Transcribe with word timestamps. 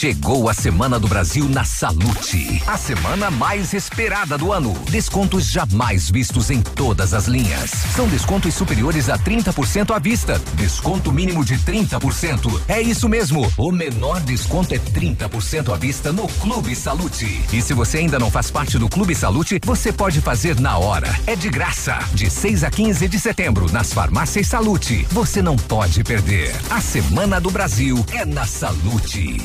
Chegou 0.00 0.48
a 0.48 0.54
Semana 0.54 0.96
do 0.96 1.08
Brasil 1.08 1.48
na 1.48 1.64
Salute. 1.64 2.62
A 2.68 2.78
semana 2.78 3.32
mais 3.32 3.72
esperada 3.74 4.38
do 4.38 4.52
ano. 4.52 4.72
Descontos 4.88 5.50
jamais 5.50 6.08
vistos 6.08 6.50
em 6.50 6.62
todas 6.62 7.12
as 7.12 7.26
linhas. 7.26 7.72
São 7.96 8.06
descontos 8.06 8.54
superiores 8.54 9.08
a 9.08 9.18
30% 9.18 9.92
à 9.92 9.98
vista. 9.98 10.40
Desconto 10.54 11.10
mínimo 11.10 11.44
de 11.44 11.58
30%. 11.58 12.60
É 12.68 12.80
isso 12.80 13.08
mesmo. 13.08 13.52
O 13.56 13.72
menor 13.72 14.20
desconto 14.20 14.72
é 14.72 14.78
30% 14.78 15.74
à 15.74 15.76
vista 15.76 16.12
no 16.12 16.28
Clube 16.28 16.76
Salute. 16.76 17.44
E 17.52 17.60
se 17.60 17.74
você 17.74 17.98
ainda 17.98 18.20
não 18.20 18.30
faz 18.30 18.52
parte 18.52 18.78
do 18.78 18.88
Clube 18.88 19.16
Salute, 19.16 19.58
você 19.64 19.92
pode 19.92 20.20
fazer 20.20 20.60
na 20.60 20.78
hora. 20.78 21.12
É 21.26 21.34
de 21.34 21.50
graça. 21.50 21.98
De 22.14 22.30
6 22.30 22.62
a 22.62 22.70
15 22.70 23.08
de 23.08 23.18
setembro, 23.18 23.68
nas 23.72 23.92
farmácias 23.92 24.46
Salute. 24.46 25.04
Você 25.10 25.42
não 25.42 25.56
pode 25.56 26.04
perder. 26.04 26.54
A 26.70 26.80
Semana 26.80 27.40
do 27.40 27.50
Brasil 27.50 28.06
é 28.12 28.24
na 28.24 28.46
Salute. 28.46 29.44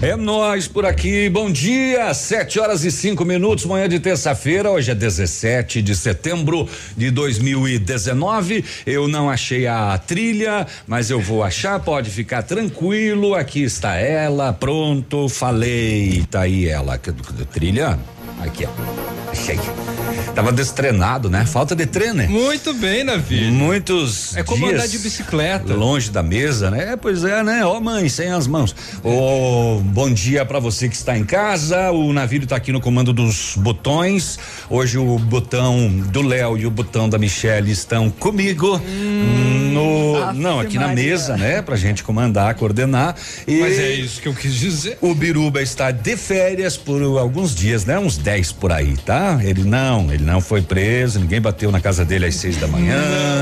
É 0.00 0.14
nós 0.14 0.68
por 0.68 0.84
aqui. 0.84 1.28
Bom 1.30 1.50
dia, 1.50 2.12
7 2.12 2.60
horas 2.60 2.84
e 2.84 2.90
cinco 2.90 3.24
minutos, 3.24 3.64
manhã 3.64 3.88
de 3.88 3.98
terça-feira. 3.98 4.70
Hoje 4.70 4.90
é 4.90 4.94
17 4.94 5.80
de 5.80 5.96
setembro 5.96 6.68
de 6.94 7.10
2019. 7.10 8.62
Eu 8.84 9.08
não 9.08 9.30
achei 9.30 9.66
a 9.66 9.96
trilha, 9.96 10.66
mas 10.86 11.08
eu 11.08 11.18
vou 11.18 11.42
achar. 11.42 11.80
Pode 11.80 12.10
ficar 12.10 12.42
tranquilo. 12.42 13.34
Aqui 13.34 13.62
está 13.62 13.94
ela. 13.94 14.52
Pronto, 14.52 15.30
falei. 15.30 16.26
Tá 16.30 16.42
aí 16.42 16.68
ela. 16.68 17.00
Trilha? 17.50 17.98
Aqui, 18.42 18.66
ó. 18.66 19.30
Achei. 19.30 19.58
Tava 20.36 20.52
destreinado, 20.52 21.30
né? 21.30 21.46
Falta 21.46 21.74
de 21.74 21.86
treino. 21.86 22.14
né? 22.14 22.26
Muito 22.28 22.74
bem, 22.74 23.02
Navi. 23.02 23.50
Muitos 23.50 24.36
É 24.36 24.42
como 24.42 24.66
andar 24.66 24.86
de 24.86 24.98
bicicleta. 24.98 25.72
Longe 25.74 26.10
da 26.10 26.22
mesa, 26.22 26.70
né? 26.70 26.92
É, 26.92 26.96
pois 26.96 27.24
é, 27.24 27.42
né? 27.42 27.64
Ó, 27.64 27.80
mãe, 27.80 28.06
sem 28.10 28.30
as 28.30 28.46
mãos. 28.46 28.76
Ô, 29.02 29.80
bom 29.82 30.12
dia 30.12 30.44
pra 30.44 30.58
você 30.58 30.88
que 30.90 30.94
está 30.94 31.16
em 31.16 31.24
casa. 31.24 31.90
O 31.90 32.12
navio 32.12 32.46
tá 32.46 32.54
aqui 32.54 32.70
no 32.70 32.82
comando 32.82 33.14
dos 33.14 33.54
botões. 33.56 34.38
Hoje 34.68 34.98
o 34.98 35.18
botão 35.18 35.88
do 35.88 36.20
Léo 36.20 36.58
e 36.58 36.66
o 36.66 36.70
botão 36.70 37.08
da 37.08 37.16
Michelle 37.18 37.70
estão 37.70 38.10
comigo. 38.10 38.78
no, 39.72 40.22
Ave 40.22 40.38
não, 40.38 40.60
aqui 40.60 40.78
na 40.78 40.88
Maria. 40.88 41.04
mesa, 41.04 41.36
né? 41.36 41.62
Pra 41.62 41.76
gente 41.76 42.02
comandar, 42.04 42.54
coordenar. 42.56 43.16
E 43.48 43.58
Mas 43.60 43.78
é 43.78 43.90
isso 43.92 44.20
que 44.20 44.28
eu 44.28 44.34
quis 44.34 44.54
dizer. 44.54 44.98
o 45.00 45.14
Biruba 45.14 45.62
está 45.62 45.90
de 45.90 46.16
férias 46.16 46.76
por 46.76 47.00
alguns 47.18 47.54
dias, 47.54 47.84
né? 47.86 47.98
Uns 47.98 48.18
10 48.18 48.52
por 48.52 48.70
aí, 48.70 48.96
tá? 48.98 49.38
Ele 49.42 49.64
não, 49.64 50.12
ele 50.12 50.24
não 50.26 50.40
foi 50.40 50.60
preso, 50.60 51.20
ninguém 51.20 51.40
bateu 51.40 51.70
na 51.70 51.80
casa 51.80 52.04
dele 52.04 52.26
às 52.26 52.34
seis 52.34 52.56
da 52.56 52.66
manhã. 52.66 52.96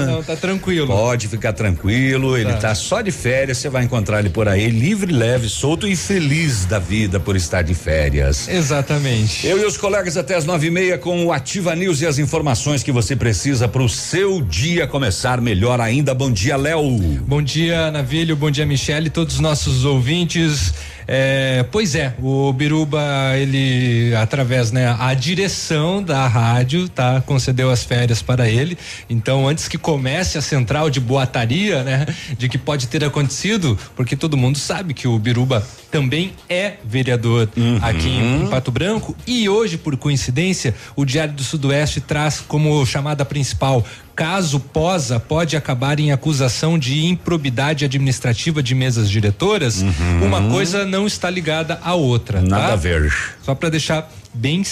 Não, 0.06 0.16
não, 0.16 0.22
tá 0.22 0.36
tranquilo. 0.36 0.86
Pode 0.86 1.26
ficar 1.28 1.52
tranquilo, 1.52 2.36
ele 2.36 2.52
Tá. 2.52 2.58
tá 2.58 2.74
só 2.74 3.00
de 3.00 3.10
férias, 3.10 3.58
você 3.58 3.68
vai 3.68 3.82
encontrar 3.84 4.20
ele 4.20 4.28
por 4.28 4.46
aí, 4.46 4.68
livre, 4.68 5.12
leve, 5.12 5.48
solto 5.48 5.88
e 5.88 5.96
feliz 5.96 6.66
da 6.66 6.78
vida 6.78 7.18
por 7.18 7.34
estar 7.34 7.62
de 7.62 7.74
férias. 7.74 8.46
Exatamente. 8.48 9.46
Eu 9.46 9.58
e 9.60 9.64
os 9.64 9.76
colegas 9.76 10.16
até 10.16 10.34
as 10.36 10.44
nove 10.44 10.66
e 10.66 10.70
meia 10.70 10.98
com 10.98 11.24
o 11.24 11.32
Ativa 11.32 11.74
News 11.74 12.02
e 12.02 12.06
as 12.06 12.18
informações 12.18 12.82
que 12.82 12.92
você 12.92 13.16
precisa 13.16 13.66
para 13.66 13.82
o 13.82 13.88
seu 13.88 14.42
dia 14.42 14.86
começar 14.86 15.40
melhor 15.40 15.80
ainda. 15.80 16.14
Bom 16.14 16.30
dia, 16.30 16.56
Léo. 16.56 16.82
Bom 17.26 17.40
dia, 17.42 17.90
Navilho. 17.90 18.36
Bom 18.36 18.50
dia, 18.50 18.66
Michele, 18.66 19.08
todos 19.08 19.36
os 19.36 19.40
nossos 19.40 19.84
ouvintes. 19.86 20.74
É, 21.06 21.64
pois 21.70 21.94
é, 21.94 22.14
o 22.20 22.52
Biruba, 22.52 23.02
ele, 23.36 24.14
através, 24.16 24.72
né, 24.72 24.96
a 24.98 25.12
direção 25.14 26.02
da 26.02 26.26
rádio, 26.26 26.88
tá, 26.88 27.20
concedeu 27.20 27.70
as 27.70 27.84
férias 27.84 28.22
para 28.22 28.48
ele. 28.48 28.76
Então, 29.08 29.46
antes 29.46 29.68
que 29.68 29.78
comece 29.78 30.38
a 30.38 30.42
central 30.42 30.88
de 30.90 31.00
boataria, 31.00 31.82
né, 31.82 32.06
de 32.38 32.48
que 32.48 32.58
pode 32.58 32.86
ter 32.88 33.04
acontecido, 33.04 33.78
porque 33.94 34.16
todo 34.16 34.36
mundo 34.36 34.58
sabe 34.58 34.94
que 34.94 35.06
o 35.06 35.18
Biruba 35.18 35.66
também 35.90 36.32
é 36.48 36.74
vereador 36.84 37.48
aqui 37.80 38.08
em, 38.08 38.42
em 38.42 38.46
Pato 38.48 38.70
Branco. 38.70 39.16
E 39.26 39.48
hoje, 39.48 39.78
por 39.78 39.96
coincidência, 39.96 40.74
o 40.96 41.04
Diário 41.04 41.34
do 41.34 41.44
Sudoeste 41.44 42.00
traz 42.00 42.40
como 42.40 42.84
chamada 42.84 43.24
principal 43.24 43.84
caso 44.14 44.60
posa 44.60 45.18
pode 45.18 45.56
acabar 45.56 45.98
em 45.98 46.12
acusação 46.12 46.78
de 46.78 47.04
improbidade 47.06 47.84
administrativa 47.84 48.62
de 48.62 48.74
mesas 48.74 49.10
diretoras, 49.10 49.82
uma 50.22 50.48
coisa 50.50 50.84
não 50.84 51.06
está 51.06 51.28
ligada 51.28 51.78
à 51.82 51.94
outra. 51.94 52.40
Nada 52.40 52.68
tá? 52.68 52.72
a 52.72 52.76
ver. 52.76 53.12
Só 53.42 53.54
para 53.54 53.70
deixar 53.70 54.10
bem 54.32 54.62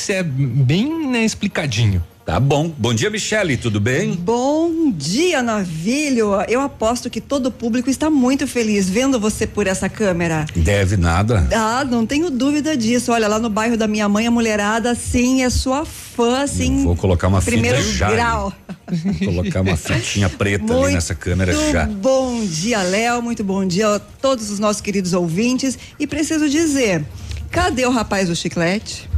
bem 0.65 1.09
né, 1.09 1.25
explicadinho. 1.25 2.03
Tá 2.25 2.39
bom. 2.39 2.73
Bom 2.79 2.95
dia, 2.95 3.11
Michele, 3.11 3.57
tudo 3.57 3.81
bem? 3.81 4.13
Bom 4.15 4.93
dia, 4.93 5.43
Navilho. 5.43 6.41
Eu 6.49 6.61
aposto 6.61 7.11
que 7.11 7.21
todo 7.21 7.47
o 7.47 7.51
público 7.51 7.91
está 7.91 8.09
muito 8.09 8.47
feliz 8.47 8.89
vendo 8.89 9.19
você 9.19 9.45
por 9.45 9.67
essa 9.67 9.89
câmera. 9.89 10.47
Deve 10.55 10.97
nada. 10.97 11.49
Ah, 11.53 11.85
não 11.85 12.07
tenho 12.07 12.31
dúvida 12.31 12.77
disso. 12.77 13.11
Olha, 13.11 13.27
lá 13.27 13.41
no 13.41 13.51
bairro 13.51 13.77
da 13.77 13.89
minha 13.89 14.09
mãe, 14.09 14.29
a 14.29 14.31
mulherada, 14.31 14.95
sim, 14.95 15.43
é 15.43 15.51
sua 15.51 15.85
fã, 15.85 16.47
sim. 16.47 16.85
Vou 16.85 16.95
colocar 16.95 17.27
uma 17.27 17.41
fita 17.41 17.51
Primeiro 17.53 17.83
já. 17.93 18.07
ali. 18.07 18.15
grau. 18.15 18.53
Vou 18.89 19.35
colocar 19.35 19.61
uma 19.63 19.77
fitinha 19.77 20.29
preta 20.29 20.65
ali 20.65 20.81
Muito 20.81 20.95
nessa 20.95 21.17
câmera 21.17 21.53
já. 21.73 21.87
Bom 21.87 22.45
dia, 22.45 22.83
Léo. 22.83 23.21
Muito 23.21 23.43
bom 23.43 23.67
dia 23.67 23.97
a 23.97 23.99
todos 23.99 24.49
os 24.49 24.61
nossos 24.61 24.81
queridos 24.81 25.13
ouvintes. 25.13 25.77
E 25.99 26.07
preciso 26.07 26.49
dizer: 26.49 27.05
cadê 27.51 27.85
o 27.85 27.91
rapaz 27.91 28.29
do 28.29 28.37
chiclete? 28.37 29.11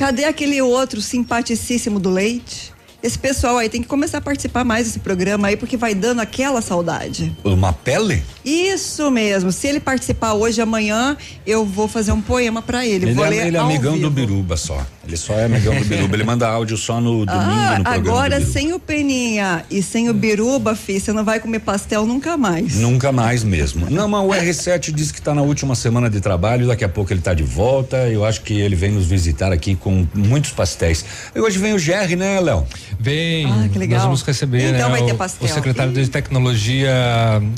Cadê 0.00 0.24
aquele 0.24 0.62
outro 0.62 1.02
simpaticíssimo 1.02 2.00
do 2.00 2.08
leite? 2.08 2.72
Esse 3.02 3.18
pessoal 3.18 3.58
aí 3.58 3.68
tem 3.68 3.82
que 3.82 3.86
começar 3.86 4.16
a 4.16 4.20
participar 4.22 4.64
mais 4.64 4.86
desse 4.86 4.98
programa 4.98 5.48
aí, 5.48 5.58
porque 5.58 5.76
vai 5.76 5.94
dando 5.94 6.20
aquela 6.20 6.62
saudade. 6.62 7.30
Uma 7.44 7.74
pele? 7.74 8.22
Isso 8.42 9.10
mesmo. 9.10 9.52
Se 9.52 9.68
ele 9.68 9.78
participar 9.78 10.32
hoje, 10.32 10.58
amanhã, 10.62 11.18
eu 11.46 11.66
vou 11.66 11.86
fazer 11.86 12.12
um 12.12 12.22
poema 12.22 12.62
pra 12.62 12.86
ele. 12.86 13.04
Ele 13.04 13.14
vou 13.14 13.26
é, 13.26 13.28
ler 13.28 13.46
ele 13.48 13.58
é 13.58 13.60
amigão 13.60 13.92
vivo. 13.92 14.08
do 14.08 14.10
Biruba 14.10 14.56
só. 14.56 14.86
Ele 15.06 15.16
só 15.16 15.32
é 15.32 15.46
amigão 15.46 15.74
do 15.74 15.84
Biruba. 15.84 16.14
Ele 16.14 16.24
manda 16.24 16.46
áudio 16.46 16.76
só 16.76 17.00
no 17.00 17.24
domingo 17.24 17.32
Ah, 17.50 17.78
no 17.78 17.84
programa. 17.84 17.96
agora 18.20 18.40
sem 18.44 18.72
o 18.74 18.78
Peninha 18.78 19.64
e 19.70 19.82
sem 19.82 20.10
o 20.10 20.14
Biruba, 20.14 20.76
fi, 20.76 21.00
você 21.00 21.10
não 21.10 21.24
vai 21.24 21.40
comer 21.40 21.60
pastel 21.60 22.04
nunca 22.04 22.36
mais. 22.36 22.76
Nunca 22.76 23.10
mais 23.10 23.42
mesmo. 23.42 23.88
Não, 23.90 24.06
mas 24.06 24.22
o 24.22 24.28
R7 24.28 24.92
disse 24.92 25.12
que 25.12 25.18
está 25.18 25.34
na 25.34 25.40
última 25.40 25.74
semana 25.74 26.10
de 26.10 26.20
trabalho, 26.20 26.66
daqui 26.66 26.84
a 26.84 26.88
pouco 26.88 27.12
ele 27.12 27.20
está 27.20 27.32
de 27.32 27.42
volta. 27.42 27.96
Eu 28.08 28.26
acho 28.26 28.42
que 28.42 28.52
ele 28.60 28.76
vem 28.76 28.90
nos 28.92 29.06
visitar 29.06 29.50
aqui 29.52 29.74
com 29.74 30.06
muitos 30.14 30.50
pastéis. 30.52 31.02
E 31.34 31.40
hoje 31.40 31.58
vem 31.58 31.72
o 31.72 31.78
Jerry, 31.78 32.14
né, 32.14 32.38
Léo? 32.38 32.66
Vem, 32.98 33.46
Ah, 33.50 33.68
que 33.72 33.78
legal. 33.78 33.96
nós 34.00 34.04
vamos 34.04 34.22
receber 34.22 34.68
Então 34.74 34.90
né, 34.90 34.96
vai 34.98 35.06
ter 35.06 35.12
o- 35.12 35.16
pastel. 35.16 35.48
o 35.48 35.50
secretário 35.52 35.92
Ih. 35.92 36.04
de 36.04 36.10
tecnologia 36.10 36.90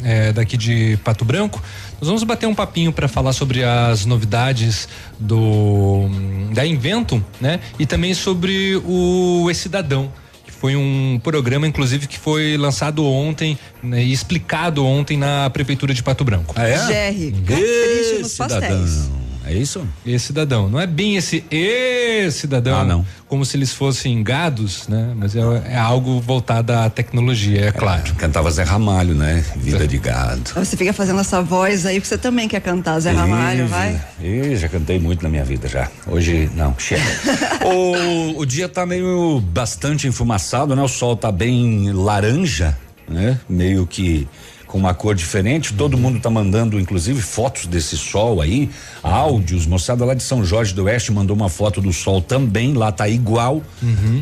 eh, 0.04 0.32
daqui 0.32 0.56
de 0.56 0.96
Pato 1.04 1.24
Branco. 1.24 1.60
Nós 2.02 2.08
vamos 2.08 2.24
bater 2.24 2.48
um 2.48 2.54
papinho 2.54 2.92
para 2.92 3.06
falar 3.06 3.32
sobre 3.32 3.62
as 3.62 4.04
novidades 4.04 4.88
do 5.20 6.08
da 6.52 6.66
Invento, 6.66 7.24
né? 7.40 7.60
E 7.78 7.86
também 7.86 8.12
sobre 8.12 8.74
o 8.84 9.48
E 9.48 9.54
Cidadão. 9.54 10.12
que 10.44 10.50
Foi 10.50 10.74
um 10.74 11.20
programa, 11.22 11.64
inclusive, 11.64 12.08
que 12.08 12.18
foi 12.18 12.56
lançado 12.56 13.06
ontem 13.06 13.56
né, 13.80 14.02
e 14.02 14.12
explicado 14.12 14.84
ontem 14.84 15.16
na 15.16 15.48
Prefeitura 15.50 15.94
de 15.94 16.02
Pato 16.02 16.24
Branco. 16.24 16.52
Ah, 16.58 16.66
é? 16.66 16.86
Jerry, 16.88 17.30
capricho 17.30 18.18
nos 18.18 18.32
cidadão. 18.32 18.60
pastéis. 18.60 19.10
É 19.44 19.52
isso? 19.52 19.86
E 20.06 20.18
cidadão. 20.18 20.68
Não 20.68 20.78
é 20.80 20.86
bem 20.86 21.16
esse 21.16 21.44
e 21.50 22.30
cidadão, 22.30 22.78
Ah, 22.80 22.84
não. 22.84 23.04
como 23.28 23.44
se 23.44 23.56
eles 23.56 23.72
fossem 23.72 24.22
gados, 24.22 24.86
né? 24.88 25.12
Mas 25.16 25.34
é, 25.34 25.40
é 25.70 25.76
algo 25.76 26.20
voltado 26.20 26.72
à 26.72 26.88
tecnologia, 26.88 27.66
é 27.66 27.72
claro. 27.72 28.14
Cantava 28.14 28.50
Zé 28.50 28.62
Ramalho, 28.62 29.14
né? 29.14 29.44
Vida 29.56 29.86
de 29.86 29.98
gado. 29.98 30.42
Você 30.54 30.76
fica 30.76 30.92
fazendo 30.92 31.20
essa 31.20 31.42
voz 31.42 31.84
aí, 31.86 31.96
porque 31.96 32.08
você 32.08 32.18
também 32.18 32.46
quer 32.48 32.60
cantar 32.60 33.00
Zé 33.00 33.10
Ramalho, 33.10 33.64
Ih, 33.64 33.68
vai? 33.68 34.00
ih, 34.20 34.56
já 34.56 34.68
cantei 34.68 34.98
muito 34.98 35.22
na 35.22 35.28
minha 35.28 35.44
vida 35.44 35.66
já. 35.68 35.90
Hoje 36.06 36.48
não, 36.54 36.74
chega. 36.78 37.02
o, 37.66 38.38
o 38.40 38.46
dia 38.46 38.68
tá 38.68 38.86
meio 38.86 39.40
bastante 39.40 40.06
enfumaçado, 40.06 40.76
né? 40.76 40.82
O 40.82 40.88
sol 40.88 41.16
tá 41.16 41.32
bem 41.32 41.90
laranja, 41.92 42.76
né? 43.08 43.38
Meio 43.48 43.86
que 43.86 44.28
com 44.72 44.78
uma 44.78 44.94
cor 44.94 45.14
diferente. 45.14 45.74
Todo 45.74 45.98
mundo 45.98 46.18
tá 46.18 46.30
mandando, 46.30 46.80
inclusive, 46.80 47.20
fotos 47.20 47.66
desse 47.66 47.94
sol 47.94 48.40
aí, 48.40 48.70
áudios. 49.02 49.66
Moçada 49.66 50.02
lá 50.02 50.14
de 50.14 50.22
São 50.22 50.42
Jorge 50.42 50.72
do 50.72 50.84
Oeste 50.84 51.12
mandou 51.12 51.36
uma 51.36 51.50
foto 51.50 51.78
do 51.82 51.92
sol 51.92 52.22
também. 52.22 52.72
Lá 52.72 52.90
tá 52.90 53.06
igual, 53.06 53.62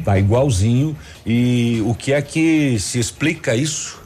tá 0.05 0.19
igualzinho. 0.19 0.97
E 1.25 1.81
o 1.87 1.95
que 1.95 2.13
é 2.13 2.21
que 2.21 2.77
se 2.81 2.99
explica 2.99 3.55
isso? 3.55 4.01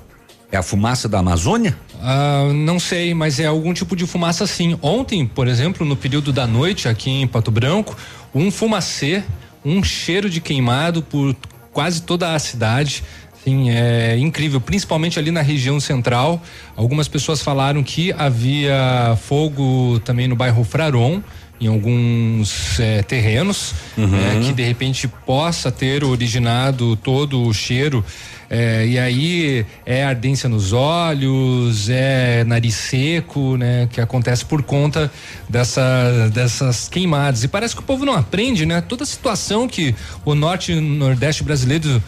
É 0.52 0.58
a 0.58 0.62
fumaça 0.62 1.08
da 1.08 1.20
Amazônia? 1.20 1.74
Ah, 1.98 2.50
não 2.54 2.78
sei, 2.78 3.14
mas 3.14 3.40
é 3.40 3.46
algum 3.46 3.72
tipo 3.72 3.96
de 3.96 4.06
fumaça 4.06 4.46
sim. 4.46 4.78
Ontem, 4.82 5.26
por 5.26 5.48
exemplo, 5.48 5.86
no 5.86 5.96
período 5.96 6.30
da 6.30 6.46
noite 6.46 6.88
aqui 6.88 7.08
em 7.10 7.26
Pato 7.26 7.50
Branco, 7.50 7.96
um 8.34 8.50
fumacê, 8.50 9.24
um 9.64 9.82
cheiro 9.82 10.28
de 10.28 10.42
queimado 10.42 11.02
por 11.02 11.34
quase 11.72 12.02
toda 12.02 12.34
a 12.34 12.38
cidade. 12.38 13.02
Sim, 13.44 13.68
é 13.70 14.16
incrível, 14.16 14.58
principalmente 14.58 15.18
ali 15.18 15.30
na 15.30 15.42
região 15.42 15.78
central. 15.78 16.42
Algumas 16.74 17.08
pessoas 17.08 17.42
falaram 17.42 17.82
que 17.82 18.10
havia 18.16 19.18
fogo 19.20 20.00
também 20.00 20.26
no 20.26 20.34
bairro 20.34 20.64
Fraron, 20.64 21.20
em 21.60 21.66
alguns 21.66 22.80
eh, 22.80 23.02
terrenos, 23.02 23.74
né, 23.96 24.40
que 24.44 24.52
de 24.52 24.62
repente 24.64 25.06
possa 25.06 25.70
ter 25.70 26.02
originado 26.02 26.96
todo 26.96 27.42
o 27.42 27.52
cheiro. 27.52 28.04
eh, 28.50 28.86
e 28.86 28.98
aí 28.98 29.66
é 29.86 30.04
ardência 30.04 30.48
nos 30.48 30.72
olhos, 30.72 31.88
é 31.88 32.44
nariz 32.44 32.74
seco, 32.74 33.56
né? 33.56 33.88
Que 33.90 34.00
acontece 34.00 34.44
por 34.44 34.62
conta 34.62 35.10
dessa, 35.48 36.30
dessas 36.32 36.88
queimadas. 36.88 37.42
E 37.44 37.48
parece 37.48 37.74
que 37.74 37.80
o 37.80 37.84
povo 37.84 38.04
não 38.04 38.14
aprende, 38.14 38.66
né? 38.66 38.80
Toda 38.80 39.02
a 39.02 39.06
situação 39.06 39.66
que 39.66 39.94
o 40.24 40.34
norte 40.34 40.72
e 40.72 40.76
o 40.76 40.80
nordeste 40.80 41.42
brasileiro 41.42 42.02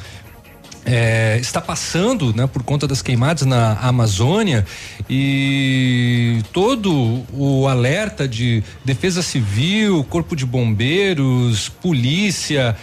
é, 0.87 1.37
está 1.41 1.61
passando 1.61 2.33
né, 2.33 2.47
por 2.47 2.63
conta 2.63 2.87
das 2.87 3.03
queimadas 3.03 3.45
na 3.45 3.73
Amazônia 3.81 4.65
e 5.11 6.41
todo 6.53 7.25
o 7.33 7.67
alerta 7.67 8.29
de 8.29 8.63
defesa 8.85 9.21
civil, 9.21 10.05
corpo 10.05 10.37
de 10.37 10.47
bombeiros, 10.47 11.69
polícia 11.69 12.77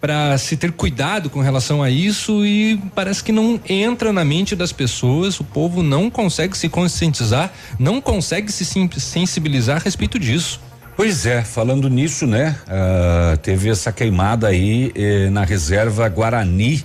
para 0.00 0.38
se 0.38 0.56
ter 0.56 0.72
cuidado 0.72 1.28
com 1.28 1.40
relação 1.40 1.82
a 1.82 1.90
isso 1.90 2.44
e 2.46 2.80
parece 2.94 3.22
que 3.22 3.32
não 3.32 3.60
entra 3.68 4.10
na 4.12 4.24
mente 4.24 4.56
das 4.56 4.72
pessoas, 4.72 5.38
o 5.38 5.44
povo 5.44 5.82
não 5.82 6.08
consegue 6.08 6.56
se 6.56 6.70
conscientizar, 6.70 7.52
não 7.78 8.00
consegue 8.00 8.50
se 8.50 8.64
sensibilizar 8.98 9.76
a 9.76 9.80
respeito 9.80 10.18
disso. 10.18 10.58
Pois 10.96 11.26
é, 11.26 11.42
falando 11.42 11.88
nisso, 11.88 12.26
né? 12.26 12.56
ah, 12.66 13.38
teve 13.42 13.68
essa 13.68 13.92
queimada 13.92 14.48
aí 14.48 14.90
eh, 14.94 15.30
na 15.30 15.44
reserva 15.44 16.08
Guarani, 16.08 16.84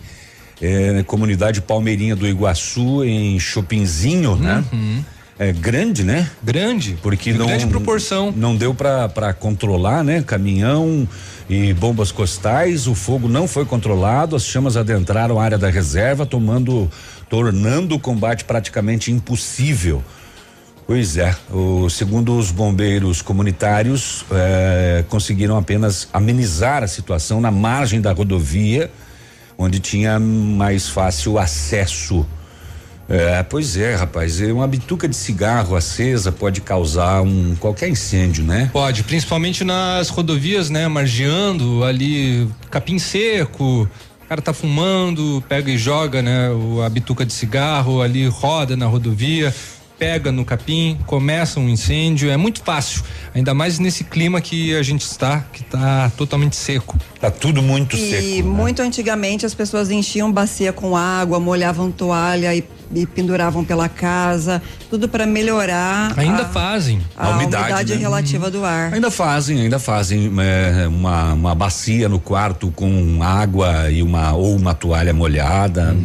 eh, 0.62 1.04
comunidade 1.08 1.62
Palmeirinha 1.62 2.16
do 2.16 2.28
Iguaçu, 2.28 3.04
em 3.04 3.40
Chopinzinho, 3.40 4.36
né? 4.36 4.64
É 5.38 5.52
grande, 5.52 6.04
né? 6.04 6.30
Grande, 6.42 6.98
Porque 7.02 7.34
de 7.34 7.38
não 7.38 7.48
grande 7.48 7.68
proporção. 7.68 8.34
não 8.36 8.56
deu 8.56 8.74
para 8.74 9.34
controlar, 9.34 10.02
né? 10.04 10.24
Caminhão 10.24 11.08
e 11.50 11.74
bombas 11.74 12.12
costais, 12.12 12.88
o 12.88 12.96
fogo 12.96 13.28
não 13.28 13.48
foi 13.48 13.66
controlado, 13.66 14.36
as 14.36 14.46
chamas 14.46 14.78
adentraram 14.78 15.40
a 15.40 15.44
área 15.44 15.58
da 15.58 15.70
reserva, 15.70 16.26
tomando, 16.26 16.90
tornando 17.30 17.96
o 17.96 18.00
combate 18.00 18.46
praticamente 18.46 19.12
impossível. 19.12 20.02
Pois 20.88 21.18
é, 21.18 21.36
o, 21.52 21.90
segundo 21.90 22.38
os 22.38 22.52
bombeiros 22.52 23.22
comunitários, 23.22 24.24
eh, 24.32 25.04
conseguiram 25.10 25.58
apenas 25.58 26.08
amenizar 26.14 26.84
a 26.84 26.88
situação 26.88 27.42
na 27.42 27.50
margem 27.50 28.00
da 28.00 28.14
rodovia, 28.14 28.90
onde 29.58 29.80
tinha 29.80 30.20
mais 30.20 30.90
fácil 30.90 31.38
acesso. 31.38 32.26
É, 33.08 33.44
pois 33.44 33.78
é, 33.78 33.96
rapaz, 33.96 34.42
é 34.42 34.52
uma 34.52 34.68
bituca 34.68 35.08
de 35.08 35.16
cigarro 35.16 35.76
acesa 35.76 36.32
pode 36.32 36.60
causar 36.62 37.22
um 37.22 37.56
qualquer 37.56 37.88
incêndio, 37.88 38.44
né? 38.44 38.70
Pode, 38.74 39.04
principalmente 39.04 39.64
nas 39.64 40.10
rodovias, 40.10 40.72
né? 40.72 40.88
Margeando 40.88 41.84
ali, 41.84 42.50
capim 42.72 42.98
seco, 42.98 43.84
o 43.84 44.28
cara 44.28 44.42
tá 44.42 44.54
fumando, 44.54 45.44
pega 45.48 45.70
e 45.70 45.78
joga, 45.78 46.24
né? 46.24 46.50
o- 46.50 46.82
A 46.82 46.90
bituca 46.90 47.24
de 47.24 47.32
cigarro 47.32 48.02
ali, 48.02 48.28
roda 48.28 48.76
na 48.76 48.88
rodovia, 48.88 49.54
pega 49.98 50.32
no 50.32 50.44
capim, 50.44 50.98
começa 51.06 51.60
um 51.60 51.70
incêndio, 51.70 52.30
é 52.30 52.38
muito 52.38 52.62
fácil. 52.62 53.04
Ainda 53.34 53.54
mais 53.54 53.80
nesse 53.80 54.04
clima 54.04 54.42
que 54.42 54.76
a 54.76 54.84
gente 54.84 55.02
está, 55.02 55.42
que 55.54 55.64
tá 55.64 56.12
totalmente 56.18 56.56
seco. 56.56 56.98
Tá 57.20 57.32
tudo 57.32 57.62
muito 57.62 57.96
E 57.96 58.10
seco. 58.10 58.48
né? 58.48 58.56
muito 58.56 58.82
antigamente 58.82 59.46
as 59.46 59.54
pessoas 59.54 59.90
enchiam 59.90 60.32
bacia 60.32 60.74
com 60.74 60.96
água, 60.96 61.40
molhavam 61.40 61.92
toalha 61.92 62.54
e, 62.56 62.64
e 62.94 63.06
penduravam 63.06 63.64
pela 63.64 63.88
casa, 63.90 64.62
tudo 64.90 65.08
para 65.10 65.26
melhorar 65.26 66.14
Ainda 66.18 66.44
a, 66.44 66.46
fazem. 66.50 67.00
a, 67.18 67.28
A 67.28 67.30
umidade, 67.38 67.64
umidade, 67.66 67.94
né? 67.96 68.00
relativa 68.00 68.52
do 68.52 68.64
ar. 68.64 68.94
Ainda 68.94 69.10
fazem, 69.12 69.62
ainda 69.62 69.80
fazem 69.80 70.32
é, 70.40 70.88
uma, 70.88 71.34
uma 71.34 71.56
bacia 71.56 72.08
no 72.10 72.20
quarto 72.20 72.72
com 72.72 73.20
água 73.22 73.90
e 73.92 74.02
uma 74.04 74.34
ou 74.34 74.56
uma 74.56 74.74
toalha 74.74 75.14
molhada. 75.14 75.96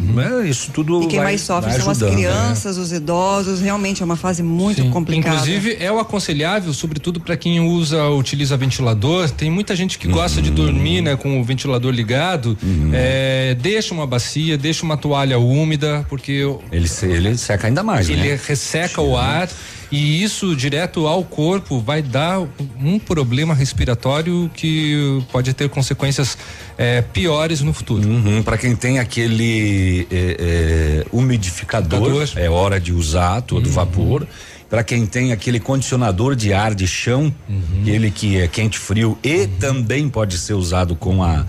É, 0.43 0.47
isso 0.47 0.71
tudo 0.71 1.03
E 1.03 1.07
quem 1.07 1.19
vai- 1.19 1.27
mais 1.29 1.41
sofre 1.41 1.71
vai 1.71 1.79
são 1.79 1.91
as 1.91 2.01
ajudando, 2.01 2.19
né? 2.19 2.27
crianças, 2.27 2.77
os 2.77 2.91
idosos. 2.91 3.59
Realmente 3.61 4.01
é 4.01 4.05
uma 4.05 4.15
fase 4.15 4.41
muito 4.43 4.81
Sim. 4.81 4.89
complicada. 4.89 5.35
Inclusive, 5.35 5.77
é 5.79 5.91
o 5.91 5.99
aconselhável, 5.99 6.73
sobretudo 6.73 7.19
para 7.19 7.37
quem 7.37 7.59
usa, 7.59 8.07
utiliza 8.09 8.57
ventilador. 8.57 9.29
Tem 9.29 9.49
muita 9.51 9.75
gente 9.75 9.97
que 9.97 10.07
gosta 10.07 10.41
de 10.41 10.51
dormir, 10.51 11.01
né, 11.01 11.15
com 11.15 11.39
o 11.39 11.43
ventilador 11.43 11.91
ligado. 11.91 12.57
É, 12.93 13.55
deixa 13.59 13.93
uma 13.93 14.05
bacia, 14.07 14.57
deixa 14.57 14.83
uma 14.83 14.97
toalha 14.97 15.37
úmida, 15.39 16.05
porque 16.09 16.43
Ele, 16.71 16.87
se- 16.87 17.05
ele 17.05 17.37
seca 17.37 17.67
ainda 17.67 17.83
mais, 17.83 18.09
ele 18.09 18.29
né? 18.29 18.39
resseca 18.47 19.01
o 19.01 19.17
ar 19.17 19.49
e 19.91 20.23
isso 20.23 20.55
direto 20.55 21.05
ao 21.05 21.21
corpo 21.23 21.81
vai 21.81 22.01
dar 22.01 22.39
um 22.79 22.97
problema 22.97 23.53
respiratório 23.53 24.49
que 24.53 25.21
pode 25.33 25.53
ter 25.53 25.67
consequências 25.67 26.37
é, 26.77 27.01
piores 27.01 27.59
no 27.59 27.73
futuro. 27.73 28.07
Uhum, 28.07 28.41
para 28.41 28.57
quem 28.57 28.73
tem 28.73 28.99
aquele 28.99 30.07
é, 30.09 30.15
é, 30.39 31.05
umidificador, 31.11 32.25
é 32.37 32.49
hora 32.49 32.79
de 32.79 32.93
usar 32.93 33.41
todo 33.41 33.69
vapor. 33.69 34.25
Para 34.69 34.85
quem 34.85 35.05
tem 35.05 35.33
aquele 35.33 35.59
condicionador 35.59 36.33
de 36.33 36.53
ar 36.53 36.73
de 36.73 36.87
chão, 36.87 37.33
aquele 37.81 38.09
que 38.09 38.37
é 38.37 38.47
quente 38.47 38.79
frio 38.79 39.17
e 39.21 39.45
também 39.45 40.07
pode 40.07 40.37
ser 40.37 40.53
usado 40.53 40.95
com 40.95 41.21
a 41.21 41.45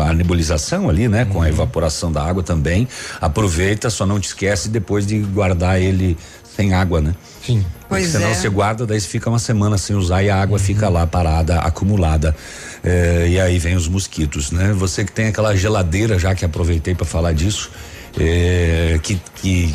a 0.00 0.12
nebulização 0.12 0.88
ali, 0.88 1.08
né, 1.08 1.24
com 1.24 1.42
a 1.42 1.48
evaporação 1.48 2.12
da 2.12 2.22
água 2.22 2.42
também. 2.42 2.86
Aproveita, 3.20 3.90
só 3.90 4.06
não 4.06 4.20
te 4.20 4.28
esquece 4.28 4.68
depois 4.68 5.06
de 5.06 5.18
guardar 5.18 5.80
ele 5.80 6.16
sem 6.56 6.74
água, 6.74 7.00
né? 7.00 7.14
Sim. 7.44 7.64
Pois 7.88 8.08
Senão 8.08 8.28
é. 8.28 8.34
você 8.34 8.48
guarda, 8.48 8.86
daí 8.86 9.00
você 9.00 9.08
fica 9.08 9.28
uma 9.28 9.38
semana 9.38 9.76
sem 9.76 9.96
usar 9.96 10.22
e 10.22 10.30
a 10.30 10.40
água 10.40 10.58
fica 10.58 10.88
lá 10.88 11.06
parada, 11.06 11.58
acumulada. 11.58 12.34
Eh, 12.84 13.28
e 13.30 13.40
aí 13.40 13.58
vem 13.58 13.74
os 13.74 13.88
mosquitos, 13.88 14.50
né? 14.50 14.72
Você 14.72 15.04
que 15.04 15.12
tem 15.12 15.28
aquela 15.28 15.54
geladeira, 15.56 16.18
já 16.18 16.34
que 16.34 16.44
aproveitei 16.44 16.94
para 16.94 17.06
falar 17.06 17.32
disso, 17.32 17.70
eh, 18.18 18.98
que, 19.02 19.20
que, 19.34 19.74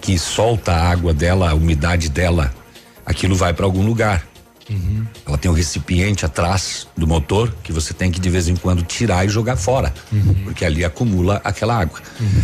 que 0.00 0.18
solta 0.18 0.72
a 0.72 0.88
água 0.88 1.12
dela, 1.12 1.50
a 1.50 1.54
umidade 1.54 2.08
dela, 2.08 2.52
aquilo 3.04 3.34
vai 3.34 3.52
para 3.52 3.66
algum 3.66 3.84
lugar. 3.84 4.24
Ela 5.26 5.36
tem 5.36 5.50
um 5.50 5.54
recipiente 5.54 6.24
atrás 6.24 6.86
do 6.96 7.06
motor 7.06 7.54
que 7.62 7.72
você 7.72 7.92
tem 7.92 8.10
que 8.10 8.18
de 8.18 8.30
vez 8.30 8.48
em 8.48 8.56
quando 8.56 8.82
tirar 8.82 9.24
e 9.24 9.28
jogar 9.28 9.56
fora, 9.56 9.92
porque 10.44 10.64
ali 10.64 10.84
acumula 10.84 11.40
aquela 11.44 11.78
água. 11.78 12.00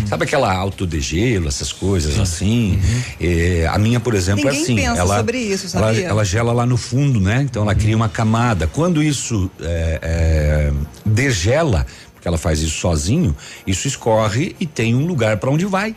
Sabe 0.06 0.24
aquela 0.24 0.52
autodegelo, 0.52 1.48
essas 1.48 1.72
coisas 1.72 2.18
assim? 2.18 2.78
Eh, 3.20 3.66
a 3.70 3.78
minha, 3.78 4.00
por 4.00 4.14
exemplo, 4.14 4.48
é 4.48 4.52
Ninguém 4.52 4.62
assim. 4.62 4.76
pensa 4.76 5.00
ela, 5.00 5.16
sobre 5.16 5.38
isso, 5.38 5.76
ela, 5.76 5.86
sabia? 5.88 6.06
ela 6.08 6.24
gela 6.24 6.52
lá 6.52 6.66
no 6.66 6.76
fundo, 6.76 7.20
né? 7.20 7.42
Então 7.42 7.62
ela 7.62 7.74
cria 7.74 7.96
uma 7.96 8.08
camada. 8.08 8.66
Quando 8.66 9.02
isso 9.02 9.50
é, 9.60 9.98
é, 10.02 10.72
degela, 11.04 11.86
porque 12.14 12.28
ela 12.28 12.38
faz 12.38 12.60
isso 12.60 12.78
sozinho, 12.78 13.34
isso 13.66 13.88
escorre 13.88 14.54
e 14.60 14.66
tem 14.66 14.94
um 14.94 15.06
lugar 15.06 15.38
para 15.38 15.50
onde 15.50 15.64
vai. 15.64 15.96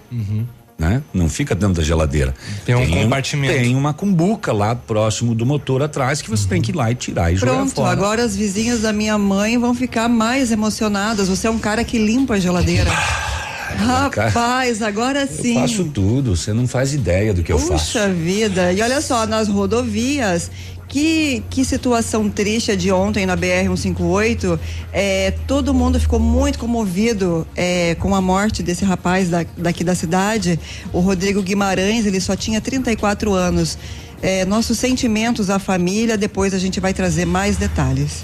Né? 0.83 1.01
Não 1.13 1.29
fica 1.29 1.55
dentro 1.55 1.75
da 1.75 1.83
geladeira. 1.83 2.33
Tem 2.65 2.75
um 2.75 2.89
compartimento. 2.89 3.53
Tem 3.53 3.75
uma 3.75 3.93
cumbuca 3.93 4.51
lá 4.51 4.75
próximo 4.75 5.33
do 5.33 5.45
motor 5.45 5.81
atrás 5.81 6.21
que 6.21 6.29
você 6.29 6.47
tem 6.47 6.61
que 6.61 6.71
ir 6.71 6.75
lá 6.75 6.91
e 6.91 6.95
tirar 6.95 7.31
e 7.31 7.37
jogar 7.37 7.53
Pronto, 7.53 7.75
fora. 7.75 7.91
agora 7.91 8.23
as 8.23 8.35
vizinhas 8.35 8.81
da 8.81 8.91
minha 8.91 9.17
mãe 9.17 9.57
vão 9.57 9.73
ficar 9.73 10.09
mais 10.09 10.51
emocionadas. 10.51 11.29
Você 11.29 11.47
é 11.47 11.49
um 11.49 11.59
cara 11.59 11.83
que 11.83 11.97
limpa 11.97 12.33
a 12.35 12.39
geladeira. 12.39 12.91
Rapaz, 13.77 14.81
agora 14.81 15.21
Eu 15.21 15.27
sim. 15.27 15.55
faço 15.55 15.85
tudo, 15.85 16.35
você 16.35 16.53
não 16.53 16.67
faz 16.67 16.93
ideia 16.93 17.33
do 17.33 17.41
que 17.43 17.51
eu 17.51 17.57
faço. 17.57 17.85
Puxa 17.93 18.09
vida. 18.09 18.71
E 18.71 18.81
olha 18.81 19.01
só, 19.01 19.25
nas 19.25 19.47
rodovias, 19.47 20.51
que, 20.93 21.41
que 21.49 21.65
situação 21.65 22.29
triste 22.29 22.69
a 22.71 22.75
de 22.75 22.91
ontem 22.91 23.25
na 23.25 23.35
BR-158. 23.35 24.59
É, 24.93 25.33
todo 25.47 25.73
mundo 25.73 25.99
ficou 25.99 26.19
muito 26.19 26.59
comovido 26.59 27.47
é, 27.55 27.95
com 27.95 28.13
a 28.13 28.21
morte 28.21 28.61
desse 28.61 28.85
rapaz 28.85 29.27
da- 29.27 29.43
daqui 29.57 29.83
da 29.83 29.95
cidade. 29.95 30.59
O 30.93 30.99
Rodrigo 30.99 31.41
Guimarães, 31.41 32.05
ele 32.05 32.21
só 32.21 32.35
tinha 32.35 32.61
34 32.61 33.33
anos. 33.33 33.75
É, 34.21 34.45
nossos 34.45 34.77
sentimentos 34.77 35.49
à 35.49 35.57
família, 35.57 36.15
depois 36.15 36.53
a 36.53 36.59
gente 36.59 36.79
vai 36.79 36.93
trazer 36.93 37.25
mais 37.25 37.57
detalhes. 37.57 38.23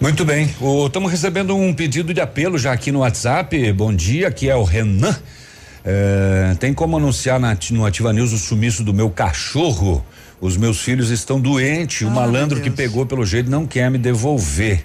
Muito 0.00 0.24
bem. 0.24 0.48
Estamos 0.86 1.10
recebendo 1.10 1.54
um 1.54 1.74
pedido 1.74 2.14
de 2.14 2.22
apelo 2.22 2.56
já 2.56 2.72
aqui 2.72 2.90
no 2.90 3.00
WhatsApp. 3.00 3.70
Bom 3.74 3.92
dia, 3.94 4.28
aqui 4.28 4.48
é 4.48 4.56
o 4.56 4.64
Renan. 4.64 5.14
É, 5.84 6.56
tem 6.58 6.72
como 6.72 6.96
anunciar 6.96 7.38
na, 7.38 7.54
no 7.70 7.84
Ativa 7.84 8.14
News 8.14 8.32
o 8.32 8.38
sumiço 8.38 8.82
do 8.82 8.94
meu 8.94 9.10
cachorro? 9.10 10.02
Os 10.40 10.56
meus 10.56 10.80
filhos 10.80 11.10
estão 11.10 11.40
doentes. 11.40 12.02
O 12.02 12.08
Ah, 12.08 12.10
malandro 12.10 12.56
meu 12.56 12.64
que 12.64 12.70
pegou 12.70 13.04
pelo 13.04 13.24
jeito 13.26 13.50
não 13.50 13.66
quer 13.66 13.90
me 13.90 13.98
devolver. 13.98 14.84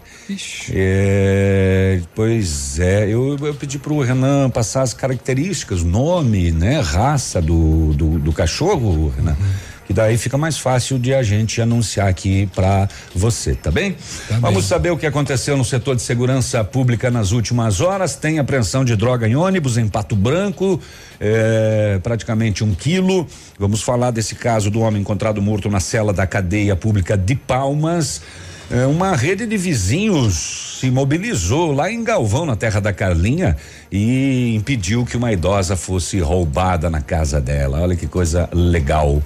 É, 0.72 2.02
pois 2.16 2.80
é, 2.80 3.08
eu, 3.08 3.38
eu 3.40 3.54
pedi 3.54 3.78
pro 3.78 4.00
Renan 4.02 4.50
passar 4.50 4.82
as 4.82 4.94
características, 4.94 5.84
nome, 5.84 6.52
né, 6.52 6.80
raça 6.80 7.42
do, 7.42 7.94
do, 7.94 8.20
do 8.20 8.34
cachorro, 8.34 9.10
Renan. 9.16 9.38
Que 9.86 9.94
daí 9.94 10.18
fica 10.18 10.38
mais 10.38 10.58
fácil 10.58 10.98
de 10.98 11.14
a 11.14 11.22
gente 11.22 11.62
anunciar 11.62 12.08
aqui 12.08 12.50
pra 12.56 12.88
você, 13.14 13.54
tá 13.54 13.70
bem? 13.70 13.98
Vamos 14.40 14.66
saber 14.66 14.92
o 14.92 14.98
que 14.98 15.06
aconteceu 15.06 15.58
no 15.58 15.66
setor 15.66 15.96
de 15.96 16.02
segurança 16.02 16.64
pública 16.64 17.12
nas 17.12 17.32
últimas 17.32 17.82
horas. 17.82 18.16
Tem 18.16 18.40
apreensão 18.40 18.86
de 18.86 18.96
droga 18.96 19.28
em 19.28 19.36
ônibus 19.36 19.78
em 19.78 19.88
Pato 19.88 20.16
Branco, 20.16 20.80
é, 21.20 22.00
praticamente 22.02 22.64
um 22.64 22.74
quilo. 22.74 23.28
Vamos 23.60 23.82
falar 23.82 24.12
desse 24.12 24.36
caso 24.36 24.72
do 24.72 24.80
homem 24.80 25.02
encontrado 25.02 25.42
morto 25.42 25.70
na 25.70 25.82
cela 25.82 26.14
da 26.14 26.26
cadeia 26.26 26.76
pública 26.76 27.18
de 27.18 27.36
Palmas. 27.36 28.22
É, 28.72 28.88
uma 28.88 29.16
rede 29.16 29.46
de 29.46 29.58
vizinhos 29.58 30.78
se 30.80 30.90
mobilizou 30.90 31.72
lá 31.72 31.92
em 31.92 32.04
Galvão, 32.04 32.46
na 32.46 32.56
terra 32.56 32.80
da 32.80 32.94
Carlinha, 32.94 33.56
e 33.92 34.56
impediu 34.56 35.06
que 35.06 35.18
uma 35.18 35.32
idosa 35.32 35.76
fosse 35.76 36.20
roubada 36.20 36.90
na 36.90 37.02
casa 37.02 37.40
dela. 37.40 37.82
Olha 37.82 37.96
que 37.96 38.08
coisa 38.08 38.50
legal. 38.54 39.22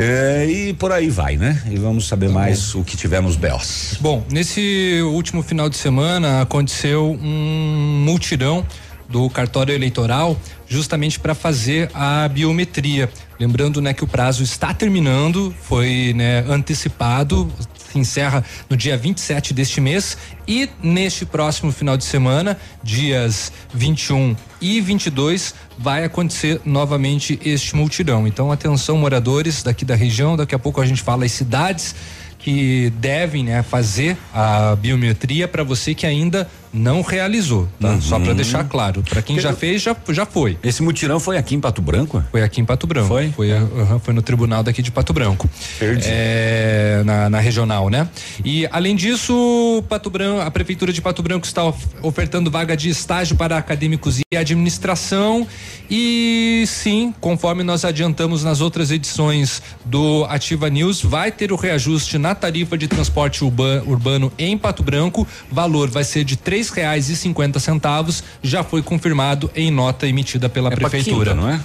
É, 0.00 0.46
e 0.46 0.72
por 0.74 0.92
aí 0.92 1.10
vai, 1.10 1.36
né? 1.36 1.60
E 1.68 1.76
vamos 1.76 2.06
saber 2.06 2.28
mais 2.28 2.72
o 2.76 2.84
que 2.84 2.96
tiver 2.96 3.20
nos 3.20 3.34
BOs. 3.34 3.96
Bom, 4.00 4.24
nesse 4.30 5.00
último 5.02 5.42
final 5.42 5.68
de 5.68 5.76
semana 5.76 6.42
aconteceu 6.42 7.18
um 7.20 8.04
multirão 8.04 8.64
do 9.08 9.28
cartório 9.28 9.74
eleitoral 9.74 10.38
justamente 10.68 11.18
para 11.18 11.34
fazer 11.34 11.90
a 11.94 12.28
biometria. 12.28 13.10
Lembrando, 13.40 13.80
né, 13.80 13.94
que 13.94 14.04
o 14.04 14.06
prazo 14.06 14.42
está 14.42 14.74
terminando, 14.74 15.54
foi, 15.62 16.12
né, 16.14 16.44
antecipado, 16.48 17.50
se 17.90 17.98
encerra 17.98 18.44
no 18.68 18.76
dia 18.76 18.96
27 18.96 19.54
deste 19.54 19.80
mês 19.80 20.18
e 20.46 20.68
neste 20.82 21.24
próximo 21.24 21.72
final 21.72 21.96
de 21.96 22.04
semana, 22.04 22.58
dias 22.82 23.50
21 23.72 24.36
e 24.60 24.80
22, 24.80 25.54
vai 25.78 26.04
acontecer 26.04 26.60
novamente 26.64 27.38
este 27.44 27.74
multirão. 27.74 28.26
Então, 28.26 28.52
atenção 28.52 28.98
moradores 28.98 29.62
daqui 29.62 29.84
da 29.84 29.94
região, 29.94 30.36
daqui 30.36 30.54
a 30.54 30.58
pouco 30.58 30.80
a 30.80 30.86
gente 30.86 31.02
fala 31.02 31.24
as 31.24 31.32
cidades 31.32 31.94
que 32.38 32.90
devem 32.96 33.44
né, 33.44 33.62
fazer 33.62 34.16
a 34.32 34.76
biometria 34.76 35.48
para 35.48 35.64
você 35.64 35.94
que 35.94 36.06
ainda 36.06 36.48
não 36.72 37.02
realizou, 37.02 37.68
tá? 37.80 38.00
Só 38.00 38.18
para 38.18 38.32
deixar 38.34 38.64
claro. 38.64 39.02
Para 39.08 39.22
quem 39.22 39.38
já 39.40 39.52
fez, 39.52 39.82
já, 39.82 39.96
já 40.10 40.26
foi. 40.26 40.58
Esse 40.62 40.82
mutirão 40.82 41.18
foi 41.20 41.36
aqui 41.36 41.54
em 41.54 41.60
Pato 41.60 41.80
Branco? 41.82 42.22
Foi 42.30 42.42
aqui 42.42 42.60
em 42.60 42.64
Pato 42.64 42.86
Branco. 42.86 43.08
Foi? 43.08 43.30
Foi, 43.30 43.50
aham, 43.52 43.98
foi 43.98 44.12
no 44.14 44.22
tribunal 44.22 44.62
daqui 44.62 44.82
de 44.82 44.90
Pato 44.90 45.12
Branco. 45.12 45.48
Perdi. 45.78 46.04
É, 46.06 47.02
na, 47.04 47.30
na 47.30 47.38
regional, 47.40 47.88
né? 47.88 48.08
E 48.44 48.66
além 48.70 48.94
disso, 48.96 49.82
Pato 49.88 50.10
Branco, 50.10 50.40
a 50.40 50.50
prefeitura 50.50 50.92
de 50.92 51.00
Pato 51.00 51.22
Branco 51.22 51.46
está 51.46 51.64
of- 51.64 51.86
ofertando 52.02 52.50
vaga 52.50 52.76
de 52.76 52.88
estágio 52.88 53.36
para 53.36 53.56
acadêmicos 53.56 54.18
e 54.32 54.36
administração. 54.36 55.46
E 55.90 56.64
sim, 56.66 57.14
conforme 57.20 57.62
nós 57.62 57.84
adiantamos 57.84 58.44
nas 58.44 58.60
outras 58.60 58.90
edições 58.90 59.62
do 59.84 60.24
Ativa 60.28 60.68
News, 60.68 61.00
vai 61.02 61.32
ter 61.32 61.50
o 61.52 61.56
reajuste 61.56 62.18
na 62.18 62.34
tarifa 62.34 62.76
de 62.76 62.86
transporte 62.88 63.42
urba- 63.44 63.82
urbano 63.86 64.30
em 64.38 64.56
Pato 64.58 64.82
Branco. 64.82 65.26
Valor 65.50 65.88
vai 65.88 66.04
ser 66.04 66.24
de 66.24 66.36
três 66.36 66.57
reais 66.68 67.08
e 67.08 67.16
cinquenta 67.16 67.60
centavos. 67.60 68.24
Já 68.42 68.64
foi 68.64 68.82
confirmado 68.82 69.50
em 69.54 69.70
nota 69.70 70.06
emitida 70.08 70.48
pela 70.48 70.72
É 70.72 70.74
prefeitura. 70.74 71.30
quinta, 71.30 71.40
não 71.40 71.48
é? 71.48 71.60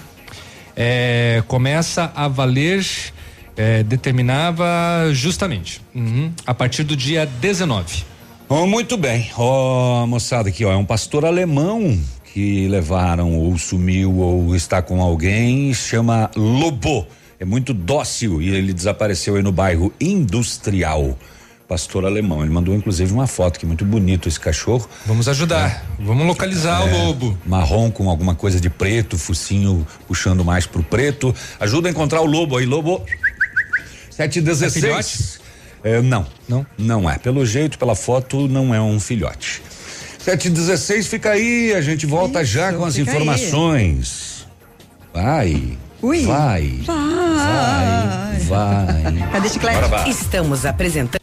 É, 0.75 1.43
começa 1.47 2.12
a 2.15 2.27
valer, 2.27 2.85
é, 3.57 3.83
determinava 3.83 4.65
justamente 5.12 5.81
uhum, 5.93 6.31
a 6.45 6.53
partir 6.53 6.83
do 6.83 6.95
dia 6.95 7.25
19. 7.25 8.03
Oh, 8.50 8.65
muito 8.67 8.97
bem. 8.97 9.29
Ó, 9.38 10.05
moçada, 10.05 10.50
aqui, 10.50 10.63
ó, 10.65 10.71
é 10.71 10.75
um 10.75 10.85
pastor 10.85 11.25
alemão 11.25 11.97
que 12.33 12.67
levaram 12.67 13.33
ou 13.35 13.57
sumiu 13.57 14.17
ou 14.17 14.55
está 14.55 14.81
com 14.81 15.01
alguém, 15.01 15.73
chama 15.73 16.29
Lobo. 16.35 17.05
É 17.39 17.45
muito 17.45 17.73
dócil 17.73 18.41
e 18.41 18.50
ele 18.50 18.73
desapareceu 18.73 19.35
aí 19.35 19.43
no 19.43 19.51
bairro 19.51 19.93
Industrial. 20.00 21.17
Pastor 21.74 22.06
alemão. 22.06 22.44
Ele 22.44 22.51
mandou 22.51 22.75
inclusive 22.75 23.12
uma 23.12 23.25
foto 23.25 23.58
que 23.58 23.65
é 23.65 23.68
muito 23.68 23.84
bonito 23.84 24.30
esse 24.30 24.39
cachorro. 24.39 24.88
Vamos 25.08 25.27
ajudar, 25.27 25.84
vamos 25.98 26.24
localizar 26.27 26.86
o 26.86 27.06
lobo. 27.06 27.36
Marrom 27.44 27.89
com 27.89 28.12
alguma 28.12 28.36
coisa 28.36 28.62
de 28.62 28.70
preto, 28.70 29.18
focinho 29.18 29.84
puxando 30.08 30.46
mais 30.46 30.68
pro 30.68 30.84
preto. 30.84 31.34
Ajuda 31.60 31.89
a 31.89 31.92
encontrar 31.92 32.22
o 32.22 32.25
lobo 32.25 32.58
aí, 32.58 32.65
lobo. 32.68 33.03
716. 34.12 35.39
É? 35.84 35.94
É, 35.96 36.01
não. 36.03 36.27
Não? 36.48 36.63
Não 36.77 37.10
é. 37.10 37.18
Pelo 37.18 37.44
jeito, 37.44 37.80
pela 37.80 37.96
foto, 37.96 38.48
não 38.48 38.72
é 38.72 38.80
um 38.80 39.00
filhote. 39.00 39.63
716 40.20 41.08
fica 41.08 41.32
aí, 41.32 41.74
a 41.74 41.82
gente 41.82 42.06
volta 42.06 42.44
Isso, 42.44 42.51
já 42.51 42.72
com 42.72 42.86
as 42.86 42.96
fica 42.96 43.10
aí. 43.10 43.18
informações. 43.18 44.46
Vai. 45.12 45.75
Ui. 46.03 46.24
Vai. 46.24 46.82
Vai. 46.86 48.39
Vai. 48.42 49.30
Cadê 49.32 49.50
chiclete? 49.50 49.89
Vai. 49.89 50.08
Estamos 50.08 50.68
apresentando 50.68 51.23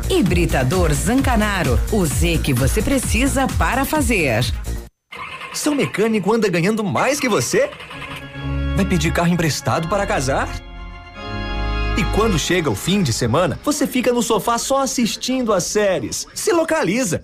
Hibridador 0.09 0.93
Zancanaro. 0.93 1.79
O 1.91 2.05
Z 2.05 2.39
que 2.43 2.53
você 2.53 2.81
precisa 2.81 3.47
para 3.57 3.85
fazer. 3.85 4.43
Seu 5.53 5.75
mecânico 5.75 6.33
anda 6.33 6.47
ganhando 6.49 6.83
mais 6.83 7.19
que 7.19 7.27
você? 7.27 7.69
Vai 8.75 8.85
pedir 8.85 9.11
carro 9.11 9.29
emprestado 9.29 9.87
para 9.87 10.05
casar? 10.05 10.49
E 11.97 12.03
quando 12.15 12.39
chega 12.39 12.69
o 12.69 12.75
fim 12.75 13.03
de 13.03 13.11
semana, 13.11 13.59
você 13.63 13.85
fica 13.85 14.13
no 14.13 14.23
sofá 14.23 14.57
só 14.57 14.81
assistindo 14.81 15.53
as 15.53 15.65
séries. 15.65 16.25
Se 16.33 16.51
localiza! 16.53 17.23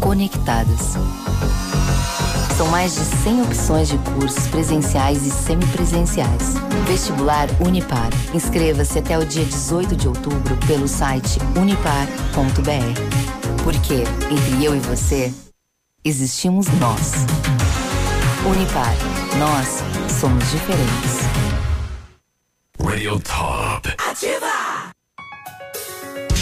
conectadas. 0.00 0.96
São 2.56 2.66
mais 2.68 2.94
de 2.94 3.00
100 3.00 3.42
opções 3.42 3.88
de 3.88 3.98
cursos 3.98 4.46
presenciais 4.48 5.26
e 5.26 5.30
semipresenciais. 5.30 6.54
Vestibular 6.86 7.48
Unipar. 7.60 8.10
Inscreva-se 8.34 8.98
até 8.98 9.18
o 9.18 9.24
dia 9.24 9.44
18 9.44 9.96
de 9.96 10.08
outubro 10.08 10.56
pelo 10.66 10.88
site 10.88 11.38
unipar.br. 11.56 13.62
Porque 13.62 14.04
entre 14.30 14.64
eu 14.64 14.74
e 14.74 14.80
você, 14.80 15.32
existimos 16.04 16.66
nós. 16.78 17.12
Unipar. 18.44 18.94
Nós 19.38 19.82
somos 20.20 20.44
diferentes. 20.50 21.20
Radio 22.82 23.20
Top. 23.20 23.88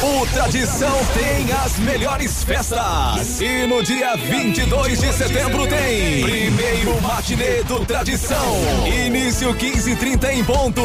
O 0.00 0.24
Tradição 0.26 0.96
tem 1.12 1.52
as 1.64 1.76
melhores 1.80 2.44
festas. 2.44 3.40
E 3.40 3.66
no 3.66 3.82
dia 3.82 4.14
22 4.16 5.00
de 5.00 5.12
setembro 5.12 5.66
tem 5.66 6.22
primeiro 6.22 7.02
matinê 7.02 7.64
do 7.64 7.84
Tradição. 7.84 8.86
Início 8.86 9.52
15:30 9.52 10.32
em 10.32 10.44
ponto. 10.44 10.82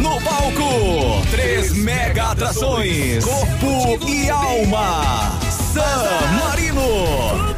No 0.00 0.20
palco, 0.22 1.24
três 1.30 1.72
mega 1.72 2.32
atrações: 2.32 3.24
Corpo 3.24 4.08
e 4.08 4.28
Alma. 4.28 5.38
San 5.78 6.44
Marino 6.44 6.82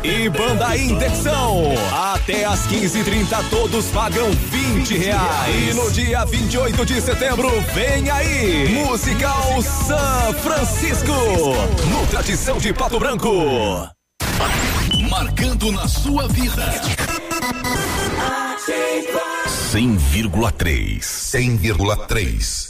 e 0.04 0.28
Banda 0.28 0.76
Intecção. 0.76 1.72
Até 2.12 2.44
às 2.44 2.66
15:30 2.66 3.42
todos 3.48 3.86
pagam 3.86 4.30
20 4.30 4.98
reais. 4.98 5.70
E 5.70 5.74
no 5.74 5.90
dia 5.90 6.26
28 6.26 6.84
de 6.84 7.00
setembro 7.00 7.48
vem 7.72 8.10
aí 8.10 8.84
Musical 8.84 9.62
San 9.62 10.34
Francisco 10.42 11.14
no 11.90 12.06
Tradição 12.08 12.58
de 12.58 12.74
Pato 12.74 12.98
Branco. 12.98 13.88
Marcando 15.08 15.72
na 15.72 15.88
sua 15.88 16.28
vida. 16.28 16.74
100,3. 19.72 21.00
100,3. 21.00 22.69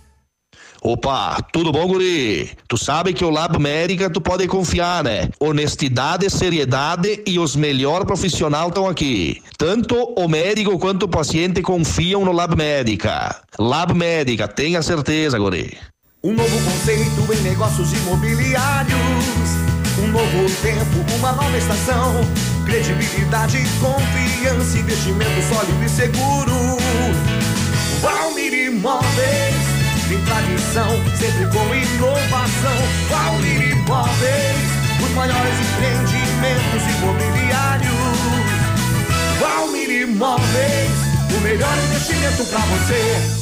Opa, 0.83 1.37
tudo 1.53 1.71
bom, 1.71 1.85
guri? 1.85 2.49
Tu 2.67 2.75
sabe 2.75 3.13
que 3.13 3.23
o 3.23 3.29
Lab 3.29 3.59
Médica 3.59 4.09
tu 4.09 4.19
pode 4.19 4.47
confiar, 4.47 5.03
né? 5.03 5.29
Honestidade, 5.39 6.27
seriedade 6.27 7.21
e 7.23 7.37
os 7.37 7.55
melhores 7.55 8.03
profissionais 8.03 8.67
estão 8.67 8.87
aqui. 8.87 9.43
Tanto 9.59 9.95
o 10.17 10.27
médico 10.27 10.79
quanto 10.79 11.03
o 11.03 11.07
paciente 11.07 11.61
confiam 11.61 12.25
no 12.25 12.31
Lab 12.31 12.55
Médica. 12.55 13.43
Lab 13.59 13.93
Médica, 13.93 14.47
tenha 14.47 14.81
certeza, 14.81 15.37
guri. 15.37 15.77
Um 16.23 16.33
novo 16.33 16.65
conceito 16.65 17.31
em 17.31 17.41
negócios 17.43 17.93
imobiliários. 17.93 18.97
Um 20.03 20.07
novo 20.07 20.49
tempo, 20.63 21.15
uma 21.19 21.31
nova 21.33 21.57
estação. 21.59 22.15
Credibilidade, 22.65 23.59
confiança, 23.79 24.79
investimento 24.79 25.41
sólido 25.47 25.85
e 25.85 25.89
seguro. 25.89 26.77
Valmir 28.01 28.51
Imóveis, 28.51 29.60
tem 30.11 30.21
tradição, 30.25 30.89
sempre 31.15 31.45
com 31.45 31.73
inovação. 31.73 32.77
Valmir 33.09 33.71
Imóveis, 33.71 34.57
os 35.01 35.11
maiores 35.11 35.57
empreendimentos 35.61 36.83
imobiliários. 36.97 37.91
Valmir 39.39 39.89
Imóveis, 40.01 40.91
o 41.33 41.39
melhor 41.41 41.77
investimento 41.77 42.43
para 42.45 42.59
você. 42.59 43.41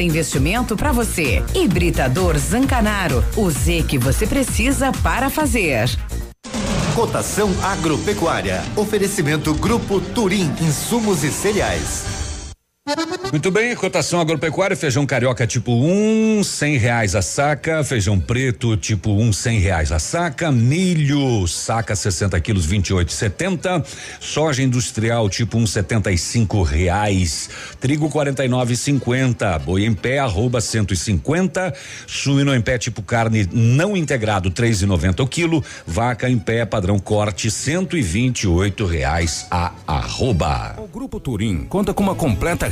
investimento 0.00 0.76
para 0.76 0.92
você. 0.92 1.42
Hibridador 1.54 2.38
Zancanaro. 2.38 3.24
O 3.36 3.50
Z 3.50 3.84
que 3.88 3.98
você 3.98 4.26
precisa 4.26 4.92
para 5.02 5.28
fazer. 5.28 5.88
Cotação 6.94 7.50
agropecuária. 7.62 8.62
Oferecimento 8.76 9.54
Grupo 9.54 10.00
Turim, 10.00 10.52
insumos 10.60 11.24
e 11.24 11.30
cereais. 11.30 12.21
Muito 13.30 13.48
bem, 13.52 13.76
cotação 13.76 14.20
agropecuária, 14.20 14.76
feijão 14.76 15.06
carioca 15.06 15.46
tipo 15.46 15.72
1, 15.72 16.38
um, 16.40 16.42
cem 16.42 16.76
reais 16.76 17.14
a 17.14 17.22
saca, 17.22 17.84
feijão 17.84 18.18
preto 18.18 18.76
tipo 18.76 19.12
1, 19.12 19.22
um, 19.22 19.32
cem 19.32 19.60
reais 19.60 19.92
a 19.92 20.00
saca, 20.00 20.50
milho 20.50 21.46
saca 21.46 21.94
60 21.94 22.38
quilos 22.40 22.66
28,70, 22.66 23.86
soja 24.18 24.64
industrial 24.64 25.30
tipo 25.30 25.58
1, 25.58 25.62
um, 25.62 25.66
75 25.66 26.62
reais, 26.62 27.48
trigo 27.78 28.10
49,50, 28.10 29.60
boi 29.60 29.84
em 29.86 29.94
pé 29.94 30.18
arroba 30.18 30.60
150, 30.60 31.72
suíno 32.04 32.52
em 32.52 32.60
pé 32.60 32.78
tipo 32.78 33.00
carne 33.00 33.48
não 33.52 33.96
integrado 33.96 34.50
3,90 34.50 35.20
o 35.20 35.26
quilo, 35.28 35.64
vaca 35.86 36.28
em 36.28 36.38
pé 36.38 36.66
padrão 36.66 36.98
corte 36.98 37.48
128 37.48 38.84
reais 38.84 39.46
a 39.52 39.72
arroba. 39.86 40.74
O 40.78 40.88
Grupo 40.88 41.20
Turim 41.20 41.64
conta 41.68 41.94
com 41.94 42.02
uma 42.02 42.16
completa 42.16 42.71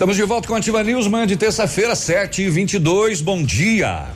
Estamos 0.00 0.16
de 0.16 0.22
volta 0.22 0.48
com 0.48 0.54
a 0.54 0.56
Ativa 0.56 0.82
News, 0.82 1.06
manhã 1.08 1.26
de 1.26 1.36
terça-feira, 1.36 1.94
7 1.94 2.40
e 2.40 2.48
22 2.48 3.20
Bom 3.20 3.42
dia. 3.42 4.06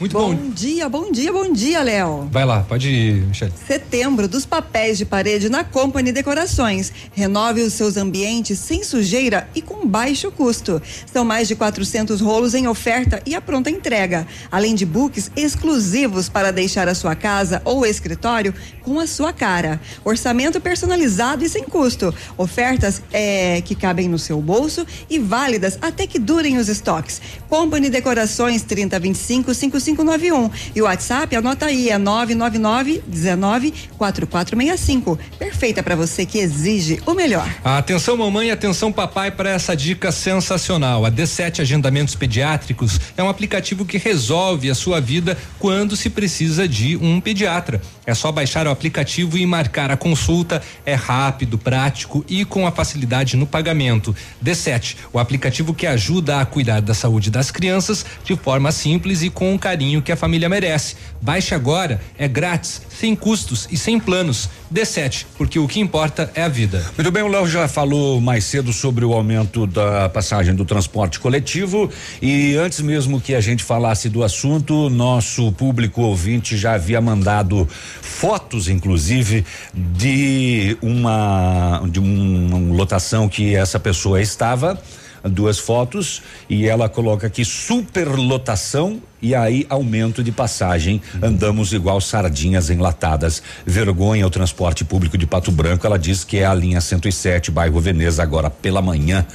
Muito 0.00 0.12
bom. 0.12 0.34
Bom 0.34 0.50
dia, 0.50 0.88
bom 0.88 1.12
dia, 1.12 1.32
bom 1.32 1.52
dia, 1.52 1.82
Léo. 1.82 2.28
Vai 2.30 2.44
lá, 2.44 2.62
pode 2.62 2.88
ir, 2.88 3.26
Michelle. 3.26 3.52
Setembro 3.66 4.26
dos 4.26 4.44
papéis 4.44 4.98
de 4.98 5.04
parede 5.04 5.48
na 5.48 5.62
Company 5.62 6.10
Decorações. 6.10 6.92
Renove 7.12 7.62
os 7.62 7.72
seus 7.74 7.96
ambientes 7.96 8.58
sem 8.58 8.82
sujeira 8.82 9.48
e 9.54 9.62
com 9.62 9.86
baixo 9.86 10.32
custo. 10.32 10.82
São 11.06 11.24
mais 11.24 11.46
de 11.46 11.54
400 11.54 12.20
rolos 12.20 12.54
em 12.54 12.66
oferta 12.66 13.22
e 13.24 13.36
a 13.36 13.40
pronta 13.40 13.70
entrega, 13.70 14.26
além 14.50 14.74
de 14.74 14.84
books 14.84 15.30
exclusivos 15.36 16.28
para 16.28 16.50
deixar 16.50 16.88
a 16.88 16.94
sua 16.94 17.14
casa 17.14 17.62
ou 17.64 17.86
escritório 17.86 18.52
com 18.82 18.98
a 18.98 19.06
sua 19.06 19.32
cara. 19.32 19.80
Orçamento 20.04 20.60
personalizado 20.60 21.44
e 21.44 21.48
sem 21.48 21.62
custo. 21.62 22.12
Ofertas 22.36 23.00
é, 23.12 23.60
que 23.60 23.76
cabem 23.76 24.08
no 24.08 24.18
seu 24.18 24.40
bolso 24.40 24.84
e 25.08 25.20
válidas 25.20 25.78
até 25.80 26.04
que 26.06 26.18
durem 26.18 26.56
os 26.58 26.68
estoques. 26.68 27.22
Company 27.48 27.88
Decorações 27.88 28.62
3025 28.62 29.54
5591. 29.84 30.50
E 30.74 30.80
o 30.80 30.84
WhatsApp, 30.84 31.36
anota 31.36 31.66
aí, 31.66 31.90
é 31.90 31.98
999 31.98 33.02
19 33.06 33.72
4465. 33.96 35.18
Perfeita 35.38 35.82
para 35.82 35.94
você 35.94 36.24
que 36.24 36.38
exige 36.38 37.00
o 37.06 37.14
melhor. 37.14 37.48
Atenção, 37.62 38.16
mamãe, 38.16 38.50
atenção, 38.50 38.90
papai, 38.90 39.30
para 39.30 39.50
essa 39.50 39.76
dica 39.76 40.10
sensacional. 40.10 41.04
A 41.04 41.10
D7 41.10 41.60
Agendamentos 41.60 42.14
Pediátricos 42.14 43.00
é 43.16 43.22
um 43.22 43.28
aplicativo 43.28 43.84
que 43.84 43.98
resolve 43.98 44.70
a 44.70 44.74
sua 44.74 45.00
vida 45.00 45.36
quando 45.58 45.96
se 45.96 46.08
precisa 46.10 46.66
de 46.66 46.96
um 46.96 47.20
pediatra. 47.20 47.80
É 48.06 48.14
só 48.14 48.30
baixar 48.32 48.66
o 48.66 48.70
aplicativo 48.70 49.38
e 49.38 49.46
marcar 49.46 49.90
a 49.90 49.96
consulta. 49.96 50.62
É 50.84 50.94
rápido, 50.94 51.58
prático 51.58 52.24
e 52.28 52.44
com 52.44 52.66
a 52.66 52.72
facilidade 52.72 53.36
no 53.36 53.46
pagamento. 53.46 54.14
D7, 54.44 54.96
o 55.12 55.18
aplicativo 55.18 55.74
que 55.74 55.86
ajuda 55.86 56.40
a 56.40 56.46
cuidar 56.46 56.80
da 56.80 56.94
saúde 56.94 57.30
das 57.30 57.50
crianças 57.50 58.04
de 58.24 58.36
forma 58.36 58.70
simples 58.72 59.22
e 59.22 59.30
com 59.30 59.58
carinho 59.58 59.73
carinho 59.74 60.00
que 60.00 60.12
a 60.12 60.16
família 60.16 60.48
merece. 60.48 60.94
Baixe 61.20 61.52
agora, 61.52 62.00
é 62.16 62.28
grátis, 62.28 62.80
sem 62.88 63.16
custos 63.16 63.66
e 63.72 63.76
sem 63.76 63.98
planos. 63.98 64.48
D7, 64.72 65.26
porque 65.36 65.58
o 65.58 65.66
que 65.66 65.80
importa 65.80 66.30
é 66.34 66.42
a 66.42 66.48
vida. 66.48 66.84
Muito 66.96 67.10
bem, 67.10 67.22
o 67.22 67.28
Léo 67.28 67.46
já 67.48 67.66
falou 67.66 68.20
mais 68.20 68.44
cedo 68.44 68.72
sobre 68.72 69.04
o 69.04 69.12
aumento 69.12 69.66
da 69.66 70.08
passagem 70.08 70.54
do 70.54 70.64
transporte 70.64 71.18
coletivo 71.18 71.90
e 72.22 72.56
antes 72.56 72.80
mesmo 72.80 73.20
que 73.20 73.34
a 73.34 73.40
gente 73.40 73.64
falasse 73.64 74.08
do 74.08 74.22
assunto, 74.22 74.88
nosso 74.88 75.50
público 75.52 76.02
ouvinte 76.02 76.56
já 76.56 76.74
havia 76.74 77.00
mandado 77.00 77.68
fotos, 78.00 78.68
inclusive, 78.68 79.44
de 79.74 80.76
uma 80.80 81.82
de 81.88 81.98
um, 82.00 82.46
uma 82.46 82.76
lotação 82.76 83.28
que 83.28 83.54
essa 83.54 83.80
pessoa 83.80 84.20
estava 84.20 84.80
duas 85.24 85.58
fotos 85.58 86.22
e 86.48 86.66
ela 86.66 86.88
coloca 86.88 87.26
aqui 87.26 87.44
superlotação 87.44 89.00
e 89.20 89.34
aí 89.34 89.66
aumento 89.68 90.22
de 90.22 90.30
passagem. 90.30 91.00
Andamos 91.22 91.72
igual 91.72 92.00
sardinhas 92.00 92.70
enlatadas. 92.70 93.42
Vergonha 93.64 94.26
o 94.26 94.30
transporte 94.30 94.84
público 94.84 95.16
de 95.16 95.26
Pato 95.26 95.50
Branco. 95.50 95.86
Ela 95.86 95.98
diz 95.98 96.24
que 96.24 96.38
é 96.38 96.44
a 96.44 96.54
linha 96.54 96.80
107, 96.80 97.50
bairro 97.50 97.80
Veneza, 97.80 98.22
agora 98.22 98.50
pela 98.50 98.82
manhã. 98.82 99.26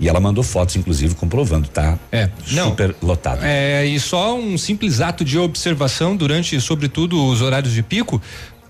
E 0.00 0.08
ela 0.08 0.20
mandou 0.20 0.44
fotos, 0.44 0.76
inclusive, 0.76 1.14
comprovando, 1.14 1.68
tá? 1.68 1.98
É, 2.12 2.28
não. 2.52 2.70
Super 2.70 2.94
lotado. 3.02 3.40
É, 3.42 3.84
e 3.84 3.98
só 3.98 4.36
um 4.38 4.56
simples 4.56 5.00
ato 5.00 5.24
de 5.24 5.36
observação 5.38 6.16
durante, 6.16 6.60
sobretudo, 6.60 7.24
os 7.26 7.42
horários 7.42 7.72
de 7.72 7.82
pico, 7.82 8.22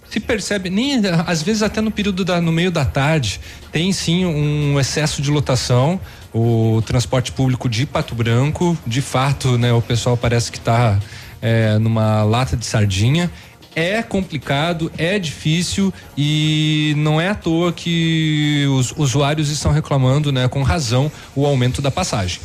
se 0.09 0.21
percebe, 0.21 0.71
nem 0.71 1.03
às 1.27 1.43
vezes 1.43 1.63
até 1.63 1.81
no 1.81 1.91
período 1.91 2.25
da, 2.25 2.41
no 2.41 2.51
meio 2.51 2.71
da 2.71 2.85
tarde, 2.85 3.41
tem 3.71 3.93
sim 3.93 4.25
um 4.25 4.81
excesso 4.81 5.21
de 5.21 5.31
lotação. 5.31 6.01
O 6.33 6.83
transporte 6.85 7.33
público 7.33 7.69
de 7.69 7.87
Pato 7.87 8.15
Branco, 8.15 8.77
de 8.87 9.01
fato, 9.01 9.57
né, 9.57 9.73
o 9.73 9.81
pessoal 9.81 10.17
parece 10.17 10.53
que 10.53 10.59
está 10.59 10.99
é, 11.41 11.79
numa 11.79 12.23
lata 12.23 12.57
de 12.57 12.67
sardinha. 12.67 13.31
É 13.75 14.03
complicado, 14.03 14.91
é 14.99 15.19
difícil 15.19 15.93
e 16.17 16.95
não 16.97 17.21
é 17.21 17.29
à 17.29 17.35
toa 17.35 17.73
que 17.73 18.67
os 18.77 18.93
usuários 18.97 19.51
estão 19.51 19.71
reclamando, 19.71 20.33
né, 20.33 20.49
com 20.49 20.63
razão, 20.63 21.11
o 21.35 21.47
aumento 21.47 21.81
da 21.81 21.91
passagem. 21.91 22.41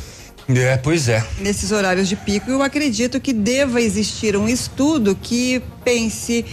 É, 0.48 0.76
pois 0.76 1.08
é. 1.08 1.24
Nesses 1.38 1.72
horários 1.72 2.08
de 2.08 2.16
pico, 2.16 2.50
eu 2.50 2.62
acredito 2.62 3.18
que 3.18 3.32
deva 3.32 3.80
existir 3.80 4.36
um 4.36 4.48
estudo 4.48 5.16
que 5.20 5.62
pense 5.82 6.44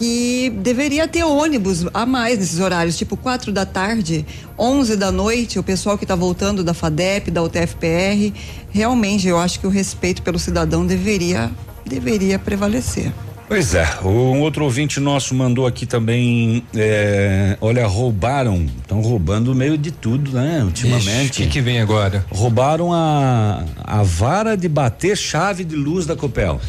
que 0.00 0.48
deveria 0.56 1.06
ter 1.06 1.22
ônibus 1.24 1.84
a 1.92 2.06
mais 2.06 2.38
nesses 2.38 2.58
horários, 2.58 2.96
tipo 2.96 3.18
quatro 3.18 3.52
da 3.52 3.66
tarde, 3.66 4.24
onze 4.58 4.96
da 4.96 5.12
noite, 5.12 5.58
o 5.58 5.62
pessoal 5.62 5.98
que 5.98 6.04
está 6.04 6.16
voltando 6.16 6.64
da 6.64 6.72
FADEP, 6.72 7.30
da 7.30 7.42
UTFPR, 7.42 8.32
realmente 8.70 9.28
eu 9.28 9.38
acho 9.38 9.60
que 9.60 9.66
o 9.66 9.70
respeito 9.70 10.22
pelo 10.22 10.38
cidadão 10.38 10.86
deveria 10.86 11.50
deveria 11.84 12.38
prevalecer. 12.38 13.12
Pois 13.46 13.74
é, 13.74 13.86
um 14.02 14.40
outro 14.40 14.64
ouvinte 14.64 15.00
nosso 15.00 15.34
mandou 15.34 15.66
aqui 15.66 15.84
também, 15.84 16.64
é, 16.74 17.58
olha, 17.60 17.86
roubaram, 17.86 18.64
estão 18.80 19.02
roubando 19.02 19.54
meio 19.54 19.76
de 19.76 19.90
tudo, 19.90 20.30
né, 20.30 20.62
ultimamente. 20.64 21.42
O 21.42 21.44
que, 21.44 21.50
que 21.50 21.60
vem 21.60 21.80
agora? 21.80 22.24
Roubaram 22.30 22.92
a, 22.92 23.64
a 23.76 24.02
vara 24.02 24.56
de 24.56 24.68
bater 24.68 25.16
chave 25.16 25.64
de 25.64 25.74
luz 25.74 26.06
da 26.06 26.16
Copel. 26.16 26.60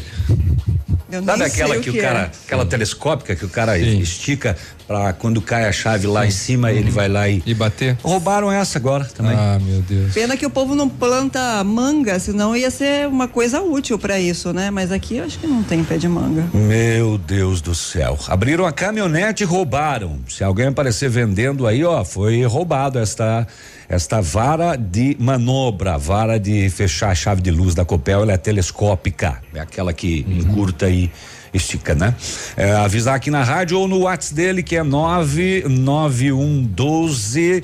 Eu 1.10 1.22
Sabe 1.22 1.44
aquela 1.44 1.74
sei 1.74 1.82
que 1.82 1.90
o 1.90 1.92
o 1.92 1.96
que 1.96 2.00
cara, 2.00 2.20
é. 2.20 2.30
aquela 2.46 2.64
telescópica 2.66 3.36
que 3.36 3.44
o 3.44 3.48
cara 3.48 3.78
estica 3.78 4.56
para 4.86 5.12
quando 5.12 5.40
cai 5.40 5.66
a 5.66 5.72
chave 5.72 6.06
lá 6.06 6.26
em 6.26 6.30
cima, 6.30 6.72
ele 6.72 6.90
vai 6.90 7.08
lá 7.08 7.28
e 7.28 7.42
e 7.44 7.54
bater. 7.54 7.96
Roubaram 8.02 8.50
essa 8.50 8.78
agora 8.78 9.04
também. 9.04 9.34
Ah, 9.36 9.58
meu 9.60 9.80
Deus. 9.82 10.12
Pena 10.12 10.36
que 10.36 10.44
o 10.46 10.50
povo 10.50 10.74
não 10.74 10.88
planta 10.88 11.62
manga, 11.64 12.18
senão 12.18 12.56
ia 12.56 12.70
ser 12.70 13.08
uma 13.08 13.28
coisa 13.28 13.60
útil 13.60 13.98
para 13.98 14.18
isso, 14.18 14.52
né? 14.52 14.70
Mas 14.70 14.90
aqui 14.92 15.16
eu 15.16 15.24
acho 15.24 15.38
que 15.38 15.46
não 15.46 15.62
tem 15.62 15.82
pé 15.84 15.96
de 15.96 16.08
manga. 16.08 16.44
Meu 16.54 17.18
Deus 17.18 17.60
do 17.60 17.74
céu. 17.74 18.18
Abriram 18.28 18.66
a 18.66 18.72
caminhonete 18.72 19.42
e 19.42 19.46
roubaram. 19.46 20.18
Se 20.28 20.42
alguém 20.44 20.66
aparecer 20.66 21.08
vendendo 21.08 21.66
aí, 21.66 21.84
ó, 21.84 22.04
foi 22.04 22.44
roubado 22.44 22.98
esta 22.98 23.46
esta 23.92 24.20
vara 24.22 24.74
de 24.74 25.14
manobra, 25.20 25.98
vara 25.98 26.40
de 26.40 26.70
fechar 26.70 27.10
a 27.10 27.14
chave 27.14 27.42
de 27.42 27.50
luz 27.50 27.74
da 27.74 27.84
Copel, 27.84 28.22
ela 28.22 28.32
é 28.32 28.38
telescópica, 28.38 29.42
é 29.54 29.60
aquela 29.60 29.92
que 29.92 30.24
encurta 30.26 30.88
e 30.88 31.10
estica, 31.52 31.94
né? 31.94 32.14
É, 32.56 32.72
avisar 32.72 33.16
aqui 33.16 33.30
na 33.30 33.44
rádio 33.44 33.78
ou 33.78 33.86
no 33.86 34.04
WhatsApp 34.04 34.34
dele 34.34 34.62
que 34.62 34.76
é 34.76 34.82
99112 34.82 37.62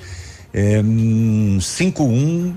é, 0.52 0.82
hum, 0.84 1.58
51 1.62 2.54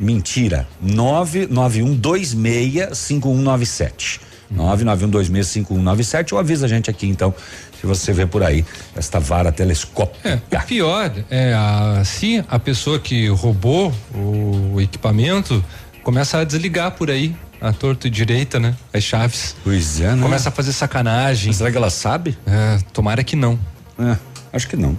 mentira 0.00 0.66
99126 0.80 2.98
5197 2.98 4.31
991265197 4.56 6.32
ou 6.32 6.38
avisa 6.38 6.66
a 6.66 6.68
gente 6.68 6.90
aqui 6.90 7.06
então 7.06 7.34
se 7.80 7.86
você 7.86 8.12
vê 8.12 8.26
por 8.26 8.42
aí 8.42 8.64
esta 8.94 9.18
vara 9.18 9.50
telescópica. 9.50 10.40
É, 10.50 10.56
o 10.56 10.66
pior 10.66 11.12
é 11.30 11.52
a, 11.52 12.02
se 12.04 12.44
a 12.48 12.58
pessoa 12.58 12.98
que 12.98 13.28
roubou 13.28 13.92
o 14.14 14.80
equipamento 14.80 15.64
começa 16.02 16.38
a 16.38 16.44
desligar 16.44 16.92
por 16.92 17.10
aí, 17.10 17.34
a 17.60 17.72
torto 17.72 18.06
e 18.06 18.10
direita, 18.10 18.58
né? 18.58 18.74
As 18.92 19.04
chaves. 19.04 19.54
Pois 19.62 20.00
é, 20.00 20.14
né? 20.14 20.22
Começa 20.22 20.48
a 20.48 20.52
fazer 20.52 20.72
sacanagem. 20.72 21.52
Será 21.52 21.70
que 21.70 21.76
ela 21.76 21.90
sabe? 21.90 22.36
É, 22.46 22.78
tomara 22.92 23.22
que 23.22 23.36
não. 23.36 23.58
É, 23.98 24.16
acho 24.52 24.68
que 24.68 24.76
não. 24.76 24.98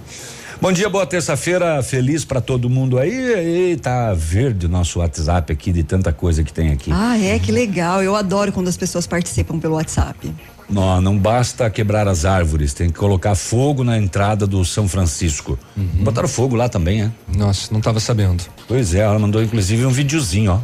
Bom 0.64 0.72
dia, 0.72 0.88
boa 0.88 1.04
terça-feira, 1.04 1.82
feliz 1.82 2.24
pra 2.24 2.40
todo 2.40 2.70
mundo 2.70 2.98
aí. 2.98 3.72
E 3.72 3.76
tá 3.76 4.14
verde 4.14 4.64
o 4.64 4.68
nosso 4.70 5.00
WhatsApp 5.00 5.52
aqui 5.52 5.70
de 5.70 5.82
tanta 5.82 6.10
coisa 6.10 6.42
que 6.42 6.50
tem 6.50 6.72
aqui. 6.72 6.90
Ah, 6.90 7.18
é, 7.18 7.38
que 7.38 7.52
legal. 7.52 8.02
Eu 8.02 8.16
adoro 8.16 8.50
quando 8.50 8.68
as 8.68 8.76
pessoas 8.78 9.06
participam 9.06 9.58
pelo 9.58 9.74
WhatsApp. 9.74 10.34
Não, 10.70 11.02
não 11.02 11.18
basta 11.18 11.68
quebrar 11.68 12.08
as 12.08 12.24
árvores, 12.24 12.72
tem 12.72 12.88
que 12.88 12.98
colocar 12.98 13.34
fogo 13.34 13.84
na 13.84 13.98
entrada 13.98 14.46
do 14.46 14.64
São 14.64 14.88
Francisco. 14.88 15.58
Botaram 15.76 16.28
fogo 16.28 16.56
lá 16.56 16.66
também, 16.66 17.02
é? 17.02 17.12
Nossa, 17.36 17.70
não 17.70 17.82
tava 17.82 18.00
sabendo. 18.00 18.42
Pois 18.66 18.94
é, 18.94 19.00
ela 19.00 19.18
mandou 19.18 19.42
inclusive 19.42 19.84
um 19.84 19.90
videozinho, 19.90 20.62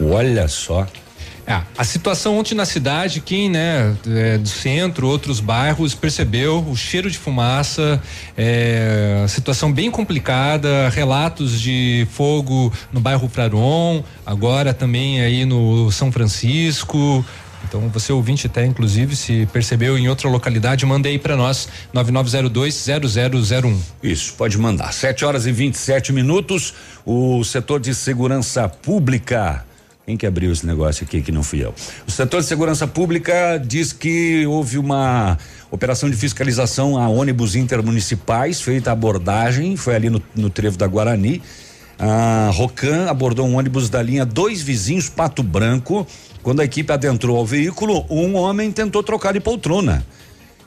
ó. 0.00 0.04
Olha 0.12 0.48
só. 0.48 0.88
É, 1.46 1.60
a 1.76 1.84
situação 1.84 2.38
ontem 2.38 2.54
na 2.54 2.64
cidade, 2.64 3.20
quem, 3.20 3.50
né, 3.50 3.96
é, 4.06 4.38
do 4.38 4.48
centro, 4.48 5.08
outros 5.08 5.40
bairros, 5.40 5.94
percebeu 5.94 6.64
o 6.68 6.76
cheiro 6.76 7.10
de 7.10 7.18
fumaça, 7.18 8.00
é, 8.36 9.24
situação 9.28 9.72
bem 9.72 9.90
complicada, 9.90 10.88
relatos 10.88 11.60
de 11.60 12.06
fogo 12.12 12.72
no 12.92 13.00
bairro 13.00 13.28
Fraron, 13.28 14.04
agora 14.24 14.72
também 14.72 15.20
aí 15.20 15.44
no 15.44 15.90
São 15.90 16.12
Francisco. 16.12 17.24
Então, 17.68 17.88
você 17.88 18.12
ouvinte 18.12 18.46
até, 18.46 18.64
inclusive, 18.66 19.16
se 19.16 19.46
percebeu 19.52 19.96
em 19.96 20.08
outra 20.08 20.28
localidade, 20.28 20.84
manda 20.84 21.08
aí 21.08 21.18
para 21.18 21.36
nós, 21.36 21.68
9902-0001. 21.94 23.76
Isso, 24.02 24.34
pode 24.34 24.58
mandar. 24.58 24.92
7 24.92 25.24
horas 25.24 25.46
e 25.46 25.52
27 25.52 26.12
minutos. 26.12 26.74
O 27.04 27.42
setor 27.44 27.80
de 27.80 27.94
segurança 27.94 28.68
pública. 28.68 29.64
Quem 30.04 30.16
que 30.16 30.26
abriu 30.26 30.50
esse 30.50 30.66
negócio 30.66 31.04
aqui 31.04 31.22
que 31.22 31.30
não 31.30 31.44
fui 31.44 31.64
eu? 31.64 31.72
O 32.06 32.10
setor 32.10 32.40
de 32.40 32.46
segurança 32.46 32.88
pública 32.88 33.56
diz 33.64 33.92
que 33.92 34.44
houve 34.46 34.76
uma 34.76 35.38
operação 35.70 36.10
de 36.10 36.16
fiscalização 36.16 36.98
a 36.98 37.08
ônibus 37.08 37.54
intermunicipais, 37.54 38.60
feita 38.60 38.90
abordagem, 38.90 39.76
foi 39.76 39.94
ali 39.94 40.10
no, 40.10 40.20
no 40.34 40.50
trevo 40.50 40.76
da 40.76 40.88
Guarani. 40.88 41.40
A 41.98 42.50
Rocan 42.52 43.08
abordou 43.08 43.46
um 43.46 43.56
ônibus 43.56 43.88
da 43.88 44.02
linha 44.02 44.26
Dois 44.26 44.60
Vizinhos 44.60 45.08
Pato 45.08 45.40
Branco. 45.40 46.04
Quando 46.42 46.58
a 46.58 46.64
equipe 46.64 46.92
adentrou 46.92 47.36
ao 47.36 47.46
veículo, 47.46 48.04
um 48.10 48.34
homem 48.34 48.72
tentou 48.72 49.04
trocar 49.04 49.32
de 49.32 49.38
poltrona. 49.38 50.04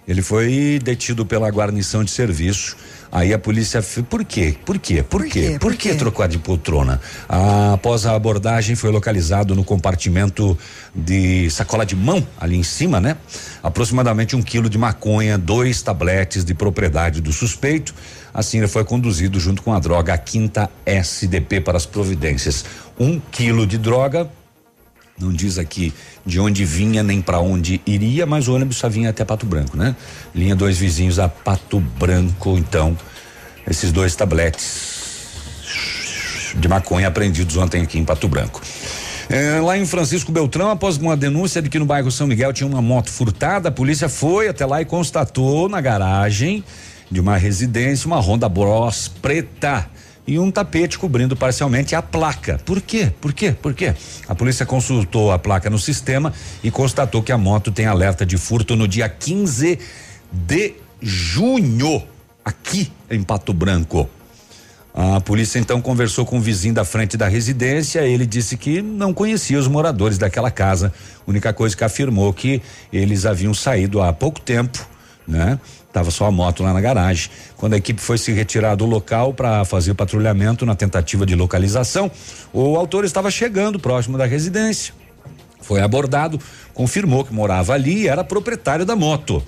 Ele 0.07 0.21
foi 0.21 0.79
detido 0.83 1.25
pela 1.25 1.49
guarnição 1.49 2.03
de 2.03 2.11
serviço. 2.11 2.75
Aí 3.11 3.33
a 3.33 3.39
polícia. 3.39 3.81
Por 4.09 4.25
quê? 4.25 4.55
Por 4.65 4.77
quê? 4.77 5.01
Por, 5.01 5.23
quê? 5.23 5.29
quê? 5.29 5.51
Por, 5.51 5.59
Por 5.59 5.75
que 5.75 5.89
quê? 5.89 5.95
trocar 5.95 6.27
de 6.27 6.37
poltrona? 6.37 6.99
Ah, 7.29 7.73
após 7.73 8.05
a 8.05 8.13
abordagem, 8.13 8.75
foi 8.75 8.91
localizado 8.91 9.55
no 9.55 9.63
compartimento 9.63 10.57
de 10.93 11.49
sacola 11.49 11.85
de 11.85 11.95
mão, 11.95 12.25
ali 12.37 12.57
em 12.57 12.63
cima, 12.63 12.99
né? 12.99 13.15
Aproximadamente 13.63 14.35
um 14.35 14.41
quilo 14.41 14.69
de 14.69 14.77
maconha, 14.77 15.37
dois 15.37 15.81
tabletes 15.81 16.43
de 16.43 16.53
propriedade 16.53 17.21
do 17.21 17.31
suspeito. 17.31 17.95
Assim, 18.33 18.57
ele 18.57 18.67
foi 18.67 18.83
conduzido 18.83 19.39
junto 19.39 19.61
com 19.61 19.73
a 19.73 19.79
droga 19.79 20.13
à 20.13 20.17
quinta 20.17 20.69
SDP 20.85 21.61
para 21.61 21.77
as 21.77 21.85
providências. 21.85 22.65
Um 22.99 23.19
quilo 23.31 23.65
de 23.65 23.77
droga, 23.77 24.29
não 25.19 25.31
diz 25.31 25.57
aqui 25.57 25.93
de 26.25 26.39
onde 26.39 26.65
vinha 26.65 27.01
nem 27.01 27.21
para 27.21 27.39
onde 27.39 27.81
iria, 27.85 28.25
mas 28.25 28.47
o 28.47 28.55
ônibus 28.55 28.77
só 28.77 28.89
vinha 28.89 29.09
até 29.09 29.23
Pato 29.23 29.45
Branco, 29.45 29.77
né? 29.77 29.95
Linha 30.33 30.55
dois 30.55 30.77
vizinhos 30.77 31.19
a 31.19 31.29
Pato 31.29 31.79
Branco, 31.79 32.57
então, 32.57 32.97
esses 33.65 33.91
dois 33.91 34.15
tabletes 34.15 35.05
de 36.55 36.67
maconha 36.67 37.07
apreendidos 37.07 37.55
ontem 37.57 37.81
aqui 37.81 37.97
em 37.97 38.03
Pato 38.03 38.27
Branco. 38.27 38.61
É, 39.29 39.59
lá 39.59 39.77
em 39.77 39.85
Francisco 39.85 40.31
Beltrão, 40.31 40.69
após 40.69 40.97
uma 40.97 41.17
denúncia 41.17 41.61
de 41.61 41.69
que 41.69 41.79
no 41.79 41.85
bairro 41.85 42.11
São 42.11 42.27
Miguel 42.27 42.53
tinha 42.53 42.67
uma 42.67 42.81
moto 42.81 43.09
furtada, 43.09 43.69
a 43.69 43.71
polícia 43.71 44.07
foi 44.07 44.47
até 44.47 44.65
lá 44.65 44.81
e 44.81 44.85
constatou 44.85 45.67
na 45.67 45.81
garagem 45.81 46.63
de 47.09 47.19
uma 47.19 47.37
residência 47.37 48.05
uma 48.05 48.19
Honda 48.19 48.47
Bros 48.49 49.07
preta 49.21 49.89
e 50.27 50.39
um 50.39 50.49
tapete 50.49 50.97
cobrindo 50.97 51.35
parcialmente 51.35 51.95
a 51.95 52.01
placa. 52.01 52.59
Por 52.65 52.81
quê? 52.81 53.11
Por 53.21 53.33
quê? 53.33 53.51
Por 53.51 53.73
quê? 53.73 53.93
A 54.27 54.33
polícia 54.33 54.65
consultou 54.65 55.31
a 55.31 55.37
placa 55.37 55.69
no 55.69 55.77
sistema 55.77 56.33
e 56.63 56.71
constatou 56.71 57.21
que 57.21 57.31
a 57.31 57.37
moto 57.37 57.71
tem 57.71 57.85
alerta 57.85 58.25
de 58.25 58.37
furto 58.37 58.75
no 58.75 58.87
dia 58.87 59.07
15 59.07 59.79
de 60.31 60.73
junho, 61.01 62.03
aqui 62.43 62.91
em 63.09 63.21
Pato 63.21 63.53
Branco. 63.53 64.09
A 64.97 65.19
polícia 65.19 65.59
então 65.59 65.81
conversou 65.81 66.25
com 66.25 66.37
o 66.37 66.41
vizinho 66.41 66.73
da 66.73 66.85
frente 66.85 67.17
da 67.17 67.27
residência. 67.27 67.99
Ele 68.07 68.25
disse 68.25 68.55
que 68.55 68.81
não 68.81 69.13
conhecia 69.13 69.59
os 69.59 69.67
moradores 69.67 70.17
daquela 70.17 70.49
casa. 70.49 70.93
Única 71.27 71.51
coisa 71.51 71.75
que 71.75 71.83
afirmou 71.83 72.33
que 72.33 72.61
eles 72.93 73.25
haviam 73.25 73.53
saído 73.53 74.01
há 74.01 74.13
pouco 74.13 74.39
tempo, 74.39 74.87
né? 75.27 75.59
Tava 75.91 76.11
só 76.11 76.25
a 76.25 76.31
moto 76.31 76.63
lá 76.63 76.73
na 76.73 76.81
garagem. 76.81 77.29
Quando 77.55 77.73
a 77.73 77.77
equipe 77.77 78.01
foi 78.01 78.17
se 78.17 78.31
retirar 78.31 78.75
do 78.75 78.85
local 78.85 79.33
para 79.33 79.63
fazer 79.65 79.91
o 79.91 79.95
patrulhamento 79.95 80.65
na 80.65 80.75
tentativa 80.75 81.25
de 81.25 81.35
localização, 81.35 82.11
o 82.51 82.75
autor 82.75 83.05
estava 83.05 83.31
chegando 83.31 83.79
próximo 83.79 84.17
da 84.17 84.25
residência. 84.25 84.93
Foi 85.61 85.81
abordado, 85.81 86.39
confirmou 86.73 87.23
que 87.23 87.33
morava 87.33 87.73
ali 87.73 88.03
e 88.03 88.07
era 88.07 88.23
proprietário 88.23 88.85
da 88.85 88.95
moto. 88.95 89.41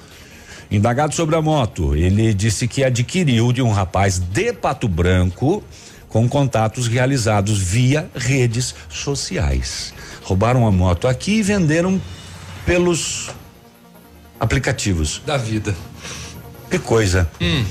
Indagado 0.70 1.14
sobre 1.14 1.36
a 1.36 1.42
moto, 1.42 1.96
ele 1.96 2.34
disse 2.34 2.68
que 2.68 2.84
adquiriu 2.84 3.54
de 3.54 3.62
um 3.62 3.72
rapaz 3.72 4.20
de 4.20 4.52
Pato 4.52 4.88
Branco 4.88 5.64
com 6.10 6.28
contatos 6.28 6.88
realizados 6.88 7.58
via 7.58 8.10
redes 8.16 8.74
sociais. 8.90 9.94
Roubaram 10.24 10.66
a 10.66 10.72
moto 10.72 11.08
aqui 11.08 11.38
e 11.38 11.44
venderam 11.44 12.02
pelos 12.66 13.30
aplicativos. 14.40 15.22
Da 15.26 15.38
vida. 15.38 15.76
Que 16.70 16.80
coisa. 16.80 17.30
Hum. 17.42 17.64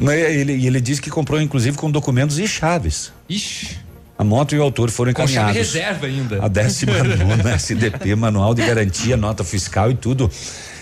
Ele, 0.00 0.64
ele 0.66 0.80
disse 0.80 1.00
que 1.02 1.10
comprou 1.10 1.40
inclusive 1.40 1.76
com 1.76 1.90
documentos 1.90 2.38
e 2.38 2.46
chaves. 2.46 3.12
Ixi. 3.28 3.78
A 4.16 4.24
moto 4.24 4.54
e 4.54 4.58
o 4.58 4.62
autor 4.62 4.90
foram 4.90 5.12
Com 5.12 5.22
encaminhados. 5.22 5.54
reserva 5.56 6.06
ainda. 6.06 6.44
A 6.44 6.48
décima 6.48 7.02
nona 7.04 7.52
SDP, 7.54 8.14
manual 8.16 8.52
de 8.54 8.62
garantia, 8.66 9.16
nota 9.16 9.44
fiscal 9.44 9.90
e 9.90 9.94
tudo. 9.94 10.30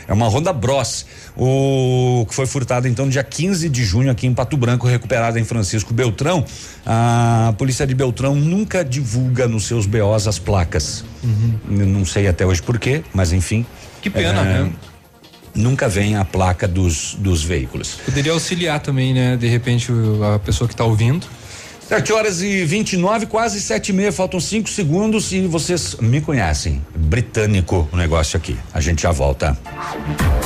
É 0.09 0.13
uma 0.13 0.29
Honda 0.29 0.53
Bros. 0.53 1.05
O 1.37 2.25
que 2.29 2.35
foi 2.35 2.47
furtado 2.47 2.87
então 2.89 3.09
dia 3.09 3.25
15 3.25 3.69
de 3.69 3.85
junho 3.85 4.11
aqui 4.11 4.27
em 4.27 4.33
Pato 4.33 4.57
Branco, 4.57 4.87
recuperado 4.87 5.39
em 5.39 5.45
Francisco 5.45 5.93
Beltrão. 5.93 6.45
A 6.87 7.53
polícia 7.59 7.87
de 7.87 7.95
Beltrão 7.95 8.35
nunca 8.35 8.85
divulga 8.85 9.49
nos 9.49 9.65
seus 9.65 9.85
BOs 9.85 10.27
as 10.29 10.39
placas. 10.39 11.05
Eu 11.69 11.87
Não 11.87 12.05
sei 12.07 12.29
até 12.29 12.47
hoje 12.47 12.63
por 12.63 12.79
quê, 12.79 13.03
mas 13.13 13.33
enfim. 13.33 13.67
Que 14.01 14.09
pena, 14.09 14.41
É, 14.43 14.45
né? 14.63 14.73
Nunca 15.57 15.89
vem 15.89 16.17
a 16.17 16.25
placa 16.25 16.69
dos, 16.69 17.17
dos 17.19 17.43
veículos. 17.43 17.99
Poderia 18.05 18.33
auxiliar 18.33 18.81
também, 18.81 19.15
né? 19.15 19.37
De 19.37 19.49
repente, 19.49 19.91
a 20.35 20.39
pessoa 20.39 20.69
que 20.69 20.75
está 20.75 20.85
ouvindo. 20.85 21.27
7 21.89 22.13
horas 22.13 22.43
e 22.43 22.65
29, 22.65 23.27
quase 23.27 23.61
sete 23.61 23.91
e 23.91 23.93
meia, 23.93 24.11
faltam 24.11 24.41
cinco 24.41 24.69
segundos 24.69 25.31
e 25.31 25.47
vocês 25.47 25.95
me 26.01 26.21
conhecem. 26.21 26.85
Britânico 26.97 27.89
o 27.93 27.97
negócio 27.97 28.37
aqui. 28.37 28.57
A 28.75 28.81
gente 28.81 29.03
já 29.03 29.13
volta. 29.13 29.57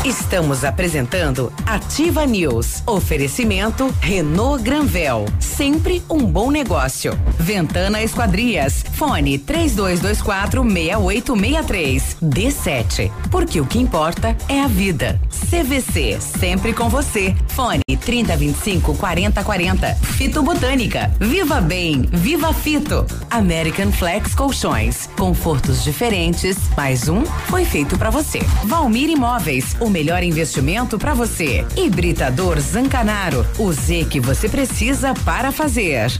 Estamos 0.04 0.64
apresentando 0.64 1.50
Ativa 1.64 2.26
News. 2.26 2.82
Oferecimento 2.86 3.88
Renault 4.02 4.62
Granvel. 4.62 5.24
Sempre 5.38 6.02
um 6.10 6.26
bom 6.26 6.50
negócio. 6.50 7.18
Ventana 7.38 8.02
Esquadrias. 8.02 8.84
Fone 8.92 9.38
3224 9.38 10.62
6863. 10.62 12.16
D7. 12.22 13.10
Porque 13.30 13.62
o 13.62 13.66
que 13.66 13.78
importa 13.78 14.36
é 14.46 14.60
a 14.60 14.66
vida. 14.66 15.18
CVC. 15.48 16.18
Sempre 16.20 16.74
com 16.74 16.90
você. 16.90 17.34
Fone 17.48 17.80
3025 17.98 18.94
4040. 18.94 19.94
Fito 20.18 20.42
Botânica. 20.42 21.10
Viva 21.30 21.60
Bem. 21.60 22.02
Viva 22.10 22.52
Fito. 22.52 23.06
American 23.30 23.92
Flex 23.92 24.34
Colchões. 24.34 25.06
Confortos 25.16 25.84
diferentes. 25.84 26.56
Mais 26.76 27.08
um 27.08 27.24
foi 27.24 27.64
feito 27.64 27.96
para 27.96 28.10
você. 28.10 28.40
Valmir 28.64 29.08
Imóveis. 29.08 29.76
O 29.78 29.88
melhor 29.88 30.24
investimento 30.24 30.98
para 30.98 31.14
você. 31.14 31.64
Hibridador 31.76 32.58
Zancanaro. 32.58 33.46
O 33.60 33.72
Z 33.72 34.08
que 34.10 34.18
você 34.18 34.48
precisa 34.48 35.14
para 35.24 35.52
fazer. 35.52 36.10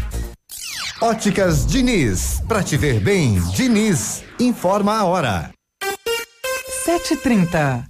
Óticas 1.01 1.67
Diniz. 1.67 2.41
Pra 2.47 2.63
te 2.63 2.77
ver 2.77 3.01
bem, 3.01 3.41
Diniz. 3.53 4.23
Informa 4.39 4.99
a 4.99 5.05
hora. 5.05 5.51
7h30. 6.87 7.90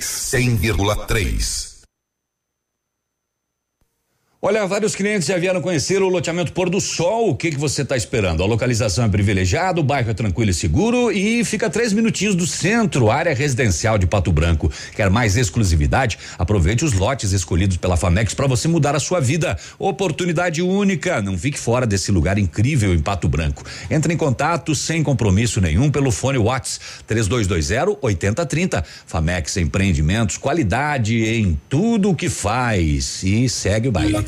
100,3. 0.00 1.67
Olha, 4.40 4.64
vários 4.68 4.94
clientes 4.94 5.26
já 5.26 5.36
vieram 5.36 5.60
conhecer 5.60 6.00
o 6.00 6.08
loteamento 6.08 6.52
Pôr 6.52 6.70
do 6.70 6.80
Sol. 6.80 7.30
O 7.30 7.34
que 7.34 7.50
que 7.50 7.58
você 7.58 7.82
está 7.82 7.96
esperando? 7.96 8.40
A 8.40 8.46
localização 8.46 9.04
é 9.04 9.08
privilegiada, 9.08 9.80
o 9.80 9.82
bairro 9.82 10.12
é 10.12 10.14
tranquilo 10.14 10.52
e 10.52 10.54
seguro 10.54 11.10
e 11.10 11.44
fica 11.44 11.66
a 11.66 11.70
três 11.70 11.92
minutinhos 11.92 12.36
do 12.36 12.46
centro, 12.46 13.10
área 13.10 13.34
residencial 13.34 13.98
de 13.98 14.06
Pato 14.06 14.30
Branco. 14.30 14.70
Quer 14.94 15.10
mais 15.10 15.36
exclusividade? 15.36 16.20
Aproveite 16.38 16.84
os 16.84 16.92
lotes 16.92 17.32
escolhidos 17.32 17.78
pela 17.78 17.96
Famex 17.96 18.32
para 18.32 18.46
você 18.46 18.68
mudar 18.68 18.94
a 18.94 19.00
sua 19.00 19.18
vida. 19.18 19.58
Oportunidade 19.76 20.62
única. 20.62 21.20
Não 21.20 21.36
fique 21.36 21.58
fora 21.58 21.84
desse 21.84 22.12
lugar 22.12 22.38
incrível 22.38 22.94
em 22.94 23.00
Pato 23.00 23.28
Branco. 23.28 23.64
Entre 23.90 24.14
em 24.14 24.16
contato 24.16 24.72
sem 24.72 25.02
compromisso 25.02 25.60
nenhum 25.60 25.90
pelo 25.90 26.12
fone 26.12 26.38
Whats 26.38 26.80
3220 27.08 27.98
8030. 28.00 28.84
Famex 29.04 29.56
Empreendimentos, 29.56 30.36
qualidade 30.36 31.24
em 31.24 31.60
tudo 31.68 32.10
o 32.10 32.14
que 32.14 32.28
faz. 32.28 33.24
E 33.24 33.48
segue 33.48 33.88
o 33.88 33.90
baile. 33.90 34.27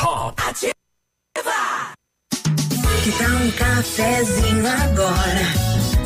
Top. 0.00 0.34
Que 3.04 3.12
tal 3.12 3.30
um 3.30 3.50
cafezinho 3.50 4.66
agora? 4.66 5.44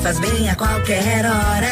Faz 0.02 0.18
bem 0.18 0.50
a 0.50 0.56
qualquer 0.56 1.24
hora. 1.24 1.70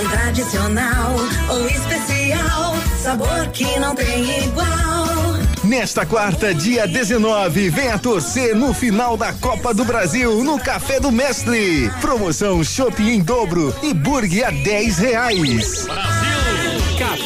Um 0.00 0.08
tradicional 0.08 1.14
ou 1.50 1.68
especial, 1.68 2.74
sabor 2.98 3.46
que 3.52 3.78
não 3.78 3.94
tem 3.94 4.44
igual. 4.44 5.36
Nesta 5.62 6.06
quarta, 6.06 6.54
dia 6.54 6.86
19, 6.86 7.68
venha 7.68 7.98
torcer 7.98 8.56
no 8.56 8.72
final 8.72 9.14
da 9.14 9.34
Copa 9.34 9.74
do 9.74 9.84
Brasil 9.84 10.42
no 10.42 10.58
Café 10.58 10.98
do 10.98 11.12
Mestre. 11.12 11.90
Promoção 12.00 12.64
Shopping 12.64 13.10
em 13.10 13.20
dobro 13.20 13.74
e 13.82 13.92
burger 13.92 14.48
a 14.48 14.50
10 14.50 14.98
reais. 14.98 15.86
Café 15.86 16.31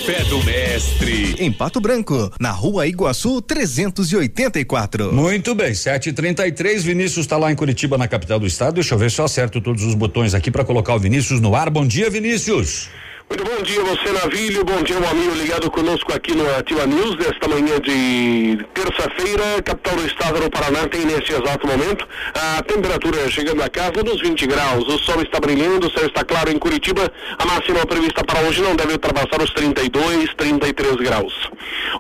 Café 0.06 0.22
do 0.26 0.40
Mestre. 0.44 1.34
Em 1.36 1.50
Pato 1.50 1.80
Branco, 1.80 2.32
na 2.38 2.52
rua 2.52 2.86
Iguaçu 2.86 3.42
384. 3.42 5.12
Muito 5.12 5.52
bem, 5.52 5.72
7h33. 5.72 6.78
Vinícius 6.78 7.26
está 7.26 7.36
lá 7.36 7.50
em 7.50 7.56
Curitiba, 7.56 7.98
na 7.98 8.06
capital 8.06 8.38
do 8.38 8.46
estado. 8.46 8.74
Deixa 8.74 8.94
eu 8.94 8.98
ver 8.98 9.10
se 9.10 9.20
eu 9.20 9.24
acerto 9.24 9.60
todos 9.60 9.82
os 9.82 9.96
botões 9.96 10.32
aqui 10.32 10.48
para 10.48 10.64
colocar 10.64 10.94
o 10.94 10.98
Vinícius 11.00 11.40
no 11.40 11.56
ar. 11.56 11.70
Bom 11.70 11.84
dia, 11.84 12.08
Vinícius. 12.08 12.88
Muito 13.28 13.44
bom 13.44 13.60
dia, 13.60 13.82
você 13.82 14.12
Navilho, 14.12 14.64
bom 14.64 14.80
dia, 14.82 15.00
meu 15.00 15.10
amigo 15.10 15.34
ligado 15.34 15.68
conosco 15.68 16.14
aqui 16.14 16.32
no 16.32 16.48
Ativa 16.56 16.86
News, 16.86 17.16
desta 17.16 17.48
manhã 17.48 17.80
de 17.80 18.64
terça-feira, 18.72 19.60
capital 19.64 19.96
do 19.96 20.06
estado 20.06 20.40
do 20.40 20.48
Paraná 20.48 20.86
tem 20.86 21.04
nesse 21.04 21.32
exato 21.32 21.66
momento 21.66 22.06
a 22.32 22.62
temperatura 22.62 23.28
chegando 23.28 23.60
a 23.64 23.68
casa 23.68 24.04
dos 24.04 24.22
20 24.22 24.46
graus, 24.46 24.86
o 24.86 24.98
sol 24.98 25.20
está 25.22 25.40
brilhando, 25.40 25.88
o 25.88 25.90
céu 25.90 26.06
está 26.06 26.24
claro 26.24 26.52
em 26.52 26.58
Curitiba, 26.58 27.10
a 27.36 27.44
máxima 27.46 27.84
prevista 27.84 28.22
para 28.24 28.42
hoje 28.42 28.62
não 28.62 28.76
deve 28.76 28.92
ultrapassar 28.92 29.42
os 29.42 29.50
32, 29.54 30.32
33 30.36 30.94
graus. 30.96 31.50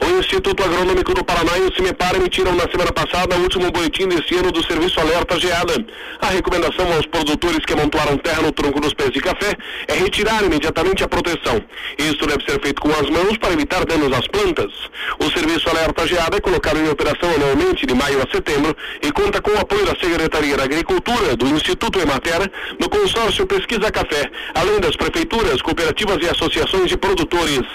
O 0.00 0.20
Instituto 0.20 0.62
Agronômico 0.62 1.12
do 1.12 1.24
Paraná 1.24 1.58
e 1.58 1.62
o 1.62 1.74
CIMEPAR 1.74 2.14
emitiram 2.16 2.52
na 2.54 2.70
semana 2.70 2.92
passada 2.92 3.36
o 3.36 3.42
último 3.42 3.70
boletim 3.72 4.06
deste 4.06 4.36
ano 4.36 4.52
do 4.52 4.64
Serviço 4.64 5.00
Alerta 5.00 5.38
Geada. 5.40 5.74
A 6.20 6.26
recomendação 6.26 6.92
aos 6.92 7.06
produtores 7.06 7.64
que 7.64 7.72
amontoaram 7.72 8.16
terra 8.18 8.42
no 8.42 8.52
tronco 8.52 8.80
dos 8.80 8.94
pés 8.94 9.10
de 9.10 9.20
café 9.20 9.56
é 9.88 9.94
retirar 9.94 10.44
imediatamente 10.44 11.02
a 11.02 11.08
proteção. 11.16 11.62
Isso 11.98 12.26
deve 12.26 12.44
ser 12.44 12.60
feito 12.60 12.80
com 12.80 12.90
as 12.90 13.08
mãos 13.08 13.38
para 13.38 13.52
evitar 13.52 13.84
danos 13.86 14.12
às 14.12 14.26
plantas. 14.26 14.72
O 15.18 15.30
serviço 15.30 15.68
Alerta 15.70 16.06
Geada 16.06 16.36
é 16.36 16.40
colocado 16.40 16.78
em 16.78 16.88
operação 16.90 17.30
anualmente 17.34 17.86
de 17.86 17.94
maio 17.94 18.20
a 18.22 18.30
setembro 18.30 18.76
e 19.02 19.10
conta 19.12 19.40
com 19.40 19.50
o 19.52 19.58
apoio 19.58 19.86
da 19.86 19.96
Secretaria 19.96 20.56
da 20.56 20.64
Agricultura, 20.64 21.36
do 21.36 21.46
Instituto 21.46 21.98
Emater, 21.98 22.50
do 22.78 22.88
consórcio 22.88 23.46
Pesquisa 23.46 23.90
Café, 23.90 24.30
além 24.54 24.78
das 24.80 24.96
prefeituras, 24.96 25.62
cooperativas 25.62 26.18
e 26.22 26.28
associações 26.28 26.88
de 26.88 26.96
produtores. 26.96 27.66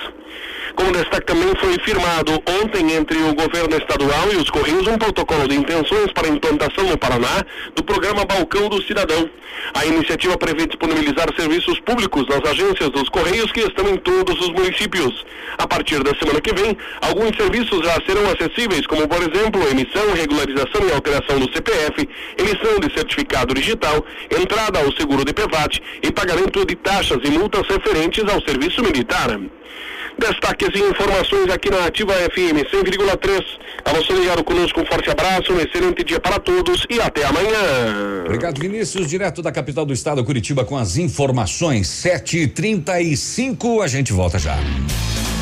Como 0.75 0.91
destaque 0.91 1.25
também 1.25 1.53
foi 1.59 1.77
firmado 1.79 2.31
ontem 2.61 2.93
entre 2.93 3.17
o 3.17 3.33
governo 3.33 3.75
estadual 3.77 4.31
e 4.33 4.37
os 4.37 4.49
Correios 4.49 4.87
um 4.87 4.97
protocolo 4.97 5.47
de 5.47 5.55
intenções 5.55 6.11
para 6.13 6.27
implantação 6.27 6.85
no 6.85 6.97
Paraná 6.97 7.43
do 7.75 7.83
programa 7.83 8.25
Balcão 8.25 8.69
do 8.69 8.81
Cidadão. 8.83 9.29
A 9.73 9.85
iniciativa 9.85 10.37
prevê 10.37 10.65
disponibilizar 10.65 11.27
serviços 11.37 11.79
públicos 11.81 12.25
nas 12.27 12.43
agências 12.49 12.89
dos 12.89 13.09
Correios 13.09 13.51
que 13.51 13.61
estão 13.61 13.87
em 13.89 13.97
todos 13.97 14.39
os 14.39 14.49
municípios. 14.49 15.25
A 15.57 15.67
partir 15.67 16.01
da 16.03 16.15
semana 16.15 16.39
que 16.41 16.53
vem, 16.53 16.77
alguns 17.01 17.35
serviços 17.35 17.85
já 17.85 17.93
serão 18.05 18.23
acessíveis, 18.31 18.87
como 18.87 19.07
por 19.07 19.19
exemplo, 19.21 19.61
emissão, 19.69 20.13
regularização 20.13 20.87
e 20.87 20.93
alteração 20.93 21.39
do 21.39 21.51
CPF, 21.53 22.07
emissão 22.37 22.79
de 22.79 22.93
certificado 22.93 23.53
digital, 23.53 24.05
entrada 24.31 24.79
ao 24.79 24.91
seguro 24.93 25.25
de 25.25 25.33
PEVAT 25.33 25.81
e 26.01 26.11
pagamento 26.11 26.65
de 26.65 26.75
taxas 26.75 27.19
e 27.23 27.29
multas 27.29 27.67
referentes 27.67 28.23
ao 28.27 28.41
serviço 28.41 28.81
militar. 28.81 29.39
Destaques 30.17 30.69
e 30.75 30.79
informações 30.79 31.51
aqui 31.51 31.69
na 31.69 31.85
Ativa 31.85 32.13
FM 32.13 32.63
100,3. 32.71 33.43
A 33.83 33.93
você 33.93 34.13
ligado 34.13 34.43
conosco, 34.43 34.79
um 34.81 34.85
forte 34.85 35.09
abraço, 35.09 35.51
um 35.53 35.59
excelente 35.59 36.03
dia 36.03 36.19
para 36.19 36.39
todos 36.39 36.85
e 36.89 36.99
até 37.01 37.25
amanhã. 37.25 38.23
Obrigado, 38.25 38.59
Vinícius, 38.59 39.07
direto 39.07 39.41
da 39.41 39.51
capital 39.51 39.85
do 39.85 39.93
estado, 39.93 40.23
Curitiba, 40.23 40.63
com 40.63 40.77
as 40.77 40.97
informações. 40.97 41.87
7h35, 41.87 43.83
a 43.83 43.87
gente 43.87 44.13
volta 44.13 44.37
já. 44.37 44.57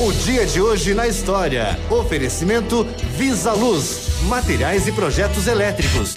O 0.00 0.12
dia 0.12 0.46
de 0.46 0.60
hoje 0.60 0.94
na 0.94 1.08
história. 1.08 1.76
Oferecimento 1.90 2.86
Visa 3.16 3.52
Luz, 3.52 4.22
materiais 4.28 4.86
e 4.86 4.92
projetos 4.92 5.48
elétricos. 5.48 6.14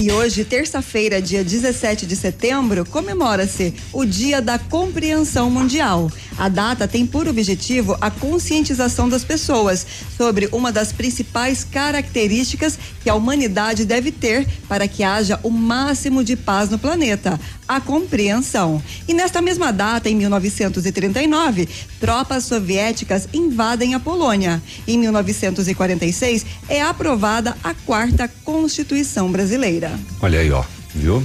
E 0.00 0.12
hoje, 0.12 0.44
terça-feira, 0.44 1.20
dia 1.20 1.42
17 1.42 2.06
de 2.06 2.14
setembro, 2.14 2.86
comemora-se 2.86 3.74
o 3.92 4.04
Dia 4.04 4.40
da 4.40 4.60
Compreensão 4.60 5.50
Mundial. 5.50 6.08
A 6.40 6.48
data 6.48 6.88
tem 6.88 7.06
por 7.06 7.28
objetivo 7.28 7.98
a 8.00 8.10
conscientização 8.10 9.10
das 9.10 9.22
pessoas 9.22 9.86
sobre 10.16 10.48
uma 10.50 10.72
das 10.72 10.90
principais 10.90 11.64
características 11.64 12.78
que 13.02 13.10
a 13.10 13.14
humanidade 13.14 13.84
deve 13.84 14.10
ter 14.10 14.48
para 14.66 14.88
que 14.88 15.04
haja 15.04 15.38
o 15.42 15.50
máximo 15.50 16.24
de 16.24 16.36
paz 16.36 16.70
no 16.70 16.78
planeta, 16.78 17.38
a 17.68 17.78
compreensão. 17.78 18.82
E 19.06 19.12
nesta 19.12 19.42
mesma 19.42 19.70
data, 19.70 20.08
em 20.08 20.16
1939, 20.16 21.68
tropas 22.00 22.44
soviéticas 22.44 23.28
invadem 23.34 23.92
a 23.92 24.00
Polônia. 24.00 24.62
Em 24.88 24.96
1946, 24.96 26.46
é 26.70 26.80
aprovada 26.80 27.54
a 27.62 27.74
quarta 27.74 28.26
Constituição 28.44 29.30
brasileira. 29.30 29.92
Olha 30.22 30.40
aí, 30.40 30.50
ó, 30.50 30.64
viu? 30.94 31.22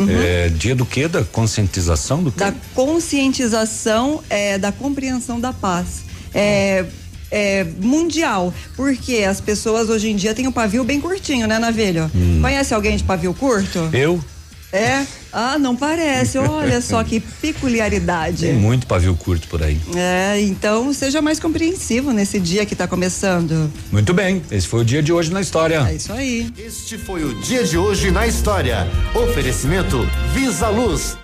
É, 0.00 0.48
dia 0.48 0.74
do 0.74 0.84
quê? 0.84 1.06
Da 1.06 1.24
conscientização 1.24 2.22
do 2.22 2.32
quê? 2.32 2.38
Da 2.38 2.52
conscientização 2.74 4.22
é, 4.28 4.58
da 4.58 4.72
compreensão 4.72 5.40
da 5.40 5.52
paz. 5.52 6.04
É, 6.34 6.84
é, 7.30 7.66
mundial, 7.80 8.52
porque 8.76 9.24
as 9.28 9.40
pessoas 9.40 9.88
hoje 9.88 10.10
em 10.10 10.16
dia 10.16 10.34
têm 10.34 10.46
o 10.46 10.52
pavio 10.52 10.84
bem 10.84 11.00
curtinho, 11.00 11.46
né, 11.46 11.58
Navilho? 11.58 12.10
Hum. 12.14 12.38
Conhece 12.40 12.72
alguém 12.72 12.96
de 12.96 13.04
pavio 13.04 13.34
curto? 13.34 13.90
Eu? 13.92 14.22
É? 14.74 15.06
Ah, 15.32 15.58
não 15.58 15.76
parece. 15.76 16.36
Olha 16.38 16.80
só 16.80 17.02
que 17.04 17.20
peculiaridade. 17.20 18.46
Tem 18.46 18.54
muito 18.54 18.86
pavio 18.86 19.14
curto 19.14 19.46
por 19.48 19.62
aí. 19.62 19.78
É, 19.94 20.40
então 20.40 20.92
seja 20.92 21.22
mais 21.22 21.38
compreensivo 21.38 22.12
nesse 22.12 22.40
dia 22.40 22.66
que 22.66 22.74
está 22.74 22.88
começando. 22.88 23.72
Muito 23.92 24.12
bem, 24.12 24.42
esse 24.50 24.66
foi 24.66 24.80
o 24.80 24.84
dia 24.84 25.02
de 25.02 25.12
hoje 25.12 25.32
na 25.32 25.40
história. 25.40 25.86
É 25.88 25.94
isso 25.94 26.12
aí. 26.12 26.52
Este 26.58 26.98
foi 26.98 27.24
o 27.24 27.40
dia 27.40 27.64
de 27.64 27.78
hoje 27.78 28.10
na 28.10 28.26
história. 28.26 28.86
Oferecimento 29.14 29.98
Visa 30.34 30.68
Luz. 30.68 31.23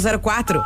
6004. 0.01 0.65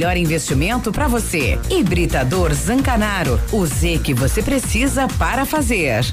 melhor 0.01 0.17
investimento 0.17 0.91
para 0.91 1.07
você. 1.07 1.59
Hibridador 1.69 2.51
Zancanaro, 2.55 3.39
o 3.51 3.63
Z 3.67 3.99
que 4.03 4.15
você 4.15 4.41
precisa 4.41 5.07
para 5.07 5.45
fazer. 5.45 6.03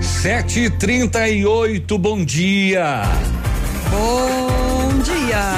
Sete 0.00 0.70
trinta 0.70 1.28
e 1.28 1.44
oito, 1.44 1.98
bom 1.98 2.24
dia. 2.24 3.02
Bom 3.90 5.02
dia. 5.02 5.54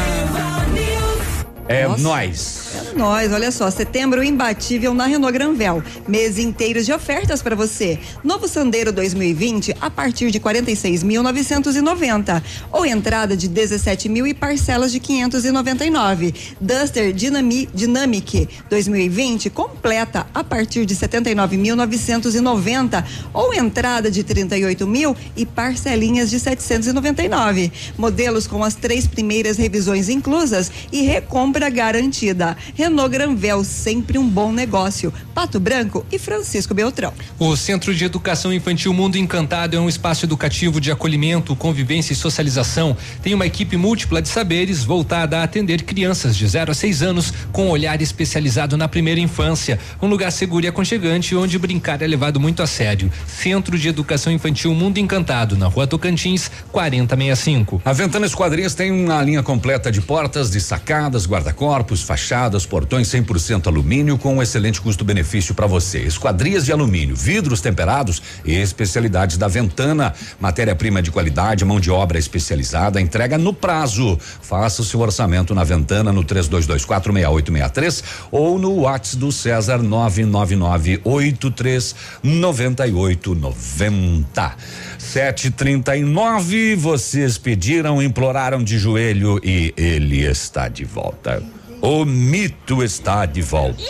É 1.69 1.87
Nossa. 1.87 2.03
nós. 2.03 2.62
É 2.83 2.95
nós, 2.95 3.33
olha 3.33 3.51
só, 3.53 3.71
setembro 3.71 4.23
imbatível 4.23 4.93
na 4.93 5.07
Renault 5.07 5.33
Granvel. 5.33 5.83
Mês 6.09 6.39
inteiro 6.39 6.83
de 6.83 6.93
ofertas 6.93 7.41
para 7.41 7.55
você. 7.55 7.99
Novo 8.25 8.49
Sandero 8.49 8.93
2020 8.93 9.77
a 9.81 9.89
partir 9.89 10.31
de 10.31 10.41
46.990 10.41 12.43
ou 12.71 12.85
entrada 12.85 13.37
de 13.37 13.49
17 13.49 14.09
mil 14.09 14.27
e 14.27 14.35
parcelas 14.35 14.91
de 14.91 14.99
599. 15.01 16.35
Duster 16.61 17.13
Dynami, 17.13 17.69
Dynamic 17.73 18.49
2020 18.69 19.51
completa 19.51 20.27
a 20.35 20.43
partir 20.43 20.85
de 20.85 20.97
79.990 20.97 23.05
ou 23.33 23.55
entrada 23.55 24.11
de 24.11 24.25
38 24.25 24.87
mil 24.87 25.17
e 25.37 25.47
parcelinhas 25.47 26.31
de 26.31 26.41
799. 26.41 27.73
Modelos 27.97 28.47
com 28.47 28.65
as 28.65 28.75
três 28.75 29.07
primeiras 29.07 29.57
revisões 29.57 30.09
inclusas 30.09 30.71
e 30.91 31.03
recompra 31.03 31.71
garantida. 31.71 32.57
Renault 32.75 33.11
Granvel, 33.11 33.63
sempre 33.65 34.19
um 34.19 34.29
bom 34.29 34.53
negócio. 34.53 35.13
Pato 35.35 35.61
Branco 35.61 36.05
e 36.11 36.19
Francisco 36.19 36.75
Beltrão. 36.75 37.13
O 37.39 37.57
Centro 37.57 37.95
de 37.95 38.05
Educação 38.05 38.53
Infantil 38.53 38.93
Mundo 38.93 39.17
Encantado 39.17 39.77
é 39.77 39.81
um 39.81 39.89
espaço 39.89 40.25
educativo 40.25 40.81
de 40.81 40.91
acolhimento, 40.91 41.55
convivência 41.57 42.13
e 42.13 42.17
socialização. 42.17 42.97
Tem 43.23 43.35
uma 43.35 43.47
equipe 43.47 43.77
múltipla 43.77 44.23
de 44.23 44.29
saberes 44.29 44.85
voltada 44.85 45.39
a 45.39 45.43
atender 45.43 45.83
crianças 45.83 46.37
de 46.37 46.47
0 46.47 46.71
a 46.71 46.75
6 46.75 47.03
anos 47.03 47.33
com 47.53 47.69
olhar 47.69 48.01
especializado 48.01 48.77
na 48.77 48.89
primeira 48.89 49.21
infância. 49.21 49.79
Um 50.01 50.07
lugar 50.07 50.33
seguro 50.33 50.65
e 50.65 50.69
aconchegante 50.69 51.35
onde 51.37 51.59
brincar 51.59 52.03
é 52.03 52.07
levado 52.07 52.41
muito 52.41 52.63
a 52.63 52.67
sério. 52.67 53.11
Centro 53.27 53.79
de 53.79 53.89
Educação 53.89 54.33
Infantil 54.33 54.75
Mundo 54.75 54.99
Encantado, 54.99 55.57
na 55.57 55.67
rua 55.67 55.87
Tocantins, 55.87 56.51
4065. 56.71 57.83
A 57.85 57.93
Ventana 57.93 58.27
Esquadrias 58.27 58.75
tem 58.75 58.91
uma 58.91 59.23
linha 59.23 59.43
completa 59.43 59.91
de 59.91 60.01
portas, 60.01 60.51
de 60.51 60.61
sacadas, 60.61 61.27
guarda-corpos, 61.27 62.03
fachadas, 62.03 62.62
portões 62.67 63.09
100% 63.09 63.69
alumínio 63.69 64.19
com 64.19 64.37
um 64.37 64.43
excelente 64.43 64.81
custo-benefício 64.81 65.55
para 65.55 65.67
você. 65.67 66.01
Esquadrias 66.01 66.65
de 66.65 66.73
alumínio, 66.73 67.15
vidros 67.15 67.61
temperados 67.61 68.23
e 68.45 68.55
especialidades 68.55 69.37
da 69.37 69.49
Ventana. 69.49 70.13
Matéria-prima 70.41 71.01
de 71.01 71.11
qualidade, 71.11 71.65
mão 71.65 71.79
de 71.79 71.91
obra 71.91 72.19
especializada, 72.19 73.01
entrega 73.01 73.39
no 73.39 73.53
prazo. 73.53 74.19
Faça 74.41 74.83
o 74.83 74.85
seu 74.85 75.01
orçamento 75.01 75.55
na 75.55 75.65
Ventana 75.65 76.13
no 76.13 76.25
32246863 76.25 78.03
ou 78.31 78.59
no 78.59 78.81
WhatsApp 78.81 79.17
do 79.17 79.33
César 79.33 79.83
99983 79.83 81.95
9890. 82.23 84.57
739, 84.99 86.77
vocês 86.77 87.37
pediram, 87.37 88.03
imploraram 88.03 88.63
de 88.63 88.79
joelho 88.79 89.41
e 89.43 89.75
ele 89.77 90.25
está 90.25 90.69
de 90.69 90.85
volta. 90.85 91.43
O 91.83 92.05
mito 92.05 92.81
está 92.85 93.27
de 93.27 93.43
volta. 93.43 93.83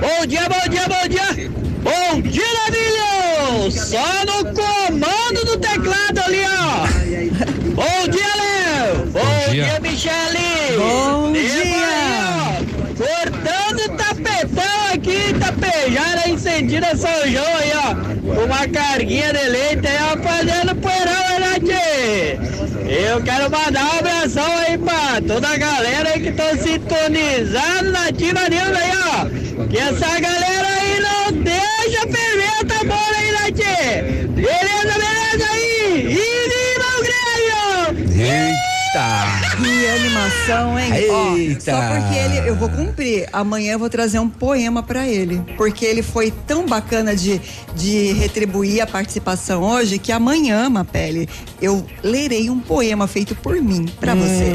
Bom 0.00 0.26
dia, 0.26 0.48
bom 0.48 0.68
dia, 0.70 0.88
bom 0.88 1.08
dia! 1.08 1.50
Bom 1.82 2.22
dia, 2.22 2.46
Navilho! 2.64 3.70
Só 3.70 4.24
no 4.24 4.44
comando 4.54 5.44
do 5.44 5.58
teclado 5.58 6.20
ali, 6.24 6.40
ó! 6.46 6.86
Bom 7.74 8.08
dia, 8.08 8.34
Léo! 8.34 9.06
Bom, 9.12 9.50
dia. 9.50 9.64
dia, 9.66 9.80
Michele! 9.80 10.78
Bom 10.78 11.32
Temos 11.34 11.52
dia. 11.52 11.66
aí, 11.66 12.66
Cortando 12.96 13.80
o 13.80 13.88
tapetão 13.98 14.86
aqui, 14.94 15.34
tapejara 15.38 16.30
incendida 16.30 16.96
São 16.96 17.28
João 17.30 17.56
aí, 17.58 17.72
ó! 17.74 17.94
Com 18.34 18.44
uma 18.46 18.66
carguinha 18.68 19.34
de 19.34 19.48
leite 19.50 19.86
aí, 19.86 19.98
ó, 20.00 20.16
fazendo 20.22 20.74
poeirão, 20.76 21.40
né, 21.40 21.43
tchê? 21.43 21.43
Eu 22.88 23.22
quero 23.22 23.50
mandar 23.50 23.84
um 23.84 23.98
abração 23.98 24.56
aí 24.58 24.78
pra 24.78 25.20
toda 25.26 25.48
a 25.48 25.56
galera 25.56 26.10
aí 26.10 26.20
que 26.20 26.28
estão 26.28 26.50
sintonizados 26.56 27.92
na 27.92 28.10
News 28.10 28.76
aí, 28.76 28.92
ó. 29.06 29.66
Que 29.66 29.78
essa 29.78 30.20
galera 30.20 30.68
aí 30.68 31.00
não 31.00 31.32
deixa 31.42 32.00
ferver 32.00 32.54
a 32.60 32.64
tambora 32.64 33.16
aí, 33.16 33.30
né, 33.32 33.50
tchê? 33.52 34.02
Beleza, 34.28 34.98
beleza 34.98 35.46
aí? 35.52 36.06
E 36.10 36.24
viva 36.50 36.88
o 36.98 37.02
Grêmio! 37.02 38.24
Eita! 38.26 39.08
Animação, 40.24 40.78
hein? 40.78 40.90
Ó, 41.10 41.36
Eita. 41.36 41.70
só 41.72 41.80
porque 41.88 42.14
ele, 42.16 42.48
eu 42.48 42.56
vou 42.56 42.68
cumprir. 42.70 43.28
Amanhã 43.30 43.72
eu 43.72 43.78
vou 43.78 43.90
trazer 43.90 44.18
um 44.18 44.28
poema 44.28 44.82
pra 44.82 45.06
ele, 45.06 45.42
porque 45.56 45.84
ele 45.84 46.02
foi 46.02 46.32
tão 46.46 46.66
bacana 46.66 47.14
de, 47.14 47.40
de 47.76 48.12
retribuir 48.12 48.82
a 48.82 48.86
participação 48.86 49.62
hoje 49.62 49.98
que 49.98 50.10
amanhã, 50.10 50.70
Mapele, 50.70 51.28
eu 51.60 51.84
lerei 52.02 52.48
um 52.48 52.58
poema 52.58 53.06
feito 53.06 53.34
por 53.34 53.60
mim 53.60 53.86
pra 54.00 54.14
você. 54.14 54.52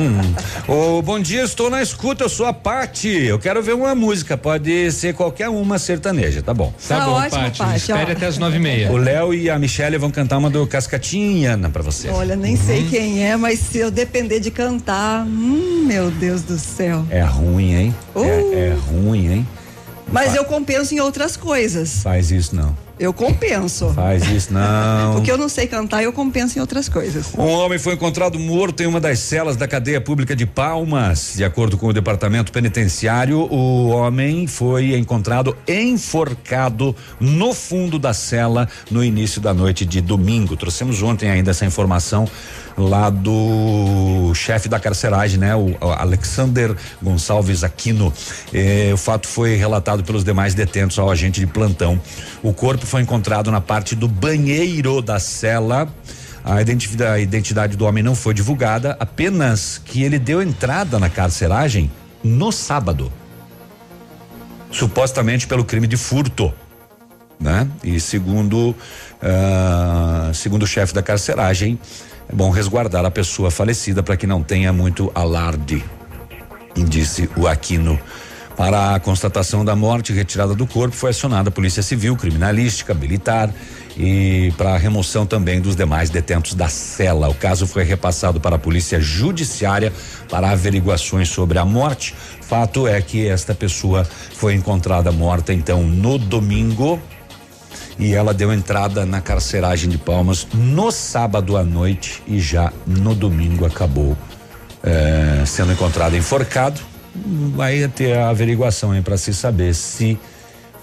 Hum, 0.00 0.34
Ô, 0.66 1.02
bom 1.02 1.20
dia, 1.20 1.42
estou 1.42 1.68
na 1.68 1.82
escuta, 1.82 2.24
eu 2.24 2.28
sou 2.28 2.46
a 2.46 2.52
Pati. 2.54 3.08
Eu 3.08 3.38
quero 3.38 3.62
ver 3.62 3.74
uma 3.74 3.94
música, 3.94 4.36
pode 4.36 4.90
ser 4.92 5.12
qualquer 5.14 5.50
uma 5.50 5.78
sertaneja, 5.78 6.40
tá 6.40 6.54
bom. 6.54 6.72
Tá, 6.88 6.98
Tá 7.00 7.04
bom, 7.04 7.12
ótimo. 7.12 7.40
Paty, 7.42 7.76
Espere 7.76 8.12
ó. 8.12 8.16
até 8.16 8.26
as 8.26 8.38
nove 8.38 8.56
e 8.56 8.60
meia. 8.60 8.90
O 8.90 8.96
Léo 8.96 9.34
e 9.34 9.50
a 9.50 9.58
Michelle 9.58 9.98
vão 9.98 10.10
cantar 10.10 10.38
uma 10.38 10.48
do 10.48 10.66
Cascatinha 10.66 11.52
Ana 11.52 11.68
pra 11.68 11.82
você. 11.82 12.08
Olha, 12.08 12.34
nem 12.34 12.56
sei 12.56 12.86
quem 12.88 13.24
é, 13.26 13.36
mas 13.36 13.58
se 13.58 13.78
eu 13.78 13.90
depender 13.90 14.40
de 14.40 14.50
cantar, 14.50 15.24
hum, 15.26 15.84
meu 15.86 16.10
Deus 16.10 16.42
do 16.42 16.58
céu. 16.58 17.04
É 17.10 17.20
ruim, 17.22 17.74
hein? 17.74 17.94
Uh. 18.14 18.24
É, 18.24 18.28
é 18.68 18.76
ruim, 18.90 19.30
hein? 19.30 19.48
Mas 20.10 20.34
eu 20.34 20.44
compenso 20.44 20.94
em 20.94 21.00
outras 21.00 21.36
coisas. 21.36 22.02
Faz 22.02 22.30
isso 22.30 22.56
não. 22.56 22.74
Eu 23.00 23.14
compenso. 23.14 23.94
Faz 23.94 24.28
isso 24.28 24.52
não. 24.52 25.16
O 25.16 25.22
que 25.22 25.32
eu 25.32 25.38
não 25.38 25.48
sei 25.48 25.66
cantar, 25.66 26.02
eu 26.02 26.12
compenso 26.12 26.58
em 26.58 26.60
outras 26.60 26.86
coisas. 26.86 27.32
Um 27.34 27.48
homem 27.48 27.78
foi 27.78 27.94
encontrado 27.94 28.38
morto 28.38 28.82
em 28.82 28.86
uma 28.86 29.00
das 29.00 29.20
celas 29.20 29.56
da 29.56 29.66
cadeia 29.66 30.02
pública 30.02 30.36
de 30.36 30.44
Palmas. 30.44 31.32
De 31.34 31.42
acordo 31.42 31.78
com 31.78 31.86
o 31.86 31.92
departamento 31.94 32.52
penitenciário, 32.52 33.38
o 33.50 33.88
homem 33.88 34.46
foi 34.46 34.94
encontrado 34.96 35.56
enforcado 35.66 36.94
no 37.18 37.54
fundo 37.54 37.98
da 37.98 38.12
cela 38.12 38.68
no 38.90 39.02
início 39.02 39.40
da 39.40 39.54
noite 39.54 39.86
de 39.86 40.02
domingo. 40.02 40.54
Trouxemos 40.54 41.02
ontem 41.02 41.30
ainda 41.30 41.52
essa 41.52 41.64
informação 41.64 42.28
lá 42.76 43.10
do 43.10 44.32
chefe 44.34 44.68
da 44.68 44.78
carceragem, 44.78 45.38
né? 45.38 45.54
O, 45.54 45.76
o 45.80 45.90
Alexander 45.90 46.74
Gonçalves 47.02 47.64
Aquino. 47.64 48.12
Eh, 48.52 48.90
o 48.92 48.96
fato 48.96 49.28
foi 49.28 49.56
relatado 49.56 50.02
pelos 50.04 50.24
demais 50.24 50.54
detentos 50.54 50.98
ao 50.98 51.10
agente 51.10 51.40
de 51.40 51.46
plantão. 51.46 52.00
O 52.42 52.52
corpo 52.52 52.86
foi 52.90 53.02
encontrado 53.02 53.50
na 53.50 53.60
parte 53.60 53.94
do 53.94 54.08
banheiro 54.08 55.00
da 55.00 55.20
cela. 55.20 55.88
A 56.44 56.60
identidade, 56.60 57.76
do 57.76 57.84
homem 57.84 58.02
não 58.02 58.14
foi 58.14 58.34
divulgada, 58.34 58.96
apenas 58.98 59.80
que 59.84 60.02
ele 60.02 60.18
deu 60.18 60.42
entrada 60.42 60.98
na 60.98 61.08
carceragem 61.08 61.90
no 62.24 62.50
sábado. 62.50 63.12
Supostamente 64.70 65.46
pelo 65.46 65.64
crime 65.64 65.86
de 65.86 65.96
furto. 65.96 66.52
Né? 67.38 67.68
E 67.84 68.00
segundo 68.00 68.74
ah, 69.22 70.30
segundo 70.34 70.64
o 70.64 70.66
chefe 70.66 70.92
da 70.92 71.02
carceragem, 71.02 71.78
é 72.28 72.34
bom 72.34 72.50
resguardar 72.50 73.04
a 73.04 73.10
pessoa 73.10 73.50
falecida 73.50 74.02
para 74.02 74.16
que 74.16 74.26
não 74.26 74.42
tenha 74.42 74.72
muito 74.72 75.12
alarde, 75.14 75.84
disse 76.74 77.28
o 77.36 77.46
Aquino. 77.46 77.98
Para 78.56 78.94
a 78.94 79.00
constatação 79.00 79.64
da 79.64 79.74
morte 79.74 80.12
e 80.12 80.14
retirada 80.14 80.54
do 80.54 80.66
corpo, 80.66 80.94
foi 80.94 81.10
acionada 81.10 81.48
a 81.48 81.52
Polícia 81.52 81.82
Civil, 81.82 82.16
Criminalística, 82.16 82.92
Militar 82.92 83.50
e 83.96 84.52
para 84.56 84.74
a 84.74 84.78
remoção 84.78 85.24
também 85.24 85.60
dos 85.60 85.74
demais 85.74 86.10
detentos 86.10 86.54
da 86.54 86.68
cela. 86.68 87.28
O 87.28 87.34
caso 87.34 87.66
foi 87.66 87.84
repassado 87.84 88.40
para 88.40 88.56
a 88.56 88.58
Polícia 88.58 89.00
Judiciária 89.00 89.92
para 90.28 90.50
averiguações 90.50 91.28
sobre 91.28 91.58
a 91.58 91.64
morte. 91.64 92.14
Fato 92.42 92.86
é 92.86 93.00
que 93.00 93.26
esta 93.28 93.54
pessoa 93.54 94.04
foi 94.34 94.54
encontrada 94.54 95.10
morta 95.10 95.52
então 95.52 95.82
no 95.82 96.18
domingo 96.18 97.00
e 97.98 98.14
ela 98.14 98.32
deu 98.32 98.52
entrada 98.52 99.04
na 99.04 99.20
carceragem 99.20 99.88
de 99.88 99.98
Palmas 99.98 100.46
no 100.52 100.90
sábado 100.90 101.56
à 101.56 101.62
noite 101.62 102.22
e 102.26 102.40
já 102.40 102.72
no 102.86 103.14
domingo 103.14 103.64
acabou 103.64 104.16
eh, 104.82 105.44
sendo 105.46 105.72
encontrada 105.72 106.16
enforcado. 106.16 106.89
Vai 107.54 107.88
ter 107.88 108.16
a 108.16 108.28
averiguação 108.30 108.92
aí 108.92 109.02
para 109.02 109.16
se 109.16 109.34
saber 109.34 109.74
se 109.74 110.18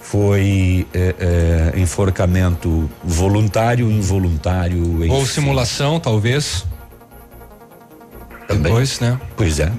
foi 0.01 0.87
eh, 0.93 1.15
eh, 1.19 1.79
enforcamento 1.79 2.89
voluntário, 3.03 3.91
involuntário, 3.91 4.99
Ou 5.09 5.21
enfim. 5.21 5.25
simulação, 5.25 5.99
talvez. 5.99 6.65
Também. 8.47 8.63
Depois, 8.63 8.99
né? 9.01 9.19
Pois 9.35 9.59
é, 9.59 9.69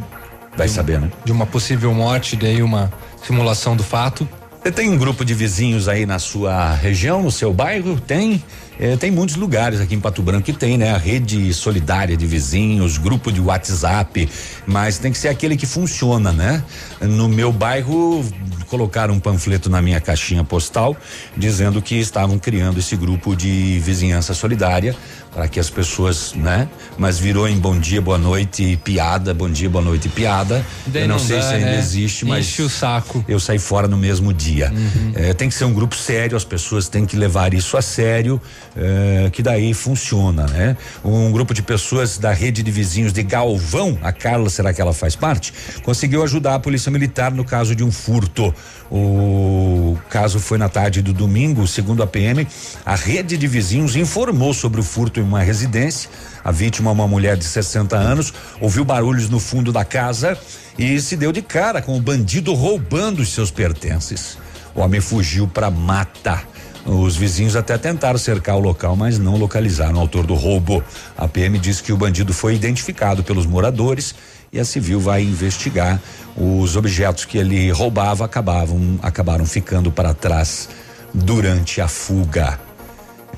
vai 0.56 0.68
saber, 0.68 1.00
né? 1.00 1.10
De 1.24 1.32
uma 1.32 1.46
possível 1.46 1.94
morte, 1.94 2.36
daí 2.36 2.62
uma 2.62 2.92
simulação 3.22 3.74
do 3.74 3.82
fato. 3.82 4.28
Você 4.62 4.70
tem 4.70 4.90
um 4.90 4.98
grupo 4.98 5.24
de 5.24 5.32
vizinhos 5.32 5.88
aí 5.88 6.04
na 6.04 6.18
sua 6.18 6.74
região, 6.74 7.22
no 7.22 7.30
seu 7.30 7.52
bairro? 7.54 7.98
Tem? 7.98 8.42
É, 8.80 8.96
tem 8.96 9.10
muitos 9.10 9.34
lugares 9.34 9.80
aqui 9.80 9.96
em 9.96 10.00
Pato 10.00 10.22
Branco 10.22 10.44
que 10.44 10.52
tem, 10.52 10.78
né? 10.78 10.92
A 10.92 10.98
rede 10.98 11.52
solidária 11.52 12.16
de 12.16 12.24
vizinhos, 12.26 12.96
grupo 12.96 13.32
de 13.32 13.40
WhatsApp, 13.40 14.28
mas 14.66 14.98
tem 14.98 15.10
que 15.10 15.18
ser 15.18 15.28
aquele 15.28 15.56
que 15.56 15.66
funciona, 15.66 16.30
né? 16.30 16.62
No 17.00 17.28
meu 17.28 17.52
bairro 17.52 18.24
colocaram 18.68 19.14
um 19.14 19.20
panfleto 19.20 19.68
na 19.68 19.82
minha 19.82 20.00
caixinha 20.00 20.44
postal 20.44 20.96
dizendo 21.36 21.82
que 21.82 21.96
estavam 21.96 22.38
criando 22.38 22.78
esse 22.78 22.94
grupo 22.94 23.34
de 23.34 23.80
vizinhança 23.80 24.32
solidária 24.34 24.94
para 25.32 25.46
que 25.48 25.60
as 25.60 25.70
pessoas, 25.70 26.32
né? 26.34 26.68
Mas 26.96 27.18
virou 27.18 27.48
em 27.48 27.58
bom 27.58 27.78
dia, 27.78 28.00
boa 28.00 28.18
noite, 28.18 28.78
piada, 28.82 29.32
bom 29.32 29.48
dia, 29.48 29.68
boa 29.68 29.84
noite, 29.84 30.08
piada. 30.08 30.64
Daí 30.86 31.02
eu 31.02 31.08
não, 31.08 31.16
não 31.16 31.22
sei 31.22 31.36
dá, 31.36 31.42
se 31.42 31.54
ainda 31.54 31.66
né? 31.66 31.78
existe, 31.78 32.24
mas 32.24 32.46
Enche 32.46 32.62
o 32.62 32.68
saco. 32.68 33.24
eu 33.28 33.38
saí 33.38 33.58
fora 33.58 33.86
no 33.86 33.96
mesmo 33.96 34.32
dia. 34.32 34.72
É, 35.14 35.32
tem 35.34 35.48
que 35.48 35.54
ser 35.54 35.64
um 35.64 35.72
grupo 35.72 35.94
sério, 35.94 36.36
as 36.36 36.44
pessoas 36.44 36.88
têm 36.88 37.04
que 37.04 37.16
levar 37.16 37.54
isso 37.54 37.76
a 37.76 37.82
sério, 37.82 38.40
é, 38.76 39.30
que 39.30 39.42
daí 39.42 39.74
funciona, 39.74 40.46
né? 40.46 40.76
Um 41.04 41.30
grupo 41.30 41.54
de 41.54 41.62
pessoas 41.62 42.18
da 42.18 42.32
rede 42.32 42.62
de 42.62 42.70
vizinhos 42.70 43.12
de 43.12 43.22
Galvão, 43.22 43.98
a 44.02 44.12
Carla, 44.12 44.50
será 44.50 44.72
que 44.72 44.80
ela 44.80 44.92
faz 44.92 45.14
parte? 45.14 45.52
Conseguiu 45.82 46.22
ajudar 46.22 46.54
a 46.54 46.58
polícia 46.58 46.90
militar 46.90 47.32
no 47.32 47.44
caso 47.44 47.74
de 47.74 47.84
um 47.84 47.92
furto. 47.92 48.54
O 48.90 49.98
caso 50.08 50.40
foi 50.40 50.56
na 50.56 50.68
tarde 50.68 51.02
do 51.02 51.12
domingo, 51.12 51.66
segundo 51.66 52.02
a 52.02 52.06
PM, 52.06 52.46
a 52.86 52.94
rede 52.94 53.36
de 53.36 53.46
vizinhos 53.46 53.94
informou 53.94 54.54
sobre 54.54 54.80
o 54.80 54.82
furto 54.82 55.17
em 55.18 55.22
uma 55.22 55.42
residência. 55.42 56.10
A 56.44 56.50
vítima, 56.50 56.90
uma 56.90 57.06
mulher 57.06 57.36
de 57.36 57.44
60 57.44 57.96
anos, 57.96 58.32
ouviu 58.60 58.84
barulhos 58.84 59.28
no 59.28 59.38
fundo 59.38 59.72
da 59.72 59.84
casa 59.84 60.38
e 60.78 61.00
se 61.00 61.16
deu 61.16 61.32
de 61.32 61.42
cara 61.42 61.82
com 61.82 61.96
o 61.96 62.00
bandido 62.00 62.54
roubando 62.54 63.20
os 63.20 63.32
seus 63.32 63.50
pertences. 63.50 64.38
O 64.74 64.80
homem 64.80 65.00
fugiu 65.00 65.48
para 65.48 65.70
mata. 65.70 66.42
Os 66.86 67.16
vizinhos 67.16 67.56
até 67.56 67.76
tentaram 67.76 68.18
cercar 68.18 68.56
o 68.56 68.60
local, 68.60 68.96
mas 68.96 69.18
não 69.18 69.36
localizaram 69.36 69.96
o 69.96 70.00
autor 70.00 70.24
do 70.24 70.34
roubo. 70.34 70.82
A 71.16 71.28
PM 71.28 71.58
disse 71.58 71.82
que 71.82 71.92
o 71.92 71.96
bandido 71.96 72.32
foi 72.32 72.54
identificado 72.54 73.22
pelos 73.22 73.44
moradores 73.44 74.14
e 74.52 74.58
a 74.58 74.64
civil 74.64 75.00
vai 75.00 75.22
investigar. 75.22 76.00
Os 76.36 76.76
objetos 76.76 77.24
que 77.24 77.36
ele 77.36 77.70
roubava 77.70 78.24
acabavam 78.24 78.98
acabaram 79.02 79.44
ficando 79.44 79.90
para 79.90 80.14
trás 80.14 80.68
durante 81.12 81.80
a 81.80 81.88
fuga. 81.88 82.67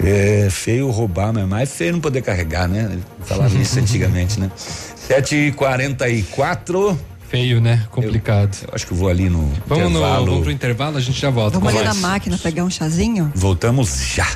É 0.03 0.49
feio 0.51 0.91
roubar, 0.91 1.33
mas 1.33 1.43
é 1.43 1.47
mais 1.47 1.71
feio 1.73 1.93
não 1.93 2.01
poder 2.01 2.23
carregar, 2.23 2.67
né? 2.69 2.99
Falava 3.25 3.55
isso 3.57 3.79
antigamente, 3.81 4.41
né? 4.41 4.51
7h44. 5.09 6.97
Feio, 7.31 7.61
né? 7.61 7.87
Complicado. 7.91 8.57
Eu, 8.63 8.69
eu 8.69 8.75
acho 8.75 8.87
que 8.87 8.93
eu 8.93 8.97
vou 8.97 9.09
ali 9.09 9.31
no 9.31 9.53
Vamos, 9.65 9.85
no, 9.85 9.99
intervalo. 9.99 10.27
vamos 10.27 10.43
pro 10.43 10.51
intervalo, 10.51 10.97
a 10.97 11.01
gente 11.01 11.21
já 11.21 11.31
volta. 11.31 11.59
Vamos 11.61 11.75
ali 11.75 11.85
na 11.85 11.95
máquina 11.95 12.37
pegar 12.37 12.65
um 12.65 12.71
chazinho? 12.71 13.31
Voltamos 13.37 14.05
já. 14.15 14.27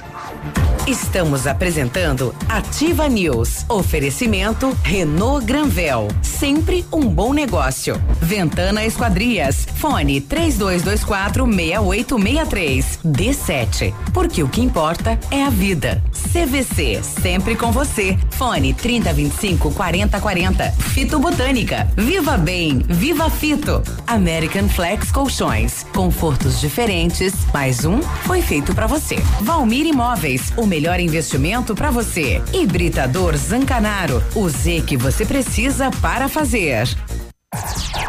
Estamos 0.87 1.47
apresentando 1.47 2.35
Ativa 2.47 3.09
News. 3.09 3.65
Oferecimento 3.71 4.77
Renault 4.83 5.47
Granvel. 5.47 6.09
Sempre 6.21 6.85
um 6.93 7.09
bom 7.09 7.33
negócio. 7.33 7.99
Ventana 8.21 8.85
Esquadrias. 8.85 9.67
Fone 9.77 10.21
3224 10.21 11.47
6863. 11.47 12.99
D7. 13.03 13.95
Porque 14.13 14.43
o 14.43 14.49
que 14.49 14.61
importa 14.61 15.19
é 15.31 15.43
a 15.43 15.49
vida. 15.49 16.03
CVC. 16.13 17.01
Sempre 17.03 17.57
com 17.57 17.73
você. 17.73 18.19
Fone 18.33 18.75
3025 18.75 19.71
4040. 19.73 20.71
Fito 20.73 21.19
Botânica. 21.19 21.89
Viva 21.97 22.37
Bem. 22.37 22.84
Viva 22.89 23.31
Fito. 23.31 23.83
American 24.07 24.69
Flex 24.69 25.11
Colchões. 25.11 25.85
Confortos 25.95 26.61
diferentes. 26.61 27.33
Mais 27.53 27.85
um 27.85 28.01
foi 28.03 28.43
feito 28.43 28.75
para 28.75 28.87
você. 28.87 29.17
Valmir 29.41 29.87
Imóveis. 29.87 30.53
O 30.57 30.67
melhor 30.67 31.01
investimento 31.01 31.75
para 31.75 31.91
você. 31.91 32.43
Hibridador 32.53 33.37
Zancanaro. 33.37 34.23
O 34.35 34.49
Z 34.49 34.83
que 34.87 34.97
você 34.97 35.25
precisa 35.25 35.91
para 36.03 36.29
fazer. 36.29 36.87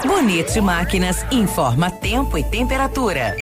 Bonito 0.06 0.62
Máquinas 0.62 1.26
informa 1.32 1.90
tempo 1.90 2.38
e 2.38 2.44
temperatura. 2.44 3.38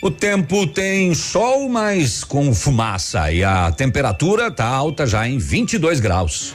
O 0.00 0.10
tempo 0.10 0.64
tem 0.66 1.12
sol, 1.14 1.68
mas 1.68 2.22
com 2.22 2.54
fumaça 2.54 3.32
e 3.32 3.42
a 3.42 3.72
temperatura 3.72 4.48
tá 4.48 4.64
alta 4.64 5.04
já 5.06 5.26
em 5.26 5.38
22 5.38 5.98
graus. 5.98 6.54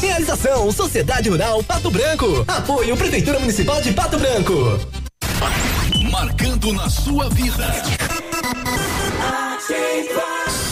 Realização 0.00 0.72
Sociedade 0.72 1.28
Rural 1.28 1.62
Pato 1.62 1.90
Branco. 1.90 2.44
Apoio 2.48 2.96
Prefeitura 2.96 3.38
Municipal 3.38 3.80
de 3.80 3.92
Pato 3.92 4.18
Branco. 4.18 4.80
Marcando 6.10 6.72
na 6.72 6.90
sua 6.90 7.28
vida. 7.30 7.72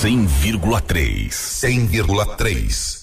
100,3. 0.03 1.29
100,3. 1.31 2.96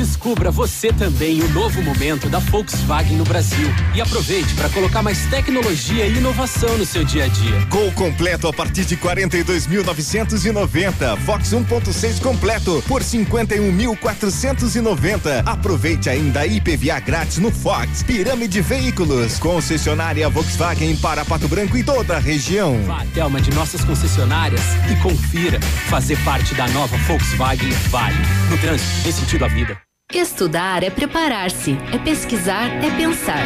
Descubra 0.00 0.50
você 0.50 0.90
também 0.94 1.42
o 1.42 1.48
novo 1.50 1.82
momento 1.82 2.30
da 2.30 2.38
Volkswagen 2.38 3.18
no 3.18 3.24
Brasil 3.24 3.68
e 3.94 4.00
aproveite 4.00 4.54
para 4.54 4.70
colocar 4.70 5.02
mais 5.02 5.26
tecnologia 5.26 6.06
e 6.06 6.16
inovação 6.16 6.78
no 6.78 6.86
seu 6.86 7.04
dia 7.04 7.24
a 7.24 7.28
dia. 7.28 7.60
Gol 7.68 7.92
completo 7.92 8.48
a 8.48 8.52
partir 8.52 8.86
de 8.86 8.96
42.990. 8.96 11.18
Fox 11.18 11.50
1.6 11.50 12.18
completo 12.22 12.82
por 12.88 13.02
51.490. 13.02 15.42
Aproveite 15.44 16.08
ainda 16.08 16.40
a 16.40 16.46
IPVA 16.46 16.98
grátis 17.00 17.36
no 17.36 17.50
Fox. 17.50 18.02
Pirâmide 18.02 18.62
Veículos. 18.62 19.38
Concessionária 19.38 20.30
Volkswagen 20.30 20.96
para 20.96 21.26
Pato 21.26 21.46
Branco 21.46 21.76
e 21.76 21.84
toda 21.84 22.16
a 22.16 22.18
região. 22.18 22.82
Vá 22.86 23.02
até 23.02 23.22
uma 23.22 23.38
de 23.38 23.54
nossas 23.54 23.84
concessionárias 23.84 24.62
e 24.90 24.96
confira. 25.02 25.60
Fazer 25.90 26.16
parte 26.24 26.54
da 26.54 26.66
nova 26.68 26.96
Volkswagen 26.96 27.68
vale. 27.90 28.16
No 28.48 28.56
trânsito, 28.56 29.02
dê 29.04 29.12
sentido 29.12 29.44
à 29.44 29.48
vida. 29.48 29.89
Estudar 30.12 30.82
é 30.82 30.90
preparar-se, 30.90 31.78
é 31.92 31.98
pesquisar, 31.98 32.66
é 32.84 32.90
pensar. 32.96 33.44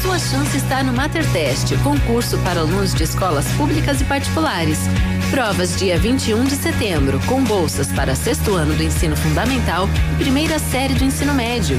Sua 0.00 0.16
chance 0.20 0.56
está 0.56 0.84
no 0.84 0.92
MaterTest, 0.92 1.76
concurso 1.82 2.38
para 2.38 2.60
alunos 2.60 2.94
de 2.94 3.02
escolas 3.02 3.48
públicas 3.54 4.00
e 4.00 4.04
particulares. 4.04 4.78
Provas 5.32 5.76
dia 5.76 5.98
21 5.98 6.44
de 6.44 6.54
setembro, 6.54 7.18
com 7.26 7.42
bolsas 7.42 7.88
para 7.88 8.14
sexto 8.14 8.54
ano 8.54 8.76
do 8.76 8.84
ensino 8.84 9.16
fundamental 9.16 9.88
e 10.14 10.18
primeira 10.22 10.60
série 10.60 10.94
do 10.94 11.04
ensino 11.04 11.34
médio. 11.34 11.76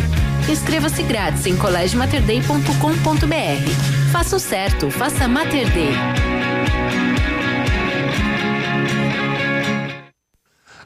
Inscreva-se 0.50 1.02
grátis 1.04 1.46
em 1.46 1.56
colégiomaterday.com.br. 1.56 4.12
Faça 4.12 4.36
o 4.36 4.40
certo, 4.40 4.92
faça 4.92 5.30
Mater 5.30 5.72
Day. 5.72 5.94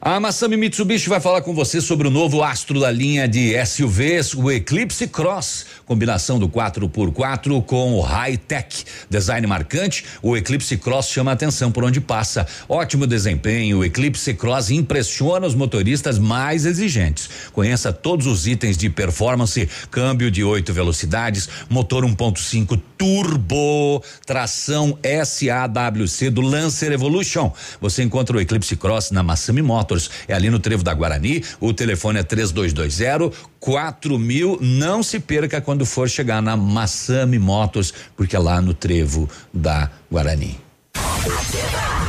A 0.06 0.20
Massami 0.20 0.58
Mitsubishi 0.58 1.08
vai 1.08 1.18
falar 1.18 1.40
com 1.40 1.54
você 1.54 1.80
sobre 1.80 2.06
o 2.06 2.10
novo 2.10 2.42
astro 2.42 2.78
da 2.78 2.90
linha 2.90 3.26
de 3.26 3.54
SUVs, 3.64 4.34
o 4.34 4.50
Eclipse 4.50 5.08
Cross. 5.08 5.64
Combinação 5.86 6.38
do 6.38 6.46
4x4 6.46 7.64
com 7.64 7.94
o 7.94 8.02
high-tech. 8.02 8.84
Design 9.08 9.46
marcante, 9.46 10.04
o 10.20 10.36
Eclipse 10.36 10.76
Cross 10.76 11.08
chama 11.08 11.30
a 11.30 11.34
atenção 11.34 11.72
por 11.72 11.84
onde 11.84 12.02
passa. 12.02 12.46
Ótimo 12.68 13.06
desempenho, 13.06 13.78
o 13.78 13.84
Eclipse 13.84 14.34
Cross 14.34 14.70
impressiona 14.72 15.46
os 15.46 15.54
motoristas 15.54 16.18
mais 16.18 16.66
exigentes. 16.66 17.30
Conheça 17.54 17.90
todos 17.90 18.26
os 18.26 18.46
itens 18.46 18.76
de 18.76 18.90
performance, 18.90 19.66
câmbio 19.90 20.30
de 20.30 20.44
oito 20.44 20.70
velocidades, 20.70 21.48
motor 21.70 22.04
1.5 22.04 22.78
turbo, 22.98 24.02
tração 24.26 24.98
SAWC 25.02 26.28
do 26.28 26.42
Lancer 26.42 26.92
Evolution. 26.92 27.50
Você 27.80 28.02
encontra 28.02 28.36
o 28.36 28.40
Eclipse 28.40 28.76
Cross 28.76 29.10
na 29.10 29.22
Massami 29.22 29.62
Motors, 29.94 30.10
é 30.26 30.34
ali 30.34 30.50
no 30.50 30.58
Trevo 30.58 30.82
da 30.82 30.92
Guarani. 30.92 31.44
O 31.60 31.72
telefone 31.72 32.18
é 32.18 32.22
3220 32.22 33.32
4000. 33.60 34.58
Não 34.60 35.02
se 35.02 35.18
perca 35.20 35.60
quando 35.60 35.86
for 35.86 36.08
chegar 36.08 36.42
na 36.42 36.56
Massami 36.56 37.38
Motors, 37.38 37.94
porque 38.16 38.34
é 38.36 38.38
lá 38.38 38.60
no 38.60 38.74
Trevo 38.74 39.28
da 39.52 39.90
Guarani. 40.10 40.58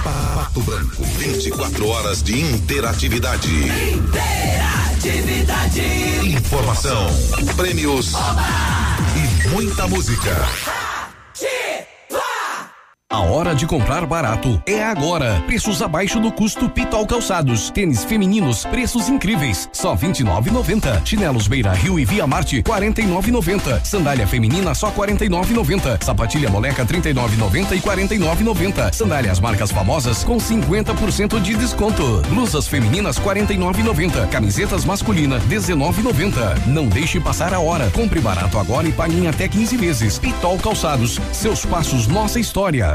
Pato 0.04 0.62
Branco, 0.62 1.04
24 1.04 1.88
horas 1.88 2.24
de 2.24 2.40
interatividade. 2.40 3.50
Interatividade. 3.94 5.82
Informação, 6.24 7.08
prêmios 7.56 8.14
e 9.16 9.48
muita 9.50 9.88
música. 9.88 10.36
A 13.16 13.20
hora 13.20 13.54
de 13.54 13.68
comprar 13.68 14.06
barato 14.06 14.62
é 14.66 14.84
agora. 14.84 15.42
Preços 15.46 15.82
abaixo 15.82 16.20
do 16.20 16.32
custo 16.32 16.68
Pitol 16.68 17.06
Calçados. 17.06 17.70
Tênis 17.70 18.04
femininos, 18.04 18.66
preços 18.66 19.08
incríveis. 19.08 19.70
Só 19.72 19.96
29,90. 19.96 21.06
Chinelos 21.06 21.48
Beira 21.48 21.72
Rio 21.72 22.00
e 22.00 22.04
Via 22.04 22.26
Marte 22.26 22.64
49,90. 22.64 23.86
Sandália 23.86 24.28
feminina 24.28 24.74
só 24.74 24.92
49,90. 24.92 26.04
Sapatilha 26.04 26.50
moleca 26.50 26.84
39,90 26.84 27.78
e 27.78 27.80
49,90. 27.80 28.92
Sandálias 28.92 29.40
marcas 29.40 29.72
famosas 29.72 30.24
com 30.24 30.38
50% 30.38 31.40
de 31.40 31.56
desconto. 31.56 32.22
Blusas 32.28 32.68
femininas 32.68 33.20
49,90. 33.20 34.28
Camisetas 34.30 34.84
masculina 34.84 35.40
19,90. 35.42 36.66
Não 36.66 36.88
deixe 36.88 37.20
passar 37.20 37.54
a 37.54 37.60
hora. 37.60 37.90
Compre 37.92 38.20
barato 38.20 38.58
agora 38.58 38.88
e 38.88 38.92
pague 38.92 39.16
em 39.16 39.28
até 39.28 39.48
15 39.48 39.78
vezes. 39.78 40.18
Pitol 40.20 40.58
Calçados. 40.58 41.20
Seus 41.32 41.66
passos, 41.66 42.08
nossa 42.08 42.40
história. 42.40 42.95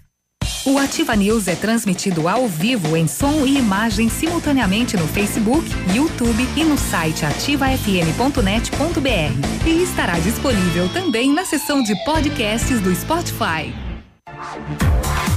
O 0.63 0.77
Ativa 0.77 1.15
News 1.15 1.47
é 1.47 1.55
transmitido 1.55 2.27
ao 2.27 2.47
vivo 2.47 2.95
em 2.95 3.07
som 3.07 3.47
e 3.47 3.57
imagem 3.57 4.09
simultaneamente 4.09 4.95
no 4.95 5.07
Facebook, 5.07 5.67
YouTube 5.91 6.47
e 6.55 6.63
no 6.63 6.77
site 6.77 7.25
ativafm.net.br. 7.25 9.67
E 9.67 9.81
estará 9.81 10.19
disponível 10.19 10.87
também 10.89 11.33
na 11.33 11.45
seção 11.45 11.81
de 11.81 11.95
podcasts 12.05 12.79
do 12.79 12.93
Spotify. 12.93 13.73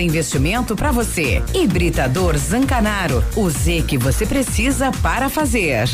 investimento 0.00 0.76
para 0.76 0.92
você. 0.92 1.42
Hibridador 1.54 2.36
Zancanaro. 2.36 3.24
O 3.34 3.48
Z 3.48 3.84
que 3.86 3.96
você 3.96 4.26
precisa 4.26 4.90
para 5.02 5.28
fazer. 5.30 5.88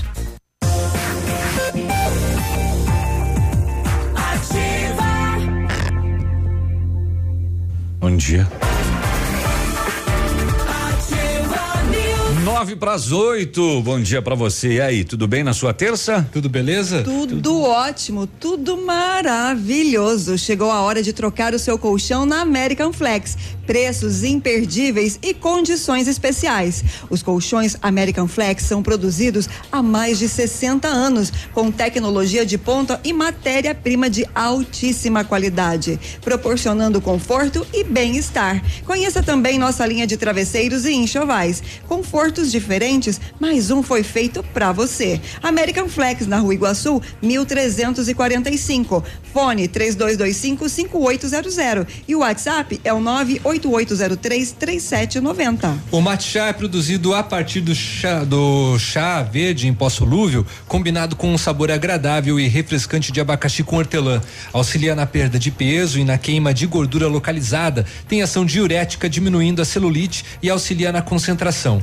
Bom 8.01 8.17
dia. 8.17 8.49
Nove 12.57 12.75
para 12.75 12.95
as 12.95 13.13
oito. 13.13 13.83
Bom 13.83 14.01
dia 14.01 14.23
para 14.23 14.35
você. 14.35 14.77
E 14.77 14.81
aí, 14.81 15.05
tudo 15.05 15.29
bem 15.29 15.45
na 15.45 15.53
sua 15.53 15.75
terça? 15.75 16.27
Tudo 16.33 16.49
beleza? 16.49 17.03
Tudo, 17.03 17.61
ótimo, 17.61 18.27
tudo 18.27 18.79
maravilhoso. 18.79 20.39
Chegou 20.39 20.71
a 20.71 20.81
hora 20.81 21.03
de 21.03 21.13
trocar 21.13 21.53
o 21.53 21.59
seu 21.59 21.79
colchão 21.79 22.25
na 22.25 22.41
American 22.41 22.95
Flex. 22.95 23.37
Preços 23.67 24.25
imperdíveis 24.25 25.19
e 25.23 25.35
condições 25.35 26.09
especiais. 26.09 26.83
Os 27.11 27.23
colchões 27.23 27.77
American 27.83 28.27
Flex 28.27 28.63
são 28.63 28.83
produzidos 28.83 29.49
há 29.71 29.83
mais 29.83 30.19
de 30.19 30.27
60 30.27 30.89
anos, 30.89 31.31
com 31.53 31.71
tecnologia 31.71 32.47
de 32.47 32.57
ponta 32.57 32.99
e 33.05 33.13
matéria-prima 33.13 34.09
de 34.09 34.25
altíssima 34.35 35.25
qualidade, 35.25 36.01
proporcionando 36.23 37.03
conforto 37.03 37.67
e 37.71 37.85
bem-estar. 37.85 38.63
Conheça 38.87 39.23
também 39.23 39.59
nossa 39.59 39.85
linha 39.85 40.07
de 40.07 40.17
travesseiros 40.17 40.87
e 40.87 40.95
enxovais. 40.95 41.63
Confortos 41.89 42.47
diferentes, 42.57 43.21
mais 43.39 43.71
um 43.71 43.83
foi 43.83 44.03
feito 44.03 44.43
para 44.43 44.73
você. 44.73 45.21
American 45.43 45.89
Flex 45.89 46.27
na 46.27 46.39
Rua 46.39 46.55
Iguaçu, 46.55 47.03
1345. 47.23 49.05
Fone 49.33 49.69
3225 49.69 50.67
5800 50.67 51.87
e 52.09 52.17
o 52.17 52.21
WhatsApp 52.21 52.81
é 52.83 52.93
o 52.95 53.01
98803 53.01 54.53
3790. 54.53 55.79
O 55.93 56.01
matcha 56.01 56.47
é 56.47 56.53
produzido 56.55 57.15
a 57.15 57.23
partir 57.23 57.61
do 57.61 57.75
chá, 57.75 58.25
do 58.25 58.79
chá 58.79 59.23
verde 59.23 59.69
em 59.69 59.75
pó 59.75 59.91
solúvel, 59.91 60.47
combinado 60.67 61.15
com 61.15 61.33
um 61.33 61.37
sabor 61.37 61.71
agradável 61.71 62.41
e 62.41 62.49
refrescante 62.49 63.13
de 63.13 63.21
abacaxi 63.21 63.63
com 63.63 63.77
hortelã. 63.77 64.23
Auxilia 64.55 64.95
na 64.95 65.05
perda 65.05 65.39
de 65.39 65.51
peso 65.51 65.99
e 65.99 66.05
na 66.05 66.17
queima 66.17 66.55
de 66.55 66.67
gordura 66.67 67.07
localizada. 67.07 67.85
Tem 68.09 68.23
ação 68.23 68.47
diurética, 68.47 69.11
diminuindo 69.11 69.61
a 69.61 69.65
celulite 69.67 70.25
e 70.43 70.49
auxilia 70.49 70.91
na 70.91 71.03
concentração. 71.03 71.83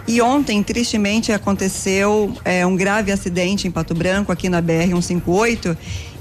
E 0.09 0.23
ontem, 0.23 0.63
tristemente, 0.63 1.33
aconteceu 1.33 2.33
é, 2.43 2.65
um 2.65 2.75
grave 2.75 3.13
acidente 3.13 3.69
em 3.69 3.71
Pato 3.71 3.95
Branco, 3.95 4.33
aqui 4.33 4.49
na 4.49 4.63
BR-158, 4.63 5.77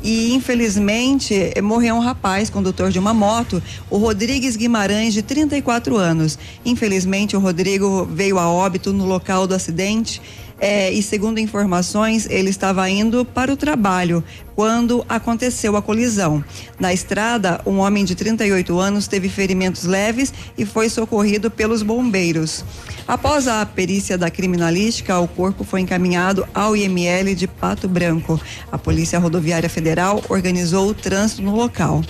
e 0.08 0.34
infelizmente 0.34 1.54
morreu 1.62 1.96
um 1.96 2.00
rapaz, 2.00 2.50
condutor 2.50 2.92
de 2.92 2.98
uma 2.98 3.14
moto, 3.14 3.62
o 3.90 3.98
Rodrigues 3.98 4.56
Guimarães, 4.56 5.14
de 5.14 5.22
34 5.22 5.98
anos. 5.98 6.40
Infelizmente, 6.64 7.36
o 7.36 7.42
Rodrigo 7.42 8.08
veio 8.10 8.40
a 8.40 8.50
óbito 8.50 8.94
no 8.94 9.06
local 9.06 9.46
do 9.46 9.54
acidente. 9.54 10.22
É, 10.60 10.92
e 10.92 11.04
segundo 11.04 11.40
informações, 11.40 12.28
ele 12.30 12.50
estava 12.50 12.90
indo 12.90 13.24
para 13.24 13.54
o 13.54 13.58
trabalho 13.58 14.24
quando 14.56 15.06
aconteceu 15.08 15.78
a 15.78 15.82
colisão. 15.84 16.44
Na 16.80 16.92
estrada, 16.92 17.62
um 17.64 17.78
homem 17.78 18.04
de 18.04 18.16
38 18.16 18.80
anos 18.80 19.08
teve 19.08 19.30
ferimentos 19.30 19.84
leves 19.84 20.34
e 20.58 20.66
foi 20.66 20.90
socorrido 20.90 21.52
pelos 21.52 21.84
bombeiros. 21.84 22.66
Após 23.08 23.48
a 23.48 23.64
perícia 23.66 24.18
da 24.18 24.32
criminalística, 24.32 25.20
o 25.20 25.28
corpo 25.28 25.64
foi 25.64 25.82
encaminhado 25.82 26.48
ao 26.56 26.76
IML 26.76 27.36
de 27.36 27.48
Pato 27.48 27.88
Branco. 27.88 28.42
A 28.72 28.78
Polícia 28.80 29.20
Rodoviária 29.20 29.70
Federal 29.70 30.24
organizou 30.28 30.88
o 30.90 30.94
trânsito 30.94 31.44
no 31.44 31.56
local 31.56 32.02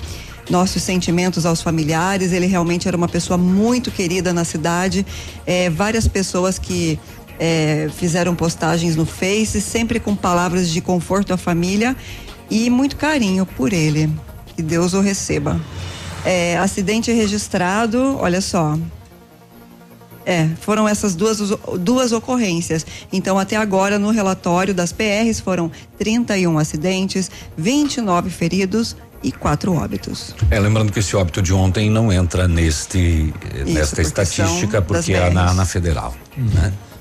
nossos 0.50 0.82
sentimentos 0.82 1.46
aos 1.46 1.62
familiares. 1.62 2.32
Ele 2.32 2.46
realmente 2.46 2.88
era 2.88 2.96
uma 2.96 3.08
pessoa 3.08 3.38
muito 3.38 3.92
querida 3.92 4.34
na 4.34 4.44
cidade. 4.44 5.06
É, 5.46 5.70
várias 5.70 6.08
pessoas 6.08 6.58
que 6.58 7.00
é, 7.40 7.90
fizeram 7.96 8.36
postagens 8.36 8.96
no 8.96 9.06
Face, 9.06 9.62
sempre 9.62 10.00
com 10.00 10.16
palavras 10.16 10.70
de 10.70 10.82
conforto 10.82 11.34
à 11.34 11.38
família 11.38 11.96
e 12.50 12.70
muito 12.70 12.96
carinho 12.96 13.46
por 13.46 13.74
ele. 13.74 14.10
Que 14.56 14.62
Deus 14.62 14.94
o 14.94 15.02
receba. 15.02 15.60
É, 16.26 16.58
acidente 16.58 17.12
registrado, 17.12 18.18
olha 18.20 18.42
só. 18.42 18.78
É, 20.26 20.50
foram 20.60 20.86
essas 20.86 21.16
duas, 21.16 21.40
duas 21.80 22.12
ocorrências. 22.12 22.86
Então, 23.14 23.40
até 23.40 23.56
agora, 23.56 23.98
no 23.98 24.12
relatório 24.12 24.74
das 24.74 24.92
PRs, 24.92 25.40
foram 25.40 25.72
31 25.98 26.58
acidentes, 26.58 27.32
29 27.56 28.30
feridos 28.30 28.98
e 29.24 29.32
quatro 29.32 29.74
óbitos. 29.74 30.36
É, 30.52 30.60
lembrando 30.60 30.92
que 30.92 31.00
esse 31.00 31.16
óbito 31.16 31.42
de 31.42 31.54
ontem 31.54 31.90
não 31.90 32.12
entra 32.12 32.46
neste, 32.46 33.34
Isso, 33.66 33.74
nesta 33.74 33.96
porque 33.96 34.02
estatística, 34.02 34.82
porque 34.82 35.14
é 35.14 35.30
na, 35.30 35.54
na 35.54 35.66
federal. 35.66 36.14
Né? 36.36 36.74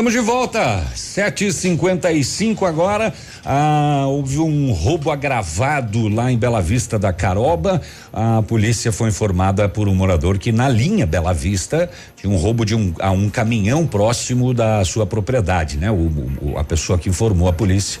Estamos 0.00 0.14
de 0.14 0.20
volta, 0.20 0.82
7h55 0.96 2.66
agora. 2.66 3.12
Ah, 3.44 4.06
houve 4.08 4.38
um 4.38 4.72
roubo 4.72 5.10
agravado 5.10 6.08
lá 6.08 6.32
em 6.32 6.38
Bela 6.38 6.62
Vista 6.62 6.98
da 6.98 7.12
Caroba. 7.12 7.82
A 8.10 8.40
polícia 8.40 8.90
foi 8.92 9.10
informada 9.10 9.68
por 9.68 9.88
um 9.88 9.94
morador 9.94 10.38
que 10.38 10.52
na 10.52 10.70
linha 10.70 11.06
Bela 11.06 11.34
Vista 11.34 11.90
tinha 12.16 12.32
um 12.32 12.38
roubo 12.38 12.64
de 12.64 12.74
um, 12.74 12.94
a 12.98 13.10
um 13.10 13.28
caminhão 13.28 13.86
próximo 13.86 14.54
da 14.54 14.82
sua 14.86 15.04
propriedade, 15.04 15.76
né? 15.76 15.90
O, 15.90 16.10
o- 16.40 16.54
a 16.56 16.64
pessoa 16.64 16.98
que 16.98 17.10
informou 17.10 17.46
a 17.46 17.52
polícia. 17.52 18.00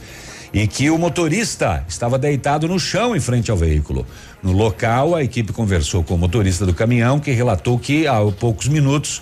E 0.54 0.66
que 0.66 0.88
o 0.88 0.96
motorista 0.96 1.84
estava 1.86 2.18
deitado 2.18 2.66
no 2.66 2.80
chão 2.80 3.14
em 3.14 3.20
frente 3.20 3.50
ao 3.50 3.58
veículo. 3.58 4.06
No 4.42 4.52
local, 4.52 5.14
a 5.14 5.22
equipe 5.22 5.52
conversou 5.52 6.02
com 6.02 6.14
o 6.14 6.18
motorista 6.18 6.64
do 6.64 6.72
caminhão, 6.72 7.20
que 7.20 7.30
relatou 7.30 7.78
que 7.78 8.06
há 8.06 8.16
poucos 8.40 8.68
minutos 8.68 9.20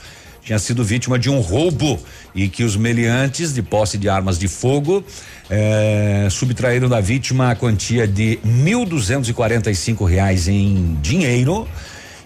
tinha 0.49 0.59
sido 0.59 0.83
vítima 0.83 1.19
de 1.19 1.29
um 1.29 1.41
roubo 1.41 2.01
e 2.35 2.49
que 2.49 2.65
os 2.65 2.75
meliantes 2.75 3.53
de 3.53 3.61
posse 3.61 3.99
de 3.99 4.09
armas 4.09 4.39
de 4.39 4.49
fogo 4.49 5.05
eh, 5.51 6.27
subtraíram 6.31 6.89
da 6.89 7.03
vítima 7.03 7.51
a 7.51 7.55
quantia 7.55 8.09
de 8.09 8.39
mil 8.43 8.87
duzentos 8.87 9.29
e 9.29 9.35
quarenta 9.35 9.71
e 9.71 9.75
cinco 9.75 10.07
reais 10.07 10.49
em 10.49 10.97
dinheiro 11.03 11.69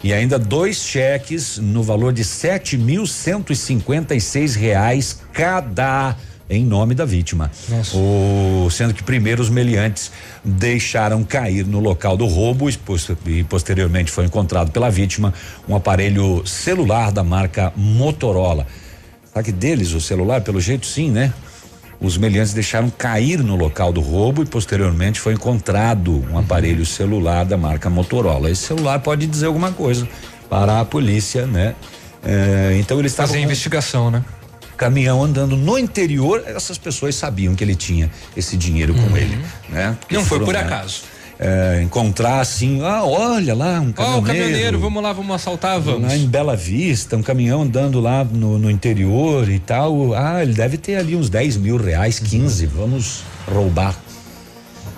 e 0.05 0.12
ainda 0.12 0.39
dois 0.39 0.77
cheques 0.77 1.59
no 1.59 1.83
valor 1.83 2.12
de 2.12 2.25
sete 2.25 2.79
mil 2.79 3.09
cento 3.09 3.53
e 3.53 3.57
cinquenta 3.57 4.14
e 4.14 4.20
seis 4.20 4.55
reais 4.55 5.18
cada 5.33 6.16
em 6.57 6.64
nome 6.64 6.94
da 6.94 7.05
vítima. 7.05 7.50
O, 7.94 8.68
sendo 8.70 8.92
que 8.94 9.03
primeiro 9.03 9.40
os 9.42 9.48
meliantes 9.48 10.11
deixaram 10.44 11.24
cair 11.24 11.66
no 11.66 11.80
local 11.80 12.16
do 12.16 12.26
roubo 12.26 12.68
e, 12.68 12.76
pos- 12.76 13.11
e 13.26 13.42
posteriormente 13.44 14.11
foi 14.11 14.24
encontrado 14.24 14.70
pela 14.70 14.90
vítima 14.90 15.32
um 15.68 15.74
aparelho 15.74 16.46
celular 16.46 17.11
da 17.12 17.22
marca 17.24 17.72
Motorola. 17.76 18.66
Será 19.32 19.42
que 19.42 19.53
deles 19.53 19.92
o 19.92 20.00
celular? 20.00 20.40
Pelo 20.42 20.61
jeito 20.61 20.86
sim, 20.86 21.11
né? 21.11 21.32
Os 22.00 22.18
meliantes 22.18 22.53
deixaram 22.53 22.90
cair 22.90 23.38
no 23.42 23.55
local 23.55 23.92
do 23.92 24.00
roubo 24.00 24.42
e 24.42 24.46
posteriormente 24.46 25.20
foi 25.20 25.34
encontrado 25.34 26.24
um 26.32 26.36
aparelho 26.36 26.84
celular 26.84 27.44
da 27.44 27.57
marca 27.57 27.88
Motorola. 27.88 28.50
Esse 28.50 28.62
celular 28.62 28.98
pode 28.98 29.24
dizer 29.26 29.46
alguma 29.46 29.70
coisa 29.70 30.09
para 30.50 30.80
a 30.80 30.84
polícia, 30.84 31.46
né? 31.46 31.74
É, 32.24 32.76
então 32.78 32.98
eles 32.98 33.12
estavam 33.12 33.28
Fazer 33.28 33.38
com- 33.38 33.44
investigação, 33.44 34.11
né? 34.11 34.24
Caminhão 34.83 35.22
andando 35.22 35.57
no 35.57 35.78
interior, 35.78 36.43
essas 36.47 36.76
pessoas 36.76 37.14
sabiam 37.14 37.55
que 37.55 37.62
ele 37.62 37.74
tinha 37.76 38.11
esse 38.37 38.57
dinheiro 38.57 38.93
com 38.95 39.16
ele, 39.16 39.39
né? 39.68 39.97
Porque 40.01 40.14
Não 40.14 40.22
foi 40.22 40.39
foram, 40.39 40.47
por 40.47 40.55
né, 40.55 40.61
acaso. 40.61 41.03
é, 41.39 41.80
encontrar 41.83 42.41
assim, 42.41 42.83
ah, 42.83 43.05
olha 43.05 43.55
lá, 43.55 43.80
um 43.80 43.91
Ó, 43.91 43.93
caminhoneiro. 43.93 44.18
o 44.20 44.22
caminhoneiro, 44.26 44.78
vamos 44.80 45.03
lá, 45.03 45.12
vamos 45.12 45.35
assaltar, 45.37 45.80
vamos. 45.80 46.09
Lá 46.09 46.16
em 46.16 46.26
Bela 46.26 46.57
Vista, 46.57 47.16
um 47.16 47.22
caminhão 47.22 47.62
andando 47.62 48.01
lá 48.01 48.24
no, 48.24 48.59
no 48.59 48.68
interior 48.70 49.49
e 49.49 49.61
tal. 49.61 50.14
Ah, 50.14 50.43
ele 50.43 50.53
deve 50.53 50.76
ter 50.76 50.97
ali 50.97 51.14
uns 51.14 51.30
10 51.30 51.59
mil 51.59 51.76
reais, 51.76 52.18
15. 52.18 52.66
Vamos 52.66 53.22
roubar. 53.47 53.97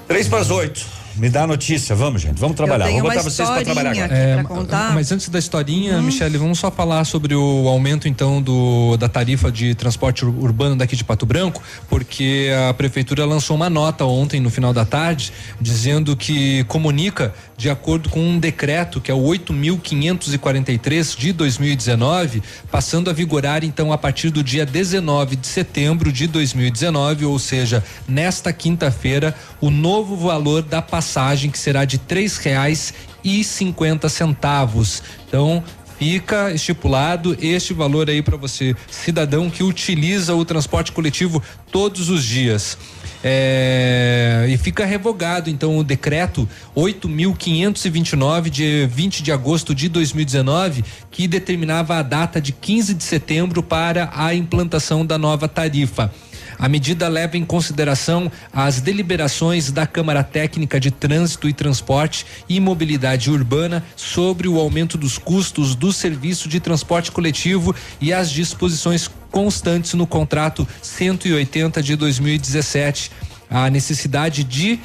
Três 0.09 0.29
para 0.29 0.39
as 0.41 0.51
oito. 0.51 0.87
Me 1.17 1.29
dá 1.29 1.45
a 1.45 1.47
notícia, 1.47 1.95
vamos, 1.95 2.23
gente. 2.23 2.39
Vamos 2.41 2.57
trabalhar. 2.57 2.87
Vamos 2.87 3.03
botar 3.03 3.23
vocês 3.23 3.49
para 3.49 3.63
trabalhar 3.63 3.91
agora. 3.93 4.15
É, 4.15 4.35
pra 4.35 4.45
contar. 4.45 4.95
Mas 4.95 5.13
antes 5.13 5.29
da 5.29 5.39
historinha, 5.39 5.99
Hum. 5.99 6.03
Michele, 6.03 6.37
vamos 6.37 6.59
só 6.59 6.71
falar 6.71 7.05
sobre 7.05 7.35
o 7.35 7.69
aumento 7.69 8.09
então 8.09 8.43
do 8.43 8.97
da 8.97 9.09
tarifa 9.09 9.51
de 9.53 9.75
transporte 9.75 10.25
ur- 10.25 10.35
urbano 10.43 10.75
daqui 10.77 10.97
de 10.97 11.05
Pato 11.05 11.25
Branco, 11.25 11.63
porque 11.89 12.51
a 12.69 12.75
prefeitura 12.75 13.25
lançou 13.25 13.55
uma 13.57 13.71
nota 13.71 14.05
ontem 14.05 14.41
no 14.41 14.51
final 14.51 14.73
da 14.73 14.85
tarde 14.85 15.33
dizendo 15.61 16.17
que 16.17 16.65
comunica 16.65 17.33
de 17.65 17.71
acordo 17.71 18.11
com 18.11 18.21
um 18.21 18.39
decreto 18.39 19.01
que 19.01 19.11
é 19.11 19.15
o 19.15 19.23
8543 19.23 21.17
de 21.17 21.33
2019, 21.33 22.43
passando 22.71 23.09
a 23.09 23.13
vigorar 23.15 23.65
então 23.65 23.91
a 23.91 23.97
partir 23.97 24.29
do 24.29 24.43
dia 24.43 24.67
19 24.67 25.35
de 25.35 25.47
setembro 25.47 26.13
de 26.13 26.27
2019, 26.27 27.25
ou 27.25 27.39
seja, 27.39 27.83
nesta 28.07 28.53
quinta-feira, 28.53 29.35
o 29.63 29.71
novo 29.71 30.15
valor 30.15 30.61
da 30.61 30.83
passagem 30.83 31.51
que 31.51 31.59
será 31.59 31.87
de 31.87 31.97
três 31.97 32.37
reais 32.37 32.93
e 33.25 33.43
cinquenta 33.43 34.11
centavos. 34.11 35.03
Então 35.27 35.65
fica 35.99 36.53
estipulado 36.53 37.35
este 37.41 37.73
valor 37.73 38.11
aí 38.11 38.21
para 38.21 38.37
você, 38.37 38.77
cidadão 38.91 39.49
que 39.49 39.63
utiliza 39.63 40.35
o 40.35 40.45
transporte 40.45 40.93
coletivo 40.93 41.43
todos 41.73 42.11
os 42.11 42.23
dias. 42.23 42.77
É, 43.27 44.45
e 44.51 44.59
fica 44.59 44.85
revogado 44.85 45.49
então 45.49 45.79
o 45.79 45.83
decreto 45.83 46.47
8.529 46.77 48.51
de 48.51 48.87
20 48.87 49.23
de 49.23 49.33
agosto 49.33 49.75
de 49.75 49.89
2019 49.89 50.85
que 51.11 51.27
determinava 51.27 51.97
a 51.97 52.03
data 52.03 52.39
de 52.39 52.53
15 52.53 52.93
de 52.93 53.03
setembro 53.03 53.63
para 53.63 54.11
a 54.15 54.35
implantação 54.35 55.07
da 55.07 55.17
nova 55.17 55.49
tarifa. 55.49 56.13
A 56.65 56.69
medida 56.69 57.09
leva 57.09 57.37
em 57.37 57.45
consideração 57.45 58.33
as 58.51 58.81
deliberações 58.81 59.71
da 59.71 59.87
Câmara 59.87 60.25
Técnica 60.25 60.81
de 60.81 60.91
Trânsito 60.91 61.47
e 61.47 61.53
Transporte 61.53 62.25
e 62.49 62.59
Mobilidade 62.59 63.31
Urbana 63.31 63.85
sobre 63.95 64.49
o 64.49 64.59
aumento 64.59 64.97
dos 64.97 65.19
custos 65.19 65.75
do 65.75 65.93
serviço 65.93 66.49
de 66.49 66.59
transporte 66.61 67.13
coletivo 67.13 67.77
e 68.01 68.15
as 68.15 68.31
disposições 68.31 69.11
constantes 69.31 69.93
no 69.93 70.07
contrato 70.07 70.67
180 70.81 71.83
de 71.83 71.97
2017. 71.97 73.11
A 73.51 73.69
necessidade 73.69 74.43
de 74.43 74.81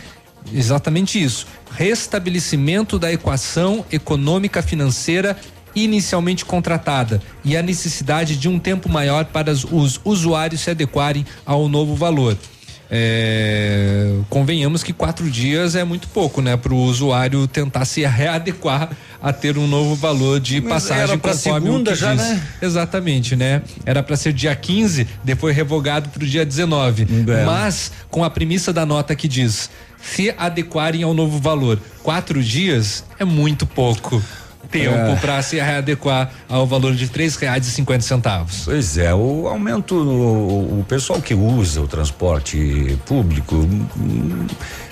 exatamente 0.53 1.23
isso, 1.23 1.47
restabelecimento 1.71 2.99
da 2.99 3.09
equação 3.09 3.85
econômica 3.89 4.61
financeira 4.61 5.37
inicialmente 5.83 6.45
contratada 6.45 7.21
e 7.43 7.55
a 7.55 7.61
necessidade 7.61 8.35
de 8.35 8.47
um 8.47 8.59
tempo 8.59 8.89
maior 8.89 9.25
para 9.25 9.51
os 9.51 9.99
usuários 10.03 10.61
se 10.61 10.69
adequarem 10.69 11.25
ao 11.45 11.67
novo 11.67 11.95
valor. 11.95 12.37
É, 12.91 14.15
convenhamos 14.29 14.81
que 14.81 14.91
quatro 14.91 15.29
dias 15.29 15.75
é 15.75 15.83
muito 15.83 16.07
pouco, 16.07 16.41
né, 16.41 16.57
para 16.57 16.73
o 16.73 16.77
usuário 16.77 17.47
tentar 17.47 17.85
se 17.85 18.03
readequar 18.03 18.89
a 19.21 19.31
ter 19.31 19.59
um 19.59 19.67
novo 19.67 19.93
valor 19.93 20.39
de 20.39 20.59
Mas 20.59 20.69
passagem 20.85 21.03
era 21.03 21.17
conforme 21.17 21.67
segunda 21.67 21.91
o 21.91 21.93
que 21.93 21.99
já, 21.99 22.15
diz. 22.15 22.23
né? 22.23 22.47
Exatamente, 22.61 23.35
né? 23.35 23.61
Era 23.85 24.01
para 24.01 24.15
ser 24.15 24.33
dia 24.33 24.55
15, 24.55 25.07
depois 25.23 25.55
revogado 25.55 26.09
para 26.09 26.23
o 26.23 26.25
dia 26.25 26.43
19. 26.43 27.03
É. 27.27 27.45
Mas 27.45 27.91
com 28.09 28.23
a 28.23 28.29
premissa 28.29 28.73
da 28.73 28.85
nota 28.85 29.15
que 29.15 29.27
diz 29.27 29.69
se 30.01 30.33
adequarem 30.37 31.03
ao 31.03 31.13
novo 31.13 31.37
valor. 31.39 31.79
Quatro 32.01 32.41
dias 32.41 33.03
é 33.19 33.25
muito 33.25 33.65
pouco 33.65 34.23
tempo 34.71 34.93
É. 34.95 35.15
para 35.15 35.41
se 35.41 35.55
readequar 35.57 36.31
ao 36.47 36.65
valor 36.67 36.93
de 36.95 37.07
três 37.07 37.35
reais 37.35 37.67
e 37.67 37.71
cinquenta 37.71 38.01
centavos. 38.01 38.61
Pois 38.65 38.97
é, 38.97 39.13
o 39.13 39.47
aumento, 39.47 39.95
o, 39.95 40.79
o 40.79 40.85
pessoal 40.87 41.21
que 41.21 41.33
usa 41.33 41.81
o 41.81 41.87
transporte 41.87 42.97
público 43.05 43.67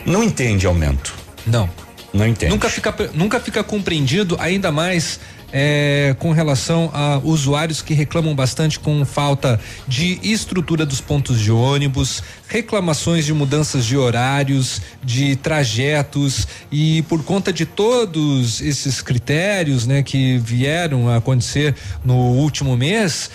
não 0.05 0.23
entende 0.23 0.65
aumento. 0.65 1.13
Não. 1.45 1.69
Não 2.13 2.25
entende. 2.25 2.51
Nunca 2.51 2.69
fica, 2.69 2.95
nunca 3.13 3.39
fica 3.39 3.63
compreendido, 3.63 4.37
ainda 4.39 4.71
mais 4.71 5.19
é, 5.51 6.15
com 6.19 6.31
relação 6.31 6.89
a 6.93 7.19
usuários 7.23 7.81
que 7.81 7.93
reclamam 7.93 8.35
bastante 8.35 8.79
com 8.79 9.03
falta 9.05 9.59
de 9.87 10.19
estrutura 10.21 10.85
dos 10.85 10.99
pontos 10.99 11.39
de 11.39 11.51
ônibus, 11.51 12.21
reclamações 12.47 13.25
de 13.25 13.33
mudanças 13.33 13.85
de 13.85 13.97
horários, 13.97 14.81
de 15.03 15.35
trajetos 15.35 16.47
e 16.71 17.01
por 17.03 17.23
conta 17.23 17.51
de 17.53 17.65
todos 17.65 18.61
esses 18.61 19.01
critérios, 19.01 19.87
né, 19.87 20.03
que 20.03 20.37
vieram 20.37 21.09
a 21.09 21.17
acontecer 21.17 21.75
no 22.03 22.15
último 22.15 22.75
mês, 22.75 23.29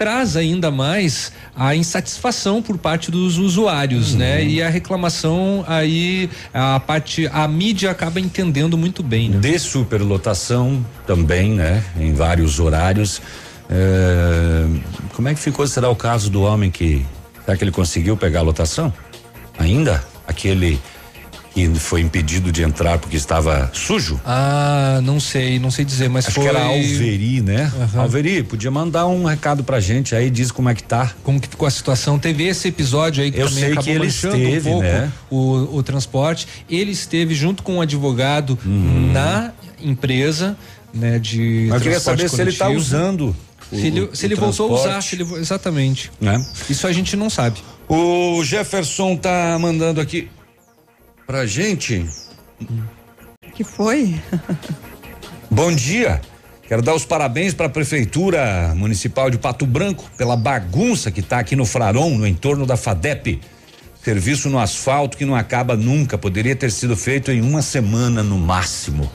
traz 0.00 0.34
ainda 0.34 0.70
mais 0.70 1.30
a 1.54 1.76
insatisfação 1.76 2.62
por 2.62 2.78
parte 2.78 3.10
dos 3.10 3.36
usuários, 3.36 4.14
né? 4.14 4.42
E 4.42 4.62
a 4.62 4.70
reclamação 4.70 5.62
aí 5.68 6.30
a 6.54 6.80
parte 6.80 7.28
a 7.30 7.46
mídia 7.46 7.90
acaba 7.90 8.18
entendendo 8.18 8.78
muito 8.78 9.02
bem, 9.02 9.28
né? 9.28 9.38
De 9.38 9.58
superlotação 9.58 10.82
também, 11.06 11.50
né? 11.50 11.84
Em 11.98 12.14
vários 12.14 12.58
horários. 12.58 13.20
É, 13.68 14.64
como 15.12 15.28
é 15.28 15.34
que 15.34 15.40
ficou? 15.40 15.66
Será 15.66 15.90
o 15.90 15.96
caso 15.96 16.30
do 16.30 16.44
homem 16.44 16.70
que. 16.70 17.04
Será 17.44 17.54
que 17.54 17.62
ele 17.62 17.70
conseguiu 17.70 18.16
pegar 18.16 18.40
a 18.40 18.42
lotação? 18.42 18.90
Ainda? 19.58 20.02
Aquele 20.26 20.80
que 21.52 21.68
foi 21.80 22.00
impedido 22.00 22.52
de 22.52 22.62
entrar 22.62 22.98
porque 22.98 23.16
estava 23.16 23.70
sujo? 23.74 24.20
Ah, 24.24 25.00
não 25.02 25.18
sei, 25.18 25.58
não 25.58 25.70
sei 25.70 25.84
dizer, 25.84 26.08
mas 26.08 26.26
Acho 26.26 26.36
foi 26.36 26.44
que 26.44 26.50
era 26.50 26.64
Alveri, 26.64 27.40
né? 27.40 27.72
Aham. 27.80 28.02
Alveri, 28.02 28.42
podia 28.42 28.70
mandar 28.70 29.06
um 29.06 29.24
recado 29.24 29.64
pra 29.64 29.80
gente 29.80 30.14
aí, 30.14 30.30
diz 30.30 30.50
como 30.52 30.68
é 30.68 30.74
que 30.74 30.82
tá. 30.82 31.12
Como 31.24 31.40
que 31.40 31.48
ficou 31.48 31.66
a 31.66 31.70
situação? 31.70 32.18
Teve 32.18 32.44
esse 32.46 32.68
episódio 32.68 33.22
aí 33.24 33.30
que 33.32 33.38
Eu 33.40 33.48
também 33.48 33.60
sei 33.64 33.72
acabou 33.72 33.84
que 33.84 33.90
ele 33.90 34.06
esteve, 34.06 34.68
um 34.68 34.72
pouco 34.72 34.82
né? 34.82 35.12
o, 35.30 35.76
o 35.78 35.82
transporte. 35.82 36.46
Ele 36.68 36.92
esteve 36.92 37.34
junto 37.34 37.62
com 37.62 37.76
um 37.76 37.80
advogado 37.80 38.58
Uhum. 38.64 39.10
na 39.12 39.52
empresa, 39.82 40.56
né, 40.94 41.18
de 41.18 41.66
Mas 41.68 41.76
eu 41.76 41.82
queria 41.82 42.00
saber 42.00 42.28
se 42.28 42.40
ele 42.40 42.52
tá 42.52 42.66
coletivo. 42.66 42.86
usando. 42.86 43.36
o- 43.72 43.76
Se 43.76 43.86
ele, 43.86 44.08
se 44.12 44.26
ele 44.26 44.34
voltou 44.34 44.70
a 44.76 44.80
usar, 44.80 45.00
se 45.02 45.14
ele, 45.14 45.24
exatamente. 45.34 46.10
Né? 46.20 46.44
Isso 46.68 46.86
a 46.86 46.92
gente 46.92 47.16
não 47.16 47.28
sabe. 47.30 47.60
O 47.88 48.42
Jefferson 48.44 49.16
tá 49.16 49.56
mandando 49.60 50.00
aqui 50.00 50.28
pra 51.30 51.46
gente. 51.46 52.04
Que 53.54 53.62
foi? 53.62 54.20
Bom 55.48 55.72
dia. 55.72 56.20
Quero 56.66 56.82
dar 56.82 56.92
os 56.92 57.04
parabéns 57.04 57.54
para 57.54 57.66
a 57.66 57.68
Prefeitura 57.68 58.72
Municipal 58.74 59.30
de 59.30 59.38
Pato 59.38 59.64
Branco 59.64 60.10
pela 60.18 60.36
bagunça 60.36 61.08
que 61.08 61.20
está 61.20 61.38
aqui 61.38 61.54
no 61.54 61.64
Fraron, 61.64 62.18
no 62.18 62.26
entorno 62.26 62.66
da 62.66 62.76
FADEP. 62.76 63.40
Serviço 64.02 64.50
no 64.50 64.58
asfalto 64.58 65.16
que 65.16 65.24
não 65.24 65.36
acaba 65.36 65.76
nunca. 65.76 66.18
Poderia 66.18 66.56
ter 66.56 66.72
sido 66.72 66.96
feito 66.96 67.30
em 67.30 67.40
uma 67.40 67.62
semana 67.62 68.24
no 68.24 68.36
máximo. 68.36 69.08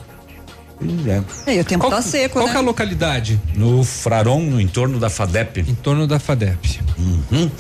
Pois 0.78 1.08
é. 1.08 1.54
E 1.54 1.60
o 1.60 1.66
tempo 1.66 1.90
tá 1.90 2.02
seco, 2.02 2.36
Qual 2.36 2.46
né? 2.46 2.52
que 2.52 2.58
é 2.58 2.62
a 2.62 2.64
localidade? 2.64 3.42
No 3.56 3.84
Fraron, 3.84 4.40
no 4.40 4.62
entorno 4.62 5.00
da 5.00 5.10
FADEP. 5.10 5.66
Em 5.68 5.76
torno 5.76 6.08
da 6.08 6.18
FADEP. 6.18 6.80
Uhum. 6.98 7.52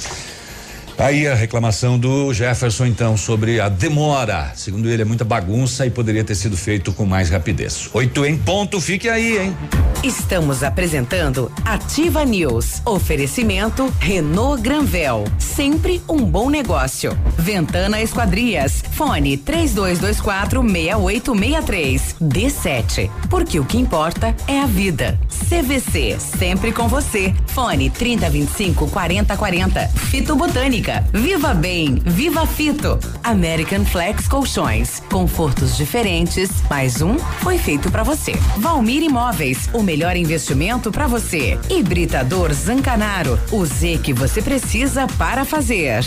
Aí 0.98 1.28
a 1.28 1.36
reclamação 1.36 2.00
do 2.00 2.34
Jefferson, 2.34 2.86
então, 2.86 3.18
sobre 3.18 3.60
a 3.60 3.68
demora. 3.68 4.52
Segundo 4.56 4.90
ele, 4.90 5.02
é 5.02 5.06
muita 5.06 5.26
bagunça 5.26 5.86
e 5.86 5.90
poderia 5.90 6.24
ter 6.24 6.36
sido 6.36 6.56
feito 6.56 6.94
com 6.94 7.06
mais 7.06 7.30
rapidez. 7.30 7.90
Oito 7.94 8.26
em 8.26 8.38
ponto, 8.38 8.80
fique 8.80 9.10
aí, 9.10 9.38
hein? 9.38 9.58
Estamos 10.04 10.64
apresentando 10.64 11.52
Ativa 11.66 12.24
News. 12.24 12.82
Oferecimento 12.86 13.94
Renault 14.00 14.62
Granvel. 14.62 15.26
Sempre 15.40 16.02
um 16.08 16.18
bom 16.18 16.50
negócio. 16.50 17.18
Ventana 17.38 18.02
Esquadrias. 18.02 18.84
Fone 18.92 19.36
3224 19.36 20.62
6863. 20.62 22.16
D7. 22.22 23.10
Porque 23.30 23.60
o 23.60 23.66
que 23.66 23.78
importa 23.78 24.36
é 24.48 24.62
a 24.62 24.66
vida. 24.68 25.20
CVC. 25.50 26.18
Sempre 26.20 26.72
com 26.72 26.88
você. 26.88 27.34
Fone 27.48 27.90
3025 27.90 28.88
4040. 28.90 29.88
Fito 29.88 30.36
Botânica. 30.36 30.85
Viva 31.12 31.54
Bem. 31.54 31.96
Viva 32.06 32.46
Fito. 32.46 33.00
American 33.24 33.84
Flex 33.86 34.28
Colchões. 34.28 35.02
Confortos 35.12 35.76
diferentes. 35.76 36.50
Mais 36.70 37.02
um 37.02 37.18
foi 37.18 37.58
feito 37.58 37.92
para 37.92 38.04
você. 38.04 38.34
Valmir 38.58 39.04
Imóveis. 39.04 39.70
O 39.74 39.82
melhor 39.82 40.16
investimento 40.16 40.92
para 40.92 41.08
você. 41.08 41.60
Hibridador 41.70 42.54
Zancanaro. 42.54 43.40
O 43.52 43.66
Z 43.66 44.00
que 44.04 44.14
você 44.14 44.42
precisa 44.42 45.08
para 45.18 45.44
fazer. 45.44 46.06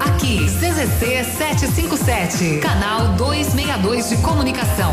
Aqui, 0.00 0.44
CZC 0.46 1.24
757, 1.24 2.58
canal 2.58 3.08
262 3.16 4.10
de 4.10 4.16
comunicação. 4.18 4.92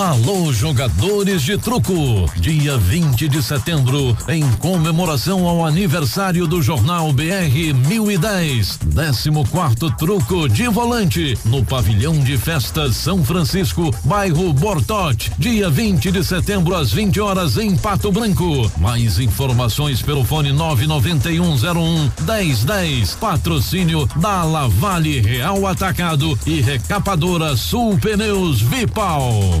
Alô, 0.00 0.52
jogadores 0.52 1.42
de 1.42 1.58
truco! 1.58 1.92
Dia 2.36 2.78
20 2.78 3.28
de 3.28 3.42
setembro, 3.42 4.16
em 4.28 4.48
comemoração 4.58 5.44
ao 5.44 5.66
aniversário 5.66 6.46
do 6.46 6.62
Jornal 6.62 7.12
BR 7.12 7.74
1010, 7.88 8.78
14 8.94 9.96
truco 9.98 10.48
de 10.48 10.68
volante, 10.68 11.36
no 11.44 11.64
Pavilhão 11.64 12.16
de 12.20 12.38
Festas 12.38 12.94
São 12.94 13.24
Francisco, 13.24 13.90
bairro 14.04 14.52
Bortote, 14.52 15.32
dia 15.36 15.68
20 15.68 16.12
de 16.12 16.22
setembro, 16.22 16.76
às 16.76 16.92
20 16.92 17.20
horas, 17.20 17.56
em 17.56 17.76
Pato 17.76 18.12
Branco. 18.12 18.70
Mais 18.78 19.18
informações 19.18 20.00
pelo 20.00 20.24
fone 20.24 20.52
99101 20.52 22.12
1010. 22.24 23.14
Patrocínio 23.16 24.08
da 24.14 24.44
Lavale 24.44 25.20
Real 25.20 25.66
Atacado 25.66 26.38
e 26.46 26.60
Recapadora 26.60 27.56
Sul 27.56 27.98
Pneus 27.98 28.60
Vipal. 28.60 29.60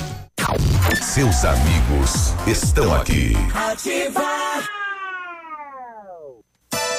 Seus 1.01 1.45
amigos 1.45 2.33
estão 2.47 2.93
aqui. 2.95 3.33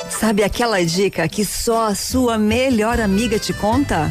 Sabe 0.09 0.45
aquela 0.45 0.85
dica 0.85 1.27
que 1.29 1.45
só 1.45 1.89
a 1.89 1.95
sua 1.95 2.39
melhor 2.39 3.01
amiga 3.01 3.39
te 3.39 3.53
conta? 3.53 4.11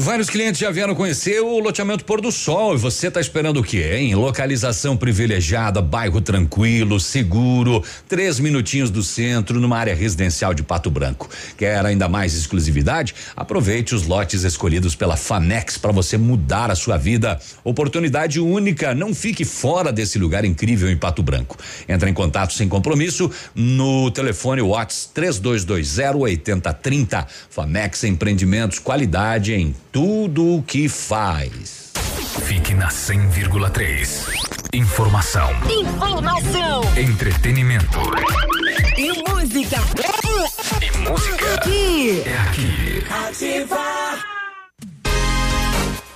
Vários 0.00 0.30
clientes 0.30 0.58
já 0.58 0.70
vieram 0.70 0.94
conhecer 0.94 1.38
o 1.40 1.58
loteamento 1.58 2.06
Pôr 2.06 2.22
do 2.22 2.32
Sol 2.32 2.74
e 2.74 2.78
você 2.78 3.08
está 3.08 3.20
esperando 3.20 3.60
o 3.60 3.62
quê, 3.62 3.98
hein? 3.98 4.14
Localização 4.14 4.96
privilegiada, 4.96 5.82
bairro 5.82 6.18
tranquilo, 6.18 6.98
seguro, 6.98 7.84
três 8.08 8.40
minutinhos 8.40 8.88
do 8.88 9.02
centro, 9.02 9.60
numa 9.60 9.76
área 9.76 9.94
residencial 9.94 10.54
de 10.54 10.62
Pato 10.62 10.90
Branco. 10.90 11.28
Quer 11.58 11.84
ainda 11.84 12.08
mais 12.08 12.34
exclusividade? 12.34 13.14
Aproveite 13.36 13.94
os 13.94 14.06
lotes 14.06 14.44
escolhidos 14.44 14.96
pela 14.96 15.14
Famex 15.14 15.76
para 15.76 15.92
você 15.92 16.16
mudar 16.16 16.70
a 16.70 16.74
sua 16.74 16.96
vida. 16.96 17.38
Oportunidade 17.62 18.40
única, 18.40 18.94
não 18.94 19.14
fique 19.14 19.44
fora 19.44 19.92
desse 19.92 20.18
lugar 20.18 20.42
incrível 20.42 20.90
em 20.90 20.96
Pato 20.96 21.22
Branco. 21.22 21.58
Entra 21.86 22.08
em 22.08 22.14
contato 22.14 22.54
sem 22.54 22.66
compromisso 22.66 23.30
no 23.54 24.10
telefone 24.10 24.62
Whats 24.62 25.10
3220 25.12 26.16
8030. 26.16 27.26
Famex 27.50 28.04
Empreendimentos, 28.04 28.78
qualidade 28.78 29.52
em 29.52 29.74
tudo 29.92 30.56
o 30.56 30.62
que 30.62 30.88
faz. 30.88 31.92
Fique 32.46 32.72
na 32.72 32.88
100,3. 32.88 34.26
Informação. 34.72 35.50
Informação. 35.70 36.80
Entretenimento. 36.96 38.00
E 38.96 39.22
música. 39.30 39.76
E 40.80 40.98
música. 40.98 41.54
Aqui. 41.54 42.22
É 42.24 42.38
aqui. 42.38 43.04
Ativa. 43.28 44.31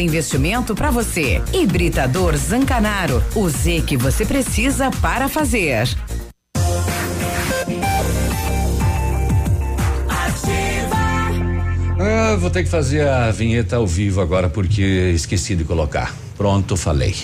investimento 0.00 0.74
para 0.74 0.90
você. 0.90 1.40
Hibridador 1.52 2.36
Zancanaro. 2.36 3.22
O 3.34 3.48
Z 3.48 3.82
que 3.86 3.96
você 3.96 4.24
precisa 4.24 4.90
para 4.90 5.28
fazer. 5.28 5.88
Ah, 11.98 12.36
vou 12.36 12.50
ter 12.50 12.62
que 12.62 12.68
fazer 12.68 13.08
a 13.08 13.30
vinheta 13.30 13.76
ao 13.76 13.86
vivo 13.86 14.20
agora 14.20 14.48
porque 14.48 15.12
esqueci 15.14 15.56
de 15.56 15.64
colocar. 15.64 16.25
Pronto, 16.36 16.76
falei. 16.76 17.14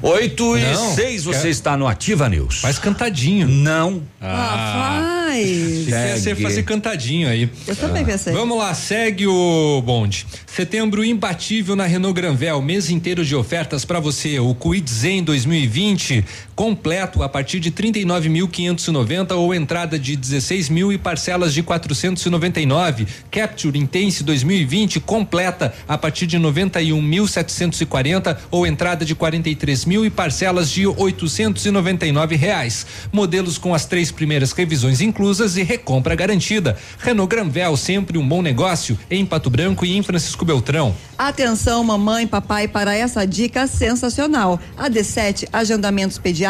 8 0.00 0.56
e 0.58 0.62
Não, 0.72 0.94
6, 0.94 1.24
você 1.24 1.42
quer- 1.42 1.48
está 1.48 1.76
no 1.76 1.86
Ativa 1.88 2.28
News. 2.28 2.60
Faz 2.60 2.78
cantadinho. 2.78 3.48
Não. 3.48 4.02
Ah, 4.20 5.26
faz. 5.30 5.86
Quer 5.88 6.14
ser 6.14 6.20
Segue. 6.20 6.42
fazer 6.42 6.62
cantadinho 6.62 7.28
aí. 7.28 7.50
Eu 7.66 7.74
também 7.76 8.04
pensei. 8.04 8.32
Vamos 8.32 8.56
lá, 8.58 8.72
segue 8.74 9.26
o 9.26 9.82
bonde. 9.84 10.26
Setembro 10.46 11.04
imbatível 11.04 11.74
na 11.74 11.84
Renault 11.86 12.14
Granvel, 12.14 12.60
mês 12.62 12.90
inteiro 12.90 13.24
de 13.24 13.34
ofertas 13.34 13.84
para 13.84 13.98
você. 14.00 14.38
O 14.38 14.54
Kwid 14.54 14.88
Zen 14.90 15.22
2020 15.24 16.24
completo 16.60 17.22
a 17.22 17.28
partir 17.28 17.58
de 17.58 17.72
39.590 17.72 19.34
ou 19.34 19.54
entrada 19.54 19.98
de 19.98 20.14
16 20.14 20.68
mil 20.68 20.92
e 20.92 20.98
parcelas 20.98 21.54
de 21.54 21.62
499. 21.62 23.06
Capture 23.30 23.78
Intense 23.78 24.22
2020 24.22 25.00
completa 25.00 25.72
a 25.88 25.96
partir 25.96 26.26
de 26.26 26.38
91.740 26.38 28.36
ou 28.50 28.66
entrada 28.66 29.06
de 29.06 29.14
43 29.14 29.86
mil 29.86 30.04
e 30.04 30.10
parcelas 30.10 30.70
de 30.70 30.86
899 30.86 32.36
reais. 32.36 32.86
Modelos 33.10 33.56
com 33.56 33.72
as 33.72 33.86
três 33.86 34.10
primeiras 34.10 34.52
revisões 34.52 35.00
inclusas 35.00 35.56
e 35.56 35.62
recompra 35.62 36.14
garantida. 36.14 36.76
Renault 36.98 37.34
Granvel 37.34 37.74
sempre 37.74 38.18
um 38.18 38.28
bom 38.28 38.42
negócio 38.42 38.98
em 39.10 39.24
Pato 39.24 39.48
Branco 39.48 39.86
e 39.86 39.96
em 39.96 40.02
Francisco 40.02 40.44
Beltrão. 40.44 40.94
Atenção, 41.16 41.82
mamãe, 41.82 42.26
papai, 42.26 42.68
para 42.68 42.94
essa 42.94 43.26
dica 43.26 43.66
sensacional. 43.66 44.60
A 44.76 44.90
D7 44.90 45.48
Agendamentos 45.52 46.18
Pediátricos 46.18 46.49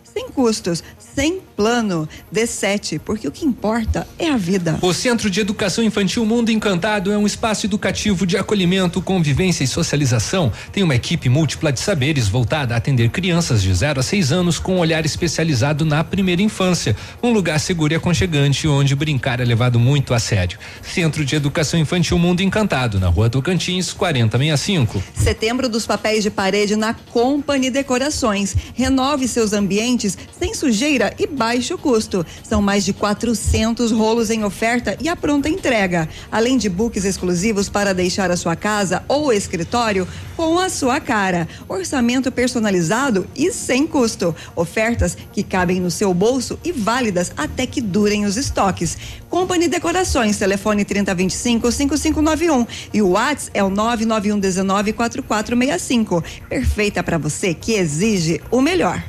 Sem 0.13 0.29
custos, 0.29 0.83
sem 0.97 1.39
plano. 1.55 2.07
D7, 2.33 2.99
porque 2.99 3.27
o 3.27 3.31
que 3.31 3.45
importa 3.45 4.07
é 4.17 4.29
a 4.29 4.37
vida. 4.37 4.77
O 4.81 4.93
Centro 4.93 5.29
de 5.29 5.39
Educação 5.39 5.83
Infantil 5.83 6.25
Mundo 6.25 6.51
Encantado 6.51 7.11
é 7.11 7.17
um 7.17 7.25
espaço 7.25 7.65
educativo 7.65 8.25
de 8.25 8.37
acolhimento, 8.37 9.01
convivência 9.01 9.63
e 9.63 9.67
socialização. 9.67 10.51
Tem 10.71 10.83
uma 10.83 10.95
equipe 10.95 11.29
múltipla 11.29 11.71
de 11.71 11.79
saberes 11.79 12.27
voltada 12.27 12.73
a 12.73 12.77
atender 12.77 13.09
crianças 13.09 13.61
de 13.61 13.73
0 13.73 13.99
a 13.99 14.03
6 14.03 14.31
anos 14.31 14.59
com 14.59 14.75
um 14.75 14.79
olhar 14.79 15.05
especializado 15.05 15.85
na 15.85 16.03
primeira 16.03 16.41
infância. 16.41 16.95
Um 17.21 17.31
lugar 17.31 17.59
seguro 17.59 17.93
e 17.93 17.95
aconchegante 17.95 18.67
onde 18.67 18.95
brincar 18.95 19.39
é 19.39 19.45
levado 19.45 19.79
muito 19.79 20.13
a 20.13 20.19
sério. 20.19 20.57
Centro 20.81 21.23
de 21.23 21.35
Educação 21.35 21.79
Infantil 21.79 22.17
Mundo 22.17 22.41
Encantado, 22.41 22.99
na 22.99 23.07
rua 23.07 23.29
Tocantins, 23.29 23.93
4065. 23.93 25.01
Setembro 25.13 25.69
dos 25.69 25.85
papéis 25.85 26.23
de 26.23 26.29
parede 26.29 26.75
na 26.75 26.93
Company 26.93 27.69
Decorações. 27.69 28.55
Renove 28.73 29.27
seus 29.27 29.53
ambientes 29.53 30.00
sem 30.09 30.53
sujeira 30.53 31.13
e 31.17 31.27
baixo 31.27 31.77
custo. 31.77 32.25
São 32.43 32.61
mais 32.61 32.85
de 32.85 32.93
400 32.93 33.91
rolos 33.91 34.29
em 34.29 34.43
oferta 34.43 34.97
e 34.99 35.09
a 35.09 35.15
pronta 35.15 35.49
entrega. 35.49 36.07
Além 36.31 36.57
de 36.57 36.69
books 36.69 37.05
exclusivos 37.05 37.69
para 37.69 37.93
deixar 37.93 38.31
a 38.31 38.37
sua 38.37 38.55
casa 38.55 39.03
ou 39.07 39.31
escritório 39.33 40.07
com 40.35 40.57
a 40.57 40.69
sua 40.69 40.99
cara. 40.99 41.47
Orçamento 41.67 42.31
personalizado 42.31 43.27
e 43.35 43.51
sem 43.51 43.85
custo. 43.85 44.35
Ofertas 44.55 45.17
que 45.31 45.43
cabem 45.43 45.79
no 45.79 45.91
seu 45.91 46.13
bolso 46.13 46.59
e 46.63 46.71
válidas 46.71 47.31
até 47.37 47.65
que 47.65 47.81
durem 47.81 48.25
os 48.25 48.37
estoques. 48.37 48.97
Company 49.29 49.67
Decorações, 49.67 50.37
telefone 50.37 50.83
3025 50.83 51.71
5591 51.71 52.67
e 52.93 53.01
o 53.01 53.09
WhatsApp 53.09 53.51
é 53.53 53.63
o 53.63 53.69
991 53.69 54.39
19 54.39 54.93
4465. 54.93 56.23
Perfeita 56.49 57.03
para 57.03 57.17
você 57.17 57.53
que 57.53 57.73
exige 57.73 58.41
o 58.49 58.61
melhor. 58.61 59.03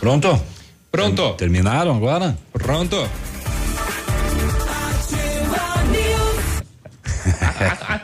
Pronto? 0.00 0.40
Pronto. 0.90 1.34
Terminaram 1.34 1.96
agora? 1.96 2.36
Pronto. 2.52 3.08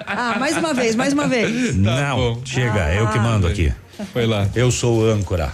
Ah, 0.06 0.36
mais 0.38 0.56
uma 0.56 0.74
vez, 0.74 0.94
mais 0.94 1.12
uma 1.12 1.26
vez. 1.26 1.76
Não, 1.76 2.40
chega, 2.44 2.94
eu 2.94 3.08
que 3.08 3.18
mando 3.18 3.46
aqui. 3.46 3.72
Foi 4.12 4.26
lá. 4.26 4.48
Eu 4.54 4.70
sou 4.70 5.00
o 5.00 5.04
âncora. 5.10 5.52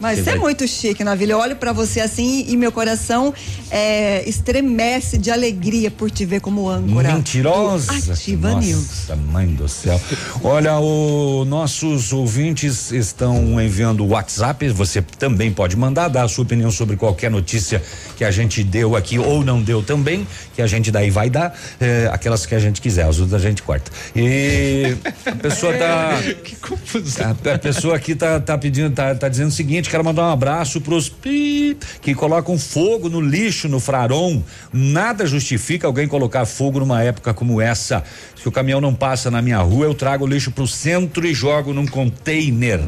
Mas 0.00 0.18
Você 0.18 0.30
é 0.30 0.32
vai- 0.32 0.38
muito 0.40 0.66
chique, 0.68 1.02
Navilha. 1.02 1.32
Eu 1.32 1.38
olho 1.38 1.56
pra 1.56 1.72
você 1.72 2.00
assim 2.00 2.44
e 2.48 2.56
meu 2.56 2.70
coração 2.70 3.32
é, 3.70 4.28
estremece 4.28 5.16
de 5.18 5.30
alegria 5.30 5.90
por 5.90 6.10
te 6.10 6.24
ver 6.24 6.40
como 6.40 6.68
âncora. 6.68 7.14
Mentirosa. 7.14 7.92
Ativa 8.12 8.50
Nossa, 8.50 8.66
News. 8.66 9.08
mãe 9.32 9.46
do 9.46 9.68
céu. 9.68 10.00
Olha, 10.42 10.78
o 10.78 11.44
nossos 11.46 12.12
ouvintes 12.12 12.92
estão 12.92 13.60
enviando 13.60 14.04
o 14.04 14.08
WhatsApp. 14.08 14.68
Você 14.68 15.00
também 15.18 15.50
pode 15.52 15.76
mandar, 15.76 16.08
dar 16.08 16.24
a 16.24 16.28
sua 16.28 16.44
opinião 16.44 16.70
sobre 16.70 16.96
qualquer 16.96 17.30
notícia 17.30 17.82
que 18.16 18.24
a 18.24 18.30
gente 18.30 18.62
deu 18.62 18.96
aqui 18.96 19.18
ou 19.18 19.44
não 19.44 19.62
deu 19.62 19.82
também, 19.82 20.26
que 20.54 20.60
a 20.62 20.66
gente 20.66 20.90
daí 20.90 21.10
vai 21.10 21.30
dar, 21.30 21.54
eh, 21.80 22.08
aquelas 22.12 22.44
que 22.46 22.54
a 22.54 22.58
gente 22.58 22.80
quiser, 22.80 23.04
as 23.04 23.18
outras 23.18 23.42
a 23.42 23.48
gente 23.48 23.62
corta. 23.62 23.90
E 24.14 24.96
a 25.24 25.32
pessoa 25.36 25.72
tá. 25.74 26.18
que 26.44 26.56
confusão. 26.56 27.36
A, 27.44 27.54
a 27.54 27.58
pessoa 27.58 27.96
aqui 27.96 28.14
tá, 28.14 28.38
tá 28.40 28.56
pedindo, 28.58 28.90
tá, 28.94 29.14
tá 29.14 29.28
dizendo 29.28 29.48
o 29.48 29.52
seguinte: 29.52 29.85
quero 29.90 30.04
mandar 30.04 30.22
um 30.22 30.32
abraço 30.32 30.80
pros 30.80 31.08
pi 31.08 31.76
que 32.00 32.14
colocam 32.14 32.58
fogo 32.58 33.08
no 33.08 33.20
lixo 33.20 33.68
no 33.68 33.80
Fraron. 33.80 34.42
Nada 34.72 35.26
justifica 35.26 35.86
alguém 35.86 36.08
colocar 36.08 36.44
fogo 36.46 36.80
numa 36.80 37.02
época 37.02 37.34
como 37.34 37.60
essa. 37.60 38.02
Se 38.34 38.48
o 38.48 38.52
caminhão 38.52 38.80
não 38.80 38.94
passa 38.94 39.30
na 39.30 39.42
minha 39.42 39.58
rua, 39.58 39.86
eu 39.86 39.94
trago 39.94 40.24
o 40.24 40.26
lixo 40.26 40.50
pro 40.50 40.66
centro 40.66 41.26
e 41.26 41.34
jogo 41.34 41.72
num 41.72 41.86
container. 41.86 42.80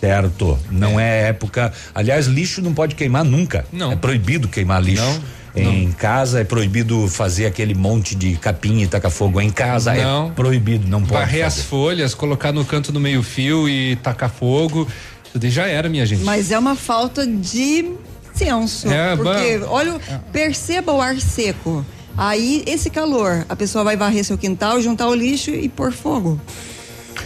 Certo. 0.00 0.58
Não 0.70 0.98
é. 0.98 1.28
época. 1.28 1.72
Aliás, 1.94 2.26
lixo 2.26 2.62
não 2.62 2.72
pode 2.72 2.94
queimar 2.94 3.24
nunca. 3.24 3.66
Não. 3.72 3.92
É 3.92 3.96
proibido 3.96 4.48
queimar 4.48 4.82
lixo. 4.82 5.20
Em 5.54 5.90
casa 5.90 6.40
é 6.40 6.44
proibido 6.44 7.08
fazer 7.08 7.46
aquele 7.46 7.74
monte 7.74 8.14
de 8.14 8.36
capim 8.36 8.82
e 8.82 8.86
tacar 8.86 9.10
fogo 9.10 9.40
em 9.40 9.50
casa. 9.50 9.92
Não. 9.94 10.28
É 10.28 10.30
proibido, 10.30 10.88
não 10.88 11.00
pode. 11.00 11.12
Varrer 11.12 11.44
as 11.44 11.62
folhas, 11.62 12.14
colocar 12.14 12.52
no 12.52 12.64
canto 12.64 12.92
do 12.92 13.00
meio-fio 13.00 13.68
e 13.68 13.96
tacar 13.96 14.30
fogo. 14.30 14.86
Isso 15.30 15.38
daí 15.38 15.50
já 15.50 15.66
era, 15.66 15.88
minha 15.88 16.04
gente. 16.04 16.22
Mas 16.24 16.50
é 16.50 16.58
uma 16.58 16.74
falta 16.76 17.26
de 17.26 17.92
senso. 18.34 18.88
É, 18.90 19.16
porque, 19.16 19.58
bom. 19.58 19.66
olha, 19.70 20.00
perceba 20.32 20.92
o 20.92 21.00
ar 21.00 21.18
seco. 21.20 21.84
Aí, 22.16 22.62
esse 22.66 22.90
calor, 22.90 23.46
a 23.48 23.54
pessoa 23.56 23.84
vai 23.84 23.96
varrer 23.96 24.24
seu 24.24 24.36
quintal, 24.36 24.80
juntar 24.80 25.08
o 25.08 25.14
lixo 25.14 25.50
e 25.50 25.68
pôr 25.68 25.92
fogo. 25.92 26.40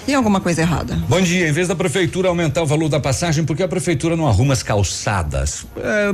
Tem 0.07 0.15
alguma 0.15 0.41
coisa 0.41 0.61
errada. 0.61 0.95
Bom 1.09 1.21
dia, 1.21 1.49
em 1.49 1.53
vez 1.53 1.69
da 1.69 1.75
prefeitura 1.75 2.29
aumentar 2.29 2.63
o 2.63 2.67
valor 2.67 2.89
da 2.91 3.01
passagem, 3.01 3.45
por 3.45 3.57
que 3.57 3.63
a 3.63 3.69
prefeitura 3.69 4.15
não 4.17 4.27
arruma 4.27 4.53
as 4.53 4.63
calçadas? 4.63 5.65
É, 5.77 6.11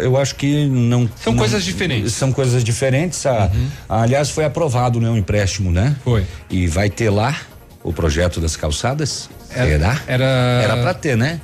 é, 0.00 0.06
eu 0.06 0.16
acho 0.16 0.34
que 0.36 0.66
não. 0.66 1.08
São 1.22 1.32
não- 1.32 1.38
coisas 1.38 1.62
diferentes. 1.64 2.14
São 2.14 2.32
coisas 2.32 2.64
diferentes. 2.64 3.26
A- 3.26 3.50
aliás, 3.88 4.30
foi 4.30 4.44
aprovado, 4.44 5.00
né, 5.00 5.08
um 5.10 5.16
empréstimo, 5.18 5.70
né? 5.70 5.94
Foi. 6.02 6.24
E 6.48 6.66
vai 6.66 6.88
ter 6.88 7.10
lá 7.10 7.38
o 7.82 7.92
projeto 7.92 8.40
das 8.40 8.56
calçadas? 8.56 9.28
Era- 9.54 9.66
Será? 9.68 10.00
Era. 10.06 10.24
Era 10.64 10.76
pra 10.82 10.94
ter, 10.94 11.16
né? 11.16 11.40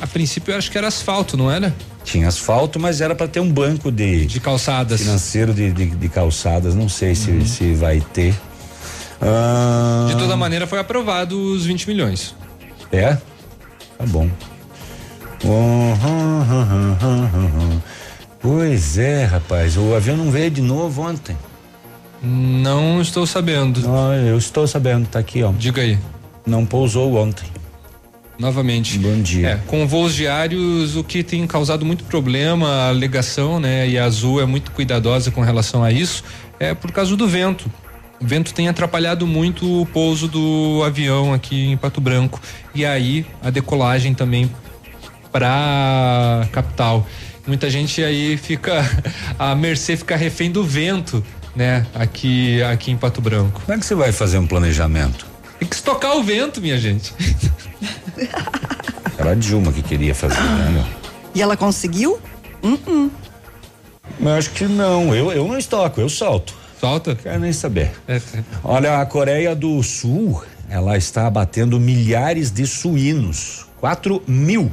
A 0.00 0.06
princípio 0.06 0.52
eu 0.52 0.58
acho 0.58 0.70
que 0.70 0.76
era 0.78 0.88
asfalto, 0.88 1.36
não 1.36 1.50
era? 1.50 1.72
Tinha 2.04 2.26
asfalto, 2.26 2.80
mas 2.80 3.00
era 3.00 3.14
para 3.14 3.28
ter 3.28 3.38
um 3.40 3.48
banco 3.50 3.90
de, 3.92 4.26
de 4.26 4.40
calçadas. 4.40 5.00
Financeiro 5.00 5.54
de, 5.54 5.70
de, 5.70 5.86
de 5.90 6.08
calçadas. 6.08 6.74
Não 6.74 6.88
sei 6.88 7.14
se, 7.14 7.46
se 7.46 7.72
vai 7.74 8.00
ter. 8.12 8.34
Ah, 9.20 10.06
De 10.08 10.16
toda 10.16 10.36
maneira 10.36 10.66
foi 10.66 10.80
aprovado 10.80 11.38
os 11.52 11.64
20 11.64 11.86
milhões. 11.86 12.34
É? 12.90 13.14
Tá 13.96 14.04
bom. 14.06 14.28
Pois 18.40 18.98
é, 18.98 19.24
rapaz. 19.24 19.76
O 19.76 19.94
avião 19.94 20.16
não 20.16 20.30
veio 20.30 20.50
de 20.50 20.60
novo 20.60 21.02
ontem. 21.02 21.36
Não 22.22 23.00
estou 23.00 23.26
sabendo. 23.26 23.80
Não, 23.80 24.12
eu 24.14 24.36
estou 24.38 24.66
sabendo, 24.66 25.06
tá 25.08 25.18
aqui, 25.18 25.42
ó. 25.42 25.52
Diga 25.52 25.82
aí. 25.82 25.98
Não 26.46 26.66
pousou 26.66 27.16
ontem. 27.16 27.46
Novamente. 28.38 28.98
Bom 28.98 29.20
dia. 29.22 29.48
É, 29.50 29.56
com 29.66 29.86
voos 29.86 30.14
diários, 30.14 30.96
o 30.96 31.04
que 31.04 31.22
tem 31.22 31.46
causado 31.46 31.84
muito 31.84 32.04
problema, 32.04 32.68
a 32.68 32.88
alegação, 32.88 33.60
né? 33.60 33.88
E 33.88 33.98
a 33.98 34.04
Azul 34.04 34.40
é 34.40 34.46
muito 34.46 34.72
cuidadosa 34.72 35.30
com 35.30 35.42
relação 35.42 35.84
a 35.84 35.92
isso, 35.92 36.24
é 36.58 36.74
por 36.74 36.90
causa 36.90 37.16
do 37.16 37.28
vento. 37.28 37.70
O 38.20 38.26
vento 38.26 38.54
tem 38.54 38.68
atrapalhado 38.68 39.26
muito 39.26 39.82
o 39.82 39.86
pouso 39.86 40.28
do 40.28 40.82
avião 40.84 41.32
aqui 41.32 41.72
em 41.72 41.76
Pato 41.76 42.00
Branco. 42.00 42.40
E 42.74 42.84
aí 42.84 43.26
a 43.42 43.50
decolagem 43.50 44.14
também 44.14 44.50
para 45.30 46.46
capital. 46.52 47.06
Muita 47.46 47.68
gente 47.68 48.02
aí 48.02 48.36
fica 48.36 48.84
a 49.38 49.54
mercê 49.54 49.96
fica 49.96 50.14
refém 50.16 50.50
do 50.50 50.64
vento, 50.64 51.24
né? 51.54 51.86
Aqui 51.94 52.62
aqui 52.62 52.90
em 52.90 52.96
Pato 52.96 53.20
Branco. 53.20 53.60
Como 53.64 53.76
é 53.76 53.78
que 53.78 53.86
você 53.86 53.94
vai 53.94 54.12
fazer 54.12 54.38
um 54.38 54.46
planejamento? 54.46 55.31
Tem 55.62 55.68
que 55.68 55.76
estocar 55.76 56.16
o 56.16 56.24
vento, 56.24 56.60
minha 56.60 56.76
gente. 56.76 57.14
Era 59.16 59.30
a 59.30 59.34
Dilma 59.36 59.72
que 59.72 59.80
queria 59.80 60.12
fazer, 60.12 60.40
né? 60.40 60.70
meu? 60.70 60.84
E 61.32 61.40
ela 61.40 61.56
conseguiu? 61.56 62.18
Hum, 62.64 63.08
Mas 64.18 64.38
acho 64.38 64.50
que 64.50 64.64
não. 64.64 65.14
Eu, 65.14 65.30
eu 65.30 65.46
não 65.46 65.56
estoco, 65.56 66.00
eu 66.00 66.08
solto. 66.08 66.52
Solta? 66.80 67.14
Quero 67.14 67.38
nem 67.38 67.52
saber. 67.52 67.92
Olha, 68.64 69.00
a 69.00 69.06
Coreia 69.06 69.54
do 69.54 69.80
Sul, 69.84 70.42
ela 70.68 70.96
está 70.96 71.28
abatendo 71.28 71.78
milhares 71.78 72.50
de 72.50 72.66
suínos. 72.66 73.66
4 73.78 74.20
mil. 74.26 74.68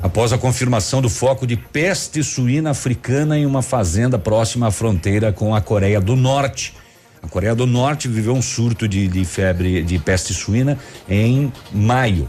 Após 0.00 0.32
a 0.32 0.38
confirmação 0.38 1.02
do 1.02 1.10
foco 1.10 1.44
de 1.44 1.56
peste 1.56 2.22
suína 2.22 2.70
africana 2.70 3.36
em 3.36 3.46
uma 3.46 3.62
fazenda 3.62 4.16
próxima 4.16 4.68
à 4.68 4.70
fronteira 4.70 5.32
com 5.32 5.56
a 5.56 5.60
Coreia 5.60 6.00
do 6.00 6.14
Norte. 6.14 6.78
A 7.22 7.28
Coreia 7.28 7.54
do 7.54 7.66
Norte 7.66 8.08
viveu 8.08 8.34
um 8.34 8.42
surto 8.42 8.88
de, 8.88 9.06
de 9.06 9.24
febre 9.24 9.82
de 9.82 9.98
peste 9.98 10.32
suína 10.32 10.78
em 11.08 11.52
maio. 11.72 12.28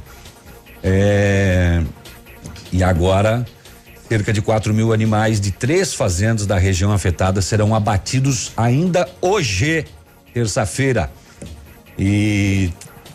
É, 0.84 1.82
e 2.72 2.84
agora, 2.84 3.46
cerca 4.10 4.34
de 4.34 4.42
4 4.42 4.74
mil 4.74 4.92
animais 4.92 5.40
de 5.40 5.52
três 5.52 5.94
fazendas 5.94 6.46
da 6.46 6.58
região 6.58 6.92
afetada 6.92 7.42
serão 7.42 7.74
abatidos 7.74 8.52
ainda 8.58 9.08
hoje, 9.22 9.86
terça-feira. 10.34 11.12
E 11.98 12.72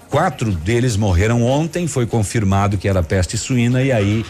quatro 0.08 0.52
deles 0.52 0.96
morreram 0.96 1.42
ontem, 1.42 1.86
foi 1.86 2.06
confirmado 2.06 2.78
que 2.78 2.88
era 2.88 3.02
peste 3.02 3.36
suína, 3.36 3.82
e 3.82 3.92
aí 3.92 4.24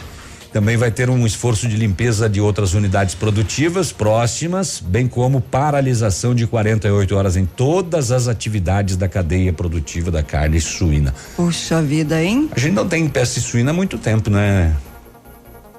também 0.57 0.79
vai 0.79 0.91
ter 0.91 1.11
um 1.11 1.27
esforço 1.27 1.69
de 1.69 1.77
limpeza 1.77 2.31
de 2.31 2.41
outras 2.41 2.73
unidades 2.73 3.15
produtivas 3.15 3.93
próximas, 3.93 4.81
bem 4.83 5.07
como 5.07 5.39
paralisação 5.39 6.35
de 6.35 6.47
48 6.47 7.15
horas 7.15 7.37
em 7.37 7.45
todas 7.45 8.11
as 8.11 8.27
atividades 8.27 8.97
da 8.97 9.07
cadeia 9.07 9.53
produtiva 9.53 10.11
da 10.11 10.23
carne 10.23 10.59
suína. 10.59 11.13
Puxa 11.37 11.83
vida, 11.83 12.25
hein? 12.25 12.49
A 12.57 12.59
gente 12.59 12.73
não 12.73 12.89
tem 12.89 13.07
peste 13.07 13.39
suína 13.39 13.71
há 13.71 13.75
muito 13.75 13.99
tempo, 13.99 14.31
né? 14.31 14.75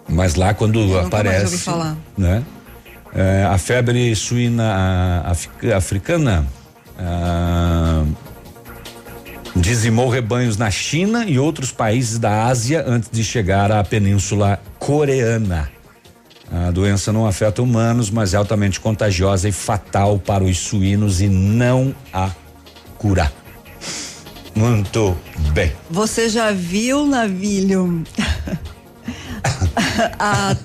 Mas 0.07 0.35
lá 0.35 0.53
quando 0.53 0.79
mais 0.79 1.07
aparece, 1.07 1.45
ouvi 1.45 1.57
falar. 1.57 1.97
né? 2.15 2.43
É, 3.15 3.45
a 3.49 3.57
febre 3.57 4.15
suína 4.15 5.23
africa- 5.25 5.75
africana 5.75 6.45
Dizimou 9.61 10.09
rebanhos 10.09 10.57
na 10.57 10.71
China 10.71 11.25
e 11.25 11.37
outros 11.37 11.71
países 11.71 12.19
da 12.19 12.45
Ásia 12.45 12.83
antes 12.87 13.09
de 13.11 13.23
chegar 13.23 13.71
à 13.71 13.83
Península 13.83 14.59
Coreana. 14.79 15.69
A 16.51 16.71
doença 16.71 17.11
não 17.11 17.25
afeta 17.25 17.61
humanos, 17.61 18.09
mas 18.09 18.33
é 18.33 18.37
altamente 18.37 18.79
contagiosa 18.79 19.49
e 19.49 19.51
fatal 19.51 20.17
para 20.17 20.43
os 20.43 20.57
suínos 20.57 21.19
e 21.19 21.27
não 21.27 21.93
há 22.13 22.31
cura. 22.97 23.31
Muito 24.55 25.17
bem. 25.53 25.73
Você 25.89 26.29
já 26.29 26.51
viu, 26.51 27.05
Navilho, 27.05 28.03
a, 30.19 30.55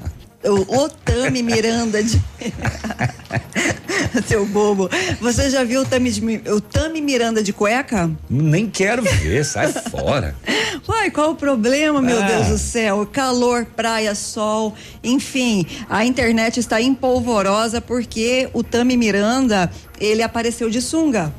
o 0.45 0.85
Otami 0.85 1.43
Miranda 1.43 2.03
de. 2.03 2.23
Seu 4.27 4.45
bobo. 4.47 4.89
Você 5.21 5.51
já 5.51 5.65
viu 5.65 5.83
o 5.83 5.85
Tami, 5.85 6.11
o 6.55 6.61
Tami 6.61 7.01
Miranda 7.01 7.43
de 7.43 7.53
cueca? 7.53 8.11
Nem 8.29 8.69
quero 8.69 9.03
ver, 9.03 9.45
sai 9.45 9.73
fora. 9.91 10.35
Uai, 10.89 11.11
qual 11.11 11.31
o 11.33 11.35
problema, 11.37 12.01
meu 12.03 12.19
Ah. 12.23 12.27
Deus 12.27 12.49
do 12.49 12.59
céu? 12.59 13.07
Calor, 13.11 13.67
praia, 13.77 14.15
sol, 14.15 14.75
enfim, 15.03 15.67
a 15.89 16.05
internet 16.05 16.59
está 16.59 16.81
empolvorosa 16.81 17.81
porque 17.81 18.49
o 18.53 18.63
Tami 18.63 18.97
Miranda, 18.97 19.71
ele 20.01 20.23
apareceu 20.23 20.69
de 20.71 20.81
sunga. 20.81 21.33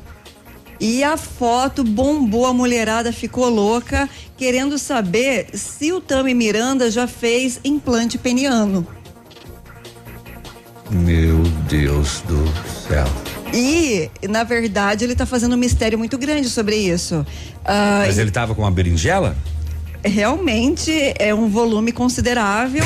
E 0.80 1.04
a 1.04 1.16
foto 1.16 1.84
bombou, 1.84 2.46
a 2.46 2.52
mulherada 2.52 3.12
ficou 3.12 3.48
louca, 3.48 4.08
querendo 4.36 4.76
saber 4.76 5.46
se 5.54 5.92
o 5.92 6.00
Tami 6.00 6.34
Miranda 6.34 6.90
já 6.90 7.06
fez 7.06 7.60
implante 7.64 8.18
peniano. 8.18 8.86
Meu 10.94 11.38
Deus 11.68 12.22
do 12.22 12.44
céu. 12.88 13.04
E, 13.52 14.10
na 14.28 14.44
verdade, 14.44 15.04
ele 15.04 15.14
tá 15.14 15.26
fazendo 15.26 15.54
um 15.54 15.58
mistério 15.58 15.98
muito 15.98 16.16
grande 16.16 16.48
sobre 16.48 16.76
isso. 16.76 17.26
Ah, 17.64 18.04
Mas 18.06 18.16
ele 18.18 18.30
tava 18.30 18.54
com 18.54 18.62
uma 18.62 18.70
berinjela? 18.70 19.36
realmente 20.06 20.92
é 21.18 21.34
um 21.34 21.48
volume 21.48 21.90
considerável. 21.90 22.84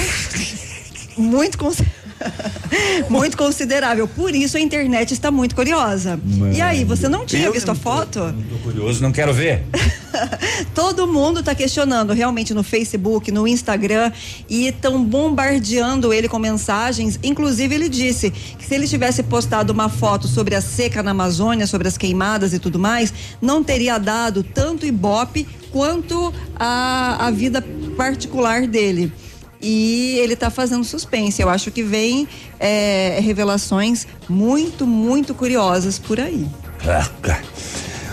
muito 1.18 1.59
cons- 1.59 1.82
muito 3.09 3.36
considerável. 3.36 4.07
Por 4.09 4.35
isso 4.35 4.57
a 4.57 4.61
internet 4.61 5.12
está 5.12 5.31
muito 5.31 5.55
curiosa. 5.55 6.19
E 6.55 6.61
aí, 6.61 6.85
você 6.85 7.09
não 7.09 7.24
tinha 7.24 7.51
visto 7.51 7.70
a 7.70 7.74
foto? 7.74 8.35
Tô 8.51 8.59
curioso, 8.62 9.03
não 9.03 9.12
quero 9.12 9.32
ver. 9.32 9.65
Todo 10.74 11.07
mundo 11.07 11.43
tá 11.43 11.55
questionando 11.55 12.12
realmente 12.12 12.53
no 12.55 12.62
Facebook, 12.62 13.31
no 13.31 13.47
Instagram 13.47 14.12
e 14.49 14.69
estão 14.69 15.03
bombardeando 15.05 16.12
ele 16.12 16.28
com 16.28 16.39
mensagens. 16.39 17.19
Inclusive, 17.23 17.74
ele 17.74 17.89
disse 17.89 18.31
que 18.31 18.65
se 18.65 18.74
ele 18.74 18.86
tivesse 18.86 19.23
postado 19.23 19.73
uma 19.73 19.89
foto 19.89 20.27
sobre 20.27 20.55
a 20.55 20.61
seca 20.61 21.03
na 21.03 21.11
Amazônia, 21.12 21.66
sobre 21.66 21.89
as 21.89 21.97
queimadas 21.97 22.53
e 22.53 22.59
tudo 22.59 22.78
mais, 22.78 23.12
não 23.40 23.62
teria 23.62 23.99
dado 23.99 24.43
tanto 24.43 24.86
ibope 24.86 25.47
quanto 25.70 26.32
a, 26.57 27.27
a 27.27 27.31
vida 27.31 27.62
particular 27.97 28.66
dele. 28.66 29.12
E 29.60 30.18
ele 30.18 30.36
tá 30.36 30.51
fazendo 30.51 30.85
suspense. 30.85 31.43
Eu 31.43 31.48
acho 31.48 31.70
que 31.70 31.82
vem 31.82 32.28
é, 32.60 33.18
revelações 33.20 34.06
muito, 34.28 34.86
muito 34.86 35.35
curiosas 35.35 35.98
por 35.98 36.20
aí. 36.20 36.47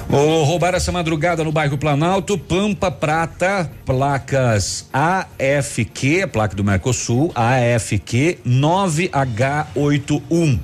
Ou 0.09 0.43
roubaram 0.43 0.77
essa 0.77 0.91
madrugada 0.91 1.43
no 1.43 1.51
bairro 1.51 1.77
Planalto, 1.77 2.35
Pampa 2.37 2.91
Prata, 2.91 3.71
placas 3.85 4.87
AFQ, 4.93 6.27
placa 6.27 6.55
do 6.55 6.63
Mercosul, 6.63 7.31
AFQ 7.35 8.39
9H81. 8.45 10.59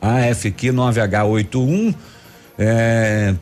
AFQ 0.00 0.72
9H81, 0.72 1.94
é, 2.58 3.34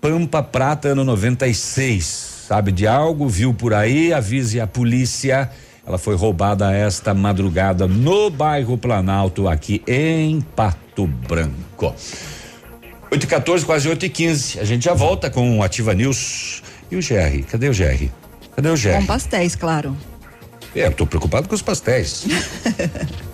Pampa 0.00 0.42
Prata, 0.42 0.88
ano 0.88 1.04
96. 1.04 2.32
Sabe 2.48 2.72
de 2.72 2.86
algo? 2.86 3.28
Viu 3.28 3.54
por 3.54 3.72
aí? 3.72 4.12
Avise 4.12 4.60
a 4.60 4.66
polícia. 4.66 5.50
Ela 5.86 5.98
foi 5.98 6.16
roubada 6.16 6.72
esta 6.72 7.12
madrugada 7.12 7.86
no 7.86 8.30
bairro 8.30 8.78
Planalto, 8.78 9.48
aqui 9.48 9.82
em 9.86 10.40
Pato 10.40 11.06
Branco. 11.06 11.94
8 13.10 13.22
e 13.22 13.26
14, 13.26 13.66
quase 13.66 13.88
8 13.88 14.06
e 14.06 14.08
15. 14.08 14.60
A 14.60 14.64
gente 14.64 14.84
já 14.84 14.94
volta 14.94 15.28
com 15.28 15.58
o 15.58 15.62
Ativa 15.62 15.92
News. 15.92 16.62
E 16.90 16.96
o 16.96 17.00
GR? 17.00 17.44
Cadê 17.50 17.68
o 17.68 17.72
GR? 17.72 18.08
Cadê 18.56 18.68
o 18.70 18.74
GR? 18.74 18.96
Com 18.96 19.06
pastéis, 19.06 19.54
claro. 19.54 19.96
É, 20.74 20.86
eu 20.86 20.92
tô 20.92 21.06
preocupado 21.06 21.48
com 21.48 21.54
os 21.54 21.62
pastéis. 21.62 22.26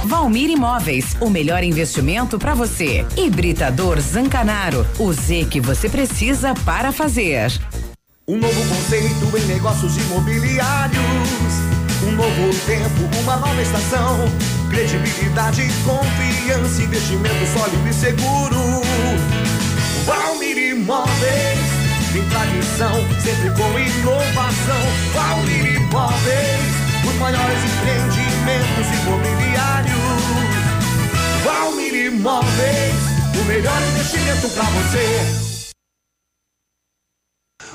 Valmir 0.05 0.49
Imóveis. 0.49 1.15
O 1.19 1.29
melhor 1.29 1.63
investimento 1.63 2.39
para 2.39 2.53
você. 2.53 3.05
Hibridador 3.15 3.99
Zancanaro. 3.99 4.85
O 4.99 5.13
Z 5.13 5.47
que 5.49 5.61
você 5.61 5.87
precisa 5.87 6.53
para 6.65 6.91
fazer. 6.91 7.51
Um 8.27 8.37
novo 8.37 8.67
conceito 8.67 9.37
em 9.37 9.45
negócios 9.47 9.97
imobiliários. 9.97 11.01
Um 12.03 12.11
novo 12.13 12.49
tempo, 12.65 13.19
uma 13.21 13.37
nova 13.37 13.61
estação. 13.61 14.17
Credibilidade, 14.69 15.67
confiança, 15.83 16.81
investimento 16.81 17.45
sólido 17.53 17.87
e 17.87 17.93
seguro. 17.93 18.81
Valmir 20.05 20.57
Imóveis, 20.57 21.59
tem 22.11 22.23
tradição, 22.29 22.93
sempre 23.21 23.51
com 23.51 23.79
inovação. 23.79 24.81
Valmir 25.13 25.75
Imóveis, 25.75 27.07
os 27.07 27.15
maiores 27.19 27.59
empreendimentos 27.63 29.01
imobiliários. 29.03 29.40
Valmir 31.43 31.95
Imóveis, 31.95 32.95
o 33.39 33.45
melhor 33.45 33.81
investimento 33.93 34.49
para 34.49 34.63
você. 34.63 35.50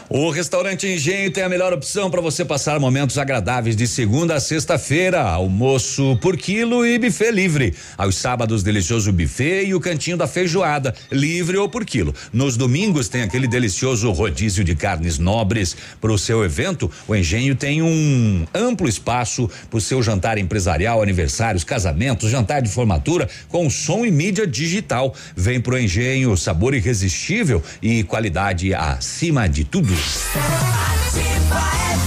O 0.09 0.31
restaurante 0.31 0.87
Engenho 0.87 1.33
tem 1.33 1.43
a 1.43 1.49
melhor 1.49 1.73
opção 1.73 2.09
para 2.09 2.21
você 2.21 2.45
passar 2.45 2.79
momentos 2.79 3.19
agradáveis 3.19 3.75
de 3.75 3.89
segunda 3.89 4.37
a 4.37 4.41
sexta-feira. 4.41 5.21
Almoço 5.21 6.17
por 6.23 6.37
quilo 6.37 6.87
e 6.87 6.97
buffet 6.97 7.33
livre. 7.33 7.75
Aos 7.99 8.15
sábados, 8.15 8.63
delicioso 8.63 9.13
buffet 9.13 9.67
e 9.67 9.75
o 9.75 9.81
cantinho 9.81 10.17
da 10.17 10.29
feijoada, 10.29 10.95
livre 11.11 11.57
ou 11.57 11.69
por 11.69 11.85
quilo. 11.85 12.15
Nos 12.33 12.57
domingos 12.57 13.09
tem 13.09 13.23
aquele 13.23 13.49
delicioso 13.49 14.13
rodízio 14.13 14.63
de 14.63 14.77
carnes 14.77 15.19
nobres. 15.19 15.77
Para 16.01 16.13
o 16.13 16.19
seu 16.19 16.45
evento, 16.45 16.89
o 17.09 17.17
Engenho 17.17 17.57
tem 17.57 17.83
um 17.83 18.47
amplo 18.55 18.89
espaço 18.89 19.51
para 19.69 19.79
o 19.79 19.81
seu 19.81 20.01
jantar 20.05 20.39
empresarial, 20.39 21.03
aniversários, 21.03 21.65
casamentos, 21.65 22.31
jantar 22.31 22.63
de 22.63 22.71
formatura 22.71 23.29
com 23.49 23.69
som 23.69 24.07
e 24.07 24.13
mídia 24.13 24.47
digital. 24.47 25.13
Vem 25.35 25.61
pro 25.61 25.77
Engenho, 25.77 26.37
sabor 26.37 26.75
irresistível 26.77 27.61
e 27.83 28.05
qualidade 28.05 28.73
acima 28.73 29.49
de 29.49 29.65
tudo. 29.65 29.96
Ative. 29.97 30.37
Ativa 30.93 32.06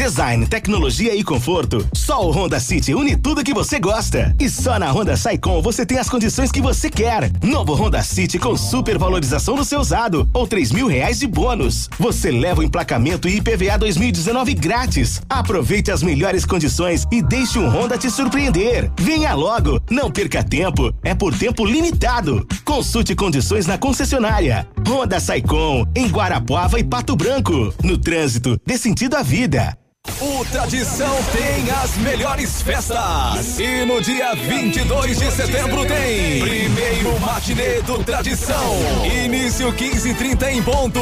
Design, 0.00 0.46
tecnologia 0.46 1.14
e 1.14 1.22
conforto. 1.22 1.86
Só 1.92 2.26
o 2.26 2.30
Honda 2.30 2.58
City 2.58 2.94
une 2.94 3.18
tudo 3.18 3.44
que 3.44 3.52
você 3.52 3.78
gosta. 3.78 4.34
E 4.40 4.48
só 4.48 4.78
na 4.78 4.90
Honda 4.90 5.14
Saicom 5.14 5.60
você 5.60 5.84
tem 5.84 5.98
as 5.98 6.08
condições 6.08 6.50
que 6.50 6.62
você 6.62 6.88
quer. 6.88 7.30
Novo 7.42 7.74
Honda 7.74 8.02
City 8.02 8.38
com 8.38 8.56
super 8.56 8.96
valorização 8.96 9.56
no 9.56 9.64
seu 9.64 9.78
usado 9.78 10.26
ou 10.32 10.46
três 10.46 10.72
mil 10.72 10.86
reais 10.86 11.18
de 11.18 11.26
bônus. 11.26 11.86
Você 11.98 12.30
leva 12.30 12.62
o 12.62 12.64
emplacamento 12.64 13.28
e 13.28 13.36
IPVA 13.36 13.76
2019 13.76 14.54
grátis. 14.54 15.20
Aproveite 15.28 15.90
as 15.90 16.02
melhores 16.02 16.46
condições 16.46 17.06
e 17.12 17.20
deixe 17.20 17.58
um 17.58 17.68
Honda 17.68 17.98
te 17.98 18.10
surpreender. 18.10 18.90
Venha 18.98 19.34
logo, 19.34 19.78
não 19.90 20.10
perca 20.10 20.42
tempo. 20.42 20.94
É 21.04 21.14
por 21.14 21.36
tempo 21.36 21.66
limitado. 21.66 22.46
Consulte 22.64 23.14
condições 23.14 23.66
na 23.66 23.76
concessionária. 23.76 24.66
Honda 24.88 25.20
Saicom 25.20 25.84
em 25.94 26.08
Guarapuava 26.08 26.80
e 26.80 26.84
Pato 26.84 27.14
Branco. 27.14 27.74
No 27.84 27.98
trânsito, 27.98 28.58
dê 28.64 28.78
sentido 28.78 29.14
à 29.14 29.22
vida. 29.22 29.76
O 30.20 30.44
Tradição 30.46 31.14
tem 31.32 31.70
as 31.70 31.96
melhores 31.98 32.62
festas. 32.62 33.58
E 33.58 33.84
no 33.84 34.00
dia 34.00 34.34
22 34.34 35.18
de 35.18 35.30
setembro 35.30 35.86
tem. 35.86 36.40
Primeiro 36.40 37.18
matinê 37.20 37.80
do 37.82 38.02
Tradição. 38.04 38.76
Início 39.04 39.72
15h30 39.72 40.52
em 40.52 40.62
ponto. 40.62 41.00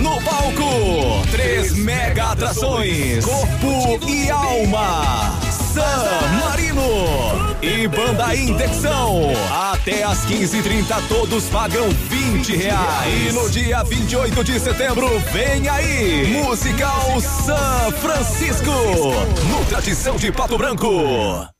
No 0.00 0.22
palco, 0.22 1.26
três 1.30 1.72
mega 1.72 2.32
atrações: 2.32 3.24
Corpo 3.24 4.08
e 4.08 4.30
Alma. 4.30 5.38
San 5.72 6.28
Marino. 6.44 6.82
E 7.62 7.86
Banda 7.88 8.34
Indexão. 8.34 9.30
Até 9.72 10.02
às 10.02 10.26
15h30 10.26 11.08
todos 11.08 11.44
pagam 11.44 11.88
20 11.88 12.56
reais. 12.56 13.30
E 13.30 13.32
no 13.32 13.48
dia 13.48 13.82
28 13.82 14.44
de 14.44 14.60
setembro, 14.60 15.08
vem 15.32 15.68
aí, 15.68 16.42
Musical 16.42 17.20
São 17.20 17.92
Francisco, 18.00 18.70
no 19.48 19.64
Tradição 19.66 20.16
de 20.16 20.30
Pato 20.32 20.58
Branco. 20.58 21.51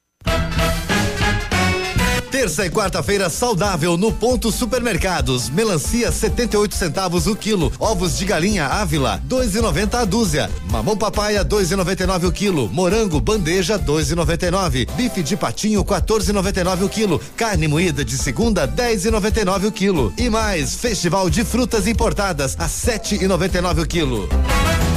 Terça 2.33 2.65
e 2.65 2.71
quarta-feira 2.71 3.29
saudável 3.29 3.99
no 3.99 4.11
Ponto 4.11 4.51
Supermercados. 4.51 5.51
Melancia 5.51 6.11
78 6.11 6.75
centavos 6.75 7.27
o 7.27 7.37
quilo. 7.37 7.71
Ovos 7.79 8.17
de 8.17 8.25
galinha 8.25 8.67
Ávila 8.67 9.23
2,90 9.29 9.95
a 10.01 10.05
dúzia. 10.07 10.51
Mamão 10.71 10.97
papaya 10.97 11.45
2,99 11.45 12.27
o 12.27 12.33
quilo. 12.33 12.71
Morango 12.71 13.21
bandeja 13.21 13.79
2,99. 13.79 14.91
Bife 14.95 15.23
de 15.23 15.37
patinho 15.37 15.85
14,99 15.85 16.87
o 16.87 16.89
quilo. 16.89 17.21
Carne 17.37 17.69
moída 17.69 18.03
de 18.03 18.17
segunda 18.17 18.67
10,99 18.67 19.67
o 19.67 19.73
quilo. 19.73 20.15
E 20.17 20.31
mais 20.31 20.75
Festival 20.75 21.29
de 21.29 21.45
frutas 21.45 21.87
importadas 21.87 22.57
a 22.59 22.67
7,99 22.67 23.83
o 23.83 23.87
quilo. 23.87 24.27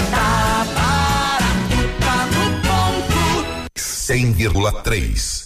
Tá 0.10 0.66
barato, 0.74 1.99
tá 1.99 2.28
no 2.28 2.62
ponto. 2.62 3.70
100,3. 3.78 5.45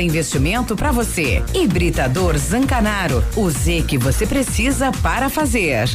investimento 0.00 0.74
para 0.74 0.90
você. 0.90 1.42
Hibridador 1.54 2.36
Zancanaro. 2.38 3.22
O 3.36 3.50
Z 3.50 3.84
que 3.86 3.98
você 3.98 4.26
precisa 4.26 4.90
para 5.02 5.28
fazer. 5.28 5.88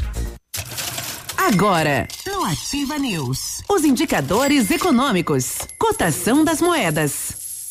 Agora, 1.37 2.07
no 2.27 2.45
Ativa 2.45 2.97
News, 2.97 3.63
os 3.67 3.83
indicadores 3.83 4.69
econômicos, 4.69 5.57
cotação 5.79 6.43
das 6.43 6.61
moedas. 6.61 7.67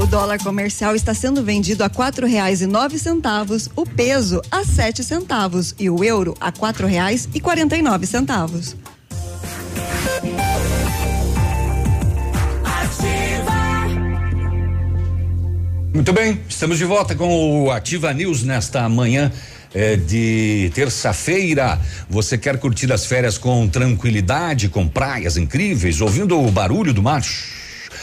O 0.00 0.06
dólar 0.06 0.38
comercial 0.42 0.94
está 0.94 1.14
sendo 1.14 1.42
vendido 1.42 1.84
a 1.84 1.88
quatro 1.88 2.26
reais 2.26 2.60
e 2.60 2.66
nove 2.66 2.98
centavos, 2.98 3.68
o 3.74 3.86
peso 3.86 4.40
a 4.50 4.64
sete 4.64 5.02
centavos 5.02 5.74
e 5.78 5.88
o 5.88 6.02
euro 6.04 6.36
a 6.40 6.52
quatro 6.52 6.86
reais 6.86 7.28
e 7.34 7.40
quarenta 7.40 7.76
e 7.76 7.82
nove 7.82 8.06
centavos. 8.06 8.76
Muito 15.94 16.12
bem, 16.12 16.40
estamos 16.48 16.76
de 16.76 16.84
volta 16.84 17.14
com 17.14 17.62
o 17.62 17.70
Ativa 17.70 18.12
News 18.12 18.42
nesta 18.42 18.88
manhã 18.88 19.30
eh, 19.72 19.94
de 19.94 20.68
terça-feira. 20.74 21.80
Você 22.10 22.36
quer 22.36 22.58
curtir 22.58 22.92
as 22.92 23.06
férias 23.06 23.38
com 23.38 23.68
tranquilidade, 23.68 24.68
com 24.68 24.88
praias 24.88 25.36
incríveis, 25.36 26.00
ouvindo 26.00 26.36
o 26.36 26.50
barulho 26.50 26.92
do 26.92 27.00
mar? 27.00 27.22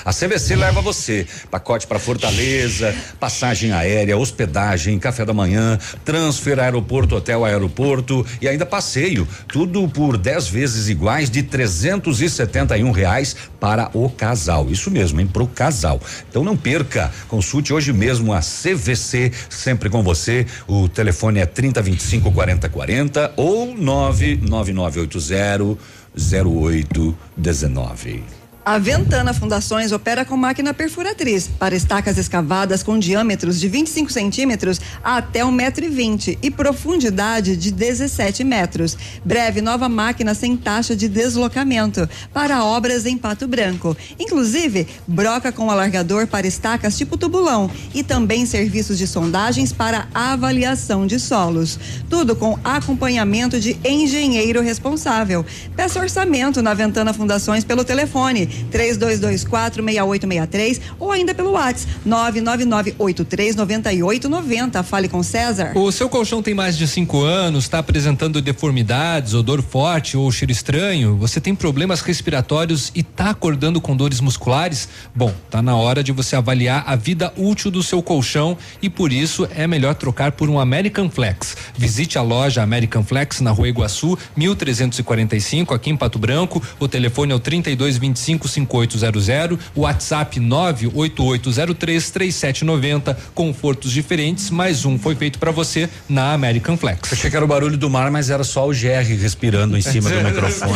A 0.03 0.11
CVC 0.11 0.55
leva 0.55 0.81
você. 0.81 1.27
Pacote 1.49 1.85
para 1.85 1.99
Fortaleza, 1.99 2.95
passagem 3.19 3.71
aérea, 3.71 4.17
hospedagem, 4.17 4.97
café 4.97 5.23
da 5.25 5.33
manhã, 5.33 5.77
transfer 6.03 6.59
aeroporto, 6.59 7.15
hotel 7.15 7.45
aeroporto 7.45 8.25
e 8.41 8.47
ainda 8.47 8.65
passeio. 8.65 9.27
Tudo 9.47 9.87
por 9.87 10.17
10 10.17 10.47
vezes 10.47 10.89
iguais 10.89 11.29
de 11.29 11.43
371 11.43 12.91
reais 12.91 13.35
para 13.59 13.91
o 13.93 14.09
casal. 14.09 14.69
Isso 14.69 14.89
mesmo, 14.89 15.21
hein? 15.21 15.27
Pro 15.27 15.47
casal. 15.47 16.01
Então 16.29 16.43
não 16.43 16.57
perca. 16.57 17.11
Consulte 17.27 17.73
hoje 17.73 17.93
mesmo 17.93 18.33
a 18.33 18.39
CVC, 18.39 19.31
sempre 19.49 19.89
com 19.89 20.01
você. 20.01 20.45
O 20.67 20.89
telefone 20.89 21.39
é 21.39 21.45
3025 21.45 22.31
4040 22.31 23.33
ou 23.37 23.75
99980 23.75 25.77
0819. 26.15 28.40
A 28.63 28.77
Ventana 28.77 29.33
Fundações 29.33 29.91
opera 29.91 30.23
com 30.23 30.37
máquina 30.37 30.71
perfuratriz 30.71 31.47
para 31.47 31.75
estacas 31.75 32.19
escavadas 32.19 32.83
com 32.83 32.99
diâmetros 32.99 33.59
de 33.59 33.67
25 33.67 34.11
centímetros 34.11 34.79
até 35.03 35.39
1,20m 35.39 36.37
e 36.43 36.51
profundidade 36.51 37.57
de 37.57 37.71
17 37.71 38.43
metros. 38.43 38.95
Breve 39.25 39.61
nova 39.61 39.89
máquina 39.89 40.35
sem 40.35 40.55
taxa 40.55 40.95
de 40.95 41.09
deslocamento 41.09 42.07
para 42.31 42.63
obras 42.63 43.07
em 43.07 43.17
Pato 43.17 43.47
Branco. 43.47 43.97
Inclusive, 44.19 44.87
broca 45.07 45.51
com 45.51 45.71
alargador 45.71 46.27
para 46.27 46.45
estacas 46.45 46.95
tipo 46.95 47.17
tubulão 47.17 47.67
e 47.95 48.03
também 48.03 48.45
serviços 48.45 48.99
de 48.99 49.07
sondagens 49.07 49.73
para 49.73 50.07
avaliação 50.13 51.07
de 51.07 51.19
solos. 51.19 51.79
Tudo 52.07 52.35
com 52.35 52.59
acompanhamento 52.63 53.59
de 53.59 53.75
engenheiro 53.83 54.61
responsável. 54.61 55.43
Peça 55.75 55.99
orçamento 55.99 56.61
na 56.61 56.75
Ventana 56.75 57.11
Fundações 57.11 57.63
pelo 57.63 57.83
telefone 57.83 58.50
32246863 58.71 60.79
ou 60.99 61.11
ainda 61.11 61.33
pelo 61.33 61.51
WhatsApp 61.51 61.91
999839890. 62.07 64.83
Fale 64.83 65.07
com 65.07 65.23
César. 65.23 65.71
O 65.75 65.91
seu 65.91 66.09
colchão 66.09 66.41
tem 66.41 66.53
mais 66.53 66.77
de 66.77 66.87
cinco 66.87 67.21
anos, 67.21 67.65
está 67.65 67.79
apresentando 67.79 68.41
deformidades, 68.41 69.33
odor 69.33 69.61
forte 69.61 70.17
ou 70.17 70.31
cheiro 70.31 70.51
estranho? 70.51 71.15
Você 71.17 71.39
tem 71.39 71.55
problemas 71.55 72.01
respiratórios 72.01 72.91
e 72.95 73.01
está 73.01 73.29
acordando 73.29 73.79
com 73.79 73.95
dores 73.95 74.19
musculares? 74.19 74.89
Bom, 75.15 75.31
tá 75.49 75.61
na 75.61 75.75
hora 75.75 76.03
de 76.03 76.11
você 76.11 76.35
avaliar 76.35 76.83
a 76.87 76.95
vida 76.95 77.31
útil 77.37 77.71
do 77.71 77.83
seu 77.83 78.01
colchão 78.01 78.57
e 78.81 78.89
por 78.89 79.11
isso 79.11 79.47
é 79.55 79.67
melhor 79.67 79.95
trocar 79.95 80.31
por 80.33 80.49
um 80.49 80.59
American 80.59 81.09
Flex. 81.09 81.55
Visite 81.77 82.17
a 82.17 82.21
loja 82.21 82.61
American 82.61 83.03
Flex 83.03 83.41
na 83.41 83.51
Rua 83.51 83.69
Iguaçu, 83.69 84.17
1345, 84.35 85.73
aqui 85.73 85.89
em 85.89 85.97
Pato 85.97 86.19
Branco. 86.19 86.61
O 86.79 86.87
telefone 86.87 87.31
é 87.31 87.35
o 87.35 87.39
3225 87.39 88.40
5800, 88.47 89.57
o 89.75 89.81
WhatsApp 89.81 90.39
988033790, 90.39 93.15
confortos 93.33 93.91
diferentes, 93.91 94.49
mais 94.49 94.85
um 94.85 94.97
foi 94.97 95.13
feito 95.15 95.37
para 95.39 95.51
você 95.51 95.89
na 96.07 96.31
American 96.33 96.77
Flex. 96.77 97.11
Achei 97.13 97.29
que 97.29 97.35
era 97.35 97.45
o 97.45 97.47
barulho 97.47 97.77
do 97.77 97.89
mar, 97.89 98.11
mas 98.11 98.29
era 98.29 98.43
só 98.43 98.67
o 98.67 98.71
GR 98.71 99.15
respirando 99.19 99.77
em 99.77 99.81
cima 99.81 100.09
do 100.09 100.21
microfone. 100.23 100.71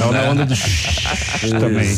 Não, 0.00 0.12
na 0.12 0.30
onda 0.30 0.46
do 0.46 0.54
também. 1.50 1.96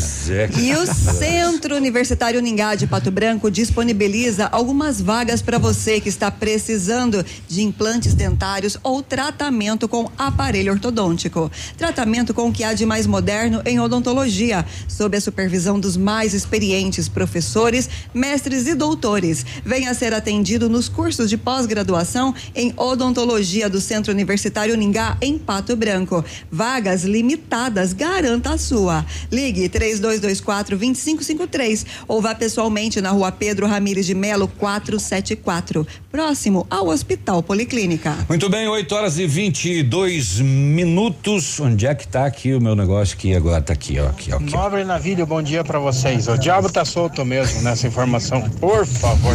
E 0.58 0.74
o 0.74 0.86
Centro 0.86 1.76
Universitário 1.76 2.40
Ningá 2.40 2.74
de 2.74 2.86
Pato 2.86 3.10
Branco 3.10 3.50
disponibiliza 3.50 4.46
algumas 4.46 5.00
vagas 5.00 5.42
para 5.42 5.58
você 5.58 6.00
que 6.00 6.08
está 6.08 6.30
precisando 6.30 7.24
de 7.48 7.62
implantes 7.62 8.14
dentários 8.14 8.78
ou 8.82 9.02
tratamento 9.02 9.88
com 9.88 10.10
aparelho 10.18 10.72
ortodôntico. 10.72 11.50
Tratamento 11.76 12.34
com 12.34 12.48
o 12.48 12.52
que 12.52 12.64
há 12.64 12.72
de 12.72 12.86
mais 12.86 13.06
moderno 13.06 13.62
em 13.64 13.80
odontologia 13.80 14.55
Sob 14.88 15.16
a 15.16 15.20
supervisão 15.20 15.78
dos 15.80 15.96
mais 15.96 16.34
experientes 16.34 17.08
professores, 17.08 17.88
mestres 18.14 18.66
e 18.66 18.74
doutores. 18.74 19.44
Venha 19.64 19.92
ser 19.94 20.14
atendido 20.14 20.68
nos 20.68 20.88
cursos 20.88 21.28
de 21.28 21.36
pós-graduação 21.36 22.34
em 22.54 22.72
odontologia 22.76 23.68
do 23.68 23.80
Centro 23.80 24.12
Universitário 24.12 24.76
Ningá, 24.76 25.16
em 25.20 25.38
Pato 25.38 25.74
Branco. 25.74 26.24
Vagas 26.50 27.04
limitadas, 27.04 27.92
garanta 27.92 28.50
a 28.50 28.58
sua. 28.58 29.04
Ligue 29.30 29.68
3224 29.68 30.76
2553 30.76 31.86
ou 32.06 32.20
vá 32.20 32.34
pessoalmente 32.34 33.00
na 33.00 33.10
rua 33.10 33.32
Pedro 33.32 33.66
Ramires 33.66 34.06
de 34.06 34.14
Melo 34.14 34.48
474, 34.48 35.86
próximo 36.16 36.66
ao 36.70 36.88
Hospital 36.88 37.42
Policlínica. 37.42 38.16
Muito 38.26 38.48
bem, 38.48 38.66
8 38.66 38.94
horas 38.94 39.18
e 39.18 39.26
22 39.26 40.40
minutos. 40.40 41.60
Onde 41.60 41.86
é 41.86 41.94
que 41.94 42.08
tá 42.08 42.24
aqui 42.24 42.54
o 42.54 42.60
meu 42.60 42.74
negócio 42.74 43.14
aqui 43.14 43.34
agora? 43.34 43.60
Tá 43.60 43.74
aqui, 43.74 44.00
ó. 44.00 44.06
Aqui, 44.06 44.32
ó, 44.32 44.36
aqui, 44.36 44.56
ó. 44.56 44.62
Nobre 44.62 44.82
Navilho, 44.82 45.26
bom 45.26 45.42
dia 45.42 45.62
pra 45.62 45.78
vocês. 45.78 46.26
O 46.26 46.38
diabo 46.38 46.72
tá 46.72 46.86
solto 46.86 47.22
mesmo 47.22 47.60
nessa 47.60 47.86
informação, 47.86 48.40
por 48.58 48.86
favor. 48.86 49.34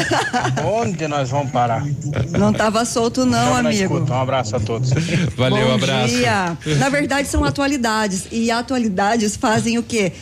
Onde 0.80 1.06
nós 1.06 1.28
vamos 1.28 1.52
parar? 1.52 1.84
Não 2.30 2.54
tava 2.54 2.86
solto 2.86 3.26
não, 3.26 3.54
amigo. 3.54 3.96
escuta. 3.96 4.14
Um 4.14 4.22
abraço 4.22 4.56
a 4.56 4.60
todos. 4.60 4.88
Valeu, 5.36 5.78
Bom 5.78 6.06
dia. 6.06 6.56
Na 6.78 6.88
verdade, 6.88 7.28
são 7.28 7.44
atualidades. 7.44 8.28
E 8.32 8.50
atualidades 8.50 9.36
fazem 9.36 9.76
o 9.76 9.82
quê? 9.82 10.12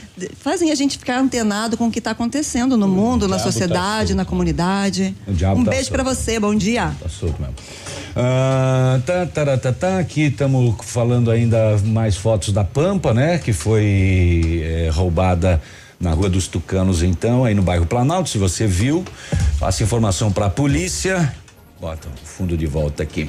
Fazem 0.41 0.73
a 0.73 0.75
gente 0.75 0.99
ficar 0.99 1.21
antenado 1.21 1.77
com 1.77 1.87
o 1.87 1.91
que 1.93 2.01
está 2.01 2.11
acontecendo 2.11 2.77
no 2.77 2.89
mundo, 2.89 3.29
na 3.29 3.37
tá 3.37 3.45
sociedade, 3.45 4.15
na 4.15 4.25
comunidade. 4.25 5.15
O 5.29 5.33
diabo 5.33 5.61
Um 5.61 5.65
tá 5.65 5.76
beijo 5.77 5.91
para 5.91 6.03
você, 6.03 6.41
bom 6.41 6.55
dia. 6.55 6.95
Tá 6.99 7.09
mesmo. 7.23 7.55
Ah, 8.17 8.99
tá, 9.05 9.27
tá, 9.27 9.59
tá, 9.59 9.73
tá, 9.73 9.99
aqui 9.99 10.23
estamos 10.23 10.75
falando 10.83 11.31
ainda 11.31 11.77
mais 11.85 12.17
fotos 12.17 12.51
da 12.51 12.65
Pampa, 12.65 13.13
né? 13.13 13.37
Que 13.39 13.53
foi 13.53 14.63
eh, 14.65 14.91
roubada 14.91 15.61
na 16.01 16.13
Rua 16.13 16.31
dos 16.31 16.47
Tucanos, 16.49 17.03
então, 17.03 17.45
aí 17.45 17.55
no 17.55 17.63
bairro 17.63 17.85
Planalto. 17.85 18.31
Se 18.31 18.39
você 18.39 18.67
viu, 18.67 19.05
passa 19.61 19.83
informação 19.83 20.33
para 20.33 20.47
a 20.47 20.51
polícia. 20.51 21.35
Bota 21.79 22.09
o 22.09 22.27
fundo 22.27 22.57
de 22.57 22.67
volta 22.67 23.03
aqui. 23.03 23.29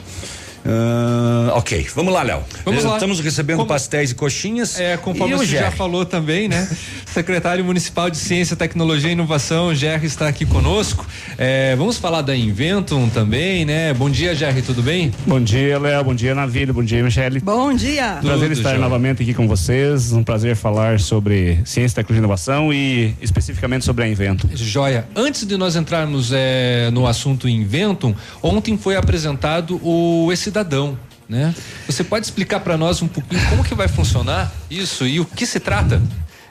Ah, 0.68 1.54
ok, 1.56 1.88
vamos 1.96 2.14
lá, 2.14 2.24
Léo. 2.24 2.44
Vamos 2.66 2.84
lá. 2.84 2.94
Estamos 2.94 3.20
recebendo 3.22 3.66
pastéis 3.66 4.12
e 4.12 4.16
coxinhas. 4.16 4.78
É, 4.80 4.98
conforme 4.98 5.34
e 5.34 5.36
o 5.36 5.38
você 5.40 5.46
já 5.46 5.72
falou 5.72 6.06
também, 6.06 6.50
né? 6.50 6.68
Secretário 7.14 7.64
Municipal 7.64 8.10
de 8.10 8.18
Ciência, 8.18 8.56
Tecnologia 8.56 9.10
e 9.10 9.14
Inovação, 9.14 9.74
Jerry 9.74 10.06
está 10.06 10.28
aqui 10.28 10.46
conosco. 10.46 11.06
É, 11.38 11.76
vamos 11.76 11.98
falar 11.98 12.22
da 12.22 12.36
Inventum 12.36 13.10
também, 13.10 13.66
né? 13.66 13.94
Bom 13.94 14.10
dia, 14.10 14.36
Jerry, 14.36 14.62
tudo 14.62 14.84
bem? 14.84 15.12
Bom 15.26 15.42
dia, 15.42 15.80
Léo. 15.80 16.04
Bom 16.04 16.14
dia, 16.14 16.36
Navilho. 16.36 16.74
Bom 16.74 16.84
dia, 16.84 17.02
Michele. 17.02 17.40
Bom 17.40 17.74
dia. 17.74 18.20
Prazer 18.22 18.50
Tudo 18.50 18.52
estar 18.54 18.70
jóia. 18.70 18.82
novamente 18.82 19.24
aqui 19.24 19.34
com 19.34 19.48
vocês. 19.48 20.12
Um 20.12 20.24
prazer 20.24 20.56
falar 20.56 21.00
sobre 21.00 21.60
ciência, 21.66 21.96
tecnologia 21.96 22.20
e 22.20 22.24
inovação 22.24 22.74
e 22.74 23.16
especificamente 23.22 23.86
sobre 23.86 24.04
a 24.04 24.08
Invento. 24.08 24.50
Joia. 24.54 25.08
Antes 25.16 25.46
de 25.46 25.56
nós 25.58 25.76
entrarmos 25.76 26.32
é, 26.34 26.90
no 26.92 27.08
assunto 27.08 27.48
Inventum, 27.48 28.14
ontem 28.44 28.78
foi 28.78 28.96
apresentado 28.96 29.80
o 29.84 30.32
E-Cidadão. 30.62 30.98
Né? 31.30 31.54
Você 31.86 32.04
pode 32.06 32.26
explicar 32.26 32.62
para 32.62 32.78
nós 32.78 33.02
um 33.02 33.08
pouquinho 33.08 33.42
como 33.50 33.64
que 33.64 33.76
vai 33.76 33.88
funcionar 33.90 34.52
isso 34.72 35.06
e 35.06 35.20
o 35.20 35.26
que 35.26 35.46
se 35.46 35.60
trata? 35.60 36.02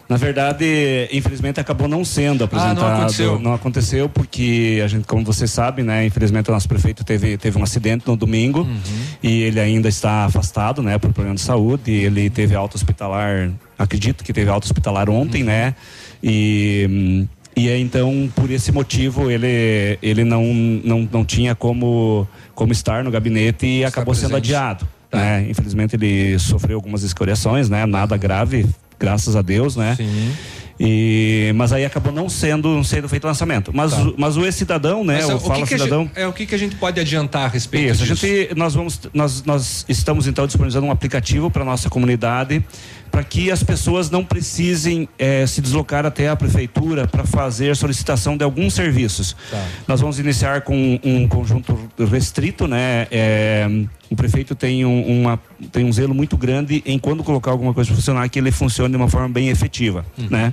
Na 0.08 0.16
verdade, 0.16 1.08
infelizmente 1.12 1.58
acabou 1.58 1.88
não 1.88 2.04
sendo 2.04 2.44
apresentado. 2.44 2.84
Ah, 2.84 2.96
aconteceu. 2.98 3.40
Não 3.40 3.54
aconteceu 3.54 4.08
porque 4.08 4.80
a 4.84 4.86
gente, 4.86 5.04
como 5.06 5.24
você 5.24 5.48
sabe, 5.48 5.82
né, 5.82 6.04
infelizmente 6.06 6.48
o 6.50 6.52
nosso 6.52 6.68
prefeito 6.68 7.02
teve 7.02 7.36
teve 7.38 7.58
um 7.58 7.62
acidente 7.64 8.06
no 8.06 8.16
domingo 8.16 8.60
Uhum. 8.60 8.80
e 9.22 9.42
ele 9.42 9.58
ainda 9.58 9.88
está 9.88 10.26
afastado, 10.26 10.80
né, 10.82 10.96
por 10.98 11.12
problema 11.12 11.34
de 11.34 11.40
saúde. 11.40 11.90
Ele 11.90 12.30
teve 12.30 12.54
alta 12.54 12.76
hospitalar, 12.76 13.50
acredito 13.78 14.22
que 14.22 14.32
teve 14.32 14.48
alta 14.50 14.66
hospitalar 14.66 15.08
ontem, 15.10 15.40
Uhum. 15.40 15.48
né? 15.48 15.74
E 16.22 16.86
hum, 16.88 17.28
e 17.56 17.68
aí, 17.70 17.80
então, 17.80 18.30
por 18.36 18.50
esse 18.50 18.70
motivo, 18.70 19.30
ele, 19.30 19.98
ele 20.02 20.24
não, 20.24 20.44
não, 20.44 21.08
não 21.10 21.24
tinha 21.24 21.54
como, 21.54 22.28
como 22.54 22.70
estar 22.72 23.02
no 23.02 23.10
gabinete 23.10 23.66
e 23.66 23.84
acabou 23.84 24.14
sendo 24.14 24.30
presente. 24.32 24.54
adiado. 24.54 24.88
Né? 25.12 25.46
Infelizmente, 25.48 25.96
ele 25.96 26.38
sofreu 26.38 26.76
algumas 26.76 27.02
escoriações, 27.02 27.70
né? 27.70 27.86
Nada 27.86 28.16
grave, 28.16 28.66
graças 28.98 29.34
a 29.36 29.40
Deus, 29.42 29.74
né? 29.76 29.94
Sim. 29.96 30.32
E, 30.78 31.52
mas 31.56 31.72
aí 31.72 31.86
acabou 31.86 32.12
não 32.12 32.28
sendo, 32.28 32.84
sendo 32.84 33.08
feito 33.08 33.24
o 33.24 33.26
lançamento. 33.28 33.70
Mas, 33.74 33.92
Tá. 33.92 34.02
o, 34.02 34.14
mas 34.18 34.36
o 34.36 34.44
E-Cidadão, 34.44 35.02
né? 35.02 35.14
Mas, 35.22 35.30
o 35.30 35.36
o 35.36 35.40
que 35.40 35.46
Fala 35.48 35.66
que 35.66 35.74
a 35.74 35.78
Cidadão. 35.78 36.02
gente- 36.02 36.18
é 36.18 36.26
o 36.28 36.32
que, 36.34 36.44
que 36.44 36.54
a 36.54 36.58
gente 36.58 36.76
pode 36.76 37.00
adiantar 37.00 37.46
a 37.46 37.48
respeito 37.48 37.92
Isso, 37.94 38.02
a 38.02 38.06
disso? 38.06 38.26
gente, 38.26 38.54
nós 38.54 38.74
vamos, 38.74 39.00
nós, 39.14 39.42
nós 39.44 39.86
estamos 39.88 40.26
então 40.26 40.44
disponibilizando 40.46 40.86
um 40.86 40.90
aplicativo 40.90 41.50
para 41.50 41.64
nossa 41.64 41.88
comunidade 41.88 42.62
para 43.10 43.24
que 43.24 43.50
as 43.50 43.62
pessoas 43.62 44.10
não 44.10 44.24
precisem 44.24 45.08
eh, 45.18 45.46
se 45.46 45.60
deslocar 45.60 46.04
até 46.04 46.28
a 46.28 46.36
prefeitura 46.36 47.06
para 47.06 47.24
fazer 47.24 47.74
solicitação 47.76 48.36
de 48.36 48.44
alguns 48.44 48.74
serviços. 48.74 49.36
Tá. 49.50 49.64
Nós 49.88 50.00
vamos 50.00 50.18
iniciar 50.18 50.62
com 50.62 50.98
um 51.02 51.26
conjunto 51.28 51.78
restrito, 52.10 52.66
né? 52.66 53.06
Eh, 53.10 53.86
o 54.10 54.16
prefeito 54.16 54.54
tem 54.54 54.84
um, 54.84 55.20
uma, 55.20 55.40
tem 55.72 55.84
um 55.84 55.92
zelo 55.92 56.14
muito 56.14 56.36
grande 56.36 56.82
em 56.86 56.98
quando 56.98 57.24
colocar 57.24 57.50
alguma 57.50 57.74
coisa 57.74 57.88
para 57.88 57.96
funcionar 57.96 58.28
que 58.28 58.38
ele 58.38 58.50
funcione 58.50 58.90
de 58.90 58.96
uma 58.96 59.08
forma 59.08 59.28
bem 59.28 59.48
efetiva, 59.48 60.04
né? 60.30 60.52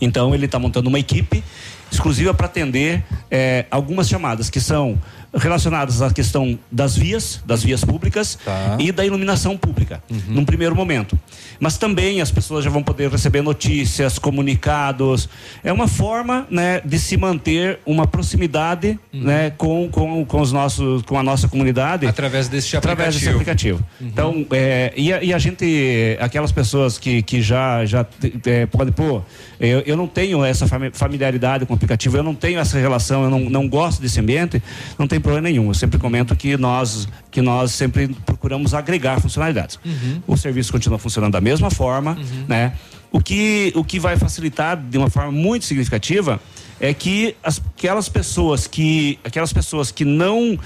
Então 0.00 0.34
ele 0.34 0.46
está 0.46 0.58
montando 0.58 0.88
uma 0.88 0.98
equipe 0.98 1.42
exclusiva 1.90 2.32
para 2.32 2.46
atender 2.46 3.02
eh, 3.30 3.66
algumas 3.70 4.08
chamadas 4.08 4.48
que 4.48 4.60
são 4.60 4.98
relacionadas 5.34 6.02
à 6.02 6.10
questão 6.10 6.58
das 6.70 6.96
vias, 6.96 7.42
das 7.46 7.62
vias 7.62 7.84
públicas 7.84 8.38
e 8.78 8.92
da 8.92 9.04
iluminação 9.04 9.56
pública, 9.56 10.02
num 10.28 10.44
primeiro 10.44 10.74
momento. 10.74 11.18
Mas 11.58 11.78
também 11.78 12.20
as 12.20 12.30
pessoas 12.30 12.64
já 12.64 12.70
vão 12.70 12.82
poder 12.82 13.10
receber 13.10 13.40
notícias, 13.40 14.18
comunicados. 14.18 15.28
É 15.62 15.72
uma 15.72 15.86
forma, 15.88 16.46
né, 16.50 16.80
de 16.84 16.98
se 16.98 17.16
manter 17.16 17.78
uma 17.86 18.06
proximidade, 18.06 18.98
né, 19.12 19.50
com, 19.50 19.88
com, 19.88 20.24
com 20.24 20.40
os 20.40 20.52
nossos, 20.52 21.02
com 21.02 21.18
a 21.18 21.22
nossa 21.22 21.48
comunidade 21.48 22.06
através 22.06 22.48
desse 22.48 22.76
através 22.76 23.14
desse 23.14 23.28
aplicativo. 23.28 23.78
aplicativo. 23.78 24.12
Então, 24.12 24.46
é, 24.50 24.92
e, 24.96 25.12
a, 25.12 25.22
e 25.22 25.32
a 25.32 25.38
gente, 25.38 26.16
aquelas 26.20 26.52
pessoas 26.52 26.98
que, 26.98 27.22
que 27.22 27.40
já, 27.40 27.84
já 27.84 28.06
é, 28.46 28.66
podem, 28.66 28.92
pô, 28.92 29.22
eu, 29.68 29.80
eu 29.86 29.96
não 29.96 30.06
tenho 30.08 30.44
essa 30.44 30.66
fami- 30.66 30.90
familiaridade 30.92 31.64
com 31.64 31.72
o 31.72 31.76
aplicativo, 31.76 32.16
eu 32.16 32.22
não 32.22 32.34
tenho 32.34 32.58
essa 32.58 32.78
relação, 32.78 33.24
eu 33.24 33.30
não, 33.30 33.40
não 33.40 33.68
gosto 33.68 34.02
desse 34.02 34.18
ambiente, 34.20 34.62
não 34.98 35.06
tem 35.06 35.20
problema 35.20 35.48
nenhum. 35.48 35.68
Eu 35.68 35.74
sempre 35.74 35.98
comento 35.98 36.34
que 36.34 36.56
nós, 36.56 37.08
que 37.30 37.40
nós 37.40 37.70
sempre 37.72 38.08
procuramos 38.26 38.74
agregar 38.74 39.20
funcionalidades. 39.20 39.78
O 40.26 40.36
serviço 40.36 40.72
continua 40.72 40.98
funcionando 40.98 41.32
da 41.32 41.40
mesma 41.40 41.70
forma, 41.70 42.18
né? 42.48 42.72
O 43.12 43.20
que, 43.20 43.72
o 43.76 43.84
que 43.84 44.00
vai 44.00 44.16
facilitar 44.16 44.76
de 44.76 44.96
uma 44.98 45.10
forma 45.10 45.30
muito 45.30 45.64
significativa 45.66 46.40
é 46.80 46.92
que 46.94 47.36
as, 47.44 47.60
aquelas 47.76 48.08
pessoas 48.08 48.66
que 48.66 49.18
aquelas 49.22 49.52
pessoas 49.52 49.92
que 49.92 50.04
não 50.04 50.58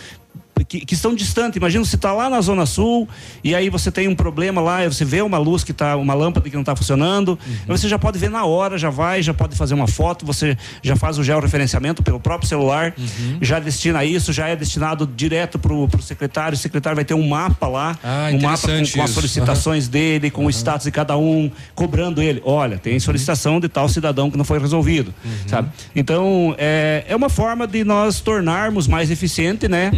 que, 0.64 0.80
que 0.84 0.94
estão 0.94 1.14
distantes. 1.14 1.56
Imagina 1.56 1.84
você 1.84 1.96
está 1.96 2.12
lá 2.12 2.30
na 2.30 2.40
Zona 2.40 2.66
Sul 2.66 3.08
e 3.42 3.54
aí 3.54 3.68
você 3.68 3.90
tem 3.90 4.08
um 4.08 4.14
problema 4.14 4.60
lá, 4.60 4.84
você 4.84 5.04
vê 5.04 5.20
uma 5.22 5.38
luz 5.38 5.62
que 5.64 5.72
tá, 5.72 5.96
uma 5.96 6.14
lâmpada 6.14 6.48
que 6.48 6.54
não 6.54 6.62
está 6.62 6.74
funcionando. 6.74 7.38
aí 7.46 7.76
Você 7.76 7.88
já 7.88 7.98
pode 7.98 8.18
ver 8.18 8.30
na 8.30 8.44
hora, 8.44 8.78
já 8.78 8.90
vai, 8.90 9.22
já 9.22 9.34
pode 9.34 9.56
fazer 9.56 9.74
uma 9.74 9.86
foto, 9.86 10.24
você 10.24 10.56
já 10.82 10.96
faz 10.96 11.18
o 11.18 11.24
georreferenciamento 11.24 12.02
pelo 12.02 12.18
próprio 12.20 12.48
celular, 12.48 12.94
já 13.40 13.58
destina 13.58 14.04
isso, 14.04 14.32
já 14.32 14.48
é 14.48 14.56
destinado 14.56 15.06
direto 15.06 15.58
para 15.58 15.72
o 15.72 15.88
secretário. 16.00 16.54
O 16.54 16.58
secretário 16.58 16.96
vai 16.96 17.04
ter 17.04 17.14
um 17.14 17.26
mapa 17.28 17.66
lá, 17.68 17.98
Ah, 18.02 18.28
um 18.32 18.40
mapa 18.40 18.68
com, 18.68 18.98
com 18.98 19.02
as 19.02 19.10
solicitações 19.10 19.88
dele, 19.88 20.30
com 20.30 20.46
o 20.46 20.50
status 20.50 20.84
de 20.84 20.90
cada 20.90 21.16
um, 21.16 21.50
cobrando 21.74 22.22
ele. 22.22 22.40
Olha, 22.44 22.78
tem 22.78 22.98
solicitação 22.98 23.60
de 23.60 23.68
tal 23.68 23.88
cidadão 23.88 24.30
que 24.30 24.36
não 24.36 24.44
foi 24.44 24.58
resolvido, 24.58 25.14
sabe? 25.46 25.68
Então, 25.94 26.54
é, 26.58 27.04
é 27.08 27.14
uma 27.16 27.28
forma 27.28 27.66
de 27.66 27.84
nós 27.84 28.20
tornarmos 28.20 28.86
mais 28.86 29.10
eficiente, 29.10 29.68
né? 29.68 29.90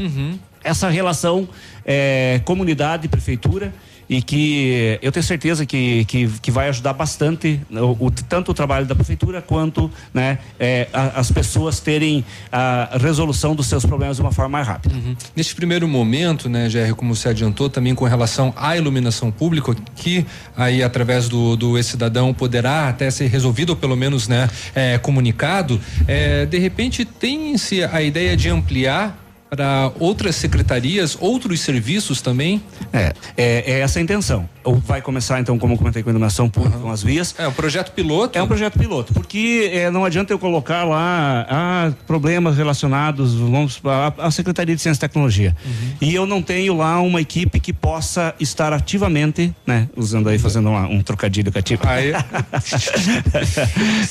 Essa 0.62 0.88
relação 0.88 1.48
é, 1.84 2.40
comunidade 2.44 3.08
prefeitura 3.08 3.72
e 4.10 4.22
que 4.22 4.98
eu 5.02 5.12
tenho 5.12 5.22
certeza 5.22 5.66
que, 5.66 6.02
que, 6.06 6.28
que 6.40 6.50
vai 6.50 6.70
ajudar 6.70 6.94
bastante 6.94 7.60
o, 7.70 8.06
o- 8.06 8.10
tanto 8.10 8.50
o 8.52 8.54
trabalho 8.54 8.86
da 8.86 8.94
prefeitura 8.94 9.42
quanto 9.42 9.90
né, 10.14 10.38
é, 10.58 10.88
a- 10.94 11.20
as 11.20 11.30
pessoas 11.30 11.78
terem 11.78 12.24
a 12.50 12.96
resolução 12.98 13.54
dos 13.54 13.66
seus 13.66 13.84
problemas 13.84 14.16
de 14.16 14.22
uma 14.22 14.32
forma 14.32 14.48
mais 14.48 14.66
rápida. 14.66 14.94
Neste 15.36 15.54
primeiro 15.54 15.86
momento, 15.86 16.48
né, 16.48 16.68
GR, 16.70 16.94
como 16.94 17.14
você 17.14 17.28
adiantou, 17.28 17.68
também 17.68 17.94
com 17.94 18.06
relação 18.06 18.54
à 18.56 18.78
iluminação 18.78 19.30
pública, 19.30 19.76
que 19.94 20.24
aí 20.56 20.82
através 20.82 21.28
do, 21.28 21.54
do 21.54 21.78
E-Cidadão 21.78 22.32
poderá 22.32 22.88
até 22.88 23.10
ser 23.10 23.26
resolvido, 23.26 23.70
ou 23.70 23.76
pelo 23.76 23.94
menos, 23.94 24.26
né, 24.26 24.48
é, 24.74 24.96
comunicado, 24.96 25.78
é, 26.06 26.46
de 26.46 26.58
repente 26.58 27.04
tem-se 27.04 27.84
a 27.84 28.00
ideia 28.00 28.34
de 28.34 28.48
ampliar 28.48 29.27
para 29.48 29.92
outras 29.98 30.36
secretarias, 30.36 31.16
outros 31.20 31.60
serviços 31.60 32.20
também? 32.20 32.62
É, 32.92 33.12
é, 33.36 33.72
é 33.72 33.80
essa 33.80 33.98
a 33.98 34.02
intenção. 34.02 34.48
Ou 34.68 34.76
vai 34.76 35.00
começar 35.00 35.40
então, 35.40 35.58
como 35.58 35.72
eu 35.72 35.78
comentei, 35.78 36.02
com 36.02 36.10
a 36.10 36.12
iluminação 36.12 36.48
pública, 36.48 36.78
com 36.78 36.90
as 36.90 37.02
vias. 37.02 37.34
É 37.38 37.48
um 37.48 37.52
projeto 37.52 37.92
piloto? 37.92 38.38
É 38.38 38.42
um 38.42 38.46
projeto 38.46 38.78
piloto, 38.78 39.14
porque 39.14 39.70
é, 39.72 39.90
não 39.90 40.04
adianta 40.04 40.30
eu 40.32 40.38
colocar 40.38 40.84
lá 40.84 41.46
ah, 41.48 41.92
problemas 42.06 42.56
relacionados 42.58 43.34
vamos 43.34 43.80
à, 44.18 44.30
Secretaria 44.30 44.76
de 44.76 44.82
Ciência 44.82 44.98
e 44.98 45.00
Tecnologia. 45.00 45.56
E 46.02 46.14
eu 46.14 46.26
não 46.26 46.42
tenho 46.42 46.76
lá 46.76 47.00
uma 47.00 47.20
equipe 47.20 47.58
que 47.58 47.72
possa 47.72 48.34
estar 48.38 48.74
ativamente, 48.74 49.54
né, 49.66 49.88
usando 49.96 50.28
aí, 50.28 50.38
fazendo 50.38 50.68
uma- 50.68 50.86
um 50.86 51.02
trocadilho 51.02 51.50
cativo. 51.50 51.82
Aí. 51.86 52.12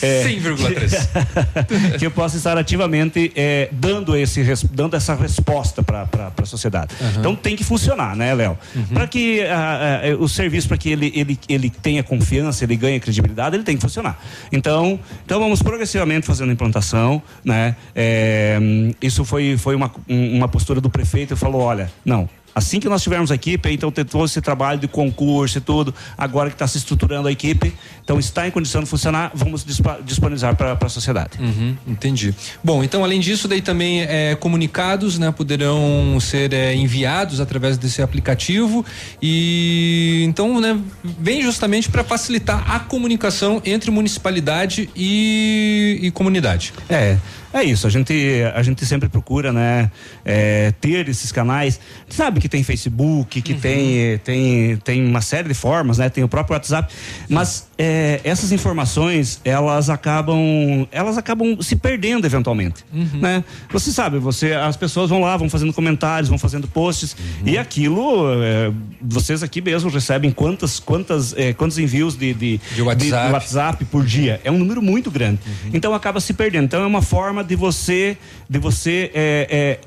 É. 0.02 0.24
100,3. 0.24 1.98
que 2.00 2.06
eu 2.06 2.12
possa 2.12 2.38
estar 2.38 2.58
ativamente 2.58 3.32
é, 3.36 3.70
dando, 3.72 4.16
esse, 4.16 4.44
dando 4.72 4.96
essa 4.96 5.16
resposta 5.16 5.84
para 5.84 6.08
a 6.38 6.46
sociedade. 6.46 6.94
Então 7.18 7.36
tem 7.36 7.56
que 7.56 7.64
funcionar, 7.64 8.16
né, 8.16 8.34
Léo? 8.34 8.58
Para 8.94 9.08
que 9.08 9.42
ah, 9.42 10.02
ah, 10.04 10.16
o 10.20 10.28
serviço, 10.28 10.47
para 10.68 10.78
que 10.78 10.90
ele, 10.90 11.12
ele, 11.16 11.40
ele 11.50 11.70
tenha 11.70 12.04
confiança, 12.04 12.64
ele 12.64 12.76
ganhe 12.76 13.00
credibilidade, 13.00 13.56
ele 13.56 13.64
tem 13.64 13.76
que 13.76 13.82
funcionar. 13.82 14.20
Então, 14.52 15.00
então 15.26 15.40
vamos 15.40 15.62
progressivamente 15.62 16.26
fazendo 16.26 16.50
a 16.50 16.54
implantação, 16.54 17.22
né? 17.44 17.76
É, 17.96 18.60
isso 19.02 19.24
foi, 19.26 19.58
foi 19.58 19.76
uma, 19.76 19.92
um- 20.08 20.38
uma 20.38 20.48
postura 20.48 20.80
do 20.82 20.90
prefeito, 20.90 21.34
ele 21.34 21.40
falou, 21.40 21.62
olha, 21.62 21.92
não, 22.06 22.30
Assim 22.54 22.80
que 22.80 22.90
nós 22.90 23.04
tivermos 23.04 23.32
a 23.32 23.36
equipe, 23.36 23.70
então 23.70 23.92
tem 23.92 24.04
todo 24.04 24.26
esse 24.26 24.42
trabalho 24.42 24.80
de 24.80 24.88
concurso 24.88 25.60
e 25.60 25.62
tudo, 25.62 25.94
agora 26.18 26.50
que 26.50 26.56
está 26.56 26.68
se 26.68 26.78
estruturando 26.78 27.28
a 27.28 27.32
equipe, 27.32 27.74
então 28.04 28.18
está 28.18 28.48
em 28.48 28.52
condição 28.52 28.82
de 28.82 28.90
funcionar, 28.90 29.32
vamos 29.34 29.64
disponibilizar 29.64 30.56
para 30.56 30.78
a 30.80 30.90
sociedade. 30.90 31.40
Uhum, 31.40 31.78
entendi. 31.86 32.34
Bom, 32.64 32.84
então 32.84 33.04
além 33.04 33.20
disso, 33.20 33.48
daí 33.48 33.62
também 33.62 34.02
é, 34.02 34.36
comunicados, 34.36 35.20
né, 35.20 35.32
poderão 35.32 36.18
ser 36.20 36.52
é, 36.54 36.74
enviados 36.74 37.40
através 37.40 37.78
desse 37.78 38.02
aplicativo 38.02 38.86
e 39.22 40.24
então, 40.28 40.60
né, 40.60 40.80
vem 41.04 41.42
justamente 41.42 41.90
para 41.90 42.04
facilitar 42.04 42.70
a 42.72 42.80
comunicação 42.80 43.62
entre 43.66 43.92
municipalidade 43.92 44.90
e, 44.96 46.00
e 46.02 46.12
comunidade. 46.12 46.74
É, 46.90 47.18
é 47.54 47.64
isso. 47.64 47.88
A 47.88 47.90
gente, 47.90 48.14
a 48.54 48.64
gente 48.64 48.86
sempre 48.86 49.10
procura, 49.10 49.52
né, 49.52 49.92
é, 50.26 50.72
ter 50.80 51.08
esses 51.10 51.32
canais. 51.32 51.80
Sabe 52.10 52.40
que 52.40 52.50
tem 52.50 52.64
Facebook, 52.64 53.42
que 53.42 53.54
tem, 53.54 54.18
tem, 54.20 54.78
tem 54.78 55.06
uma 55.06 55.22
série 55.22 55.48
de 55.48 55.54
formas, 55.54 55.98
né? 55.98 56.10
Tem 56.10 56.24
o 56.24 56.28
próprio 56.28 56.56
WhatsApp. 56.56 56.94
Mas 57.30 57.67
é, 57.78 58.20
essas 58.24 58.52
informações, 58.52 59.40
elas 59.46 59.90
acabam, 59.90 60.88
elas 60.92 61.18
acabam 61.18 61.62
se 61.62 61.76
perdendo 61.76 62.26
eventualmente, 62.26 62.84
né? 63.14 63.44
Você 63.72 63.92
sabe, 63.92 64.18
você, 64.18 64.54
as 64.54 64.76
pessoas 64.76 65.10
vão 65.10 65.22
lá, 65.22 65.38
vão 65.38 65.50
fazendo 65.50 65.72
comentários, 65.72 66.28
vão 66.28 66.40
fazendo 66.40 66.68
posts 66.68 67.16
e 67.46 67.58
aquilo, 67.58 68.26
é, 68.42 68.72
vocês 69.02 69.44
aqui 69.44 69.62
mesmo 69.62 69.90
recebem 69.90 70.32
quantas, 70.32 70.80
quantas, 70.80 71.36
é, 71.38 71.54
quantos 71.54 71.78
envios 71.78 72.18
de, 72.18 72.34
de, 72.34 72.60
De 72.74 72.82
WhatsApp. 72.82 73.28
de 73.28 73.34
WhatsApp 73.34 73.86
por 73.86 74.04
dia. 74.04 74.42
É 74.44 74.52
um 74.52 74.58
número 74.58 74.82
muito 74.82 75.12
grande. 75.12 75.40
Então 75.74 75.94
acaba 75.94 76.20
se 76.20 76.34
perdendo. 76.34 76.66
Então 76.66 76.82
é 76.82 76.88
uma 76.88 77.02
forma 77.02 77.44
de 77.44 77.56
você, 77.56 78.18
de 78.50 78.58
você 78.58 79.12
é, 79.14 79.48
é, 79.50 79.80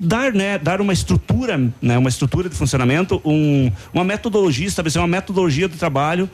dar, 0.00 0.32
né, 0.32 0.58
dar 0.58 0.80
uma 0.80 0.92
estrutura, 0.92 1.58
né, 1.80 1.98
uma 1.98 2.08
estrutura 2.08 2.48
de 2.48 2.54
funcionamento, 2.54 3.20
um, 3.24 3.70
uma 3.92 4.04
metodologia, 4.04 4.66
estabelecer 4.66 5.00
uma 5.00 5.08
metodologia 5.08 5.68
de 5.68 5.76
trabalho 5.76 6.28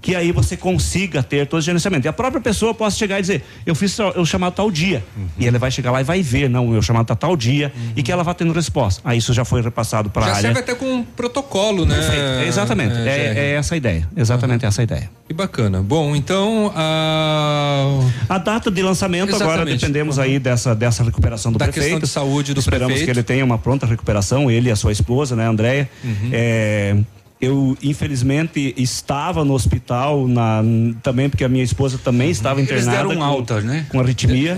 que 0.00 0.14
aí 0.14 0.30
você 0.32 0.56
consiga 0.56 1.22
ter 1.22 1.46
todo 1.46 1.58
o 1.58 1.62
gerenciamento. 1.62 2.06
E 2.06 2.08
a 2.08 2.12
própria 2.12 2.40
pessoa 2.40 2.72
possa 2.72 2.96
chegar 2.96 3.18
e 3.18 3.22
dizer, 3.22 3.42
eu 3.66 3.74
fiz 3.74 3.96
eu 3.98 4.24
chamado 4.24 4.54
tal 4.54 4.70
dia. 4.70 5.02
E 5.38 5.46
ele 5.46 5.58
vai 5.58 5.70
chegar 5.70 5.90
lá 5.90 6.00
e 6.00 6.04
vai 6.04 6.22
ver, 6.22 6.48
não, 6.48 6.72
eu 6.74 6.80
chamado 6.82 7.06
tá 7.06 7.16
tal 7.16 7.36
dia, 7.36 7.72
e 7.96 8.02
que 8.02 8.10
ela 8.12 8.22
vai 8.22 8.34
tendo 8.34 8.52
resposta. 8.52 9.00
Aí 9.04 9.18
isso 9.18 9.32
já 9.32 9.44
foi 9.44 9.60
repassado 9.62 10.10
para 10.10 10.22
a 10.22 10.26
Já 10.26 10.30
área. 10.32 10.42
serve 10.42 10.60
até 10.60 10.74
com 10.74 10.86
um 10.86 11.02
protocolo, 11.02 11.84
né? 11.84 11.96
Perfeito. 11.96 12.20
É, 12.22 12.46
exatamente. 12.46 12.94
É, 12.96 13.08
É, 13.08 13.38
é 13.38 13.50
essa 13.54 13.74
a 13.74 13.76
ideia. 13.76 14.08
Exatamente 14.16 14.64
essa 14.64 14.82
a 14.82 14.84
ideia. 14.84 15.10
Que 15.26 15.34
bacana. 15.34 15.82
Bom, 15.82 16.14
então 16.16 16.72
a 16.74 18.00
A 18.28 18.38
data 18.38 18.70
de 18.70 18.82
lançamento 18.82 19.34
agora 19.34 19.52
Exatamente. 19.56 19.80
dependemos 19.80 20.18
aí 20.18 20.38
dessa, 20.38 20.74
dessa 20.74 21.02
recuperação 21.02 21.52
do 21.52 21.58
Da 21.58 21.66
prefeito. 21.66 21.84
questão 21.84 22.00
de 22.00 22.06
saúde 22.08 22.54
do 22.54 22.60
Esperamos 22.60 22.86
prefeito. 22.94 23.04
que 23.06 23.10
ele 23.18 23.22
tenha 23.22 23.44
uma 23.44 23.58
pronta 23.58 23.86
recuperação, 23.86 24.50
ele 24.50 24.68
e 24.68 24.72
a 24.72 24.76
sua 24.76 24.92
esposa, 24.92 25.34
né, 25.36 25.46
Andréia. 25.46 25.88
Uhum. 26.04 26.30
É, 26.32 26.96
eu, 27.40 27.76
infelizmente, 27.82 28.74
estava 28.76 29.44
no 29.44 29.54
hospital 29.54 30.26
na, 30.26 30.60
também, 31.02 31.28
porque 31.30 31.44
a 31.44 31.48
minha 31.48 31.62
esposa 31.62 31.96
também 31.96 32.30
estava 32.30 32.58
Eles 32.60 32.70
internada. 32.70 32.96
deram 32.96 33.10
um 33.10 33.16
com, 33.16 33.24
alta, 33.24 33.60
né? 33.60 33.86
Com 33.88 34.00
arritmia. 34.00 34.56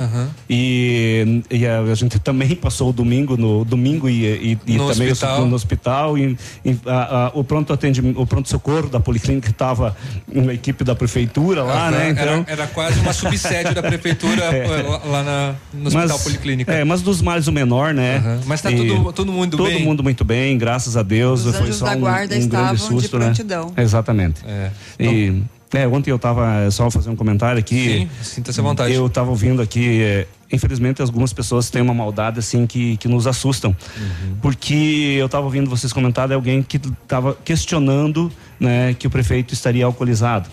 E, 0.49 1.43
e 1.51 1.67
a, 1.67 1.81
a 1.81 1.95
gente 1.95 2.19
também 2.21 2.55
passou 2.57 2.91
o 2.91 2.93
domingo 2.93 3.37
no 3.37 3.65
domingo 3.65 4.09
e, 4.09 4.25
e, 4.25 4.59
e 4.67 4.77
No 4.77 4.91
também 4.91 5.11
hospital. 5.13 5.47
no 5.47 5.55
hospital. 5.55 6.19
E, 6.19 6.37
e 6.65 6.77
a- 6.87 7.27
a- 7.27 7.31
o 7.35 7.45
pronto 7.45 7.73
atendimento, 7.73 8.21
o 8.21 8.27
pronto 8.27 8.49
socorro 8.49 8.89
da 8.89 8.99
policlínica 9.01 9.51
estava 9.51 9.97
uma 10.33 10.53
equipe 10.53 10.83
da 10.85 10.95
prefeitura 10.95 11.63
lá, 11.63 11.89
Aham, 11.89 11.91
né? 11.91 12.11
Então, 12.11 12.23
era, 12.25 12.45
era 12.47 12.67
quase 12.67 12.99
uma 13.01 13.13
subsede 13.13 13.75
da 13.75 13.83
prefeitura 13.83 14.45
É. 14.51 14.83
lá, 14.83 15.01
lá 15.05 15.23
na, 15.23 15.55
no 15.73 15.87
Hospital 15.89 16.09
Mas- 16.09 16.23
Policlínica. 16.23 16.73
É, 16.73 16.85
mas 16.85 17.03
dos 17.03 17.23
males 17.23 17.47
o 17.47 17.53
menor, 17.53 17.95
né? 17.95 18.41
Mas 18.47 18.61
tá 18.61 18.71
E 18.71 18.77
tudo- 18.77 19.13
todo 19.13 19.33
mundo 19.33 19.57
todo 19.57 19.67
bem? 19.69 19.85
mundo 19.85 20.03
muito 20.03 20.25
bem, 20.25 20.57
graças 20.59 20.97
a 20.97 21.03
Deus. 21.03 21.45
Os 21.45 21.57
Foi 21.57 21.73
só 21.73 21.87
da 21.87 21.93
um, 21.97 22.01
guarda 22.01 22.35
um 22.35 22.39
estavam 22.39 22.70
grande 22.73 22.95
de 22.95 23.01
susto, 23.03 23.19
né? 23.19 23.25
prontidão. 23.27 23.73
Exatamente. 23.77 24.43
É. 24.47 24.71
E 24.99 25.43
é, 25.73 25.87
ontem 25.87 26.11
eu 26.11 26.19
tava 26.19 26.69
só 26.71 26.91
fazer 26.91 27.11
um 27.11 27.17
comentário 27.17 27.59
aqui. 27.59 28.01
Sim, 28.01 28.09
sinta-se 28.23 28.59
à 28.59 28.63
vontade. 28.63 28.93
Eu 28.93 29.09
tava 29.09 29.31
ouvindo 29.31 29.63
aqui, 29.63 30.03
é, 30.03 30.27
infelizmente 30.53 31.01
algumas 31.01 31.33
pessoas 31.33 31.71
têm 31.71 31.81
uma 31.81 31.95
maldade 31.95 32.41
assim 32.41 32.67
que, 32.67 32.97
que 32.97 33.07
nos 33.07 33.27
assustam. 33.27 33.71
Uhum. 33.97 34.37
Porque 34.43 35.17
eu 35.19 35.29
tava 35.29 35.45
ouvindo 35.45 35.71
vocês 35.71 35.93
comentar 35.93 36.27
de 36.27 36.35
alguém 36.35 36.63
que 36.63 36.79
tava 37.07 37.37
questionando, 37.45 38.33
né, 38.61 38.95
que 38.99 39.07
o 39.07 39.11
prefeito 39.11 39.55
estaria 39.55 39.85
alcoolizado. 39.87 40.49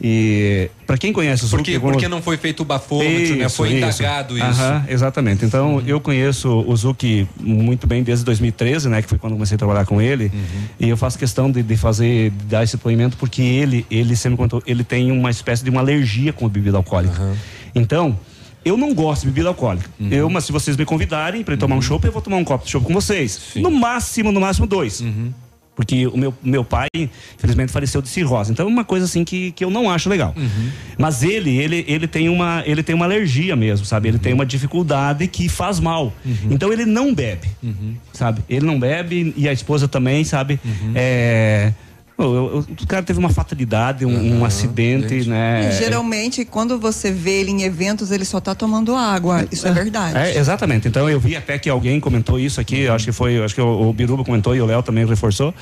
E 0.00 0.70
para 0.86 0.96
quem 0.98 1.12
conhece 1.12 1.44
o 1.44 1.48
Por 1.48 1.56
Zuc, 1.58 1.64
quê? 1.64 1.74
alguma- 1.76 1.92
Porque 1.94 2.06
não 2.08 2.20
foi 2.22 2.36
feito 2.36 2.60
o 2.60 2.64
bafômetro, 2.64 3.36
né? 3.36 3.48
Foi 3.48 3.72
indagado 3.72 4.36
isso. 4.36 4.44
Aham, 4.46 4.84
exatamente. 4.88 5.44
Então, 5.44 5.82
eu 5.86 5.98
conheço 6.00 6.48
o 6.48 6.76
Zuki 6.76 7.26
muito 7.40 7.86
bem 7.86 8.02
desde 8.02 8.24
2013, 8.24 8.88
né? 8.88 9.00
Que 9.02 9.08
foi 9.08 9.18
quando 9.18 9.32
comecei 9.32 9.54
a 9.54 9.58
trabalhar 9.58 9.86
com 9.86 10.00
ele. 10.00 10.30
E 10.78 10.88
eu 10.88 10.96
faço 10.96 11.18
questão 11.18 11.50
de, 11.50 11.62
de 11.62 11.76
fazer, 11.76 12.30
de 12.30 12.44
dar 12.44 12.62
esse 12.62 12.76
depoimento 12.76 13.16
porque 13.16 13.40
ele, 13.42 13.86
ele 13.90 14.14
sempre 14.14 14.36
contou, 14.36 14.62
ele 14.66 14.84
tem 14.84 15.10
uma 15.10 15.30
espécie 15.30 15.64
de 15.64 15.70
uma 15.70 15.80
alergia 15.80 16.32
com 16.32 16.46
a 16.46 16.48
bebida 16.48 16.76
alcoólica. 16.76 17.20
Então, 17.74 18.18
eu 18.64 18.76
não 18.76 18.92
gosto 18.94 19.22
de 19.22 19.28
bebida 19.28 19.48
alcoólica. 19.48 19.88
Eu, 20.10 20.28
mas 20.28 20.44
se 20.44 20.52
vocês 20.52 20.76
me 20.76 20.84
convidarem 20.84 21.42
para 21.42 21.56
tomar 21.56 21.76
um 21.76 21.82
chopp, 21.82 22.04
eu 22.04 22.12
vou 22.12 22.20
tomar 22.20 22.36
um 22.36 22.44
copo 22.44 22.64
de 22.64 22.70
chopp 22.70 22.84
com 22.86 22.92
vocês. 22.92 23.40
No 23.56 23.70
máximo, 23.70 24.30
no 24.30 24.40
máximo 24.40 24.66
dois. 24.66 25.02
Porque 25.78 26.08
o 26.08 26.16
meu, 26.16 26.34
meu 26.42 26.64
pai, 26.64 26.88
infelizmente, 27.36 27.70
faleceu 27.70 28.02
de 28.02 28.08
cirrose. 28.08 28.50
Então 28.50 28.66
é 28.66 28.68
uma 28.68 28.82
coisa 28.84 29.04
assim 29.04 29.24
que, 29.24 29.52
que 29.52 29.64
eu 29.64 29.70
não 29.70 29.88
acho 29.88 30.08
legal. 30.08 30.34
Mas 30.98 31.22
ele, 31.22 31.56
ele, 31.56 31.84
ele, 31.86 32.08
tem 32.08 32.28
uma, 32.28 32.64
ele 32.66 32.82
tem 32.82 32.96
uma 32.96 33.04
alergia 33.04 33.54
mesmo, 33.54 33.86
sabe? 33.86 34.08
Ele 34.08 34.18
tem 34.18 34.32
uma 34.32 34.44
dificuldade 34.44 35.28
que 35.28 35.48
faz 35.48 35.78
mal. 35.78 36.12
Então 36.50 36.72
ele 36.72 36.84
não 36.84 37.14
bebe, 37.14 37.46
sabe? 38.12 38.42
Ele 38.50 38.66
não 38.66 38.76
bebe 38.76 39.32
e 39.36 39.48
a 39.48 39.52
esposa 39.52 39.86
também, 39.86 40.24
sabe? 40.24 40.58
É. 40.96 41.72
o 42.18 42.86
cara 42.88 43.02
teve 43.02 43.18
uma 43.18 43.28
fatalidade, 43.28 44.04
um, 44.04 44.38
um 44.40 44.44
acidente, 44.44 45.28
né? 45.28 45.68
E 45.70 45.78
geralmente, 45.78 46.44
quando 46.44 46.76
você 46.78 47.12
vê 47.12 47.40
ele 47.40 47.50
em 47.52 47.62
eventos, 47.62 48.10
ele 48.10 48.24
só 48.24 48.40
tá 48.40 48.54
tomando 48.56 48.94
água. 48.96 49.46
Isso 49.52 49.68
é 49.68 49.72
verdade. 49.72 50.18
É, 50.18 50.36
exatamente. 50.36 50.88
Então 50.88 51.08
eu 51.08 51.20
vi 51.20 51.36
até 51.36 51.56
que 51.58 51.70
alguém 51.70 52.00
comentou 52.00 52.38
isso 52.40 52.60
aqui, 52.60 52.80
eu 52.80 52.92
acho 52.92 53.04
que 53.04 53.12
foi, 53.12 53.42
acho 53.44 53.54
que 53.54 53.60
o, 53.60 53.88
o 53.88 53.92
Biruba 53.92 54.24
comentou 54.24 54.56
e 54.56 54.60
o 54.60 54.66
Léo 54.66 54.82
também 54.82 55.06
reforçou. 55.06 55.54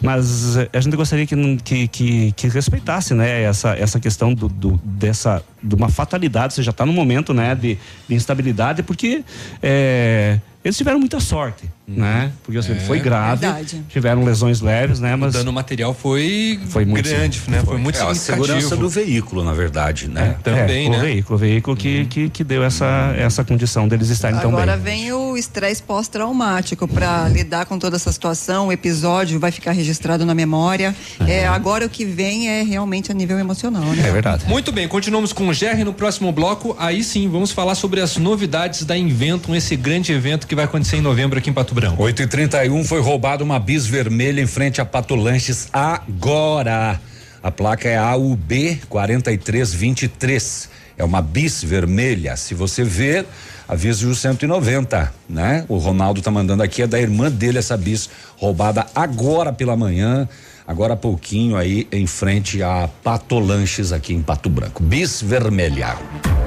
Mas 0.00 0.56
eh, 0.56 0.68
a 0.72 0.80
gente 0.80 0.96
gostaria 0.96 1.26
que, 1.26 1.36
que, 1.62 1.88
que, 1.88 2.32
que 2.32 2.48
respeitasse, 2.48 3.12
né, 3.12 3.42
essa, 3.42 3.76
essa 3.76 4.00
questão 4.00 4.32
do, 4.32 4.48
do- 4.48 4.80
dessa 4.82 5.42
de 5.62 5.74
uma 5.74 5.88
fatalidade, 5.88 6.54
você 6.54 6.62
já 6.62 6.70
está 6.70 6.86
no 6.86 6.92
momento, 6.92 7.34
né, 7.34 7.54
de, 7.54 7.76
de 8.08 8.14
instabilidade, 8.14 8.82
porque 8.82 9.22
eh, 9.62 10.38
eles 10.64 10.76
tiveram 10.76 10.98
muita 10.98 11.20
sorte, 11.20 11.64
né? 11.88 12.30
Porque 12.44 12.58
assim, 12.58 12.72
É. 12.72 12.80
foi 12.80 13.00
grave, 13.00 13.40
Verdade. 13.46 13.82
tiveram 13.88 14.22
lesões 14.24 14.60
leves, 14.60 15.00
né, 15.00 15.16
mas 15.16 15.34
O 15.34 15.38
dano 15.38 15.52
material 15.52 15.94
foi, 15.94 16.60
Foi 16.68 16.84
muito 16.84 17.08
grande, 17.08 17.40
né? 17.48 17.62
Foi, 17.64 17.78
muito 17.78 17.98
É, 17.98 18.02
a 18.02 18.14
segurança 18.14 18.76
do 18.76 18.88
veículo, 18.88 19.42
na 19.42 19.52
verdade, 19.54 20.08
né? 20.08 20.36
é, 20.44 20.64
o 20.64 20.66
veículo, 21.00 21.34
o 21.34 21.38
veículo 21.38 21.76
que, 21.76 22.04
que, 22.06 22.28
que 22.28 22.44
deu 22.44 22.62
essa, 22.62 23.14
essa 23.16 23.42
condição 23.42 23.88
deles 23.88 24.08
estarem 24.10 24.38
tão 24.38 24.50
Agora 24.50 24.76
bem. 24.76 25.04
vem 25.04 25.12
o 25.12 25.36
estresse 25.36 25.82
pós-traumático 25.82 26.86
para 26.86 27.28
lidar 27.28 27.64
com 27.66 27.78
toda 27.78 27.96
essa 27.96 28.12
situação. 28.12 28.68
O 28.68 28.72
episódio 28.72 29.38
vai 29.40 29.50
ficar 29.50 29.72
registrado 29.72 30.26
na 30.26 30.34
memória. 30.34 30.94
É, 31.26 31.46
agora 31.46 31.86
o 31.86 31.88
que 31.88 32.04
vem 32.04 32.48
é 32.48 32.62
realmente 32.62 33.10
a 33.10 33.14
nível 33.14 33.38
emocional, 33.38 33.82
né? 33.84 34.08
É 34.08 34.10
verdade. 34.12 34.44
Muito 34.46 34.70
bem, 34.72 34.86
continuamos 34.88 35.32
com 35.32 35.48
o 35.48 35.52
GR 35.52 35.84
no 35.84 35.92
próximo 35.94 36.30
bloco. 36.32 36.76
Aí 36.78 37.02
sim, 37.02 37.28
vamos 37.28 37.50
falar 37.52 37.74
sobre 37.74 38.00
as 38.00 38.16
novidades 38.16 38.84
da 38.84 38.96
Inventum, 38.96 39.54
esse 39.54 39.76
grande 39.76 40.12
evento 40.12 40.46
que 40.46 40.54
vai 40.54 40.64
acontecer 40.64 40.96
em 40.96 41.00
novembro 41.00 41.38
aqui 41.38 41.48
em 41.50 41.52
Pato 41.52 41.74
Branco. 41.80 42.02
8 42.02 42.22
e 42.22 42.26
31 42.26 42.84
foi 42.84 43.00
roubada 43.00 43.44
uma 43.44 43.60
bis 43.60 43.86
vermelha 43.86 44.40
em 44.40 44.46
frente 44.48 44.80
a 44.80 44.84
Pato 44.84 45.14
Lanches 45.14 45.68
agora. 45.72 47.00
A 47.40 47.52
placa 47.52 47.88
é 47.88 47.96
AUB 47.96 48.80
4323. 48.88 50.70
É 50.96 51.04
uma 51.04 51.22
bis 51.22 51.62
vermelha. 51.62 52.36
Se 52.36 52.52
você 52.52 52.82
ver, 52.82 53.24
avise 53.68 54.06
o 54.06 54.14
190, 54.14 55.14
né? 55.28 55.64
O 55.68 55.76
Ronaldo 55.76 56.20
tá 56.20 56.32
mandando 56.32 56.64
aqui, 56.64 56.82
é 56.82 56.86
da 56.88 56.98
irmã 56.98 57.30
dele 57.30 57.58
essa 57.58 57.76
bis 57.76 58.10
roubada 58.36 58.84
agora 58.92 59.52
pela 59.52 59.76
manhã 59.76 60.28
agora 60.68 60.92
há 60.92 60.96
pouquinho 60.96 61.56
aí 61.56 61.88
em 61.90 62.06
frente 62.06 62.62
a 62.62 62.88
Patolanches 63.02 63.90
aqui 63.90 64.12
em 64.12 64.22
Pato 64.22 64.50
Branco. 64.50 64.82
Bis 64.82 65.20
vermelha. 65.20 65.96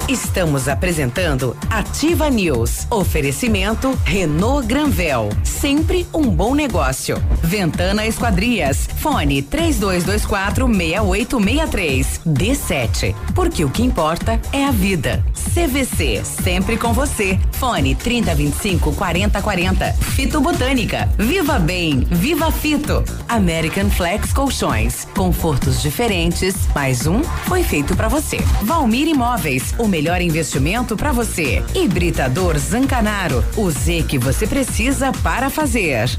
Estamos 0.07 0.67
apresentando 0.67 1.55
Ativa 1.69 2.29
News. 2.29 2.85
Oferecimento 2.89 3.97
Renault 4.03 4.67
Granvel. 4.67 5.29
Sempre 5.43 6.05
um 6.13 6.23
bom 6.23 6.53
negócio. 6.53 7.15
Ventana 7.41 8.05
Esquadrias. 8.05 8.89
Fone 8.97 9.41
3224 9.41 10.67
6863. 10.67 12.21
D7. 12.27 13.15
Porque 13.33 13.63
o 13.63 13.69
que 13.69 13.83
importa 13.83 14.37
é 14.51 14.65
a 14.65 14.71
vida. 14.71 15.23
CVC. 15.53 16.23
Sempre 16.25 16.77
com 16.77 16.91
você. 16.91 17.39
Fone 17.53 17.95
3025 17.95 18.93
4040. 18.93 19.93
Fito 19.93 20.41
Botânica. 20.41 21.09
Viva 21.17 21.57
Bem. 21.57 22.01
Viva 22.11 22.51
Fito. 22.51 23.03
American 23.29 23.89
Flex 24.11 24.33
Colchões. 24.33 25.05
Confortos 25.15 25.81
diferentes. 25.81 26.67
Mais 26.75 27.07
um 27.07 27.23
foi 27.23 27.63
feito 27.63 27.95
para 27.95 28.09
você. 28.09 28.39
Valmir 28.61 29.07
Imóveis. 29.07 29.73
O 29.77 29.87
melhor 29.87 30.19
investimento 30.19 30.97
para 30.97 31.13
você. 31.13 31.63
Hibridador 31.73 32.57
Zancanaro. 32.57 33.41
O 33.55 33.71
Z 33.71 34.03
que 34.09 34.17
você 34.17 34.45
precisa 34.45 35.13
para 35.23 35.49
fazer. 35.49 36.09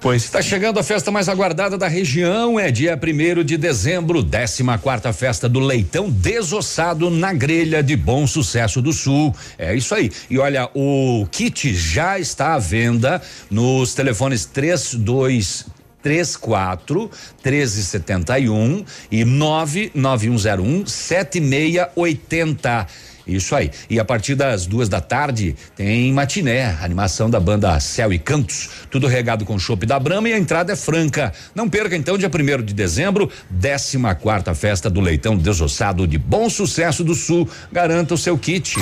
Pois 0.00 0.24
está 0.24 0.40
chegando 0.40 0.80
a 0.80 0.82
festa 0.82 1.10
mais 1.10 1.28
aguardada 1.28 1.76
da 1.76 1.86
região, 1.86 2.58
é 2.58 2.70
dia 2.70 2.96
primeiro 2.96 3.44
de 3.44 3.58
dezembro, 3.58 4.24
14 4.24 4.62
quarta 4.80 5.12
festa 5.12 5.46
do 5.46 5.60
leitão 5.60 6.08
desossado 6.08 7.10
na 7.10 7.34
grelha 7.34 7.82
de 7.82 7.96
Bom 7.96 8.26
Sucesso 8.26 8.80
do 8.80 8.94
Sul. 8.94 9.36
É 9.58 9.74
isso 9.74 9.94
aí. 9.94 10.10
E 10.30 10.38
olha, 10.38 10.70
o 10.74 11.26
kit 11.30 11.74
já 11.74 12.18
está 12.18 12.54
à 12.54 12.58
venda 12.58 13.20
nos 13.50 13.92
telefones 13.92 14.46
32 14.46 15.66
34 16.02 17.10
1371 17.44 18.82
e 19.10 19.22
99101 19.22 20.86
7680. 20.86 22.86
Isso 23.26 23.54
aí. 23.54 23.70
E 23.88 23.98
a 23.98 24.04
partir 24.04 24.34
das 24.34 24.66
duas 24.66 24.88
da 24.88 25.00
tarde 25.00 25.54
tem 25.76 26.12
matiné, 26.12 26.76
animação 26.80 27.28
da 27.28 27.38
banda 27.38 27.78
Céu 27.80 28.12
e 28.12 28.18
Cantos. 28.18 28.70
Tudo 28.90 29.06
regado 29.06 29.44
com 29.44 29.58
chopp 29.58 29.84
da 29.86 29.98
Brama 29.98 30.28
e 30.28 30.32
a 30.32 30.38
entrada 30.38 30.72
é 30.72 30.76
franca. 30.76 31.32
Não 31.54 31.68
perca 31.68 31.96
então, 31.96 32.18
dia 32.18 32.30
primeiro 32.30 32.62
de 32.62 32.74
dezembro, 32.74 33.30
14 33.60 33.98
quarta 34.20 34.54
festa 34.54 34.90
do 34.90 35.00
Leitão 35.00 35.36
Desossado 35.36 36.06
de 36.06 36.18
Bom 36.18 36.48
Sucesso 36.50 37.04
do 37.04 37.14
Sul. 37.14 37.48
Garanta 37.72 38.14
o 38.14 38.18
seu 38.18 38.36
kit. 38.38 38.76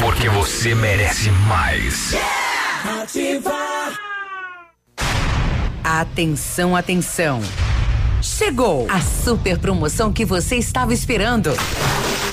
Porque 0.00 0.28
você 0.28 0.74
merece 0.74 1.30
mais. 1.48 2.14
Ativa. 3.02 3.54
Atenção, 5.82 6.74
atenção. 6.74 7.40
Chegou 8.22 8.86
a 8.88 9.00
super 9.00 9.58
promoção 9.58 10.10
que 10.10 10.24
você 10.24 10.56
estava 10.56 10.94
esperando. 10.94 11.50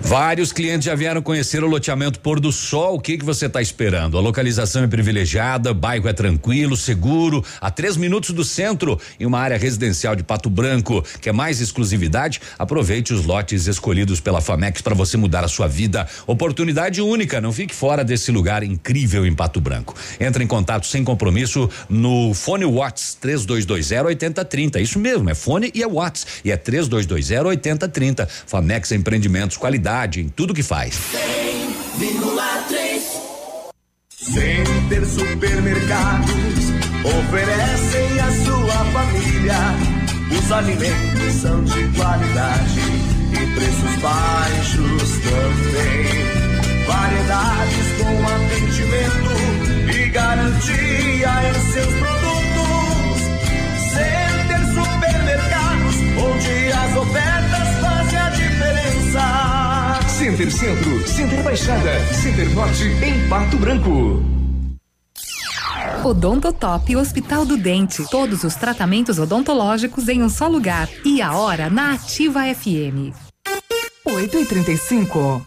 Vários 0.00 0.52
clientes 0.52 0.86
já 0.86 0.94
vieram 0.94 1.22
conhecer 1.22 1.62
o 1.62 1.68
loteamento 1.68 2.20
Pôr 2.20 2.40
do 2.40 2.50
Sol. 2.50 2.96
O 2.96 3.00
que 3.00 3.18
que 3.18 3.24
você 3.24 3.46
está 3.46 3.62
esperando? 3.62 4.18
A 4.18 4.20
localização 4.20 4.82
é 4.82 4.86
privilegiada, 4.86 5.72
bairro 5.72 6.08
é 6.08 6.12
tranquilo, 6.12 6.76
seguro, 6.76 7.44
a 7.60 7.70
três 7.70 7.96
minutos 7.96 8.30
do 8.30 8.44
centro 8.44 8.98
e 9.18 9.26
uma 9.26 9.38
área 9.38 9.56
residencial 9.56 10.16
de 10.16 10.22
Pato 10.22 10.50
Branco. 10.50 11.04
Quer 11.20 11.32
mais 11.32 11.60
exclusividade? 11.60 12.40
Aproveite 12.58 13.12
os 13.12 13.24
lotes 13.24 13.66
escolhidos 13.66 14.20
pela 14.20 14.40
Famex 14.40 14.80
para 14.80 14.94
você 14.94 15.16
mudar 15.16 15.44
a 15.44 15.48
sua 15.48 15.68
vida. 15.68 16.06
Oportunidade 16.26 17.00
única. 17.00 17.40
Não 17.40 17.52
fique 17.52 17.74
fora 17.74 18.04
desse 18.04 18.32
lugar 18.32 18.62
incrível 18.62 19.24
em 19.24 19.34
Pato 19.34 19.60
Branco. 19.60 19.94
Entre 20.18 20.42
em 20.42 20.46
contato 20.46 20.86
sem 20.86 21.04
compromisso 21.04 21.70
no 21.88 22.34
fone 22.34 22.64
Watts 22.64 23.14
3220 23.20 24.06
8030. 24.06 24.80
Isso 24.80 24.98
mesmo, 24.98 25.30
é 25.30 25.34
fone 25.34 25.70
e 25.74 25.82
é 25.82 25.88
Watts. 25.88 26.26
E 26.44 26.50
é 26.50 26.56
3220 26.56 27.46
8030. 27.46 28.28
Famex 28.46 28.92
Empreendimentos, 28.92 29.56
qualidade 29.60 30.20
em 30.20 30.28
tudo 30.28 30.54
que 30.54 30.62
faz. 30.62 30.98
100,3 31.98 33.20
Center 34.08 35.06
Supermercados 35.06 36.70
oferecem 37.04 38.20
à 38.20 38.30
sua 38.44 38.84
família. 38.86 39.54
Os 40.36 40.50
alimentos 40.50 41.34
são 41.34 41.62
de 41.64 41.88
qualidade 41.96 42.80
e 43.32 43.54
preços 43.54 43.96
baixos 44.00 45.10
também. 45.20 46.29
Center 60.40 60.50
Centro, 60.50 61.06
Center 61.06 61.42
Baixada, 61.42 62.14
Center 62.14 62.48
Norte 62.54 62.84
em 63.04 63.28
Pato 63.28 63.58
Branco. 63.58 64.24
Odontotop 66.02 66.96
Hospital 66.96 67.44
do 67.44 67.58
Dente. 67.58 68.02
Todos 68.10 68.42
os 68.42 68.54
tratamentos 68.54 69.18
odontológicos 69.18 70.08
em 70.08 70.22
um 70.22 70.30
só 70.30 70.48
lugar. 70.48 70.88
E 71.04 71.20
a 71.20 71.34
hora 71.34 71.68
na 71.68 71.92
Ativa 71.92 72.40
FM. 72.54 73.12
8 74.06 74.38
e 74.38 74.46
35 74.46 75.46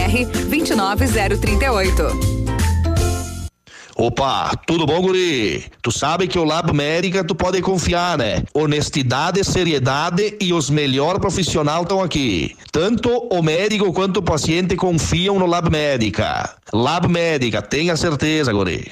29038. 0.07 2.41
Opa, 3.95 4.51
tudo 4.65 4.85
bom, 4.85 5.01
guri? 5.01 5.65
Tu 5.81 5.91
sabe 5.91 6.27
que 6.27 6.39
o 6.39 6.43
Lab 6.43 6.73
Médica 6.73 7.23
tu 7.23 7.35
pode 7.35 7.61
confiar, 7.61 8.17
né? 8.17 8.43
Honestidade, 8.53 9.43
seriedade 9.43 10.37
e 10.41 10.53
os 10.53 10.71
melhores 10.71 11.19
profissionais 11.19 11.83
estão 11.83 12.01
aqui. 12.01 12.55
Tanto 12.71 13.09
o 13.31 13.43
médico 13.43 13.93
quanto 13.93 14.17
o 14.17 14.23
paciente 14.23 14.75
confiam 14.75 15.37
no 15.37 15.45
Lab 15.45 15.69
Médica. 15.69 16.55
Lab 16.73 17.07
Médica, 17.07 17.61
tenha 17.61 17.95
certeza, 17.95 18.51
guri. 18.51 18.91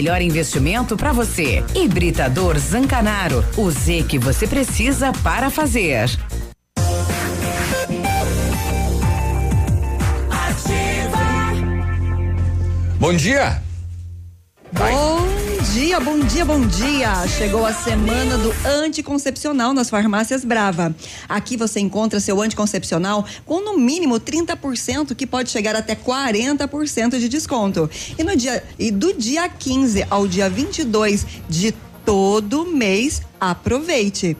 investimento 0.21 0.97
para 0.97 1.11
você. 1.11 1.63
Hibridador 1.75 2.57
Zancanaro. 2.57 3.45
O 3.57 3.69
Z 3.69 4.05
que 4.07 4.17
você 4.17 4.47
precisa 4.47 5.11
para 5.21 5.49
fazer. 5.49 6.09
Bom 12.99 13.13
dia. 13.13 13.61
Bom 14.71 15.40
dia, 15.63 15.99
bom 15.99 16.19
dia, 16.19 16.43
bom 16.43 16.65
dia. 16.65 17.27
Chegou 17.27 17.65
a 17.65 17.73
semana 17.73 18.37
do 18.37 18.51
anticoncepcional 18.65 19.73
nas 19.73 19.89
farmácias 19.89 20.43
Brava. 20.43 20.95
Aqui 21.29 21.55
você 21.55 21.79
encontra 21.79 22.19
seu 22.19 22.41
anticoncepcional 22.41 23.25
com 23.45 23.63
no 23.63 23.77
mínimo 23.77 24.19
30%, 24.19 25.15
que 25.15 25.27
pode 25.27 25.51
chegar 25.51 25.75
até 25.75 25.95
40% 25.95 27.19
de 27.19 27.29
desconto. 27.29 27.89
E 28.17 28.23
no 28.23 28.35
dia 28.35 28.63
e 28.79 28.89
do 28.89 29.13
dia 29.13 29.47
15 29.47 30.05
ao 30.09 30.27
dia 30.27 30.49
22 30.49 31.25
de 31.47 31.73
todo 32.03 32.65
mês, 32.65 33.21
aproveite. 33.39 34.35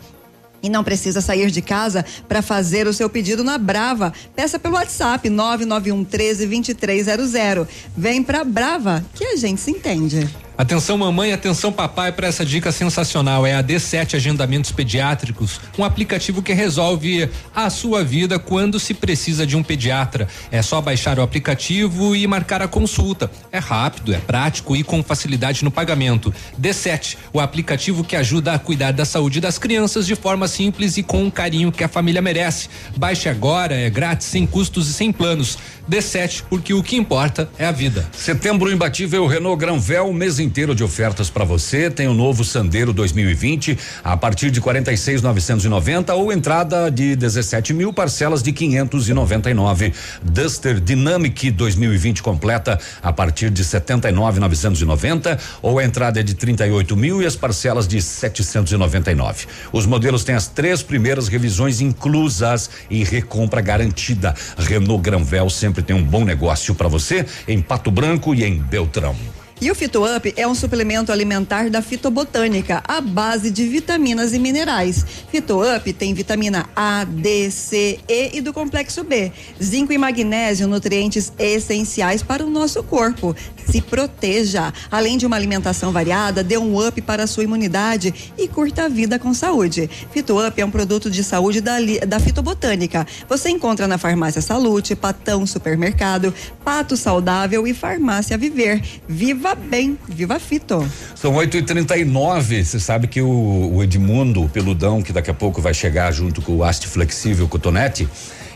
E 0.64 0.70
não 0.70 0.84
precisa 0.84 1.22
sair 1.22 1.50
de 1.52 1.62
casa 1.62 2.06
para 2.28 2.42
fazer 2.42 2.88
o 2.88 2.94
seu 2.94 3.10
pedido 3.10 3.44
na 3.44 3.58
Brava. 3.58 4.14
Peça 4.36 4.60
pelo 4.60 4.76
WhatsApp 4.76 5.30
991 5.30 6.04
13 6.04 6.48
2300. 6.48 7.68
Vem 7.96 8.24
pra 8.24 8.44
Brava 8.44 9.04
que 9.14 9.26
a 9.26 9.36
gente 9.36 9.62
se 9.62 9.72
entende. 9.72 10.30
Atenção 10.62 10.96
mamãe, 10.96 11.34
atenção 11.34 11.72
papai 11.72 12.12
para 12.12 12.28
essa 12.28 12.46
dica 12.46 12.72
sensacional. 12.72 13.48
É 13.48 13.56
a 13.56 13.64
D7 13.64 14.14
Agendamentos 14.14 14.72
Pediátricos, 14.72 15.60
um 15.76 15.84
aplicativo 15.84 16.44
que 16.44 16.54
resolve 16.54 17.28
a 17.56 17.68
sua 17.72 18.04
vida 18.04 18.38
quando 18.38 18.80
se 18.80 18.94
precisa 18.94 19.44
de 19.44 19.58
um 19.58 19.64
pediatra. 19.64 20.28
É 20.52 20.62
só 20.62 20.80
baixar 20.80 21.18
o 21.18 21.24
aplicativo 21.24 22.16
e 22.16 22.28
marcar 22.28 22.62
a 22.62 22.68
consulta. 22.68 23.32
É 23.52 23.58
rápido, 23.58 24.14
é 24.14 24.20
prático 24.20 24.76
e 24.76 24.84
com 24.84 25.02
facilidade 25.02 25.64
no 25.64 25.72
pagamento. 25.72 26.32
D7, 26.62 27.18
o 27.34 27.40
aplicativo 27.40 28.04
que 28.04 28.16
ajuda 28.16 28.54
a 28.54 28.60
cuidar 28.60 28.92
da 28.92 29.04
saúde 29.04 29.42
das 29.42 29.58
crianças 29.58 30.06
de 30.06 30.16
forma 30.16 30.48
simples 30.48 30.96
e 30.96 31.02
com 31.02 31.26
o 31.26 31.32
carinho 31.32 31.72
que 31.72 31.84
a 31.84 31.88
família 31.88 32.22
merece. 32.22 32.70
Baixe 32.96 33.28
agora, 33.28 33.74
é 33.74 33.90
grátis, 33.90 34.28
sem 34.28 34.46
custos 34.46 34.88
e 34.90 34.94
sem 34.94 35.12
planos. 35.12 35.58
D7, 35.90 36.44
porque 36.48 36.72
o 36.72 36.84
que 36.84 36.96
importa 36.96 37.50
é 37.58 37.66
a 37.66 37.72
vida. 37.72 38.08
Setembro 38.12 38.72
imbatível 38.72 39.26
Renault 39.26 39.60
Granvel, 39.60 40.14
mês 40.14 40.40
inteiro 40.52 40.76
de 40.76 40.84
ofertas 40.84 41.30
para 41.30 41.46
você. 41.46 41.90
Tem 41.90 42.10
o 42.10 42.14
novo 42.14 42.44
Sandero 42.44 42.92
2020 42.92 43.80
a 44.04 44.18
partir 44.18 44.52
de 44.52 44.60
46,990 44.60 46.14
ou 46.14 46.30
entrada 46.30 46.92
de 46.92 47.16
17 47.16 47.74
mil 47.74 47.94
parcelas 47.94 48.44
de 48.44 48.52
599. 48.52 49.94
Duster 50.22 50.82
Dynamic 50.82 51.52
2020 51.52 52.22
completa 52.22 52.78
a 53.02 53.14
partir 53.14 53.50
de 53.50 53.64
79,990 53.64 55.40
ou 55.62 55.80
entrada 55.80 56.20
é 56.20 56.24
de 56.24 56.34
38 56.34 56.98
mil 56.98 57.22
e 57.22 57.26
as 57.26 57.38
parcelas 57.38 57.88
de 57.88 58.02
799. 58.02 59.46
Os 59.72 59.86
modelos 59.86 60.26
têm 60.26 60.36
as 60.36 60.50
três 60.50 60.84
primeiras 60.84 61.30
revisões 61.30 61.80
inclusas 61.80 62.70
e 62.90 63.06
recompra 63.06 63.62
garantida. 63.62 64.36
Renault 64.58 65.02
Granvel 65.02 65.50
sempre 65.50 65.82
tem 65.82 65.96
um 65.96 66.04
bom 66.04 66.26
negócio 66.26 66.76
para 66.76 66.90
você 66.90 67.26
em 67.48 67.62
Pato 67.62 67.90
Branco 67.90 68.36
e 68.36 68.44
em 68.44 68.60
Beltrão. 68.60 69.16
E 69.62 69.70
o 69.70 69.76
Fito 69.76 70.04
Up 70.04 70.34
é 70.36 70.48
um 70.48 70.56
suplemento 70.56 71.12
alimentar 71.12 71.70
da 71.70 71.84
fitobotânica, 71.84 72.82
à 72.84 73.00
base 73.00 73.52
de 73.52 73.68
vitaminas 73.68 74.34
e 74.34 74.40
minerais. 74.40 75.06
Fito 75.30 75.62
Up 75.62 75.94
tem 75.94 76.16
vitamina 76.16 76.68
A, 76.76 77.04
D, 77.04 77.52
C, 77.52 78.00
E 78.08 78.38
e 78.38 78.42
do 78.42 78.52
complexo 78.52 79.04
B, 79.04 79.32
zinco 79.62 79.94
e 79.94 80.00
magnésio, 80.00 80.68
nutrientes 80.68 81.32
essenciais 81.38 82.24
para 82.24 82.44
o 82.44 82.50
nosso 82.50 82.82
corpo. 82.82 83.36
Se 83.70 83.82
proteja. 83.82 84.74
Além 84.90 85.18
de 85.18 85.26
uma 85.26 85.36
alimentação 85.36 85.92
variada, 85.92 86.44
dê 86.44 86.58
um 86.58 86.86
up 86.86 87.02
para 87.02 87.24
a 87.24 87.28
sua 87.28 87.44
imunidade 87.44 88.14
e 88.38 88.48
curta 88.48 88.86
a 88.86 88.90
vida 88.90 89.20
com 89.20 89.34
saúde. 89.34 89.90
Fito 90.12 90.46
Up 90.46 90.60
é 90.60 90.66
um 90.66 90.72
produto 90.72 91.10
de 91.10 91.24
saúde 91.24 91.62
da, 91.62 91.78
da 92.08 92.20
fitobotânica. 92.20 93.06
Você 93.28 93.50
encontra 93.50 93.88
na 93.88 93.98
Farmácia 93.98 94.42
Salute, 94.42 94.96
Patão 94.96 95.46
Supermercado, 95.46 96.34
Pato 96.64 96.98
Saudável 96.98 97.68
e 97.68 97.74
Farmácia 97.74 98.38
Viver. 98.38 98.82
Viva 99.08 99.56
bem, 99.56 99.98
viva 100.08 100.40
Fito. 100.40 100.90
São 101.16 101.36
8 101.36 101.58
e 101.58 101.62
39 101.62 102.64
Você 102.64 102.80
sabe 102.80 103.08
que 103.08 103.22
o, 103.22 103.72
o 103.74 103.84
Edmundo 103.84 104.50
Peludão, 104.50 105.02
que 105.02 105.14
daqui 105.14 105.30
a 105.30 105.34
pouco 105.34 105.62
vai 105.62 105.74
chegar 105.74 106.12
junto 106.12 106.42
com 106.42 106.58
o 106.58 106.64
Haste 106.64 106.88
Flexível 106.88 107.48
Cotonete. 107.48 108.08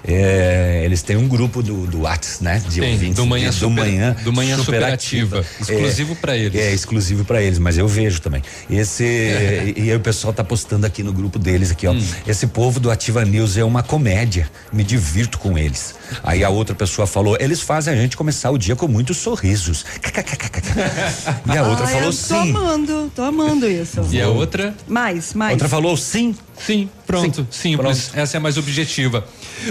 É, 0.08 0.82
eles 0.86 1.02
têm 1.02 1.18
um 1.18 1.28
grupo 1.28 1.62
do, 1.64 1.88
do 1.88 2.02
Whats, 2.02 2.40
né? 2.40 2.62
De 2.70 2.80
Tem, 2.80 2.94
ouvintes 2.94 3.16
do 3.16 3.26
Manhã 3.26 3.50
de- 3.50 3.56
Super- 3.56 3.70
manhã, 3.86 4.16
do 4.24 4.32
Manhã 4.34 4.58
Superativa. 4.58 5.38
É, 5.38 5.62
Exclusivo 5.62 6.16
pra 6.16 6.38
eles. 6.38 6.60
É, 6.62 6.72
exclusivo 6.74 7.26
pra 7.26 7.42
eles, 7.42 7.58
mas 7.60 7.78
eu 7.78 7.88
vejo 7.88 8.22
também. 8.22 8.42
Esse 8.70 9.04
e, 9.04 9.74
e 9.78 9.90
aí 9.92 9.96
o 9.96 10.00
pessoal 10.00 10.34
tá 10.34 10.44
postando 10.44 10.86
aqui 10.86 11.02
no 11.04 11.12
grupo 11.12 11.40
deles 11.40 11.72
aqui, 11.72 11.88
ó. 11.88 11.92
Hum. 11.94 12.06
Esse 12.28 12.48
povo 12.48 12.80
do 12.80 12.92
Ativa 12.92 13.24
News 13.26 13.58
é 13.58 13.64
uma 13.64 13.82
comédia. 13.84 14.50
Me 14.72 14.84
divirto 14.84 15.38
com 15.40 15.58
eles. 15.58 15.96
Aí 16.24 16.44
a 16.44 16.50
outra 16.50 16.76
pessoa 16.76 17.08
falou: 17.08 17.36
"Eles 17.40 17.62
fazem 17.62 17.94
a 17.94 17.98
gente 17.98 18.16
começar 18.16 18.52
o 18.52 18.58
dia 18.58 18.76
com 18.76 18.88
muitos 18.88 19.18
sorrisos". 19.18 19.86
E 21.54 21.58
a 21.58 21.64
outra 21.68 21.86
Ai, 21.86 21.94
falou 21.94 22.08
eu 22.08 22.12
tô 22.12 22.18
sim. 22.18 22.50
amando, 22.52 23.12
tô 23.16 23.22
amando 23.24 23.70
isso. 23.70 24.02
E 24.12 24.22
a 24.22 24.28
outra? 24.28 24.74
Mais, 24.88 25.34
mais. 25.34 25.54
Outra 25.54 25.68
falou 25.70 25.96
sim. 25.98 26.36
Sim, 26.58 26.90
pronto, 27.06 27.48
simples. 27.52 28.12
Essa 28.14 28.38
é 28.38 28.40
a 28.40 28.42
mais 28.42 28.58
objetiva. 28.58 29.26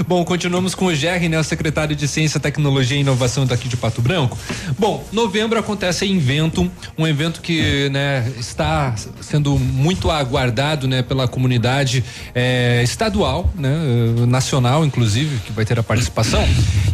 Bom, 0.06 0.24
continuamos 0.24 0.74
com 0.74 0.86
o 0.86 0.94
Gerry, 0.94 1.28
né, 1.28 1.39
o 1.39 1.44
secretário 1.44 1.94
de 1.94 2.09
Ciência, 2.09 2.40
Tecnologia 2.40 2.97
e 2.97 3.01
Inovação 3.01 3.47
daqui 3.47 3.69
de 3.69 3.77
Pato 3.77 4.01
Branco. 4.01 4.39
Bom, 4.78 5.05
novembro 5.12 5.59
acontece 5.59 6.05
a 6.05 6.06
Inventum, 6.06 6.70
um 6.97 7.06
evento 7.06 7.40
que, 7.40 7.89
né, 7.90 8.31
está 8.39 8.94
sendo 9.20 9.59
muito 9.59 10.11
aguardado, 10.11 10.89
né, 10.89 11.02
pela 11.02 11.28
comunidade 11.28 12.05
eh, 12.35 12.81
estadual, 12.82 13.52
né, 13.55 13.70
eh, 13.70 14.27
nacional, 14.27 14.85
inclusive, 14.85 15.39
que 15.40 15.52
vai 15.52 15.65
ter 15.65 15.78
a 15.78 15.82
participação. 15.82 16.44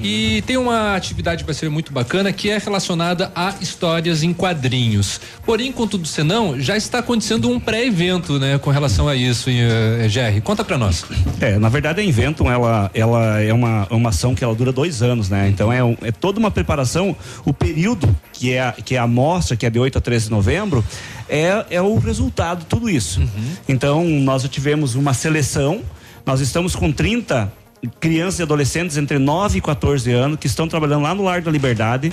E 0.03 0.43
tem 0.47 0.57
uma 0.57 0.97
atividade 0.97 1.43
que 1.43 1.47
vai 1.47 1.55
ser 1.55 1.69
muito 1.69 1.93
bacana 1.93 2.33
que 2.33 2.51
é 2.51 2.59
relacionada 2.59 3.31
a 3.35 3.55
histórias 3.61 4.23
em 4.23 4.33
quadrinhos. 4.33 5.21
Porém, 5.45 5.71
contudo 5.73 6.07
senão, 6.07 6.59
já 6.61 6.77
está 6.77 6.99
acontecendo 6.99 7.49
um 7.51 7.61
pré-evento, 7.61 8.39
né, 8.39 8.59
com 8.59 8.71
relação 8.71 9.09
a 9.09 9.15
isso, 9.15 9.49
eh, 9.51 10.09
Conta 10.45 10.63
pra 10.63 10.77
nós. 10.77 11.05
É, 11.41 11.59
na 11.59 11.69
verdade 11.69 12.01
a 12.01 12.05
Inventum, 12.05 12.51
ela, 12.51 12.91
ela 12.93 13.41
é 13.41 13.53
uma, 13.53 13.87
uma 13.91 14.11
ação 14.11 14.35
que 14.35 14.45
ela 14.45 14.55
dura 14.55 14.71
dois 14.71 15.03
anos, 15.03 15.29
né? 15.31 15.49
Então 15.49 15.73
é, 15.73 15.83
um- 15.83 15.97
é 16.03 16.13
toda 16.13 16.39
uma 16.39 16.51
preparação, 16.51 17.17
o 17.45 17.53
período 17.55 18.15
que 18.33 18.53
é, 18.53 18.61
a- 18.61 18.73
que 18.73 18.95
é 18.95 18.99
a 18.99 19.07
mostra, 19.07 19.57
que 19.57 19.65
é 19.65 19.71
de 19.71 19.79
8 19.79 19.97
a 19.99 20.01
13 20.01 20.27
de 20.27 20.31
novembro, 20.31 20.85
é, 21.29 21.65
é 21.71 21.81
o 21.81 21.99
resultado 21.99 22.61
de 22.61 22.67
tudo 22.67 22.91
isso. 22.91 23.23
Então 23.69 24.05
nós 24.05 24.43
já 24.43 24.49
tivemos 24.49 24.95
uma 24.95 25.15
seleção, 25.15 25.81
nós 26.27 26.41
estamos 26.41 26.77
com 26.77 26.93
30 26.93 27.51
crianças 27.99 28.41
e 28.41 28.43
adolescentes 28.43 28.97
entre 28.99 29.19
9 29.19 29.59
e 29.59 29.61
14 29.61 30.13
anos 30.13 30.39
que 30.39 30.47
estão 30.47 30.69
trabalhando 30.69 31.03
lá 31.03 31.15
no 31.15 31.23
Lar 31.25 31.41
da 31.41 31.51
Liberdade, 31.51 32.13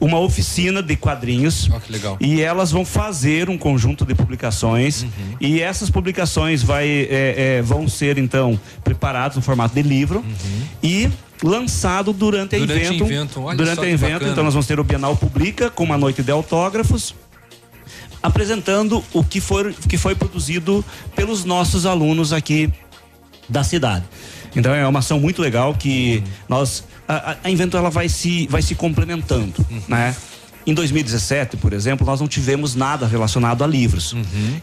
uma 0.00 0.18
oficina 0.18 0.82
de 0.82 0.96
quadrinhos. 0.96 1.68
Ó, 1.72 1.78
que 1.78 1.92
legal. 1.92 2.16
E 2.20 2.40
elas 2.40 2.72
vão 2.72 2.84
fazer 2.84 3.48
um 3.48 3.56
conjunto 3.56 4.04
de 4.04 4.14
publicações 4.14 5.02
Uhum. 5.02 5.08
e 5.40 5.60
essas 5.60 5.90
publicações 5.90 6.62
vai, 6.62 6.88
é, 6.88 7.56
é, 7.58 7.62
vão 7.62 7.88
ser 7.88 8.18
então 8.18 8.58
preparadas 8.82 9.36
no 9.36 9.42
formato 9.42 9.74
de 9.74 9.82
livro 9.82 10.24
e 10.82 11.08
lançado 11.42 12.12
durante 12.12 12.56
a 12.56 12.58
Uhum. 12.58 12.66
Durante 12.66 13.02
evento. 13.02 13.40
Durante 13.56 13.80
a 13.80 13.88
evento, 13.88 14.12
bacana. 14.14 14.32
então 14.32 14.42
nós 14.44 14.54
vamos 14.54 14.66
ter 14.66 14.80
o 14.80 14.84
Bienal 14.84 15.16
Publica 15.16 15.70
com 15.70 15.84
uma 15.84 15.96
noite 15.96 16.22
de 16.22 16.32
autógrafos 16.32 17.14
apresentando 18.22 19.04
o 19.12 19.22
que 19.22 19.40
foi, 19.40 19.72
que 19.88 19.96
foi 19.96 20.14
produzido 20.14 20.84
pelos 21.14 21.44
nossos 21.44 21.86
alunos 21.86 22.32
aqui 22.32 22.72
da 23.48 23.62
cidade. 23.62 24.04
Então 24.56 24.74
é 24.74 24.86
uma 24.88 24.98
ação 25.00 25.20
muito 25.20 25.40
legal 25.42 25.74
que 25.74 26.22
nós 26.48 26.84
a, 27.06 27.36
a- 27.44 27.50
Invento 27.50 27.76
ela 27.76 27.90
vai 27.90 28.08
se 28.08 28.46
vai 28.48 28.62
se 28.62 28.74
complementando, 28.74 29.52
né? 29.86 30.16
Em 30.66 30.74
2017, 30.74 31.56
por 31.58 31.72
exemplo, 31.72 32.04
nós 32.06 32.20
não 32.20 32.26
tivemos 32.26 32.74
nada 32.74 33.06
relacionado 33.06 33.62
a 33.62 33.66
livros. 33.66 34.14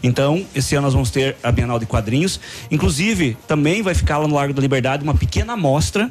Então, 0.02 0.44
esse 0.54 0.74
ano 0.74 0.84
nós 0.86 0.92
vamos 0.92 1.10
ter 1.10 1.36
a 1.42 1.50
Bienal 1.50 1.78
de 1.78 1.86
Quadrinhos. 1.86 2.38
Inclusive, 2.70 3.36
também 3.48 3.80
vai 3.82 3.94
ficar 3.94 4.18
lá 4.18 4.28
no 4.28 4.34
Largo 4.34 4.52
da 4.52 4.60
Liberdade 4.60 5.02
uma 5.02 5.14
pequena 5.14 5.54
amostra 5.54 6.10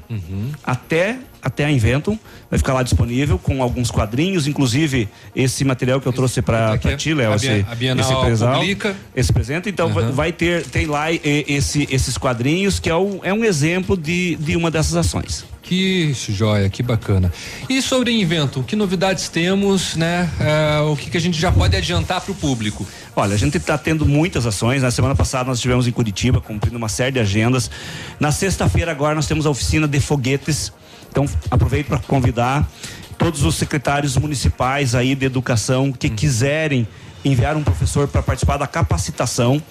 até 0.64 1.18
até 1.46 1.66
a 1.66 1.70
Inventum, 1.72 2.18
vai 2.50 2.58
ficar 2.58 2.72
lá 2.72 2.84
disponível 2.84 3.38
com 3.38 3.62
alguns 3.62 3.92
quadrinhos, 3.92 4.48
inclusive 4.48 5.10
esse 5.36 5.66
material 5.66 6.00
que 6.00 6.08
eu 6.08 6.14
trouxe 6.14 6.42
para 6.42 6.78
ti, 6.96 7.14
Léo, 7.14 7.34
a 7.34 7.36
esse, 7.36 7.66
a 7.70 7.76
Bienal 7.76 8.06
esse 8.14 8.22
presal, 8.22 8.60
publica. 8.62 8.96
esse 9.14 9.34
presente. 9.34 9.68
Então 9.70 9.90
vai- 9.94 10.12
vai 10.14 10.32
ter, 10.32 10.64
tem 10.66 10.86
lá 10.86 11.08
esse, 11.12 11.86
esses 11.92 12.18
quadrinhos 12.18 12.80
que 12.80 12.90
é 12.90 12.96
um, 12.96 13.20
é 13.24 13.34
um 13.34 13.44
exemplo 13.44 13.98
de, 13.98 14.38
de 14.38 14.56
uma 14.56 14.72
dessas 14.72 14.96
ações. 14.96 15.44
Que 15.64 16.14
joia, 16.14 16.70
que 16.70 16.84
bacana. 16.84 17.32
E 17.70 17.82
sobre 17.82 18.12
Invento, 18.12 18.62
que 18.64 18.76
novidades 18.76 19.30
temos, 19.30 19.96
né? 19.96 20.30
É, 20.38 20.82
o 20.82 20.96
que, 20.98 21.10
que 21.10 21.16
a 21.16 21.22
gente 21.22 21.40
já 21.40 21.54
pode 21.54 21.74
adiantar 21.76 22.20
para 22.20 22.34
o 22.34 22.36
público? 22.36 22.86
Olha, 23.16 23.34
a 23.34 23.38
gente 23.38 23.56
está 23.56 23.78
tendo 23.78 24.06
muitas 24.06 24.46
ações. 24.46 24.82
Na 24.82 24.92
semana 24.92 25.16
passada 25.16 25.46
nós 25.46 25.60
estivemos 25.60 25.88
em 25.88 25.92
Curitiba, 25.92 26.42
cumprindo 26.42 26.78
uma 26.78 26.90
série 26.90 27.14
de 27.14 27.20
agendas. 27.20 27.72
Na 28.20 28.30
sexta-feira 28.30 28.92
agora 28.92 29.16
nós 29.16 29.26
temos 29.26 29.46
a 29.46 29.50
oficina 29.50 29.88
de 29.88 30.02
foguetes. 30.02 30.74
Então 31.10 31.26
aproveito 31.50 31.88
para 31.88 32.00
convidar 32.00 32.70
todos 33.18 33.44
os 33.44 33.56
secretários 33.56 34.18
municipais 34.18 34.94
aí 34.94 35.16
de 35.16 35.26
educação 35.26 35.94
que 35.94 36.10
quiserem 36.10 36.86
enviar 37.24 37.56
um 37.56 37.64
professor 37.64 38.06
para 38.06 38.22
participar 38.22 38.58
da 38.58 38.68
capacitação. 38.68 39.64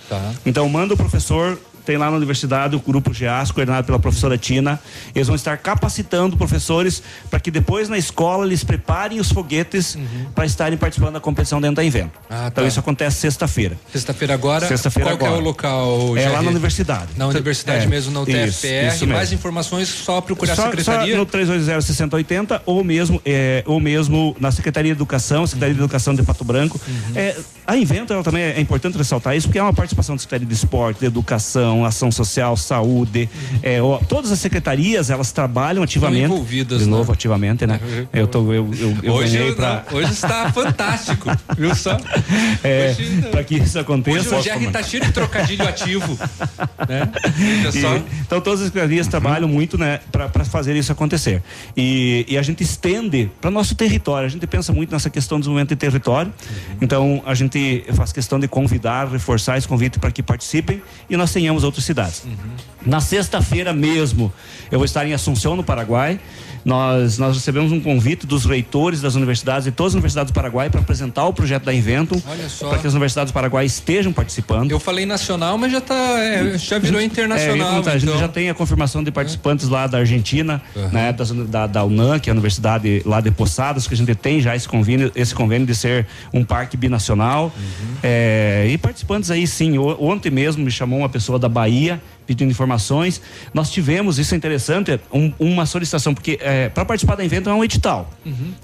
Então 0.46 0.66
manda 0.70 0.94
o 0.94 0.96
professor 0.96 1.60
tem 1.84 1.96
lá 1.96 2.10
na 2.10 2.16
universidade 2.16 2.76
o 2.76 2.80
grupo 2.80 3.12
GEAS, 3.12 3.50
coordenado 3.50 3.84
pela 3.86 3.98
professora 3.98 4.36
Tina. 4.38 4.78
Eles 5.14 5.26
vão 5.26 5.36
estar 5.36 5.56
capacitando 5.58 6.36
professores 6.36 7.02
para 7.30 7.40
que 7.40 7.50
depois 7.50 7.88
na 7.88 7.98
escola 7.98 8.46
eles 8.46 8.62
preparem 8.64 9.18
os 9.20 9.30
foguetes 9.30 9.96
para 10.34 10.44
estarem 10.46 10.78
participando 10.78 11.14
da 11.14 11.20
competição 11.20 11.60
dentro 11.60 11.76
da 11.76 11.84
evento. 11.84 12.12
Ah, 12.30 12.48
Então 12.50 12.62
tá. 12.64 12.68
isso 12.68 12.78
acontece 12.80 13.16
sexta-feira. 13.18 13.78
Sexta-feira 13.92 14.34
agora. 14.34 14.66
Sexta-feira 14.66 15.10
Qual 15.16 15.20
é 15.20 15.26
agora. 15.28 15.40
o 15.42 15.44
local? 15.44 16.16
É 16.16 16.28
lá 16.28 16.42
na 16.42 16.50
universidade. 16.50 17.08
Na 17.16 17.26
universidade 17.26 17.84
É, 17.84 17.86
mesmo, 17.88 18.12
na 18.12 18.20
UTFPR. 18.20 18.48
isso, 18.48 18.66
isso 18.66 19.06
mesmo. 19.06 19.12
Mais 19.14 19.32
informações 19.32 19.88
só 19.88 20.20
procurar 20.20 20.54
Só, 20.54 20.62
a 20.62 20.70
secretaria. 20.70 21.12
só 21.14 21.18
no 21.18 21.26
380-6080 21.26 22.60
ou 22.66 22.82
mesmo, 22.84 23.20
é, 23.24 23.62
ou 23.66 23.80
mesmo 23.80 24.36
na 24.40 24.50
Secretaria 24.50 24.92
de 24.92 24.98
Educação, 24.98 25.46
Secretaria 25.46 25.74
de 25.74 25.80
Educação 25.80 26.14
de 26.14 26.22
Pato 26.22 26.44
Branco. 26.44 26.80
É, 27.14 27.36
a 27.66 27.76
Invento 27.76 28.12
ela 28.12 28.22
também 28.22 28.42
é 28.42 28.60
importante 28.60 28.96
ressaltar 28.98 29.36
isso, 29.36 29.46
porque 29.48 29.58
é 29.58 29.62
uma 29.62 29.72
participação 29.72 30.14
da 30.14 30.20
Secretaria 30.20 30.46
de 30.46 30.54
Esporte, 30.54 31.00
de 31.00 31.06
Educação, 31.06 31.71
Ação 31.84 32.10
Social, 32.12 32.56
Saúde. 32.56 33.28
é, 33.62 33.80
ó, 33.80 33.98
todas 33.98 34.30
as 34.30 34.38
secretarias 34.38 35.10
elas 35.10 35.32
trabalham 35.32 35.82
ativamente. 35.82 36.24
envolvidas, 36.24 36.80
De 36.80 36.84
né? 36.84 36.90
novo, 36.90 37.12
ativamente, 37.12 37.66
né? 37.66 37.80
Eu, 38.12 38.26
tô, 38.26 38.52
eu, 38.52 38.68
eu, 38.78 38.96
eu 39.02 39.12
hoje, 39.14 39.38
não, 39.38 39.54
pra. 39.54 39.84
hoje 39.92 40.12
está 40.12 40.50
fantástico, 40.52 41.28
viu 41.56 41.74
só? 41.74 41.96
É, 42.62 42.94
para 43.30 43.42
que 43.44 43.56
isso 43.56 43.78
aconteça. 43.78 44.34
Hoje 44.36 44.40
o 44.40 44.42
Jerry 44.42 44.68
tá 44.70 44.82
cheio 44.82 45.04
de 45.04 45.12
trocadilho 45.12 45.66
ativo. 45.66 46.18
Né? 46.88 47.10
Só. 47.72 47.96
E- 47.96 48.02
então 48.20 48.40
todas 48.40 48.60
as 48.60 48.66
secretarias 48.66 49.06
trabalham 49.06 49.48
muito 49.48 49.78
né, 49.78 50.00
para 50.10 50.44
fazer 50.44 50.74
isso 50.76 50.92
acontecer. 50.92 51.42
E, 51.76 52.24
e 52.28 52.36
a 52.38 52.42
gente 52.42 52.62
estende 52.62 53.30
para 53.40 53.50
nosso 53.50 53.74
território. 53.74 54.26
A 54.26 54.30
gente 54.30 54.46
pensa 54.46 54.72
muito 54.72 54.90
nessa 54.92 55.10
questão 55.10 55.38
do 55.38 55.42
desenvolvimento 55.42 55.70
de 55.70 55.76
território. 55.76 56.32
Então 56.80 57.22
a 57.26 57.34
gente 57.34 57.84
faz 57.94 58.12
questão 58.12 58.38
de 58.38 58.48
convidar, 58.48 59.08
reforçar 59.08 59.58
esse 59.58 59.68
convite 59.68 59.98
para 59.98 60.10
que 60.10 60.22
participem 60.22 60.82
e 61.08 61.16
nós 61.16 61.32
tenhamos 61.32 61.61
outras 61.62 61.84
cidades. 61.84 62.24
Na 62.84 63.00
sexta-feira 63.00 63.72
mesmo, 63.72 64.32
eu 64.70 64.78
vou 64.78 64.84
estar 64.84 65.06
em 65.06 65.12
Assunção, 65.12 65.56
no 65.56 65.64
Paraguai. 65.64 66.18
Nós, 66.64 67.18
nós 67.18 67.36
recebemos 67.36 67.72
um 67.72 67.80
convite 67.80 68.26
dos 68.26 68.44
reitores 68.44 69.00
das 69.00 69.14
universidades 69.14 69.64
de 69.64 69.72
todas 69.72 69.92
as 69.92 69.94
universidades 69.94 70.30
do 70.30 70.34
Paraguai 70.34 70.70
para 70.70 70.80
apresentar 70.80 71.26
o 71.26 71.32
projeto 71.32 71.64
da 71.64 71.74
Inventum, 71.74 72.20
Olha 72.26 72.48
só. 72.48 72.68
para 72.68 72.78
que 72.78 72.86
as 72.86 72.92
universidades 72.92 73.32
do 73.32 73.34
Paraguai 73.34 73.64
estejam 73.66 74.12
participando. 74.12 74.70
Eu 74.70 74.78
falei 74.78 75.04
nacional, 75.04 75.58
mas 75.58 75.72
já 75.72 75.80
tá, 75.80 75.94
é, 76.20 76.56
já 76.56 76.78
virou 76.78 77.00
É, 77.00 77.04
internacional. 77.04 77.80
então, 77.80 77.92
A 77.92 77.98
gente 77.98 78.08
então. 78.08 78.20
já 78.20 78.28
tem 78.28 78.48
a 78.48 78.54
confirmação 78.54 79.02
de 79.02 79.10
participantes 79.10 79.68
lá 79.68 79.86
da 79.86 79.98
Argentina, 79.98 80.62
né, 80.92 81.12
das- 81.12 81.32
da, 81.32 81.66
da 81.66 81.84
UNAM, 81.84 82.18
que 82.20 82.28
é 82.28 82.32
a 82.32 82.34
universidade 82.34 83.02
lá 83.04 83.20
de 83.20 83.30
Poçadas, 83.30 83.86
que 83.88 83.94
a 83.94 83.96
gente 83.96 84.14
tem 84.14 84.40
já 84.40 84.54
esse 84.54 84.68
convênio, 84.68 85.10
esse 85.16 85.34
convênio 85.34 85.66
de 85.66 85.74
ser 85.74 86.06
um 86.32 86.44
parque 86.44 86.76
binacional. 86.76 87.52
É, 88.02 88.66
e 88.70 88.78
participantes 88.78 89.30
aí, 89.30 89.46
sim. 89.46 89.78
Ontem 89.78 90.30
mesmo 90.30 90.64
me 90.64 90.70
chamou 90.70 91.00
uma 91.00 91.08
pessoa 91.08 91.38
da 91.38 91.48
Bahia 91.48 92.00
pedindo 92.26 92.50
informações. 92.50 93.20
Nós 93.52 93.70
tivemos, 93.70 94.18
isso 94.18 94.34
é 94.34 94.36
interessante, 94.36 94.98
um- 95.12 95.32
uma 95.38 95.66
solicitação, 95.66 96.14
porque 96.14 96.38
para 96.74 96.84
participar 96.84 97.16
da 97.16 97.24
evento 97.24 97.48
é 97.50 97.54
um 97.54 97.64
edital. 97.64 98.10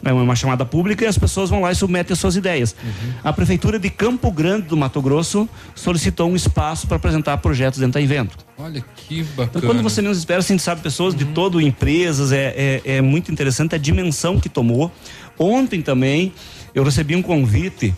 É 0.05 0.12
uma 0.12 0.36
chamada 0.36 0.64
pública 0.64 1.05
e 1.05 1.09
as 1.09 1.18
pessoas 1.18 1.51
vão 1.51 1.60
lá 1.60 1.72
e 1.72 1.74
submetem 1.74 2.12
as 2.12 2.18
suas 2.18 2.36
ideias. 2.36 2.74
A 3.22 3.32
Prefeitura 3.32 3.78
de 3.78 3.90
Campo 3.90 4.30
Grande 4.30 4.66
do 4.68 4.76
Mato 4.76 5.01
Grosso 5.02 5.48
solicitou 5.74 6.30
um 6.30 6.36
espaço 6.36 6.86
para 6.86 6.97
apresentar 6.97 7.36
projetos 7.39 7.78
dentro 7.78 7.94
da 7.94 8.01
evento. 8.02 8.36
Olha 8.56 8.85
que 8.97 9.22
bacana. 9.22 9.51
Então, 9.55 9.62
quando 9.62 9.82
você 9.82 10.02
menos 10.02 10.18
espera, 10.18 10.40
a 10.40 10.43
gente 10.43 10.62
sabe 10.62 10.80
pessoas 10.80 11.14
de 11.14 11.24
todo, 11.26 11.60
empresas, 11.60 12.32
é, 12.32 12.80
é, 12.85 12.97
é 12.97 13.01
muito 13.01 13.30
interessante 13.30 13.74
a 13.74 13.78
dimensão 13.78 14.39
que 14.40 14.48
tomou. 14.48 14.90
Ontem 15.39 15.80
também 15.80 16.32
eu 16.74 16.82
recebi 16.82 17.14
um 17.14 17.22
convite 17.22 17.94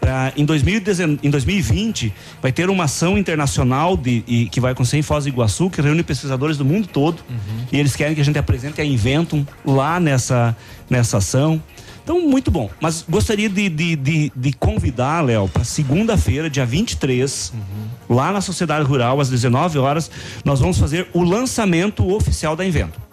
para 0.00 0.32
em, 0.36 0.44
2019 0.44 1.20
em 1.22 1.30
2020 1.30 2.12
vai 2.40 2.52
ter 2.52 2.70
uma 2.70 2.84
ação 2.84 3.18
internacional 3.18 3.96
de, 3.96 4.24
e, 4.26 4.48
que 4.48 4.60
vai 4.60 4.72
acontecer 4.72 4.96
em 4.96 5.02
Foz 5.02 5.24
do 5.24 5.28
Iguaçu, 5.28 5.70
que 5.70 5.80
reúne 5.80 6.02
pesquisadores 6.02 6.56
do 6.56 6.64
mundo 6.64 6.86
todo. 6.86 7.22
E 7.72 7.78
eles 7.78 7.96
querem 7.96 8.14
que 8.14 8.20
a 8.20 8.24
gente 8.24 8.38
apresente 8.38 8.80
a 8.80 8.84
Inventum 8.84 9.44
lá 9.64 9.98
nessa, 10.00 10.56
nessa 10.88 11.18
ação. 11.18 11.62
Então, 12.02 12.22
muito 12.22 12.50
bom. 12.50 12.70
Mas 12.80 13.04
gostaria 13.06 13.50
de, 13.50 13.68
de, 13.68 13.94
de, 13.94 14.32
de 14.34 14.52
convidar, 14.54 15.22
Léo, 15.22 15.46
para 15.46 15.62
segunda-feira, 15.62 16.48
dia 16.48 16.64
23, 16.64 17.52
lá 18.08 18.32
na 18.32 18.40
Sociedade 18.40 18.82
Rural, 18.86 19.20
às 19.20 19.28
19 19.28 19.78
horas, 19.78 20.10
nós 20.42 20.58
vamos 20.58 20.78
fazer 20.78 21.06
o 21.12 21.22
lançamento 21.22 22.10
oficial 22.10 22.56
da 22.56 22.64
Invento. 22.64 23.07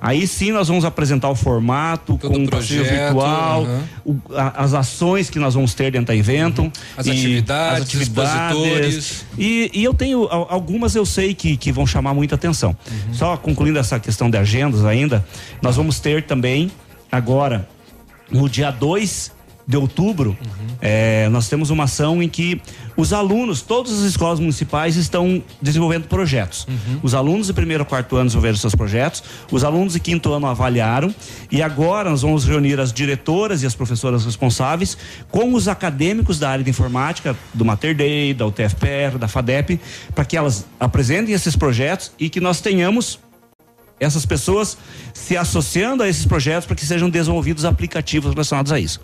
Aí 0.00 0.26
sim 0.26 0.52
nós 0.52 0.68
vamos 0.68 0.84
apresentar 0.84 1.28
o 1.30 1.34
formato, 1.34 2.18
com 2.18 2.28
um 2.36 2.46
passeio 2.46 2.82
projeto, 2.84 3.04
virtual, 3.04 3.64
aham. 3.64 3.82
o- 4.04 4.16
a- 4.36 4.62
as 4.62 4.74
ações 4.74 5.30
que 5.30 5.38
nós 5.38 5.54
vamos 5.54 5.72
ter 5.74 5.90
dentro 5.90 6.08
da 6.08 6.14
Inventum. 6.14 6.70
As 6.96 7.06
e 7.06 7.10
atividades, 7.10 7.82
as 7.82 7.82
atividades. 7.82 9.24
E, 9.38 9.70
e 9.72 9.82
eu 9.84 9.94
tenho 9.94 10.24
al- 10.30 10.46
algumas 10.50 10.94
eu 10.94 11.06
sei 11.06 11.34
que, 11.34 11.56
que 11.56 11.72
vão 11.72 11.86
chamar 11.86 12.12
muita 12.14 12.34
atenção. 12.34 12.76
Uhum. 13.08 13.14
Só 13.14 13.36
concluindo 13.36 13.78
essa 13.78 13.98
questão 13.98 14.28
de 14.30 14.36
agendas 14.36 14.84
ainda, 14.84 15.24
nós 15.62 15.76
vamos 15.76 15.98
ter 15.98 16.24
também 16.24 16.70
agora, 17.10 17.66
no 18.30 18.48
dia 18.48 18.70
2 18.70 19.32
de 19.66 19.76
outubro, 19.76 20.36
eh, 20.80 21.28
nós 21.30 21.48
temos 21.48 21.70
uma 21.70 21.84
ação 21.84 22.22
em 22.22 22.28
que 22.28 22.60
os 22.96 23.12
alunos, 23.12 23.62
todas 23.62 23.92
as 23.92 24.04
escolas 24.04 24.38
municipais 24.38 24.96
estão 24.96 25.42
desenvolvendo 25.60 26.06
projetos. 26.06 26.66
Os 27.02 27.14
alunos 27.14 27.48
de 27.48 27.52
primeiro 27.52 27.82
a 27.82 27.86
quarto 27.86 28.16
ano 28.16 28.26
desenvolveram 28.26 28.56
seus 28.56 28.74
projetos, 28.74 29.24
os 29.50 29.64
alunos 29.64 29.94
de 29.94 30.00
quinto 30.00 30.32
ano 30.32 30.46
avaliaram 30.46 31.12
e 31.50 31.62
agora 31.62 32.10
nós 32.10 32.22
vamos 32.22 32.46
reunir 32.46 32.78
as 32.78 32.92
diretoras 32.92 33.62
e 33.62 33.66
as 33.66 33.74
professoras 33.74 34.24
responsáveis 34.24 34.96
com 35.30 35.52
os 35.52 35.66
acadêmicos 35.66 36.38
da 36.38 36.48
área 36.48 36.64
de 36.64 36.70
informática, 36.70 37.36
do 37.52 37.64
Mater 37.64 37.94
Dei, 37.94 38.32
da 38.32 38.46
UTFPR, 38.46 39.18
da 39.18 39.26
FADEP, 39.26 39.80
para 40.14 40.24
que 40.24 40.36
elas 40.36 40.64
apresentem 40.78 41.34
esses 41.34 41.56
projetos 41.56 42.12
e 42.18 42.30
que 42.30 42.40
nós 42.40 42.60
tenhamos 42.60 43.18
essas 43.98 44.26
pessoas 44.26 44.76
se 45.14 45.36
associando 45.36 46.02
a 46.02 46.08
esses 46.08 46.26
projetos 46.26 46.66
para 46.66 46.76
que 46.76 46.84
sejam 46.84 47.08
desenvolvidos 47.08 47.64
aplicativos 47.64 48.30
relacionados 48.32 48.70
a 48.70 48.78
isso. 48.78 49.00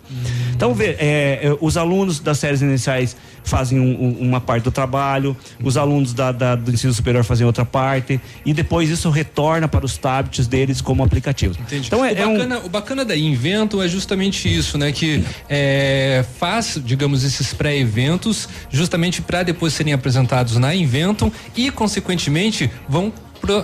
Então, 0.55 0.73
vê, 0.73 0.95
é, 0.99 1.39
é, 1.43 1.57
os 1.59 1.77
alunos 1.77 2.19
das 2.19 2.37
séries 2.37 2.61
iniciais 2.61 3.17
fazem 3.43 3.79
um- 3.79 4.03
um- 4.03 4.17
uma 4.29 4.39
parte 4.39 4.63
do 4.63 4.71
trabalho, 4.71 5.35
os 5.63 5.75
alunos 5.77 6.13
da- 6.13 6.31
da- 6.31 6.55
do 6.55 6.71
ensino 6.71 6.93
superior 6.93 7.23
fazem 7.23 7.45
outra 7.45 7.65
parte, 7.65 8.21
e 8.45 8.53
depois 8.53 8.89
isso 8.89 9.09
retorna 9.09 9.67
para 9.67 9.83
os 9.85 9.97
tablets 9.97 10.45
deles 10.47 10.79
como 10.79 11.03
aplicativos. 11.03 11.57
Entendi. 11.59 11.87
Então, 11.87 12.05
é, 12.05 12.13
o, 12.13 12.17
é 12.17 12.27
um- 12.27 12.33
bacana, 12.33 12.59
o 12.59 12.69
bacana 12.69 13.03
da 13.05 13.17
Invento 13.17 13.81
é 13.81 13.87
justamente 13.87 14.47
isso, 14.47 14.77
né? 14.77 14.91
Que 14.91 15.23
é, 15.49 16.23
faz, 16.39 16.79
digamos, 16.85 17.23
esses 17.23 17.51
pré-eventos 17.53 18.47
justamente 18.69 19.21
para 19.23 19.41
depois 19.43 19.73
serem 19.73 19.91
apresentados 19.91 20.55
na 20.57 20.73
Inventum 20.75 21.31
e, 21.55 21.71
consequentemente, 21.71 22.69
vão 22.87 23.11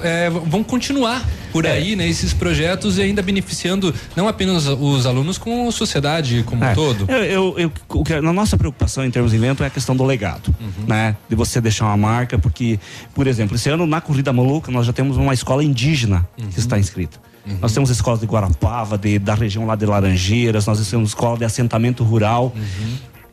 é, 0.03 0.29
vão 0.29 0.63
continuar 0.63 1.25
por 1.51 1.65
É. 1.65 1.71
aí, 1.71 1.95
né? 1.95 2.07
Esses 2.07 2.33
projetos 2.33 2.97
e 2.97 3.01
ainda 3.01 3.21
beneficiando 3.21 3.93
não 4.15 4.27
apenas 4.27 4.67
os 4.67 5.05
alunos, 5.05 5.37
como 5.37 5.67
a 5.67 5.71
sociedade 5.71 6.43
como 6.45 6.61
um 6.63 6.67
É. 6.67 6.73
todo. 6.75 7.05
Eu, 7.09 7.23
eu, 7.23 7.55
eu- 7.59 7.71
o 7.89 8.03
que- 8.03 8.13
a 8.13 8.21
nossa 8.21 8.57
preocupação 8.57 9.03
em 9.05 9.09
termos 9.11 9.31
de 9.31 9.37
evento 9.37 9.63
é 9.63 9.67
a 9.67 9.69
questão 9.69 9.95
do 9.95 10.03
legado, 10.03 10.53
né? 10.87 11.15
De 11.29 11.35
você 11.35 11.59
deixar 11.61 11.85
uma 11.85 11.97
marca, 11.97 12.37
porque, 12.37 12.79
por 13.13 13.25
exemplo, 13.27 13.55
esse 13.55 13.69
ano 13.69 13.85
na 13.87 13.99
Corrida 14.01 14.31
Maluca 14.33 14.71
nós 14.71 14.85
já 14.85 14.93
temos 14.93 15.17
uma 15.17 15.33
escola 15.33 15.63
indígena 15.63 16.27
que 16.53 16.59
está 16.59 16.77
inscrita. 16.77 17.17
Nós 17.59 17.73
temos 17.73 17.89
escolas 17.89 18.19
de 18.19 18.27
Guarapava, 18.27 18.95
de, 18.95 19.17
da 19.17 19.33
região 19.33 19.65
lá 19.65 19.75
de 19.75 19.85
Laranjeiras, 19.85 20.67
nós 20.67 20.87
temos 20.87 21.09
escola 21.09 21.35
de 21.37 21.45
assentamento 21.45 22.03
rural. 22.03 22.53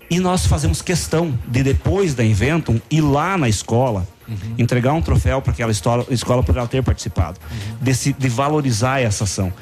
E 0.09 0.19
nós 0.21 0.47
fazemos 0.47 0.81
questão 0.81 1.37
de, 1.49 1.63
depois 1.65 2.15
da 2.15 2.25
Inventum, 2.25 2.81
ir 2.91 3.01
lá 3.03 3.37
na 3.37 3.49
escola, 3.49 4.07
entregar 4.59 4.93
um 4.93 5.03
troféu 5.03 5.41
para 5.43 5.53
aquela 5.53 5.73
escola, 5.73 6.43
por 6.43 6.57
ela 6.57 6.67
ter 6.67 6.83
participado, 6.83 7.39
desse- 7.81 8.13
de 8.13 8.29
valorizar 8.29 9.01
essa 9.01 9.25
ação. 9.25 9.53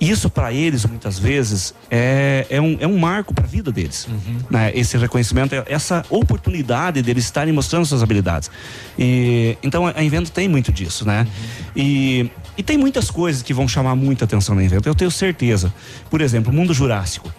isso 0.00 0.30
para 0.30 0.50
eles 0.50 0.86
muitas 0.86 1.18
vezes 1.18 1.74
é, 1.90 2.46
é, 2.48 2.58
um, 2.58 2.78
é 2.80 2.86
um 2.86 2.98
marco 2.98 3.34
para 3.34 3.44
a 3.44 3.46
vida 3.46 3.70
deles, 3.70 4.08
né? 4.50 4.72
Esse 4.74 4.96
reconhecimento, 4.96 5.54
essa 5.66 6.02
oportunidade 6.08 7.02
deles 7.02 7.24
estarem 7.24 7.52
mostrando 7.52 7.84
suas 7.84 8.02
habilidades. 8.02 8.50
E 8.98 9.58
então 9.62 9.86
a 9.86 10.02
Invento 10.02 10.32
tem 10.32 10.48
muito 10.48 10.72
disso, 10.72 11.06
né? 11.06 11.26
E 11.76 12.30
e 12.60 12.62
tem 12.62 12.76
muitas 12.76 13.10
coisas 13.10 13.40
que 13.40 13.54
vão 13.54 13.66
chamar 13.66 13.96
muita 13.96 14.26
atenção 14.26 14.54
no 14.54 14.60
evento, 14.60 14.86
eu 14.86 14.94
tenho 14.94 15.10
certeza. 15.10 15.72
Por 16.10 16.20
exemplo, 16.20 16.52
o 16.52 16.54
mundo 16.54 16.74
jurássico. 16.74 17.32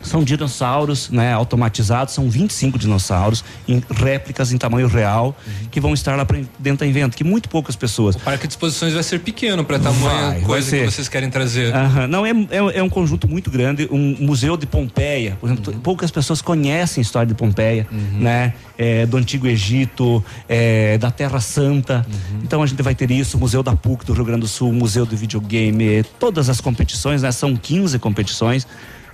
São 0.00 0.24
dinossauros 0.24 1.10
né, 1.10 1.34
automatizados, 1.34 2.14
são 2.14 2.30
25 2.30 2.78
dinossauros 2.78 3.44
em 3.68 3.82
réplicas 3.90 4.54
em 4.54 4.56
tamanho 4.56 4.86
real 4.88 5.36
que 5.70 5.78
vão 5.78 5.92
estar 5.92 6.16
lá 6.16 6.26
dentro 6.58 6.86
do 6.86 6.88
evento, 6.88 7.14
que 7.18 7.22
muito 7.22 7.50
poucas 7.50 7.76
pessoas. 7.76 8.16
O 8.16 8.20
parque 8.20 8.46
de 8.46 8.54
exposições 8.54 8.94
vai 8.94 9.02
ser 9.02 9.20
pequeno 9.20 9.62
para 9.62 9.78
tamanho 9.78 10.30
Vai, 10.30 10.40
coisa 10.40 10.70
vai 10.70 10.86
que 10.86 10.90
vocês 10.90 11.06
querem 11.06 11.28
trazer. 11.28 11.74
Aham, 11.74 12.06
Não, 12.06 12.24
é, 12.24 12.30
é, 12.30 12.78
é 12.78 12.82
um 12.82 12.88
conjunto 12.88 13.28
muito 13.28 13.50
grande. 13.50 13.86
Um 13.92 14.16
museu 14.20 14.56
de 14.56 14.64
Pompeia, 14.64 15.36
por 15.38 15.50
exemplo, 15.50 15.74
poucas 15.80 16.10
pessoas 16.10 16.40
conhecem 16.40 17.02
a 17.02 17.02
história 17.02 17.26
de 17.26 17.34
Pompeia, 17.34 17.86
né? 17.92 18.54
É, 18.78 19.06
do 19.06 19.16
Antigo 19.16 19.46
Egito, 19.46 20.22
é, 20.48 20.98
da 20.98 21.10
Terra 21.10 21.40
Santa. 21.40 22.04
Então 22.42 22.62
a 22.62 22.66
gente 22.66 22.82
vai 22.82 22.94
ter 22.94 23.10
isso, 23.10 23.38
Museu 23.38 23.62
da 23.62 23.74
PUC 23.74 24.04
do 24.04 24.12
Rio 24.12 24.24
Grande 24.24 24.42
do 24.42 24.48
Sul, 24.48 24.72
Museu 24.72 25.06
do 25.06 25.16
Videogame, 25.16 26.04
todas 26.18 26.48
as 26.50 26.60
competições, 26.60 27.22
né? 27.22 27.32
São 27.32 27.56
15 27.56 27.98
competições. 27.98 28.66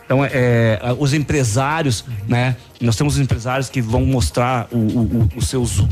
Então, 0.05 0.25
é, 0.25 0.81
a- 0.83 0.93
os 0.95 1.15
empresários, 1.15 2.05
né? 2.29 2.57
Nós 2.83 2.97
temos 2.97 3.19
empresários 3.19 3.69
que 3.69 3.81
vão 3.81 4.05
mostrar 4.05 4.67
o- 4.71 4.77
o- 4.77 5.01
o- 5.03 5.29
os 5.37 5.49
seus, 5.49 5.79
o- 5.79 5.89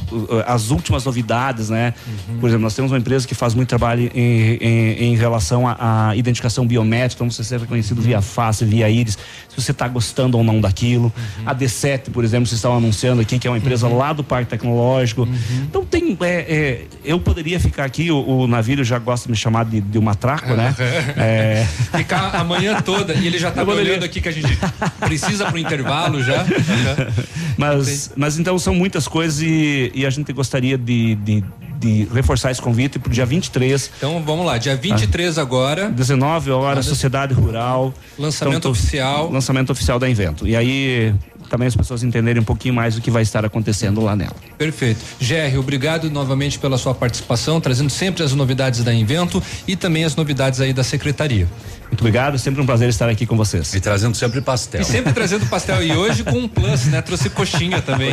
as 0.46 0.70
últimas 0.70 1.04
novidades, 1.04 1.70
né? 1.70 1.94
Por 2.40 2.48
exemplo, 2.48 2.62
nós 2.64 2.74
temos 2.74 2.90
uma 2.90 2.98
empresa 2.98 3.26
que 3.26 3.34
faz 3.34 3.54
muito 3.54 3.68
trabalho 3.68 4.10
em, 4.14 4.56
em- 4.60 5.04
em 5.04 5.16
relação 5.16 5.66
à 5.68 6.12
identificação 6.16 6.66
biométrica, 6.66 7.18
como 7.18 7.30
você 7.30 7.44
ser 7.44 7.60
reconhecido 7.60 8.02
via 8.02 8.20
face, 8.20 8.64
via 8.64 8.88
íris, 8.90 9.16
se 9.48 9.60
você 9.60 9.70
está 9.70 9.86
gostando 9.88 10.36
ou 10.36 10.44
não 10.44 10.60
daquilo. 10.60 11.12
A 11.46 11.54
D7, 11.54 12.10
por 12.10 12.24
exemplo, 12.24 12.46
vocês 12.46 12.58
estão 12.58 12.76
anunciando 12.76 13.20
aqui, 13.22 13.38
que 13.38 13.46
é 13.46 13.50
uma 13.50 13.58
empresa 13.58 13.86
lá 13.88 14.12
do 14.12 14.24
Parque 14.24 14.50
Tecnológico. 14.50 15.28
Então, 15.62 15.84
tem. 15.84 16.16
é, 16.20 16.26
é, 16.26 16.84
eu 17.04 17.20
poderia 17.20 17.58
ficar 17.60 17.84
aqui, 17.84 18.10
o, 18.10 18.18
o 18.40 18.46
navio 18.46 18.82
já 18.84 18.98
gosta 18.98 19.26
de 19.26 19.30
me 19.32 19.36
chamar 19.36 19.64
de, 19.64 19.80
de 19.80 19.98
uma 19.98 20.14
traco, 20.14 20.54
né? 20.54 20.74
É, 21.16 21.66
Ficar 21.96 22.34
a 22.34 22.42
manhã 22.44 22.80
toda 22.80 23.12
e 23.14 23.26
ele 23.26 23.38
já 23.38 23.50
tá 23.50 23.64
poderia- 23.64 23.92
olhando 23.92 24.04
aqui 24.04 24.20
que 24.20 24.28
a 24.28 24.32
gente 24.32 24.58
precisa 25.00 25.46
pro 25.46 25.58
intervalo 25.58 26.22
já. 26.22 26.44
mas, 27.56 28.10
mas 28.16 28.38
então 28.38 28.58
são 28.58 28.74
muitas 28.74 29.06
coisas 29.06 29.40
e, 29.40 29.90
e 29.94 30.06
a 30.06 30.10
gente 30.10 30.32
gostaria 30.32 30.76
de, 30.78 31.14
de, 31.16 31.44
de 31.78 32.08
reforçar 32.12 32.50
esse 32.50 32.60
convite 32.60 32.98
pro 32.98 33.10
dia 33.10 33.26
23. 33.26 33.90
Então 33.96 34.22
vamos 34.22 34.44
lá, 34.46 34.58
dia 34.58 34.76
23 34.76 35.38
agora. 35.38 35.88
19 35.90 36.50
horas, 36.50 36.86
Sociedade 36.86 37.34
Rural. 37.34 37.92
Lançamento 38.18 38.58
Então, 38.58 38.70
oficial. 38.70 39.30
Lançamento 39.30 39.70
oficial 39.70 39.98
da 39.98 40.08
Invento. 40.08 40.46
E 40.46 40.56
aí 40.56 41.14
também 41.48 41.66
as 41.66 41.74
pessoas 41.76 42.02
entenderem 42.02 42.40
um 42.40 42.44
pouquinho 42.44 42.74
mais 42.74 42.96
o 42.96 43.00
que 43.00 43.10
vai 43.10 43.22
estar 43.22 43.44
acontecendo 43.44 44.00
lá 44.00 44.14
nela. 44.14 44.36
Perfeito. 44.60 45.00
GR, 45.18 45.58
obrigado 45.58 46.10
novamente 46.10 46.58
pela 46.58 46.76
sua 46.76 46.94
participação, 46.94 47.62
trazendo 47.62 47.88
sempre 47.88 48.22
as 48.22 48.34
novidades 48.34 48.84
da 48.84 48.92
Invento 48.92 49.42
e 49.66 49.74
também 49.74 50.04
as 50.04 50.14
novidades 50.14 50.60
aí 50.60 50.74
da 50.74 50.84
secretaria. 50.84 51.48
Muito 51.90 52.02
obrigado, 52.02 52.38
sempre 52.38 52.60
um 52.60 52.66
prazer 52.66 52.88
estar 52.88 53.08
aqui 53.08 53.26
com 53.26 53.36
vocês. 53.36 53.74
E 53.74 53.80
trazendo 53.80 54.16
sempre 54.16 54.40
pastel. 54.40 54.80
E 54.80 54.84
sempre 54.84 55.12
trazendo 55.12 55.44
pastel. 55.46 55.82
E 55.82 55.90
hoje 55.92 56.22
com 56.22 56.38
um 56.38 56.46
plus, 56.46 56.84
né? 56.84 57.02
Trouxe 57.02 57.28
coxinha 57.28 57.82
também. 57.82 58.12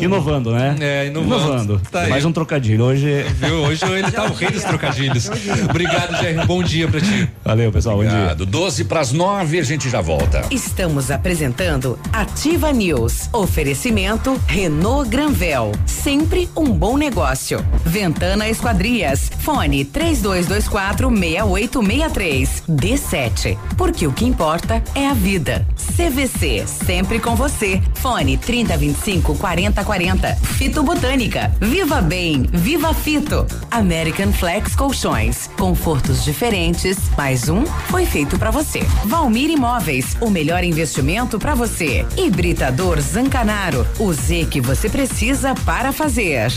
Inovando, 0.00 0.50
né? 0.52 0.76
É, 0.80 1.06
inovando. 1.08 1.78
Tá 1.90 2.02
aí. 2.02 2.10
Mais 2.10 2.24
um 2.24 2.32
trocadilho. 2.32 2.84
Hoje. 2.84 3.22
Viu? 3.34 3.56
Hoje 3.56 3.84
ele 3.84 4.10
tá 4.10 4.24
o 4.24 4.32
rei 4.32 4.50
dos 4.50 4.64
trocadilhos. 4.64 5.28
Obrigado, 5.68 6.12
GR. 6.12 6.42
Um 6.42 6.46
bom 6.46 6.62
dia 6.62 6.88
pra 6.88 7.00
ti. 7.02 7.28
Valeu, 7.44 7.70
pessoal. 7.70 7.96
Bom 7.96 8.02
dia. 8.02 8.12
Obrigado. 8.12 8.46
12 8.46 8.84
para 8.84 9.00
as 9.00 9.12
9, 9.12 9.58
a 9.58 9.62
gente 9.62 9.90
já 9.90 10.00
volta. 10.00 10.46
Estamos 10.50 11.10
apresentando 11.10 11.98
Ativa 12.10 12.72
News. 12.72 13.28
Oferecimento 13.30 14.40
Renault 14.46 15.10
Granvel. 15.40 15.72
Sempre 15.86 16.50
um 16.54 16.66
bom 16.66 16.98
negócio. 16.98 17.64
Ventana 17.84 18.48
Esquadrias. 18.48 19.30
Fone 19.38 19.86
3224 19.86 21.08
6863. 21.08 22.62
D7. 22.68 23.56
Porque 23.76 24.06
o 24.06 24.12
que 24.12 24.26
importa 24.26 24.82
é 24.94 25.08
a 25.08 25.14
vida. 25.14 25.66
CVC. 25.96 26.66
Sempre 26.66 27.18
com 27.18 27.34
você. 27.34 27.80
Fone 27.94 28.36
3025 28.36 29.34
4040. 29.36 30.36
Fito 30.36 30.82
Botânica. 30.82 31.50
Viva 31.58 32.02
Bem. 32.02 32.42
Viva 32.52 32.92
Fito. 32.92 33.46
American 33.70 34.32
Flex 34.32 34.76
Colchões. 34.76 35.48
Confortos 35.58 36.22
diferentes. 36.22 36.98
Mais 37.16 37.48
um 37.48 37.64
foi 37.88 38.04
feito 38.04 38.38
pra 38.38 38.50
você. 38.50 38.80
Valmir 39.06 39.48
Imóveis. 39.50 40.16
O 40.20 40.28
melhor 40.28 40.62
investimento 40.64 41.38
pra 41.38 41.54
você. 41.54 42.04
Hibridador 42.16 43.00
Zancanaro. 43.00 43.86
O 43.98 44.12
Z 44.12 44.46
que 44.50 44.60
você 44.60 44.88
precisa 44.88 45.29
para 45.64 45.92
fazer. 45.92 46.50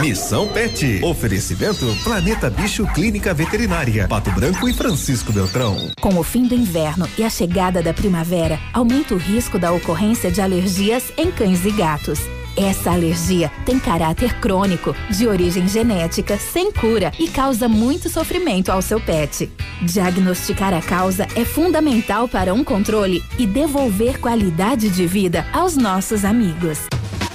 Missão 0.00 0.46
Pet. 0.46 1.00
Oferecimento 1.02 1.84
Planeta 2.04 2.48
Bicho 2.48 2.86
Clínica 2.94 3.34
Veterinária. 3.34 4.06
Pato 4.06 4.30
Branco 4.30 4.68
e 4.68 4.72
Francisco 4.72 5.32
Beltrão. 5.32 5.90
Com 6.00 6.16
o 6.16 6.22
fim 6.22 6.46
do 6.46 6.54
inverno 6.54 7.08
e 7.18 7.24
a 7.24 7.30
chegada 7.30 7.82
da 7.82 7.92
primavera, 7.92 8.60
aumenta 8.72 9.12
o 9.12 9.18
risco 9.18 9.58
da 9.58 9.72
ocorrência 9.72 10.30
de 10.30 10.40
alergias 10.40 11.12
em 11.16 11.32
cães 11.32 11.64
e 11.64 11.72
gatos. 11.72 12.20
Essa 12.58 12.90
alergia 12.90 13.52
tem 13.64 13.78
caráter 13.78 14.34
crônico, 14.40 14.92
de 15.10 15.28
origem 15.28 15.68
genética, 15.68 16.36
sem 16.36 16.72
cura 16.72 17.12
e 17.16 17.28
causa 17.28 17.68
muito 17.68 18.10
sofrimento 18.10 18.70
ao 18.70 18.82
seu 18.82 19.00
pet. 19.00 19.48
Diagnosticar 19.80 20.74
a 20.74 20.82
causa 20.82 21.28
é 21.36 21.44
fundamental 21.44 22.26
para 22.26 22.52
um 22.52 22.64
controle 22.64 23.22
e 23.38 23.46
devolver 23.46 24.18
qualidade 24.18 24.90
de 24.90 25.06
vida 25.06 25.46
aos 25.52 25.76
nossos 25.76 26.24
amigos. 26.24 26.80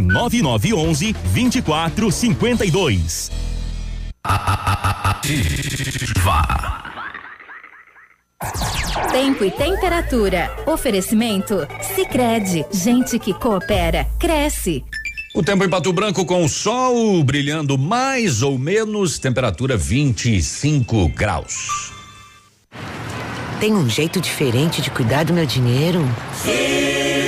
9911 0.00 1.12
2452. 1.34 3.30
Tempo 9.10 9.44
e 9.44 9.50
temperatura. 9.50 10.50
Oferecimento? 10.66 11.66
Sicredi 11.94 12.64
Gente 12.70 13.18
que 13.18 13.32
coopera, 13.34 14.06
cresce. 14.18 14.84
O 15.34 15.42
tempo 15.42 15.64
em 15.64 15.68
Pato 15.68 15.92
Branco 15.92 16.24
com 16.24 16.44
o 16.44 16.48
sol 16.48 17.22
brilhando 17.22 17.76
mais 17.78 18.42
ou 18.42 18.58
menos, 18.58 19.18
temperatura 19.18 19.76
25 19.76 21.08
graus. 21.08 21.92
Tem 23.60 23.72
um 23.72 23.88
jeito 23.88 24.20
diferente 24.20 24.80
de 24.80 24.90
cuidar 24.90 25.24
do 25.24 25.32
meu 25.32 25.46
dinheiro? 25.46 26.00
Sim. 26.34 27.27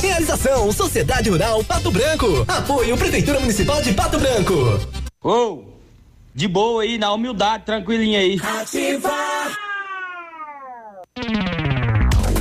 Realização 0.00 0.72
Sociedade 0.72 1.28
Rural 1.28 1.62
Pato 1.62 1.90
Branco. 1.90 2.44
Apoio 2.48 2.96
Prefeitura 2.96 3.38
Municipal 3.38 3.82
de 3.82 3.92
Pato 3.92 4.18
Branco. 4.18 4.54
Ô, 5.22 5.64
de 6.34 6.48
boa 6.48 6.82
aí, 6.82 6.96
na 6.96 7.12
humildade, 7.12 7.64
tranquilinha 7.64 8.20
aí. 8.20 8.40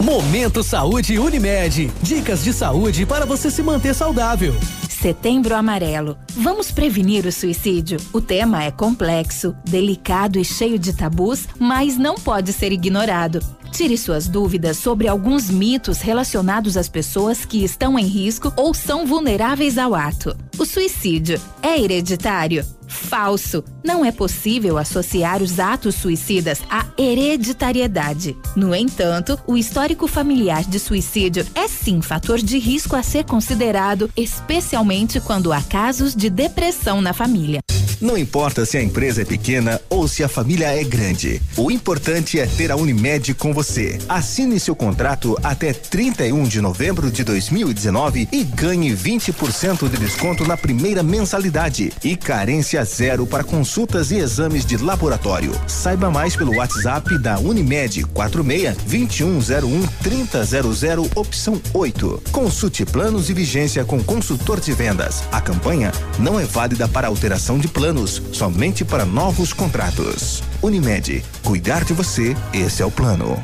Momento 0.01 0.63
Saúde 0.63 1.19
Unimed. 1.19 1.91
Dicas 2.01 2.41
de 2.41 2.53
saúde 2.53 3.05
para 3.05 3.25
você 3.25 3.51
se 3.51 3.61
manter 3.61 3.93
saudável. 3.93 4.55
Setembro 5.01 5.55
Amarelo. 5.55 6.17
Vamos 6.31 6.71
prevenir 6.71 7.27
o 7.27 7.31
suicídio. 7.31 7.99
O 8.11 8.19
tema 8.19 8.63
é 8.63 8.71
complexo, 8.71 9.55
delicado 9.63 10.39
e 10.39 10.43
cheio 10.43 10.79
de 10.79 10.91
tabus, 10.91 11.47
mas 11.59 11.99
não 11.99 12.15
pode 12.15 12.51
ser 12.51 12.71
ignorado. 12.71 13.39
Tire 13.71 13.95
suas 13.95 14.27
dúvidas 14.27 14.77
sobre 14.77 15.07
alguns 15.07 15.51
mitos 15.51 16.01
relacionados 16.01 16.75
às 16.75 16.89
pessoas 16.89 17.45
que 17.45 17.63
estão 17.63 17.99
em 17.99 18.05
risco 18.07 18.51
ou 18.57 18.73
são 18.73 19.05
vulneráveis 19.05 19.77
ao 19.77 19.93
ato. 19.93 20.35
O 20.59 20.65
suicídio 20.65 21.39
é 21.61 21.79
hereditário? 21.79 22.65
Falso. 22.87 23.63
Não 23.83 24.03
é 24.03 24.11
possível 24.11 24.79
associar 24.79 25.43
os 25.43 25.59
atos 25.59 25.93
suicidas 25.93 26.61
à 26.67 26.83
hereditariedade. 26.97 28.35
No 28.55 28.73
entanto, 28.73 29.39
o 29.45 29.55
histórico 29.55 30.07
familiar 30.07 30.63
de 30.63 30.79
suicídio 30.79 31.45
é 31.53 31.67
sim 31.67 32.01
fator 32.01 32.39
de 32.39 32.57
risco 32.57 32.95
a 32.95 33.03
ser 33.03 33.23
considerado, 33.25 34.09
especialmente 34.17 35.19
quando 35.19 35.53
há 35.53 35.61
casos 35.61 36.15
de 36.15 36.27
depressão 36.27 37.01
na 37.01 37.13
família. 37.13 37.59
Não 37.99 38.17
importa 38.17 38.65
se 38.65 38.77
a 38.77 38.83
empresa 38.83 39.23
é 39.23 39.25
pequena 39.25 39.81
ou 39.89 40.07
se 40.07 40.23
a 40.23 40.27
família 40.27 40.67
é 40.67 40.83
grande. 40.83 41.41
O 41.55 41.71
importante 41.71 42.39
é 42.39 42.45
ter 42.45 42.71
a 42.71 42.75
Unimed 42.75 43.33
com 43.33 43.53
você. 43.53 43.97
Assine 44.07 44.59
seu 44.59 44.75
contrato 44.75 45.35
até 45.43 45.73
31 45.73 46.43
de 46.43 46.61
novembro 46.61 47.09
de 47.09 47.23
2019 47.23 48.29
e 48.31 48.43
ganhe 48.43 48.95
20% 48.95 49.89
de 49.89 49.97
desconto 49.97 50.45
na 50.45 50.55
primeira 50.55 51.01
mensalidade 51.01 51.91
e 52.03 52.15
carência 52.15 52.83
zero 52.83 53.25
para 53.25 53.43
consultas 53.43 54.11
e 54.11 54.17
exames 54.17 54.65
de 54.65 54.77
laboratório. 54.77 55.51
Saiba 55.65 56.11
mais 56.11 56.35
pelo 56.35 56.55
WhatsApp 56.57 57.17
da 57.17 57.39
Unimed 57.39 58.03
46 58.05 58.77
2101 58.85 59.87
3000 60.03 61.09
opção 61.15 61.59
8. 61.73 62.23
Consulte 62.31 62.85
planos 62.85 63.29
e 63.29 63.33
vigência 63.33 63.83
com 63.83 64.03
consultor 64.03 64.59
de 64.59 64.71
vendas. 64.73 65.23
A 65.31 65.41
campanha 65.41 65.91
não 66.19 66.39
é 66.39 66.45
válida 66.45 66.87
para 66.87 67.07
alteração 67.07 67.57
de 67.57 67.67
planos, 67.87 68.21
somente 68.33 68.83
para 68.83 69.05
novos 69.05 69.53
contratos. 69.53 70.43
Unimed, 70.61 71.23
cuidar 71.41 71.85
de 71.85 71.93
você, 71.93 72.35
esse 72.53 72.83
é 72.83 72.85
o 72.85 72.91
plano. 72.91 73.41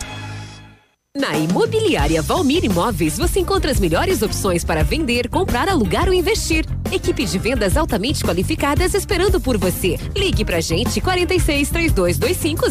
Na 1.16 1.38
Imobiliária 1.38 2.22
Valmir 2.22 2.66
Imóveis, 2.66 3.18
você 3.18 3.40
encontra 3.40 3.72
as 3.72 3.80
melhores 3.80 4.22
opções 4.22 4.66
para 4.66 4.84
vender, 4.84 5.30
comprar, 5.30 5.70
alugar 5.70 6.08
ou 6.08 6.14
investir. 6.14 6.66
Equipe 6.92 7.24
de 7.24 7.40
vendas 7.40 7.78
altamente 7.78 8.24
qualificadas 8.24 8.94
esperando 8.94 9.40
por 9.40 9.58
você. 9.58 9.98
Ligue 10.14 10.44
pra 10.44 10.60
gente 10.60 11.00
46 11.00 11.70
3225 11.70 12.66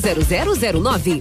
0009. 0.82 1.20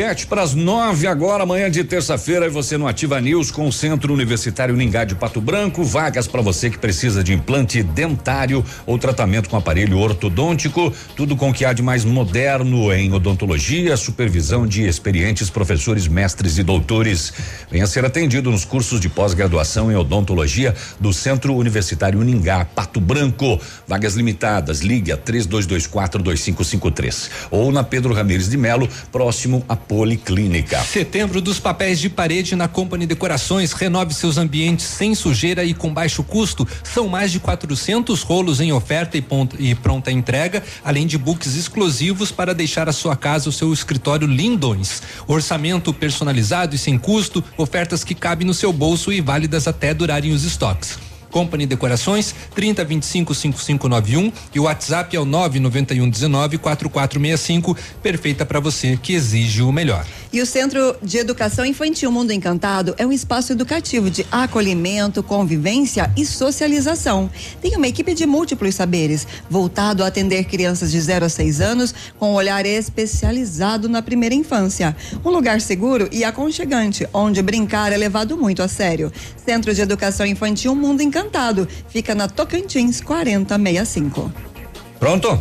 Sete 0.00 0.26
para 0.26 0.40
as 0.40 0.54
nove 0.54 1.06
agora, 1.06 1.44
manhã 1.44 1.70
de 1.70 1.84
terça-feira, 1.84 2.46
e 2.46 2.48
você 2.48 2.78
no 2.78 2.88
Ativa 2.88 3.20
News 3.20 3.50
com 3.50 3.68
o 3.68 3.72
Centro 3.72 4.14
Universitário 4.14 4.74
Ningá 4.74 5.04
de 5.04 5.14
Pato 5.14 5.42
Branco. 5.42 5.84
Vagas 5.84 6.26
para 6.26 6.40
você 6.40 6.70
que 6.70 6.78
precisa 6.78 7.22
de 7.22 7.34
implante 7.34 7.82
dentário 7.82 8.64
ou 8.86 8.98
tratamento 8.98 9.50
com 9.50 9.58
aparelho 9.58 9.98
ortodôntico. 9.98 10.90
Tudo 11.14 11.36
com 11.36 11.50
o 11.50 11.52
que 11.52 11.66
há 11.66 11.74
de 11.74 11.82
mais 11.82 12.02
moderno 12.02 12.90
em 12.94 13.12
odontologia, 13.12 13.94
supervisão 13.94 14.66
de 14.66 14.88
experientes 14.88 15.50
professores, 15.50 16.08
mestres 16.08 16.56
e 16.56 16.62
doutores. 16.62 17.30
Venha 17.70 17.86
ser 17.86 18.02
atendido 18.06 18.50
nos 18.50 18.64
cursos 18.64 19.02
de 19.02 19.10
pós-graduação 19.10 19.92
em 19.92 19.96
odontologia 19.96 20.74
do 20.98 21.12
Centro 21.12 21.54
Universitário 21.54 22.22
Ningá, 22.22 22.64
Pato 22.64 23.02
Branco. 23.02 23.60
Vagas 23.86 24.14
limitadas. 24.14 24.80
Ligue 24.80 25.12
a 25.12 25.18
3224 25.18 26.22
2553 26.22 27.30
ou 27.50 27.70
na 27.70 27.84
Pedro 27.84 28.14
Ramires 28.14 28.48
de 28.48 28.56
Melo, 28.56 28.88
próximo 29.12 29.62
à 29.68 29.76
Policlínica. 29.90 30.80
Setembro 30.84 31.40
dos 31.40 31.58
papéis 31.58 31.98
de 31.98 32.08
parede 32.08 32.54
na 32.54 32.68
Company 32.68 33.08
Decorações. 33.08 33.72
Renove 33.72 34.14
seus 34.14 34.38
ambientes 34.38 34.86
sem 34.86 35.16
sujeira 35.16 35.64
e 35.64 35.74
com 35.74 35.92
baixo 35.92 36.22
custo. 36.22 36.64
São 36.84 37.08
mais 37.08 37.32
de 37.32 37.40
400 37.40 38.22
rolos 38.22 38.60
em 38.60 38.70
oferta 38.70 39.18
e, 39.18 39.20
ponta, 39.20 39.56
e 39.58 39.74
pronta 39.74 40.12
entrega, 40.12 40.62
além 40.84 41.08
de 41.08 41.18
books 41.18 41.56
exclusivos 41.56 42.30
para 42.30 42.54
deixar 42.54 42.88
a 42.88 42.92
sua 42.92 43.16
casa 43.16 43.48
ou 43.48 43.52
seu 43.52 43.72
escritório 43.72 44.28
lindões. 44.28 45.02
Orçamento 45.26 45.92
personalizado 45.92 46.76
e 46.76 46.78
sem 46.78 46.96
custo, 46.96 47.42
ofertas 47.56 48.04
que 48.04 48.14
cabem 48.14 48.46
no 48.46 48.54
seu 48.54 48.72
bolso 48.72 49.12
e 49.12 49.20
válidas 49.20 49.66
até 49.66 49.92
durarem 49.92 50.30
os 50.30 50.44
estoques. 50.44 51.09
Company 51.30 51.66
Decorações 51.66 52.34
30 52.54 52.84
25 52.84 53.34
5591 53.34 54.32
e 54.54 54.60
o 54.60 54.64
WhatsApp 54.64 55.16
é 55.16 55.20
o 55.20 55.24
991 55.24 56.08
19 56.08 56.58
4465, 56.58 57.76
perfeita 58.02 58.44
para 58.44 58.60
você 58.60 58.98
que 59.00 59.14
exige 59.14 59.62
o 59.62 59.72
melhor. 59.72 60.06
E 60.32 60.40
o 60.40 60.46
Centro 60.46 60.96
de 61.02 61.18
Educação 61.18 61.64
Infantil 61.64 62.12
Mundo 62.12 62.32
Encantado 62.32 62.94
é 62.96 63.04
um 63.04 63.12
espaço 63.12 63.52
educativo 63.52 64.08
de 64.08 64.24
acolhimento, 64.30 65.22
convivência 65.24 66.08
e 66.16 66.24
socialização. 66.24 67.28
Tem 67.60 67.76
uma 67.76 67.88
equipe 67.88 68.14
de 68.14 68.26
múltiplos 68.26 68.76
saberes, 68.76 69.26
voltado 69.48 70.04
a 70.04 70.06
atender 70.06 70.44
crianças 70.44 70.92
de 70.92 71.00
0 71.00 71.24
a 71.24 71.28
6 71.28 71.60
anos 71.60 71.94
com 72.16 72.30
um 72.30 72.34
olhar 72.34 72.64
especializado 72.64 73.88
na 73.88 74.02
primeira 74.02 74.34
infância. 74.34 74.96
Um 75.24 75.30
lugar 75.30 75.60
seguro 75.60 76.08
e 76.12 76.22
aconchegante, 76.22 77.08
onde 77.12 77.42
brincar 77.42 77.92
é 77.92 77.96
levado 77.96 78.36
muito 78.36 78.62
a 78.62 78.68
sério. 78.68 79.12
Centro 79.44 79.74
de 79.74 79.80
Educação 79.80 80.24
Infantil 80.24 80.74
Mundo 80.76 81.02
Encantado, 81.02 81.19
fica 81.88 82.14
na 82.14 82.28
Tocantins 82.28 83.00
4065. 83.00 84.32
Pronto? 84.98 85.40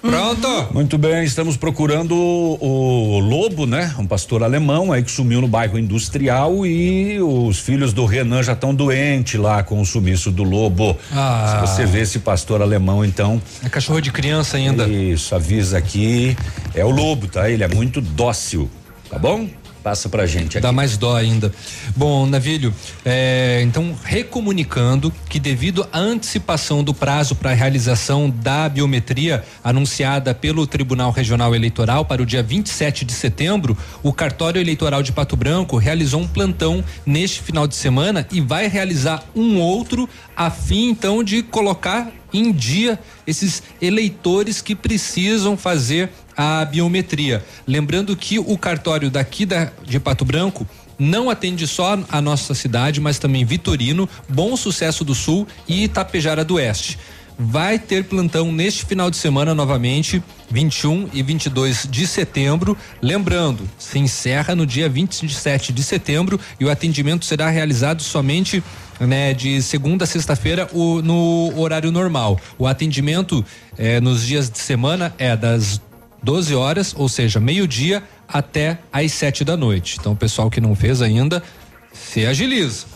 Pronto. 0.00 0.68
Muito 0.72 0.96
bem, 0.96 1.24
estamos 1.24 1.58
procurando 1.58 2.14
o, 2.14 3.16
o, 3.16 3.18
Lobo, 3.18 3.66
né? 3.66 3.94
Um 3.98 4.06
pastor 4.06 4.42
alemão 4.42 4.92
aí 4.92 5.02
que 5.02 5.10
sumiu 5.10 5.42
no 5.42 5.48
bairro 5.48 5.78
industrial 5.78 6.64
e 6.64 7.20
os 7.20 7.58
filhos 7.58 7.92
do 7.92 8.06
Renan 8.06 8.42
já 8.42 8.54
estão 8.54 8.74
doentes 8.74 9.38
lá 9.38 9.62
com 9.62 9.78
o 9.78 9.84
sumiço 9.84 10.30
do 10.30 10.42
Lobo. 10.42 10.96
Ah. 11.12 11.66
Se 11.66 11.68
você 11.68 11.86
vê 11.86 12.00
esse 12.00 12.20
pastor 12.20 12.62
alemão, 12.62 13.04
então. 13.04 13.40
É 13.62 13.68
cachorro 13.68 14.00
de 14.00 14.10
criança 14.10 14.56
ainda. 14.56 14.88
Isso, 14.88 15.34
avisa 15.34 15.76
aqui. 15.76 16.34
É 16.74 16.84
o 16.84 16.90
Lobo, 16.90 17.26
tá? 17.26 17.50
Ele 17.50 17.62
é 17.62 17.68
muito 17.68 18.00
dócil, 18.00 18.70
tá 19.10 19.18
bom? 19.18 19.46
Passa 19.82 20.08
pra 20.08 20.26
gente 20.26 20.58
aqui. 20.58 20.60
Dá 20.60 20.72
mais 20.72 20.96
dó 20.96 21.16
ainda. 21.16 21.52
Bom, 21.96 22.26
Navilho, 22.26 22.74
é, 23.04 23.60
então 23.62 23.96
recomunicando 24.04 25.12
que 25.28 25.40
devido 25.40 25.86
à 25.92 25.98
antecipação 25.98 26.84
do 26.84 26.92
prazo 26.92 27.34
para 27.34 27.50
a 27.50 27.54
realização 27.54 28.28
da 28.28 28.68
biometria 28.68 29.42
anunciada 29.64 30.34
pelo 30.34 30.66
Tribunal 30.66 31.10
Regional 31.10 31.54
Eleitoral 31.54 32.04
para 32.04 32.22
o 32.22 32.26
dia 32.26 32.42
27 32.42 33.04
de 33.04 33.12
setembro, 33.12 33.76
o 34.02 34.12
cartório 34.12 34.60
eleitoral 34.60 35.02
de 35.02 35.12
Pato 35.12 35.36
Branco 35.36 35.76
realizou 35.76 36.20
um 36.20 36.28
plantão 36.28 36.84
neste 37.06 37.40
final 37.40 37.66
de 37.66 37.74
semana 37.74 38.26
e 38.30 38.40
vai 38.40 38.68
realizar 38.68 39.24
um 39.34 39.58
outro 39.58 40.08
a 40.36 40.50
fim 40.50 40.90
então 40.90 41.24
de 41.24 41.42
colocar 41.42 42.10
em 42.32 42.52
dia 42.52 42.98
esses 43.26 43.62
eleitores 43.80 44.60
que 44.60 44.74
precisam 44.74 45.56
fazer 45.56 46.10
a 46.36 46.64
biometria. 46.64 47.44
Lembrando 47.66 48.16
que 48.16 48.38
o 48.38 48.56
cartório 48.56 49.10
daqui 49.10 49.44
da, 49.44 49.70
de 49.84 50.00
Pato 50.00 50.24
Branco 50.24 50.66
não 50.98 51.30
atende 51.30 51.66
só 51.66 51.98
a 52.10 52.20
nossa 52.20 52.54
cidade, 52.54 53.00
mas 53.00 53.18
também 53.18 53.44
Vitorino, 53.44 54.08
Bom 54.28 54.54
Sucesso 54.54 55.02
do 55.02 55.14
Sul 55.14 55.48
e 55.66 55.84
Itapejara 55.84 56.44
do 56.44 56.54
Oeste. 56.54 56.98
Vai 57.42 57.78
ter 57.78 58.04
plantão 58.04 58.52
neste 58.52 58.84
final 58.84 59.10
de 59.10 59.16
semana 59.16 59.54
novamente, 59.54 60.22
21 60.50 61.08
e 61.10 61.22
22 61.22 61.88
de 61.90 62.06
setembro. 62.06 62.76
Lembrando, 63.00 63.66
se 63.78 63.98
encerra 63.98 64.54
no 64.54 64.66
dia 64.66 64.90
27 64.90 65.72
de 65.72 65.82
setembro 65.82 66.38
e 66.60 66.66
o 66.66 66.70
atendimento 66.70 67.24
será 67.24 67.48
realizado 67.48 68.02
somente 68.02 68.62
né, 69.00 69.32
de 69.32 69.62
segunda 69.62 70.04
a 70.04 70.06
sexta-feira 70.06 70.68
no 71.02 71.58
horário 71.58 71.90
normal. 71.90 72.38
O 72.58 72.66
atendimento 72.66 73.42
eh, 73.78 74.02
nos 74.02 74.26
dias 74.26 74.50
de 74.50 74.58
semana 74.58 75.14
é 75.16 75.34
das 75.34 75.80
12 76.22 76.54
horas, 76.54 76.94
ou 76.94 77.08
seja, 77.08 77.40
meio-dia 77.40 78.02
até 78.28 78.80
às 78.92 79.12
7 79.12 79.46
da 79.46 79.56
noite. 79.56 79.96
Então, 79.98 80.12
o 80.12 80.16
pessoal 80.16 80.50
que 80.50 80.60
não 80.60 80.76
fez 80.76 81.00
ainda, 81.00 81.42
se 81.90 82.26
agiliza. 82.26 82.89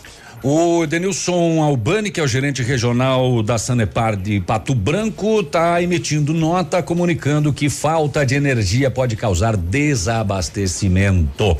O 0.47 0.85
Denilson 0.85 1.63
Albani, 1.63 2.11
que 2.11 2.19
é 2.19 2.23
o 2.23 2.27
gerente 2.27 2.61
regional 2.61 3.41
da 3.41 3.57
Sanepar 3.57 4.15
de 4.15 4.39
Pato 4.39 4.75
Branco, 4.75 5.39
está 5.39 5.81
emitindo 5.81 6.35
nota 6.35 6.83
comunicando 6.83 7.51
que 7.51 7.67
falta 7.67 8.23
de 8.23 8.35
energia 8.35 8.91
pode 8.91 9.15
causar 9.15 9.57
desabastecimento. 9.57 11.57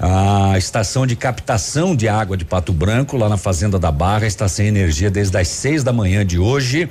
A 0.00 0.54
estação 0.56 1.06
de 1.06 1.14
captação 1.14 1.94
de 1.94 2.08
água 2.08 2.38
de 2.38 2.46
Pato 2.46 2.72
Branco, 2.72 3.18
lá 3.18 3.28
na 3.28 3.36
Fazenda 3.36 3.78
da 3.78 3.92
Barra, 3.92 4.26
está 4.26 4.48
sem 4.48 4.68
energia 4.68 5.10
desde 5.10 5.36
as 5.36 5.48
seis 5.48 5.84
da 5.84 5.92
manhã 5.92 6.24
de 6.24 6.38
hoje. 6.38 6.88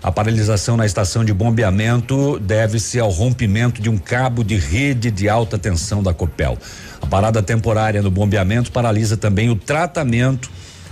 A 0.00 0.12
paralisação 0.12 0.76
na 0.76 0.86
estação 0.86 1.24
de 1.24 1.32
bombeamento 1.32 2.38
deve-se 2.38 3.00
ao 3.00 3.10
rompimento 3.10 3.82
de 3.82 3.90
um 3.90 3.98
cabo 3.98 4.44
de 4.44 4.56
rede 4.56 5.10
de 5.10 5.28
alta 5.28 5.58
tensão 5.58 6.00
da 6.00 6.14
Copel. 6.14 6.56
A 7.02 7.06
parada 7.06 7.42
temporária 7.42 8.00
no 8.00 8.10
bombeamento 8.10 8.72
paralisa 8.72 9.16
também 9.16 9.50
o 9.50 9.56
tratamento, 9.56 10.50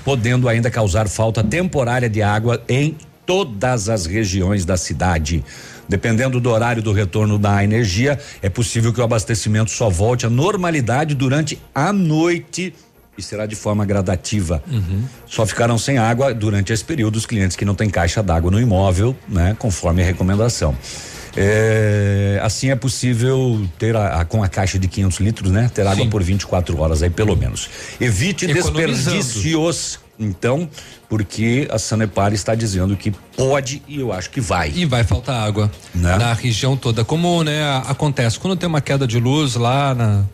podendo 0.09 0.49
ainda 0.49 0.71
causar 0.71 1.07
falta 1.07 1.45
temporária 1.45 2.09
de 2.09 2.23
água 2.23 2.63
em 2.67 2.97
todas 3.27 3.91
as 3.91 4.07
regiões 4.07 4.65
da 4.65 4.75
cidade. 4.75 5.45
Dependendo 5.87 6.41
do 6.41 6.49
horário 6.49 6.83
do 6.83 6.93
retorno 6.93 7.39
da 7.39 7.63
energia, 7.63 8.19
é 8.41 8.49
possível 8.49 8.91
que 8.91 9.03
o 9.03 9.05
abastecimento 9.05 9.71
só 9.71 9.91
volte 9.91 10.25
à 10.25 10.31
normalidade 10.31 11.15
durante 11.15 11.61
a 11.75 11.93
noite 11.93 12.73
e 13.19 13.23
será 13.23 13.45
de 13.45 13.55
forma 13.55 13.85
gradativa. 13.85 14.63
Uhum. 14.67 15.05
Só 15.27 15.45
ficarão 15.45 15.77
sem 15.77 15.99
água 15.99 16.33
durante 16.33 16.73
esse 16.73 16.85
período 16.87 17.17
os 17.17 17.27
clientes 17.27 17.55
que 17.55 17.67
não 17.67 17.75
têm 17.75 17.91
caixa 17.91 18.23
d'água 18.23 18.51
no 18.51 18.59
imóvel, 18.59 19.15
né? 19.29 19.55
Conforme 19.59 20.01
a 20.01 20.07
recomendação. 20.07 20.75
É, 21.41 22.41
assim 22.43 22.71
é 22.71 22.75
possível 22.75 23.65
ter 23.79 23.95
a, 23.97 24.21
a, 24.21 24.25
com 24.25 24.43
a 24.43 24.49
caixa 24.49 24.79
de 24.79 24.89
500 24.89 25.21
litros, 25.21 25.53
né? 25.53 25.71
Ter 25.73 25.87
água 25.87 26.05
Sim. 26.05 26.11
por 26.11 26.23
24 26.23 26.81
horas 26.81 27.03
aí 27.03 27.11
pelo 27.11 27.37
menos. 27.37 27.69
Evite 28.01 28.47
desperdícios. 28.47 30.01
Então, 30.21 30.69
porque 31.09 31.69
a 31.71 31.79
Sanepar 31.79 32.33
está 32.33 32.53
dizendo 32.55 32.97
que 32.97 33.13
pode 33.37 33.81
e 33.87 34.01
eu 34.01 34.13
acho 34.13 34.31
que 34.31 34.41
vai. 34.41 34.73
E 34.75 34.85
vai 34.85 35.05
faltar 35.05 35.47
água 35.47 35.71
né? 35.95 36.17
na 36.17 36.33
região 36.33 36.77
toda. 36.77 37.05
Como 37.05 37.45
né, 37.45 37.63
acontece 37.87 38.39
quando 38.39 38.57
tem 38.57 38.69
uma 38.69 38.81
queda 38.81 39.07
de 39.07 39.21
luz 39.21 39.55
lá 39.55 39.95
na, 39.95 40.25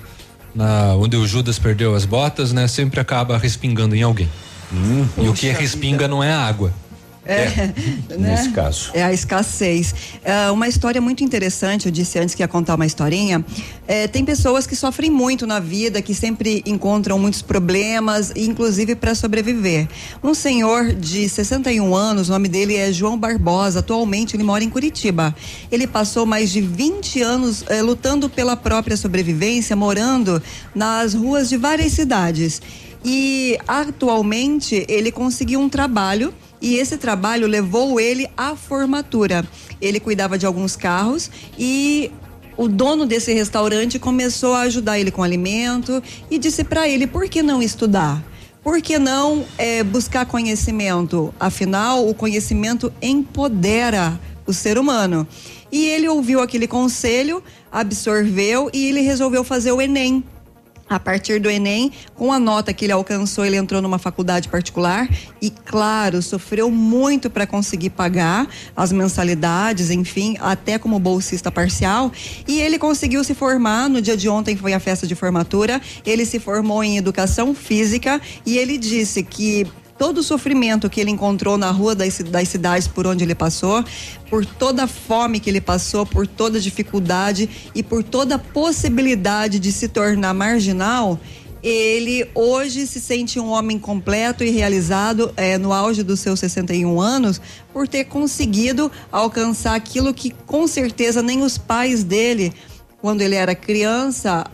na, 0.55 0.95
onde 0.95 1.17
o 1.17 1.27
Judas 1.27 1.59
perdeu 1.59 1.95
as 1.95 2.07
botas, 2.07 2.51
né? 2.51 2.67
Sempre 2.67 2.99
acaba 2.99 3.37
respingando 3.37 3.95
em 3.95 4.03
alguém. 4.03 4.31
Hum, 4.73 5.07
e 5.19 5.29
o 5.29 5.35
que 5.35 5.51
respinga 5.51 5.99
vida. 5.99 6.09
não 6.09 6.25
é 6.25 6.33
água. 6.33 6.73
É, 7.27 7.43
é 7.43 7.75
né? 8.19 8.37
nesse 8.37 8.51
caso. 8.51 8.91
É 8.93 9.03
a 9.03 9.13
escassez. 9.13 9.95
É 10.23 10.51
uma 10.51 10.69
história 10.69 11.01
muito 11.01 11.25
interessante, 11.25 11.87
eu 11.87 11.93
disse 11.93 12.19
antes 12.19 12.35
que 12.35 12.43
ia 12.43 12.49
contar 12.49 12.75
uma 12.75 12.87
historinha. 12.87 13.45
É, 13.87 14.07
tem 14.07 14.25
pessoas 14.25 14.67
que 14.67 14.77
sofrem 14.77 15.11
muito 15.11 15.47
na 15.47 15.59
vida, 15.59 16.01
que 16.03 16.15
sempre 16.15 16.63
encontram 16.67 17.19
muitos 17.19 17.43
problemas, 17.43 18.33
inclusive 18.37 18.95
para 18.95 19.15
sobreviver. 19.15 19.89
Um 20.23 20.35
senhor 20.35 20.93
de 20.95 21.29
61 21.29 21.95
anos, 21.95 22.29
o 22.29 22.33
nome 22.33 22.49
dele 22.49 22.77
é 22.77 22.93
João 22.93 23.19
Barbosa, 23.19 23.81
atualmente 23.81 24.37
ele 24.37 24.45
mora 24.45 24.63
em 24.63 24.71
Curitiba. 24.71 25.35
Ele 25.71 25.87
passou 25.87 26.27
mais 26.27 26.51
de 26.51 26.61
20 26.61 27.23
anos 27.23 27.65
é, 27.69 27.83
lutando 27.83 28.29
pela 28.29 28.57
própria 28.57 28.97
sobrevivência, 28.97 29.75
morando 29.75 30.43
nas 30.75 31.15
ruas 31.15 31.49
de 31.49 31.57
várias 31.57 31.93
cidades. 31.93 32.61
E 33.05 33.59
atualmente 33.69 34.87
ele 34.89 35.13
conseguiu 35.13 35.61
um 35.61 35.69
trabalho 35.69 36.33
e 36.65 36.77
esse 36.77 36.97
trabalho 36.97 37.47
levou 37.47 38.01
ele 38.01 38.27
à 38.35 38.57
formatura. 38.57 39.47
Ele 39.83 40.01
cuidava 40.01 40.39
de 40.39 40.47
alguns 40.47 40.75
carros 40.77 41.31
e 41.59 42.11
o 42.57 42.67
dono 42.67 43.05
desse 43.05 43.35
restaurante 43.35 43.99
começou 43.99 44.55
a 44.55 44.61
ajudar 44.63 44.99
ele 44.99 45.11
com 45.11 45.23
alimento 45.23 46.03
e 46.31 46.39
disse 46.39 46.65
para 46.65 46.89
ele: 46.89 47.07
por 47.07 47.29
que 47.29 47.43
não 47.43 47.63
estudar? 47.63 48.25
Por 48.63 48.81
que 48.81 48.99
não 48.99 49.45
é, 49.59 49.85
buscar 49.85 50.25
conhecimento? 50.25 51.35
Afinal, 51.39 52.09
o 52.09 52.15
conhecimento 52.15 52.91
empodera 53.03 54.19
o 54.47 54.53
ser 54.55 54.79
humano. 54.79 55.29
E 55.71 55.85
ele 55.85 56.09
ouviu 56.09 56.41
aquele 56.41 56.67
conselho, 56.67 57.43
absorveu 57.71 58.71
e 58.73 58.87
ele 58.87 59.03
resolveu 59.03 59.45
fazer 59.45 59.73
o 59.73 59.83
Enem 59.83 60.25
a 60.95 61.01
partir 61.01 61.41
do 61.41 61.51
Enem, 61.51 61.91
com 62.15 62.33
a 62.33 62.39
nota 62.39 62.73
que 62.73 62.85
ele 62.85 62.93
alcançou, 62.93 63.45
ele 63.45 63.57
entrou 63.57 63.83
numa 63.83 63.99
faculdade 63.99 64.49
particular 64.49 65.09
e, 65.43 65.51
claro, 65.51 66.23
sofreu 66.23 66.71
muito 66.71 67.29
para 67.29 67.47
conseguir 67.47 67.91
pagar 67.91 68.47
as 68.77 68.93
mensalidades, 68.93 69.91
enfim, 69.91 70.37
até 70.39 70.79
como 70.79 71.01
bolsista 71.01 71.51
parcial. 71.51 72.13
E 72.47 72.61
ele 72.61 72.79
conseguiu 72.79 73.25
se 73.25 73.35
formar. 73.35 73.89
No 73.89 74.01
dia 74.01 74.17
de 74.17 74.29
ontem 74.29 74.57
foi 74.57 74.73
a 74.73 74.79
festa 74.79 75.05
de 75.05 75.17
formatura. 75.17 75.83
Ele 76.07 76.25
se 76.25 76.39
formou 76.39 76.85
em 76.85 76.97
educação 76.97 77.55
física 77.55 78.21
e 78.47 78.57
ele 78.57 78.79
disse 78.79 79.25
que 79.25 79.67
todo 79.99 80.19
o 80.19 80.23
sofrimento 80.23 80.91
que 80.91 81.01
ele 81.01 81.11
encontrou 81.11 81.57
na 81.57 81.71
rua 81.71 81.95
das, 81.95 82.19
das 82.19 82.49
cidades 82.49 82.89
por 82.89 83.07
onde 83.07 83.25
ele 83.25 83.35
passou, 83.35 83.85
por 84.29 84.45
toda 84.45 84.85
a 84.85 84.87
fome 84.87 85.41
que 85.41 85.49
ele 85.49 85.61
passou, 85.61 86.05
por 86.05 86.27
toda 86.27 86.59
a 86.59 86.61
dificuldade 86.61 87.49
e 87.75 87.83
por 87.83 88.03
toda 88.03 88.35
a 88.37 88.39
possibilidade 88.39 89.59
de 89.59 89.73
se 89.73 89.89
tornar 89.89 90.35
marginal, 90.35 91.19
ele 91.65 92.29
hoje 92.35 92.87
se 92.87 93.01
sente 93.01 93.41
um 93.41 93.49
homem 93.49 93.79
completo 93.79 94.45
e 94.45 94.51
realizado 94.51 95.33
é, 95.35 95.57
no 95.57 95.73
auge 95.73 96.03
dos 96.03 96.21
seus 96.21 96.39
61 96.39 97.01
anos 97.01 97.41
por 97.73 97.89
ter 97.89 98.05
conseguido 98.05 98.93
alcançar 99.11 99.75
aquilo 99.75 100.13
que 100.13 100.31
com 100.31 100.67
certeza 100.67 101.23
nem 101.23 101.43
os 101.43 101.57
pais 101.57 102.05
dele 102.05 102.53
quando 103.05 103.21
ele 103.21 103.35
era 103.35 103.55
criança, 103.55 104.47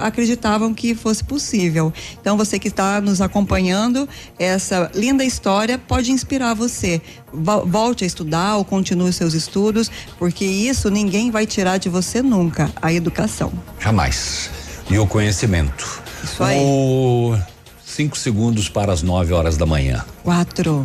acreditavam 0.00 0.74
que 0.74 0.92
fosse 0.92 1.22
possível. 1.22 1.92
Então, 2.20 2.36
você 2.36 2.58
que 2.58 2.66
está 2.66 3.00
nos 3.00 3.20
acompanhando, 3.20 4.08
essa 4.40 4.90
linda 4.92 5.24
história 5.24 5.78
pode 5.78 6.10
inspirar 6.10 6.52
você. 6.52 7.00
Volte 7.32 8.02
a 8.02 8.06
estudar 8.08 8.56
ou 8.56 8.64
continue 8.64 9.12
seus 9.12 9.34
estudos, 9.34 9.88
porque 10.18 10.44
isso 10.44 10.90
ninguém 10.90 11.30
vai 11.30 11.46
tirar 11.46 11.78
de 11.78 11.88
você 11.88 12.20
nunca 12.20 12.72
a 12.82 12.92
educação. 12.92 13.52
Jamais. 13.78 14.50
E 14.90 14.98
o 14.98 15.06
conhecimento. 15.06 16.02
Isso 16.24 16.42
aí. 16.42 16.58
O... 16.60 17.38
Cinco 17.86 18.18
segundos 18.18 18.68
para 18.68 18.92
as 18.92 19.04
nove 19.04 19.32
horas 19.32 19.56
da 19.56 19.64
manhã. 19.64 20.04
Quatro. 20.24 20.84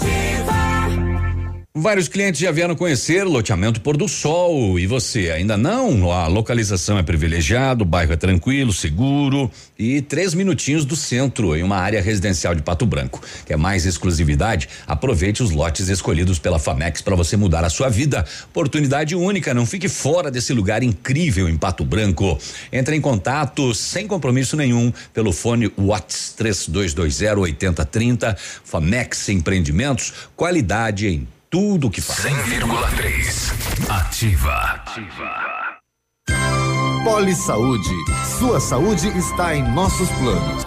Tiva. 0.00 0.57
Vários 1.80 2.08
clientes 2.08 2.40
já 2.40 2.50
vieram 2.50 2.74
conhecer 2.74 3.24
o 3.24 3.30
loteamento 3.30 3.80
Pôr 3.80 3.96
do 3.96 4.08
Sol 4.08 4.80
e 4.80 4.86
você 4.86 5.30
ainda 5.30 5.56
não? 5.56 6.10
A 6.10 6.26
localização 6.26 6.98
é 6.98 7.04
privilegiada, 7.04 7.84
o 7.84 7.86
bairro 7.86 8.12
é 8.12 8.16
tranquilo, 8.16 8.72
seguro 8.72 9.48
e 9.78 10.02
três 10.02 10.34
minutinhos 10.34 10.84
do 10.84 10.96
centro 10.96 11.54
em 11.54 11.62
uma 11.62 11.76
área 11.76 12.02
residencial 12.02 12.52
de 12.52 12.62
Pato 12.62 12.84
Branco. 12.84 13.22
Quer 13.46 13.56
mais 13.56 13.86
exclusividade? 13.86 14.68
Aproveite 14.88 15.40
os 15.40 15.52
lotes 15.52 15.88
escolhidos 15.88 16.40
pela 16.40 16.58
Famex 16.58 17.00
para 17.00 17.14
você 17.14 17.36
mudar 17.36 17.64
a 17.64 17.70
sua 17.70 17.88
vida. 17.88 18.24
Oportunidade 18.48 19.14
única, 19.14 19.54
não 19.54 19.64
fique 19.64 19.88
fora 19.88 20.32
desse 20.32 20.52
lugar 20.52 20.82
incrível 20.82 21.48
em 21.48 21.56
Pato 21.56 21.84
Branco. 21.84 22.36
Entre 22.72 22.96
em 22.96 23.00
contato 23.00 23.72
sem 23.72 24.08
compromisso 24.08 24.56
nenhum 24.56 24.92
pelo 25.14 25.32
fone 25.32 25.72
Whats 25.78 26.34
3220 26.36 27.38
8030. 27.38 28.36
Famex 28.64 29.28
Empreendimentos, 29.28 30.12
qualidade 30.34 31.06
em 31.06 31.28
tudo 31.50 31.90
que 31.90 32.00
faz. 32.00 32.20
100,3. 32.20 33.90
Ativa. 33.90 34.84
Poli 37.04 37.34
Saúde. 37.34 37.94
Sua 38.38 38.60
saúde 38.60 39.08
está 39.16 39.54
em 39.54 39.62
nossos 39.72 40.08
planos. 40.10 40.66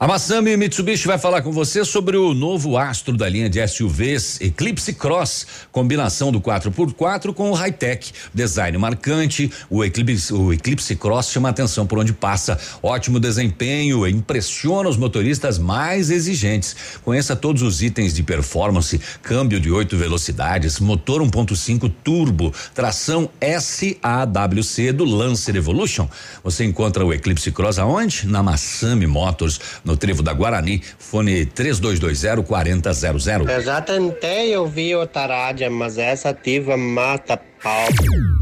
A 0.00 0.06
Massami 0.06 0.56
Mitsubishi 0.56 1.08
vai 1.08 1.18
falar 1.18 1.42
com 1.42 1.50
você 1.50 1.84
sobre 1.84 2.16
o 2.16 2.32
novo 2.32 2.78
astro 2.78 3.16
da 3.16 3.28
linha 3.28 3.50
de 3.50 3.66
SUVs 3.66 4.40
Eclipse 4.40 4.92
Cross, 4.92 5.44
combinação 5.72 6.30
do 6.30 6.40
4x4 6.40 7.34
com 7.34 7.50
o 7.50 7.52
high-tech, 7.52 8.12
design 8.32 8.78
marcante. 8.78 9.50
O 9.68 9.84
Eclipse, 9.84 10.32
o 10.32 10.52
Eclipse 10.52 10.94
Cross 10.94 11.32
chama 11.32 11.48
atenção 11.48 11.84
por 11.84 11.98
onde 11.98 12.12
passa, 12.12 12.56
ótimo 12.80 13.18
desempenho, 13.18 14.06
impressiona 14.06 14.88
os 14.88 14.96
motoristas 14.96 15.58
mais 15.58 16.10
exigentes. 16.10 16.76
Conheça 17.02 17.34
todos 17.34 17.62
os 17.62 17.82
itens 17.82 18.14
de 18.14 18.22
performance, 18.22 19.00
câmbio 19.20 19.58
de 19.58 19.68
oito 19.68 19.96
velocidades, 19.96 20.78
motor 20.78 21.22
1.5 21.22 21.92
turbo, 22.04 22.54
tração 22.72 23.28
SAWC 23.42 24.92
do 24.92 25.04
Lancer 25.04 25.56
Evolution. 25.56 26.08
Você 26.44 26.64
encontra 26.64 27.04
o 27.04 27.12
Eclipse 27.12 27.50
Cross 27.50 27.80
aonde? 27.80 28.28
Na 28.28 28.44
Massami 28.44 29.04
Motors 29.04 29.58
no 29.88 29.96
Trevo 29.96 30.22
da 30.22 30.32
Guarani, 30.32 30.82
fone 30.98 31.46
3220 31.46 32.44
4000. 32.46 33.48
Eu 33.48 33.62
já 33.62 33.80
tentei 33.80 34.54
ouvir 34.56 34.94
outra 34.94 35.26
rádio, 35.26 35.70
mas 35.72 35.96
essa 35.96 36.28
ativa 36.28 36.76
mata 36.76 37.40
pau. 37.62 37.88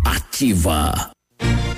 Ativa. 0.05 1.16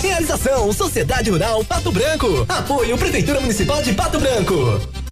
Realização 0.00 0.72
Sociedade 0.72 1.30
Rural 1.30 1.64
Pato 1.64 1.90
Branco. 1.90 2.46
Apoio 2.48 2.96
Prefeitura 2.96 3.40
Municipal 3.40 3.82
de 3.82 3.92
Pato 3.92 4.18
Branco. 4.18 5.03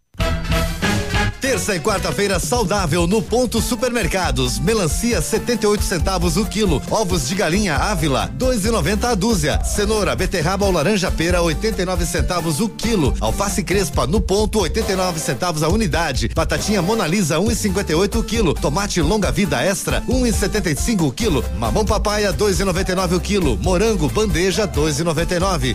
Terça 1.43 1.75
e 1.75 1.81
quarta-feira 1.81 2.39
saudável 2.39 3.05
no 3.05 3.21
Ponto 3.21 3.61
Supermercados. 3.61 4.61
Melancia 4.61 5.21
78 5.21 5.83
centavos 5.83 6.37
o 6.37 6.47
quilo. 6.47 6.81
Ovos 6.89 7.27
de 7.27 7.35
galinha 7.35 7.75
Ávila 7.75 8.33
2,90 8.39 9.11
a 9.11 9.15
dúzia. 9.17 9.65
Cenoura, 9.65 10.15
beterraba 10.15 10.65
ou 10.65 10.71
laranja 10.71 11.11
pera 11.11 11.43
89 11.43 12.07
centavos 12.07 12.61
o 12.61 12.69
quilo. 12.69 13.13
Alface 13.19 13.65
crespa 13.65 14.07
no 14.07 14.21
ponto 14.21 14.61
89 14.61 15.19
centavos 15.19 15.65
a 15.65 15.69
unidade. 15.69 16.29
Batatinha 16.33 16.81
Mona 16.81 17.09
Lisa 17.09 17.39
1,58 17.39 18.21
o 18.21 18.23
quilo. 18.23 18.55
Tomate 18.55 19.03
longa 19.03 19.33
vida 19.33 19.61
extra 19.61 20.01
1,75 20.03 21.09
o 21.09 21.11
quilo. 21.11 21.45
Mamão 21.59 21.85
papaya 21.85 22.33
2,99 22.33 23.17
o 23.17 23.21
quilo. 23.21 23.59
Morango 23.61 24.09
bandeja 24.09 24.69
2,99. 24.69 25.75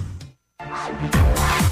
Bye. 0.71 1.60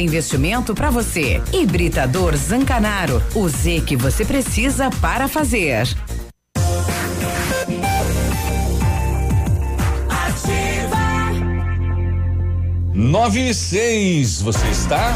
investimento 0.00 0.74
para 0.74 0.90
você. 0.90 1.40
Hibridador 1.52 2.36
Zancanaro. 2.36 3.22
O 3.34 3.48
Z 3.48 3.82
que 3.86 3.96
você 3.96 4.24
precisa 4.24 4.90
para 5.00 5.28
fazer. 5.28 5.86
Nove 12.92 13.50
e 13.50 13.54
seis, 13.54 14.40
você 14.40 14.66
está? 14.68 15.14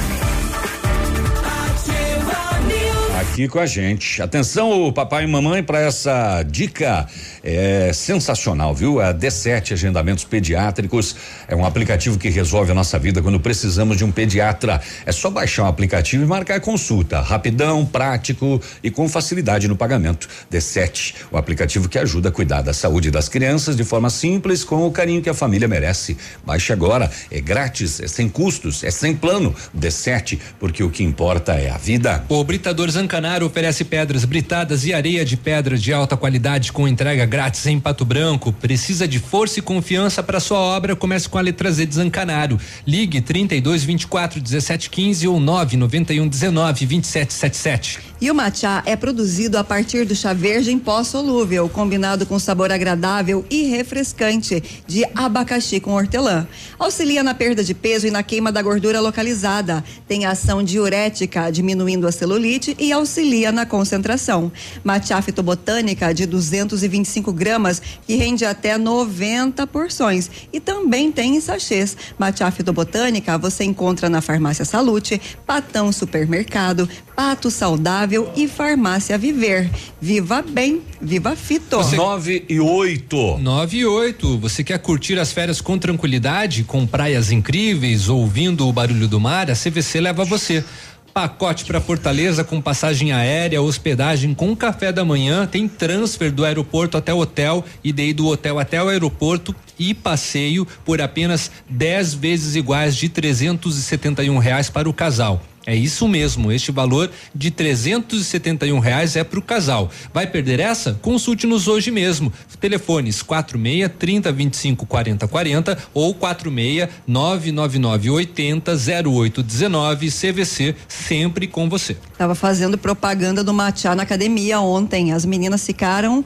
Aqui 3.30 3.46
com 3.46 3.60
a 3.60 3.66
gente. 3.66 4.20
Atenção, 4.20 4.92
papai 4.92 5.22
e 5.22 5.26
mamãe, 5.28 5.62
para 5.62 5.80
essa 5.80 6.42
dica 6.42 7.06
é 7.44 7.92
sensacional, 7.94 8.74
viu? 8.74 9.00
A 9.00 9.14
D7 9.14 9.72
Agendamentos 9.72 10.24
Pediátricos 10.24 11.14
é 11.46 11.54
um 11.54 11.64
aplicativo 11.64 12.18
que 12.18 12.28
resolve 12.28 12.72
a 12.72 12.74
nossa 12.74 12.98
vida 12.98 13.22
quando 13.22 13.38
precisamos 13.38 13.96
de 13.96 14.04
um 14.04 14.10
pediatra. 14.10 14.80
É 15.06 15.12
só 15.12 15.30
baixar 15.30 15.62
o 15.62 15.66
aplicativo 15.66 16.24
e 16.24 16.26
marcar 16.26 16.60
consulta. 16.60 17.20
Rapidão, 17.20 17.86
prático 17.86 18.60
e 18.82 18.90
com 18.90 19.08
facilidade 19.08 19.68
no 19.68 19.76
pagamento. 19.76 20.28
D7, 20.52 21.14
o 21.30 21.38
aplicativo 21.38 21.88
que 21.88 22.00
ajuda 22.00 22.30
a 22.30 22.32
cuidar 22.32 22.62
da 22.62 22.74
saúde 22.74 23.12
das 23.12 23.28
crianças 23.28 23.76
de 23.76 23.84
forma 23.84 24.10
simples, 24.10 24.64
com 24.64 24.84
o 24.84 24.90
carinho 24.90 25.22
que 25.22 25.30
a 25.30 25.34
família 25.34 25.68
merece. 25.68 26.18
Baixe 26.44 26.72
agora, 26.72 27.08
é 27.30 27.40
grátis, 27.40 28.00
é 28.00 28.08
sem 28.08 28.28
custos, 28.28 28.82
é 28.82 28.90
sem 28.90 29.14
plano. 29.14 29.54
D7, 29.74 30.36
porque 30.58 30.82
o 30.82 30.90
que 30.90 31.04
importa 31.04 31.52
é 31.52 31.70
a 31.70 31.78
vida. 31.78 32.24
O 32.28 32.42
Britador 32.42 32.90
Zancanaro 32.90 33.19
oferece 33.44 33.84
pedras 33.84 34.24
britadas 34.24 34.84
e 34.86 34.94
areia 34.94 35.24
de 35.24 35.36
pedra 35.36 35.76
de 35.76 35.92
alta 35.92 36.16
qualidade 36.16 36.72
com 36.72 36.88
entrega 36.88 37.26
grátis 37.26 37.66
em 37.66 37.78
Pato 37.78 38.04
Branco. 38.04 38.52
Precisa 38.52 39.06
de 39.06 39.18
força 39.18 39.58
e 39.58 39.62
confiança 39.62 40.22
para 40.22 40.40
sua 40.40 40.58
obra? 40.58 40.96
Comece 40.96 41.28
com 41.28 41.36
a 41.36 41.40
letra 41.40 41.70
Z 41.70 41.84
de 41.84 41.94
Zancanaro. 41.94 42.58
Ligue 42.86 43.20
32 43.20 43.84
24 43.84 44.40
17 44.40 44.88
15 44.88 45.28
ou 45.28 45.38
9 45.38 45.76
91 45.76 46.26
19 46.26 46.86
27 46.86 47.32
77. 47.32 47.98
E 48.20 48.30
o 48.30 48.34
matcha 48.34 48.82
é 48.84 48.96
produzido 48.96 49.56
a 49.56 49.64
partir 49.64 50.04
do 50.04 50.14
chá 50.14 50.34
verde 50.34 50.70
em 50.70 50.78
pó 50.78 51.02
solúvel, 51.02 51.68
combinado 51.68 52.26
com 52.26 52.38
sabor 52.38 52.70
agradável 52.70 53.44
e 53.48 53.64
refrescante 53.64 54.62
de 54.86 55.06
abacaxi 55.14 55.80
com 55.80 55.92
hortelã. 55.92 56.46
Auxilia 56.78 57.22
na 57.22 57.34
perda 57.34 57.64
de 57.64 57.72
peso 57.72 58.06
e 58.06 58.10
na 58.10 58.22
queima 58.22 58.52
da 58.52 58.60
gordura 58.60 59.00
localizada. 59.00 59.82
Tem 60.06 60.26
ação 60.26 60.62
diurética, 60.62 61.50
diminuindo 61.50 62.06
a 62.06 62.12
celulite 62.12 62.76
e 62.78 62.92
auxilia 62.92 63.09
na 63.52 63.66
concentração. 63.66 64.52
Matcha 64.84 65.20
fitobotânica 65.20 66.14
de 66.14 66.26
225 66.26 67.32
gramas, 67.32 67.82
que 68.06 68.14
rende 68.14 68.44
até 68.44 68.78
90 68.78 69.66
porções. 69.66 70.30
E 70.52 70.60
também 70.60 71.10
tem 71.10 71.36
em 71.36 71.40
sachês. 71.40 71.96
Matcha 72.18 72.50
fitobotânica 72.50 73.36
você 73.36 73.64
encontra 73.64 74.08
na 74.08 74.20
Farmácia 74.20 74.64
Salute, 74.64 75.20
Patão 75.46 75.90
Supermercado, 75.92 76.88
Pato 77.16 77.50
Saudável 77.50 78.30
e 78.36 78.46
Farmácia 78.46 79.18
Viver. 79.18 79.70
Viva 80.00 80.42
bem, 80.42 80.82
viva 81.00 81.34
fito. 81.34 81.78
Nove 81.96 82.44
e 82.48 82.60
oito. 82.60 83.38
9 83.38 83.76
e 83.76 83.86
8. 83.86 84.38
Você 84.38 84.64
quer 84.64 84.78
curtir 84.78 85.18
as 85.18 85.32
férias 85.32 85.60
com 85.60 85.78
tranquilidade, 85.78 86.64
com 86.64 86.86
praias 86.86 87.30
incríveis, 87.30 88.08
ouvindo 88.08 88.66
o 88.66 88.72
barulho 88.72 89.08
do 89.08 89.20
mar? 89.20 89.50
A 89.50 89.54
CVC 89.54 90.00
leva 90.00 90.24
você. 90.24 90.64
Pacote 91.12 91.64
para 91.64 91.80
Fortaleza 91.80 92.44
com 92.44 92.60
passagem 92.60 93.12
aérea, 93.12 93.60
hospedagem 93.60 94.32
com 94.32 94.54
café 94.54 94.92
da 94.92 95.04
manhã, 95.04 95.46
tem 95.46 95.66
transfer 95.66 96.30
do 96.30 96.44
aeroporto 96.44 96.96
até 96.96 97.12
o 97.12 97.18
hotel 97.18 97.64
e 97.82 97.92
daí 97.92 98.12
do 98.12 98.26
hotel 98.26 98.58
até 98.58 98.82
o 98.82 98.88
aeroporto 98.88 99.54
e 99.78 99.92
passeio 99.92 100.66
por 100.84 101.00
apenas 101.00 101.50
10 101.68 102.14
vezes 102.14 102.54
iguais 102.54 102.94
de 102.94 103.08
371 103.08 104.38
reais 104.38 104.70
para 104.70 104.88
o 104.88 104.94
casal. 104.94 105.42
É 105.70 105.76
isso 105.76 106.08
mesmo, 106.08 106.50
este 106.50 106.72
valor 106.72 107.08
de 107.32 107.48
371 107.48 108.80
reais 108.80 109.14
é 109.14 109.22
para 109.22 109.38
o 109.38 109.42
casal. 109.42 109.88
Vai 110.12 110.26
perder 110.26 110.58
essa? 110.58 110.98
Consulte-nos 111.00 111.68
hoje 111.68 111.92
mesmo. 111.92 112.32
Telefones 112.58 113.22
46 113.22 113.88
30 113.96 114.32
25 114.32 114.84
40 114.84 115.28
40 115.28 115.78
ou 115.94 116.12
46 116.12 116.88
999 117.06 118.10
80 118.10 118.72
0819 118.72 120.10
CVC, 120.10 120.74
sempre 120.88 121.46
com 121.46 121.68
você. 121.68 121.96
Tava 122.18 122.34
fazendo 122.34 122.76
propaganda 122.76 123.44
do 123.44 123.54
matcha 123.54 123.94
na 123.94 124.02
academia 124.02 124.58
ontem. 124.58 125.12
As 125.12 125.24
meninas 125.24 125.64
ficaram 125.64 126.24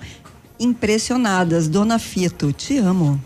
impressionadas. 0.58 1.68
Dona 1.68 1.98
Fito, 1.98 2.50
te 2.50 2.78
amo. 2.78 3.20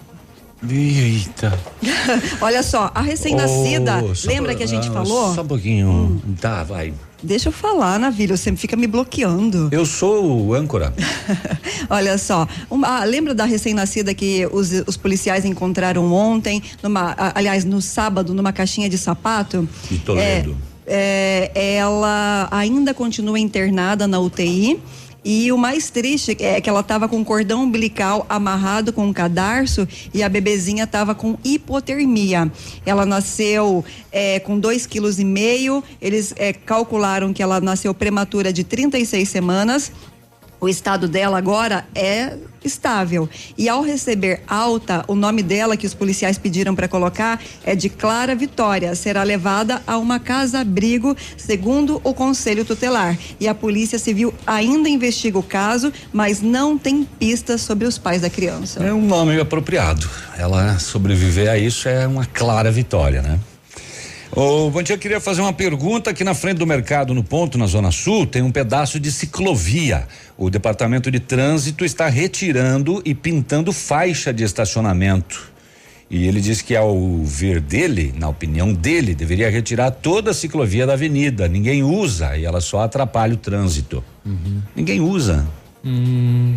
Eita. 0.67 1.59
Olha 2.41 2.63
só, 2.63 2.91
a 2.95 3.01
recém-nascida, 3.01 4.03
Oh, 4.03 4.29
lembra 4.29 4.55
que 4.55 4.63
a 4.63 4.67
gente 4.67 4.89
ah, 4.89 4.93
falou? 4.93 5.35
Só 5.35 5.43
um 5.43 5.47
pouquinho. 5.47 6.21
Tá, 6.41 6.65
vai. 6.65 6.93
Deixa 7.23 7.49
eu 7.49 7.53
falar, 7.53 7.99
Navilho, 7.99 8.37
você 8.37 8.55
fica 8.55 8.77
me 8.77 8.87
bloqueando. 8.87 9.69
Eu 9.73 9.85
sou 9.85 10.47
o 10.47 10.55
âncora. 10.55 10.95
Olha 11.91 12.17
só, 12.17 12.47
uma- 12.71 13.01
ah, 13.01 13.05
lembra 13.05 13.35
da 13.35 13.45
recém-nascida 13.45 14.15
que 14.15 14.49
os, 14.53 14.71
os 14.87 14.97
policiais 14.97 15.45
encontraram 15.45 16.13
ontem, 16.13 16.63
numa, 16.83 17.15
aliás, 17.35 17.65
no 17.65 17.81
sábado, 17.83 18.35
numa 18.35 18.53
caixinha 18.53 18.89
de 18.89 18.99
sapato? 18.99 19.69
De 19.91 19.99
Toledo. 19.99 20.57
É, 20.87 21.51
é, 21.55 21.75
ela 21.77 22.49
ainda 22.51 22.95
continua 22.95 23.39
internada 23.39 24.07
na 24.07 24.19
UTI. 24.19 24.81
E 25.31 25.53
o 25.53 25.59
mais 25.59 25.91
triste 25.91 26.35
é 26.41 26.59
que 26.59 26.71
ela 26.71 26.81
estava 26.81 27.07
com 27.07 27.23
cordão 27.23 27.65
umbilical 27.65 28.25
amarrado 28.31 28.95
com 28.95 29.05
um 29.05 29.13
cadarço 29.13 29.87
e 30.15 30.23
a 30.23 30.29
bebezinha 30.29 30.85
estava 30.85 31.15
com 31.15 31.37
hipotermia. 31.45 32.51
Ela 32.87 33.05
nasceu 33.05 33.85
é, 34.11 34.41
com 34.41 34.59
dois 34.59 34.87
quilos 34.87 35.19
e 35.19 35.27
meio. 35.27 35.85
Eles 36.01 36.33
é, 36.39 36.55
calcularam 36.55 37.35
que 37.35 37.43
ela 37.43 37.61
nasceu 37.61 37.93
prematura 37.93 38.51
de 38.55 38.65
36 38.65 39.29
semanas. 39.29 39.93
O 40.61 40.69
estado 40.69 41.07
dela 41.07 41.39
agora 41.39 41.87
é 41.95 42.37
estável. 42.65 43.29
E 43.57 43.69
ao 43.69 43.83
receber 43.83 44.41
alta, 44.47 45.05
o 45.07 45.15
nome 45.15 45.43
dela 45.43 45.77
que 45.77 45.87
os 45.87 45.95
policiais 45.95 46.37
pediram 46.37 46.75
para 46.75 46.89
colocar 46.89 47.41
é 47.65 47.77
de 47.77 47.89
Clara 47.89 48.35
Vitória. 48.35 48.95
Será 48.95 49.23
levada 49.23 49.81
a 49.87 49.97
uma 49.97 50.19
casa-abrigo, 50.19 51.17
segundo 51.37 52.01
o 52.03 52.13
Conselho 52.13 52.65
Tutelar. 52.65 53.17
E 53.39 53.47
a 53.47 53.55
Polícia 53.55 53.99
Civil 53.99 54.35
ainda 54.47 54.89
investiga 54.89 55.39
o 55.39 55.43
caso, 55.43 55.93
mas 56.13 56.43
não 56.43 56.77
tem 56.77 57.05
pistas 57.05 57.61
sobre 57.61 57.87
os 57.87 57.97
pais 57.97 58.23
da 58.23 58.31
criança. 58.31 58.83
É 58.83 58.93
um 58.93 59.07
nome 59.07 59.41
apropriado. 59.41 60.09
Ela 60.37 60.79
sobreviver 60.79 61.49
a 61.49 61.57
isso 61.57 61.89
é 61.89 62.07
uma 62.07 62.27
clara 62.27 62.71
vitória, 62.71 63.23
né? 63.23 63.39
Ô, 64.31 64.71
bom 64.71 64.83
dia, 64.83 64.95
eu 64.95 64.99
queria 64.99 65.21
fazer 65.21 65.41
uma 65.41 65.55
pergunta 65.55 66.11
aqui 66.11 66.23
na 66.23 66.35
frente 66.35 66.59
do 66.59 66.67
mercado 66.67 67.15
no 67.15 67.25
ponto, 67.25 67.57
na 67.57 67.67
Zona 67.67 67.91
Sul, 67.91 68.27
tem 68.27 68.43
um 68.43 68.53
pedaço 68.53 69.01
de 69.01 69.11
ciclovia. 69.11 70.07
O 70.39 70.49
departamento 70.49 71.11
de 71.11 71.19
trânsito 71.19 71.85
está 71.85 72.09
retirando 72.09 73.03
e 73.05 73.13
pintando 73.13 73.73
faixa 73.73 74.33
de 74.33 74.45
estacionamento. 74.45 75.51
E 76.09 76.29
ele 76.29 76.41
disse 76.41 76.63
que 76.63 76.77
ao 76.77 76.97
ver 77.25 77.61
dele, 77.61 78.15
na 78.17 78.29
opinião 78.29 78.73
dele, 78.73 79.17
deveria 79.17 79.51
retirar 79.51 79.91
toda 79.91 80.31
a 80.31 80.35
ciclovia 80.35 80.87
da 80.87 80.93
avenida. 80.93 81.49
Ninguém 81.49 81.83
usa 81.83 82.37
e 82.37 82.45
ela 82.45 82.61
só 82.61 82.83
atrapalha 82.83 83.35
o 83.35 83.37
trânsito. 83.37 84.03
Ninguém 84.77 85.01
usa. 85.01 85.45
Hum, 85.85 86.57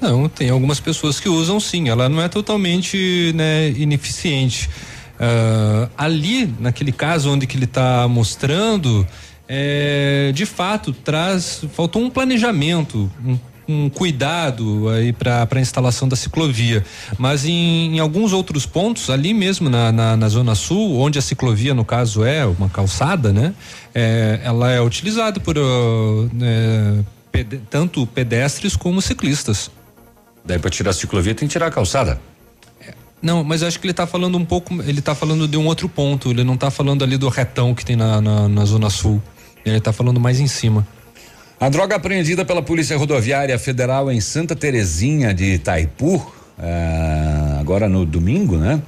não, 0.00 0.28
tem 0.28 0.48
algumas 0.48 0.78
pessoas 0.78 1.18
que 1.18 1.28
usam 1.28 1.58
sim. 1.58 1.88
Ela 1.88 2.08
não 2.08 2.22
é 2.22 2.28
totalmente 2.28 3.32
né, 3.34 3.70
ineficiente. 3.70 4.70
Ah, 5.18 5.88
ali, 5.96 6.52
naquele 6.60 6.92
caso 6.92 7.30
onde 7.30 7.46
que 7.46 7.56
ele 7.56 7.64
está 7.64 8.06
mostrando, 8.06 9.06
é, 9.48 10.32
de 10.34 10.44
fato 10.46 10.92
traz 10.92 11.64
faltou 11.72 12.02
um 12.02 12.10
planejamento, 12.10 13.10
um, 13.24 13.38
um 13.68 13.88
cuidado 13.88 14.88
aí 14.88 15.12
para 15.12 15.46
a 15.50 15.60
instalação 15.60 16.08
da 16.08 16.16
ciclovia. 16.16 16.84
Mas 17.18 17.44
em, 17.44 17.96
em 17.96 17.98
alguns 17.98 18.32
outros 18.32 18.66
pontos, 18.66 19.10
ali 19.10 19.34
mesmo 19.34 19.68
na, 19.68 19.90
na, 19.90 20.16
na 20.16 20.28
zona 20.28 20.54
sul, 20.54 20.98
onde 20.98 21.18
a 21.18 21.22
ciclovia 21.22 21.74
no 21.74 21.84
caso 21.84 22.24
é 22.24 22.46
uma 22.46 22.68
calçada, 22.68 23.32
né? 23.32 23.54
É, 23.94 24.40
ela 24.44 24.70
é 24.70 24.80
utilizada 24.80 25.40
por 25.40 25.56
né, 26.32 27.04
pede- 27.32 27.60
tanto 27.70 28.06
pedestres 28.06 28.76
como 28.76 29.00
ciclistas. 29.00 29.70
Daí 30.44 30.58
para 30.58 30.70
tirar 30.70 30.90
a 30.90 30.94
ciclovia 30.94 31.34
tem 31.34 31.48
que 31.48 31.52
tirar 31.52 31.66
a 31.66 31.70
calçada. 31.70 32.20
Não, 33.20 33.42
mas 33.42 33.62
acho 33.62 33.80
que 33.80 33.86
ele 33.86 33.94
tá 33.94 34.06
falando 34.06 34.36
um 34.38 34.44
pouco, 34.44 34.74
ele 34.82 35.00
tá 35.00 35.14
falando 35.14 35.48
de 35.48 35.56
um 35.56 35.66
outro 35.66 35.88
ponto, 35.88 36.30
ele 36.30 36.44
não 36.44 36.56
tá 36.56 36.70
falando 36.70 37.02
ali 37.02 37.16
do 37.16 37.28
retão 37.28 37.74
que 37.74 37.84
tem 37.84 37.96
na, 37.96 38.20
na, 38.20 38.48
na 38.48 38.64
zona 38.64 38.90
sul. 38.90 39.20
Ele 39.66 39.80
tá 39.80 39.92
falando 39.92 40.20
mais 40.20 40.38
em 40.38 40.46
cima. 40.46 40.86
A 41.58 41.68
droga 41.68 41.96
apreendida 41.96 42.44
pela 42.44 42.62
Polícia 42.62 42.96
Rodoviária 42.96 43.58
Federal 43.58 44.12
em 44.12 44.20
Santa 44.20 44.54
Terezinha 44.54 45.34
de 45.34 45.54
Itaipu, 45.54 46.24
ah, 46.58 47.56
agora 47.58 47.88
no 47.88 48.06
domingo, 48.06 48.56
né? 48.56 48.80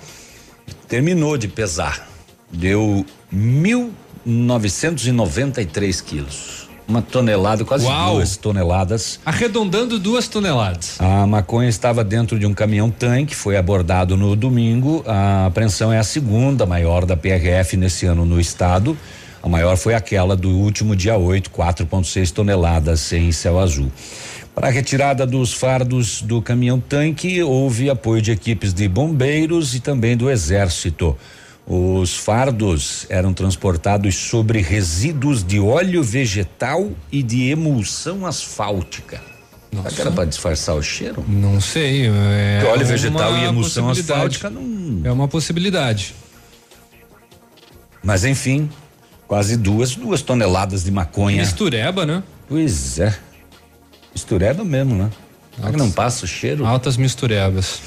Terminou 0.86 1.36
de 1.36 1.48
pesar. 1.48 2.08
Deu 2.52 3.04
1.993 3.34 6.00
quilos. 6.02 6.68
Uma 6.86 7.02
tonelada, 7.02 7.64
quase 7.64 7.84
Uau! 7.84 8.14
duas 8.14 8.36
toneladas. 8.38 9.20
Arredondando 9.26 9.98
duas 9.98 10.28
toneladas. 10.28 10.98
A 10.98 11.26
maconha 11.26 11.68
estava 11.68 12.02
dentro 12.02 12.38
de 12.38 12.46
um 12.46 12.54
caminhão-tanque, 12.54 13.34
foi 13.34 13.58
abordado 13.58 14.16
no 14.16 14.34
domingo. 14.34 15.04
A 15.06 15.44
apreensão 15.46 15.92
é 15.92 15.98
a 15.98 16.02
segunda 16.02 16.64
maior 16.64 17.04
da 17.04 17.14
PRF 17.14 17.76
nesse 17.76 18.06
ano 18.06 18.24
no 18.24 18.40
estado. 18.40 18.96
A 19.48 19.50
maior 19.50 19.78
foi 19.78 19.94
aquela 19.94 20.36
do 20.36 20.50
último 20.50 20.94
dia 20.94 21.16
8, 21.16 21.50
4,6 21.50 22.32
toneladas 22.32 23.10
em 23.14 23.32
céu 23.32 23.58
azul. 23.58 23.90
Para 24.54 24.68
a 24.68 24.70
retirada 24.70 25.26
dos 25.26 25.54
fardos 25.54 26.20
do 26.20 26.42
caminhão-tanque, 26.42 27.42
houve 27.42 27.88
apoio 27.88 28.20
de 28.20 28.30
equipes 28.30 28.74
de 28.74 28.86
bombeiros 28.86 29.74
e 29.74 29.80
também 29.80 30.18
do 30.18 30.28
Exército. 30.28 31.16
Os 31.66 32.14
fardos 32.14 33.06
eram 33.08 33.32
transportados 33.32 34.14
sobre 34.16 34.60
resíduos 34.60 35.42
de 35.42 35.58
óleo 35.58 36.02
vegetal 36.02 36.90
e 37.10 37.22
de 37.22 37.48
emulsão 37.48 38.26
asfáltica. 38.26 39.18
Será 39.72 39.90
que 39.90 40.00
era 40.02 40.10
para 40.10 40.24
disfarçar 40.26 40.74
o 40.74 40.82
cheiro? 40.82 41.24
Não 41.26 41.58
sei. 41.58 42.06
É 42.06 42.64
óleo 42.66 42.84
vegetal 42.84 43.34
e 43.38 43.44
emulsão 43.44 43.88
asfáltica 43.88 44.50
não. 44.50 45.00
É 45.04 45.10
uma 45.10 45.26
possibilidade. 45.26 46.14
Mas 48.02 48.26
enfim, 48.26 48.68
quase 49.28 49.56
duas, 49.56 49.94
duas 49.94 50.22
toneladas 50.22 50.82
de 50.82 50.90
maconha. 50.90 51.42
Mistureba, 51.42 52.04
né? 52.06 52.22
Pois 52.48 52.98
é. 52.98 53.16
Mistureba 54.12 54.64
mesmo, 54.64 54.96
né? 54.96 55.10
Será 55.54 55.70
que 55.70 55.76
não 55.76 55.90
passa 55.90 56.24
o 56.24 56.28
cheiro? 56.28 56.66
Altas 56.66 56.96
misturebas. 56.96 57.80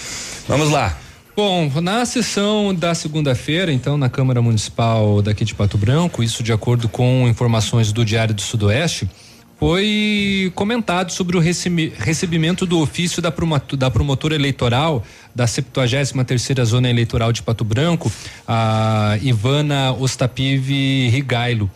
Vamos 0.47 0.69
lá. 0.69 0.95
Bom, 1.35 1.71
na 1.81 2.05
sessão 2.05 2.75
da 2.75 2.93
segunda-feira, 2.93 3.71
então, 3.71 3.97
na 3.97 4.09
Câmara 4.09 4.41
Municipal 4.41 5.21
daqui 5.21 5.43
de 5.43 5.55
Pato 5.55 5.77
Branco, 5.77 6.21
isso 6.21 6.43
de 6.43 6.53
acordo 6.53 6.87
com 6.87 7.27
informações 7.27 7.91
do 7.91 8.05
Diário 8.05 8.35
do 8.35 8.41
Sudoeste, 8.41 9.09
foi 9.57 10.51
comentado 10.55 11.11
sobre 11.11 11.37
o 11.37 11.39
recebimento 11.39 12.65
do 12.65 12.79
ofício 12.79 13.21
da, 13.21 13.31
da 13.77 13.91
promotora 13.91 14.35
eleitoral 14.35 15.03
da 15.33 15.47
73 15.47 16.11
terceira 16.25 16.65
Zona 16.65 16.89
Eleitoral 16.89 17.31
de 17.31 17.41
Pato 17.41 17.63
Branco, 17.63 18.11
a 18.47 19.17
Ivana 19.21 19.93
Ostapive 19.93 21.09
Rigailo 21.09 21.69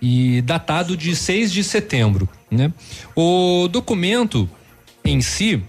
e 0.00 0.40
datado 0.42 0.96
de 0.96 1.14
6 1.14 1.52
de 1.52 1.62
setembro, 1.62 2.28
né? 2.50 2.72
O 3.14 3.68
documento 3.68 4.48
em 5.04 5.20
si 5.20 5.62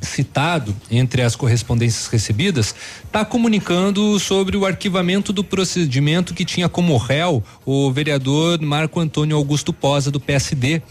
citado 0.00 0.74
entre 0.90 1.22
as 1.22 1.34
correspondências 1.34 2.06
recebidas 2.08 2.74
está 3.04 3.24
comunicando 3.24 4.18
sobre 4.20 4.56
o 4.56 4.66
arquivamento 4.66 5.32
do 5.32 5.42
procedimento 5.42 6.34
que 6.34 6.44
tinha 6.44 6.68
como 6.68 6.96
réu 6.96 7.42
o 7.64 7.90
vereador 7.90 8.60
Marco 8.60 9.00
Antônio 9.00 9.36
Augusto 9.36 9.72
Posa 9.72 10.10
do 10.10 10.20
PSD 10.20 10.82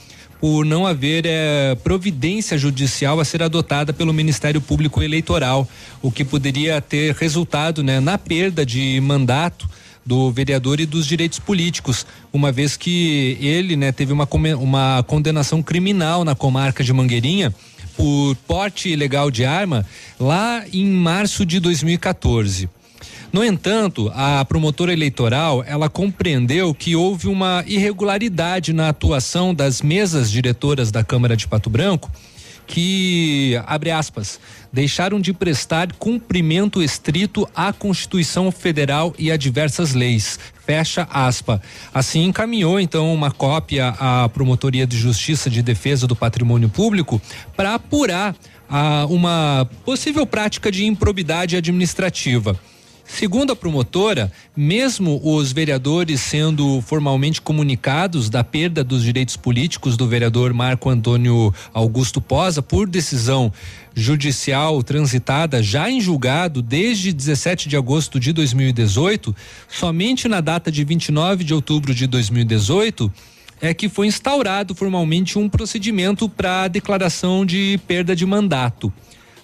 por 0.43 0.65
não 0.65 0.85
haver 0.85 1.25
eh, 1.25 1.73
providência 1.85 2.57
judicial 2.57 3.17
a 3.17 3.23
ser 3.23 3.41
adotada 3.41 3.93
pelo 3.93 4.11
Ministério 4.11 4.59
Público 4.59 5.01
Eleitoral, 5.01 5.65
o 6.01 6.11
que 6.11 6.25
poderia 6.25 6.81
ter 6.81 7.15
resultado 7.15 7.81
né, 7.81 8.01
na 8.01 8.17
perda 8.17 8.65
de 8.65 8.99
mandato 8.99 9.69
do 10.05 10.29
vereador 10.33 10.81
e 10.81 10.85
dos 10.85 11.07
direitos 11.07 11.39
políticos, 11.39 12.05
uma 12.33 12.51
vez 12.51 12.75
que 12.75 13.37
ele, 13.39 13.77
né, 13.77 13.93
teve 13.93 14.11
uma, 14.11 14.27
uma 14.59 15.01
condenação 15.07 15.63
criminal 15.63 16.25
na 16.25 16.35
comarca 16.35 16.83
de 16.83 16.91
Mangueirinha 16.91 17.55
por 17.95 18.35
porte 18.45 18.89
ilegal 18.89 19.31
de 19.31 19.45
arma 19.45 19.85
lá 20.19 20.65
em 20.73 20.85
março 20.85 21.45
de 21.45 21.57
2014. 21.61 22.67
No 23.33 23.43
entanto, 23.43 24.11
a 24.13 24.45
promotora 24.45 24.93
eleitoral, 24.93 25.63
ela 25.65 25.89
compreendeu 25.89 26.71
que 26.71 26.95
houve 26.95 27.27
uma 27.27 27.63
irregularidade 27.65 28.71
na 28.73 28.89
atuação 28.89 29.55
das 29.55 29.81
mesas 29.81 30.29
diretoras 30.29 30.91
da 30.91 31.03
Câmara 31.03 31.35
de 31.35 31.47
Pato 31.47 31.67
Branco, 31.67 32.11
que, 32.67 33.59
abre 33.65 33.89
aspas, 33.89 34.39
deixaram 34.71 35.19
de 35.19 35.33
prestar 35.33 35.91
cumprimento 35.93 36.79
estrito 36.79 37.49
à 37.55 37.73
Constituição 37.73 38.51
Federal 38.51 39.15
e 39.17 39.31
a 39.31 39.35
diversas 39.35 39.95
leis. 39.95 40.37
Fecha 40.63 41.07
aspa. 41.11 41.59
Assim 41.91 42.25
encaminhou 42.25 42.79
então 42.79 43.11
uma 43.11 43.31
cópia 43.31 43.95
à 43.99 44.29
Promotoria 44.29 44.85
de 44.85 44.95
Justiça 44.95 45.49
de 45.49 45.63
Defesa 45.63 46.05
do 46.05 46.15
Patrimônio 46.15 46.69
Público 46.69 47.19
para 47.57 47.73
apurar 47.73 48.35
ah, 48.69 49.07
uma 49.09 49.67
possível 49.83 50.27
prática 50.27 50.71
de 50.71 50.85
improbidade 50.85 51.57
administrativa. 51.57 52.55
Segundo 53.05 53.51
a 53.51 53.55
promotora, 53.55 54.31
mesmo 54.55 55.19
os 55.23 55.51
vereadores 55.51 56.21
sendo 56.21 56.81
formalmente 56.81 57.41
comunicados 57.41 58.29
da 58.29 58.43
perda 58.43 58.83
dos 58.83 59.03
direitos 59.03 59.35
políticos 59.35 59.97
do 59.97 60.07
vereador 60.07 60.53
Marco 60.53 60.89
Antônio 60.89 61.53
Augusto 61.73 62.21
Posa 62.21 62.61
por 62.61 62.87
decisão 62.87 63.51
judicial 63.93 64.81
transitada 64.81 65.61
já 65.61 65.89
em 65.89 65.99
julgado 66.01 66.61
desde 66.61 67.11
17 67.11 67.69
de 67.69 67.77
agosto 67.77 68.19
de 68.19 68.31
2018, 68.33 69.35
somente 69.67 70.27
na 70.27 70.41
data 70.41 70.71
de 70.71 70.83
29 70.83 71.43
de 71.43 71.53
outubro 71.53 71.93
de 71.93 72.07
2018 72.07 73.11
é 73.61 73.73
que 73.73 73.87
foi 73.87 74.07
instaurado 74.07 74.75
formalmente 74.75 75.39
um 75.39 75.47
procedimento 75.47 76.27
para 76.27 76.67
declaração 76.67 77.45
de 77.45 77.79
perda 77.87 78.13
de 78.13 78.25
mandato. 78.25 78.91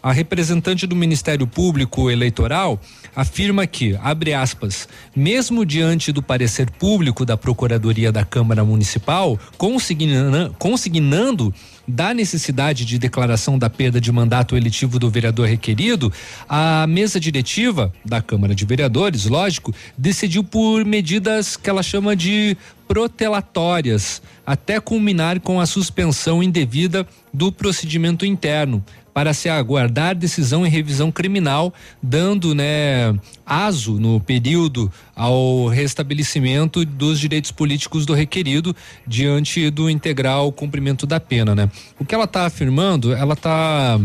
A 0.02 0.14
representante 0.14 0.88
do 0.88 0.96
Ministério 0.96 1.46
Público 1.46 2.10
Eleitoral 2.10 2.80
afirma 3.14 3.68
que, 3.68 3.98
abre 4.02 4.34
aspas, 4.34 4.88
mesmo 5.14 5.66
diante 5.66 6.14
do 6.14 6.24
parecer 6.24 6.72
público 6.72 7.26
da 7.26 7.36
Procuradoria 7.36 8.10
da 8.10 8.24
Câmara 8.24 8.64
Municipal, 8.64 9.38
consigna- 9.58 10.52
consignando 10.58 11.54
da 11.86 12.14
necessidade 12.14 12.86
de 12.86 12.98
declaração 12.98 13.58
da 13.58 13.70
perda 13.70 14.00
de 14.00 14.10
mandato 14.10 14.56
eletivo 14.56 15.00
do 15.00 15.10
vereador 15.10 15.50
requerido, 15.50 16.14
a 16.48 16.88
mesa 16.88 17.20
diretiva 17.20 17.92
da 18.06 18.22
Câmara 18.22 18.56
de 18.56 18.66
Vereadores, 18.66 19.26
lógico, 19.26 19.76
decidiu 19.98 20.46
por 20.46 20.86
medidas 20.86 21.58
que 21.58 21.70
ela 21.70 21.84
chama 21.84 22.16
de 22.16 22.56
protelatórias, 22.88 24.22
até 24.46 24.80
culminar 24.80 25.40
com 25.42 25.60
a 25.60 25.66
suspensão 25.66 26.42
indevida 26.42 27.06
do 27.34 27.52
procedimento 27.52 28.26
interno, 28.26 28.84
para 29.14 29.34
se 29.34 29.50
aguardar 29.50 30.16
decisão 30.16 30.66
em 30.66 30.70
revisão 30.70 31.12
criminal, 31.12 31.74
dando, 32.02 32.54
né, 32.54 33.14
aso 33.46 34.00
no 34.00 34.20
período 34.20 34.92
ao 35.16 35.68
restabelecimento 35.68 36.86
dos 36.86 37.20
direitos 37.20 37.52
políticos 37.52 38.06
do 38.06 38.14
requerido 38.14 38.76
diante 39.06 39.70
do 39.70 39.90
integral 39.90 40.52
cumprimento 40.52 41.06
da 41.06 41.20
pena, 41.20 41.56
né? 41.56 41.70
O 42.00 42.06
que 42.06 42.14
ela 42.14 42.26
está 42.26 42.46
afirmando, 42.46 43.14
ela 43.14 43.34
está 43.34 44.00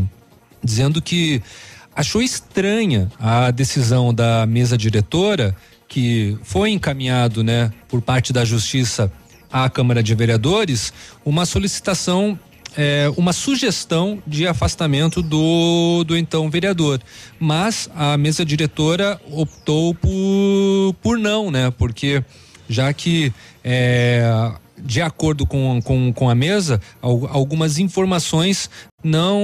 dizendo 0.62 1.00
que 1.00 1.42
achou 1.94 2.22
estranha 2.22 3.10
a 3.18 3.50
decisão 3.50 4.12
da 4.12 4.46
mesa 4.46 4.76
diretora 4.76 5.54
que 5.86 6.36
foi 6.42 6.70
encaminhado, 6.70 7.44
né, 7.44 7.70
por 7.88 8.00
parte 8.00 8.32
da 8.32 8.44
Justiça 8.44 9.12
à 9.52 9.70
Câmara 9.70 10.02
de 10.02 10.14
Vereadores, 10.14 10.92
uma 11.24 11.46
solicitação 11.46 12.36
é, 12.76 13.12
uma 13.16 13.32
sugestão 13.32 14.22
de 14.26 14.46
afastamento 14.46 15.22
do, 15.22 16.04
do 16.04 16.16
então 16.16 16.50
vereador. 16.50 17.00
Mas 17.38 17.88
a 17.94 18.16
mesa 18.16 18.44
diretora 18.44 19.20
optou 19.30 19.94
por, 19.94 20.94
por 21.02 21.18
não, 21.18 21.50
né? 21.50 21.70
Porque 21.76 22.22
já 22.68 22.92
que 22.92 23.32
é, 23.62 24.52
de 24.78 25.00
acordo 25.00 25.46
com, 25.46 25.80
com, 25.82 26.12
com 26.12 26.28
a 26.28 26.34
mesa, 26.34 26.80
algumas 27.00 27.78
informações 27.78 28.68
não 29.02 29.40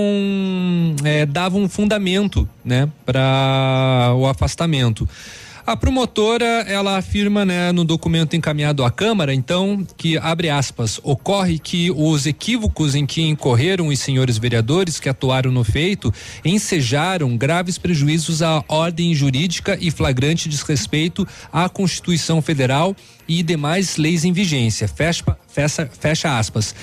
é, 1.05 1.25
davam 1.25 1.69
fundamento 1.69 2.49
né, 2.65 2.89
para 3.05 4.13
o 4.17 4.27
afastamento. 4.27 5.09
A 5.71 5.77
promotora, 5.77 6.65
ela 6.67 6.97
afirma, 6.97 7.45
né, 7.45 7.71
no 7.71 7.85
documento 7.85 8.35
encaminhado 8.35 8.83
à 8.83 8.91
Câmara, 8.91 9.33
então, 9.33 9.87
que 9.97 10.19
abre 10.19 10.51
aspas, 10.51 10.99
ocorre 11.05 11.61
que 11.61 11.93
os 11.93 12.27
equívocos 12.27 12.97
em 12.97 13.07
que 13.07 13.23
incorreram 13.23 13.87
os 13.87 14.01
senhores 14.01 14.37
vereadores 14.37 14.99
que 14.99 15.09
atuaram 15.09 15.53
no 15.53 15.63
feito 15.63 16.13
ensejaram 16.45 17.37
graves 17.37 17.79
prejuízos 17.79 18.43
à 18.43 18.65
ordem 18.67 19.15
jurídica 19.15 19.79
e 19.81 19.93
flagrante 19.93 20.49
desrespeito 20.49 21.25
à 21.53 21.69
Constituição 21.69 22.43
Federal 22.43 22.97
e 23.29 23.45
demais 23.45 23.97
leis 23.97 24.25
em 24.25 24.33
vigência. 24.33 24.89
Fecha, 24.89 25.39
fecha, 25.47 25.89
fecha 26.01 26.37
aspas. 26.37 26.75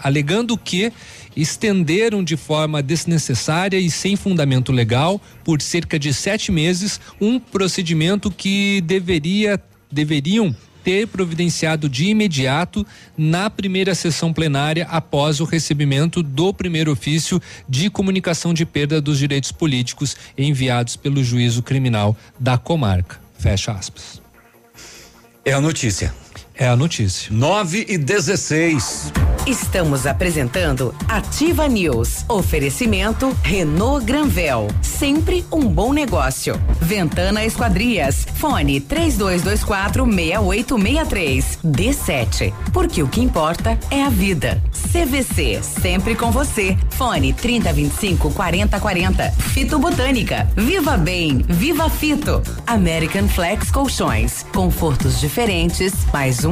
Alegando 0.00 0.56
que 0.56 0.92
estenderam 1.36 2.22
de 2.22 2.36
forma 2.36 2.82
desnecessária 2.82 3.78
e 3.78 3.90
sem 3.90 4.16
fundamento 4.16 4.72
legal, 4.72 5.20
por 5.44 5.60
cerca 5.60 5.98
de 5.98 6.12
sete 6.12 6.52
meses, 6.52 7.00
um 7.20 7.38
procedimento 7.38 8.30
que 8.30 8.80
deveria, 8.82 9.60
deveriam 9.90 10.54
ter 10.82 11.06
providenciado 11.06 11.88
de 11.88 12.06
imediato 12.06 12.86
na 13.16 13.48
primeira 13.48 13.94
sessão 13.94 14.32
plenária 14.32 14.86
após 14.90 15.40
o 15.40 15.44
recebimento 15.44 16.22
do 16.22 16.52
primeiro 16.52 16.92
ofício 16.92 17.40
de 17.68 17.88
comunicação 17.88 18.52
de 18.52 18.66
perda 18.66 19.00
dos 19.00 19.18
direitos 19.18 19.52
políticos 19.52 20.16
enviados 20.36 20.96
pelo 20.96 21.22
juízo 21.22 21.62
criminal 21.62 22.16
da 22.38 22.58
comarca. 22.58 23.20
Fecha 23.38 23.72
aspas. 23.72 24.20
É 25.44 25.52
a 25.52 25.60
notícia. 25.60 26.14
É 26.62 26.68
a 26.68 26.76
notícia. 26.76 27.28
9 27.32 27.86
e 27.88 27.98
16. 27.98 29.12
Estamos 29.48 30.06
apresentando 30.06 30.94
Ativa 31.08 31.66
News. 31.66 32.24
Oferecimento 32.28 33.36
Renault 33.42 34.06
Granvel. 34.06 34.68
Sempre 34.80 35.44
um 35.50 35.62
bom 35.62 35.92
negócio. 35.92 36.54
Ventana 36.80 37.44
Esquadrias. 37.44 38.24
Fone 38.36 38.80
3224 38.80 40.04
6863. 40.04 41.58
D7. 41.64 42.54
Porque 42.72 43.02
o 43.02 43.08
que 43.08 43.20
importa 43.20 43.76
é 43.90 44.04
a 44.04 44.08
vida. 44.08 44.62
CVC. 44.92 45.60
Sempre 45.62 46.14
com 46.14 46.30
você. 46.30 46.78
Fone 46.90 47.32
3025 47.32 48.30
4040. 48.30 49.32
Fito 49.32 49.80
Botânica. 49.80 50.48
Viva 50.54 50.96
Bem. 50.96 51.44
Viva 51.48 51.90
Fito. 51.90 52.40
American 52.68 53.26
Flex 53.26 53.68
Colchões. 53.72 54.46
Confortos 54.52 55.18
diferentes. 55.18 55.92
Mais 56.12 56.44
um 56.44 56.51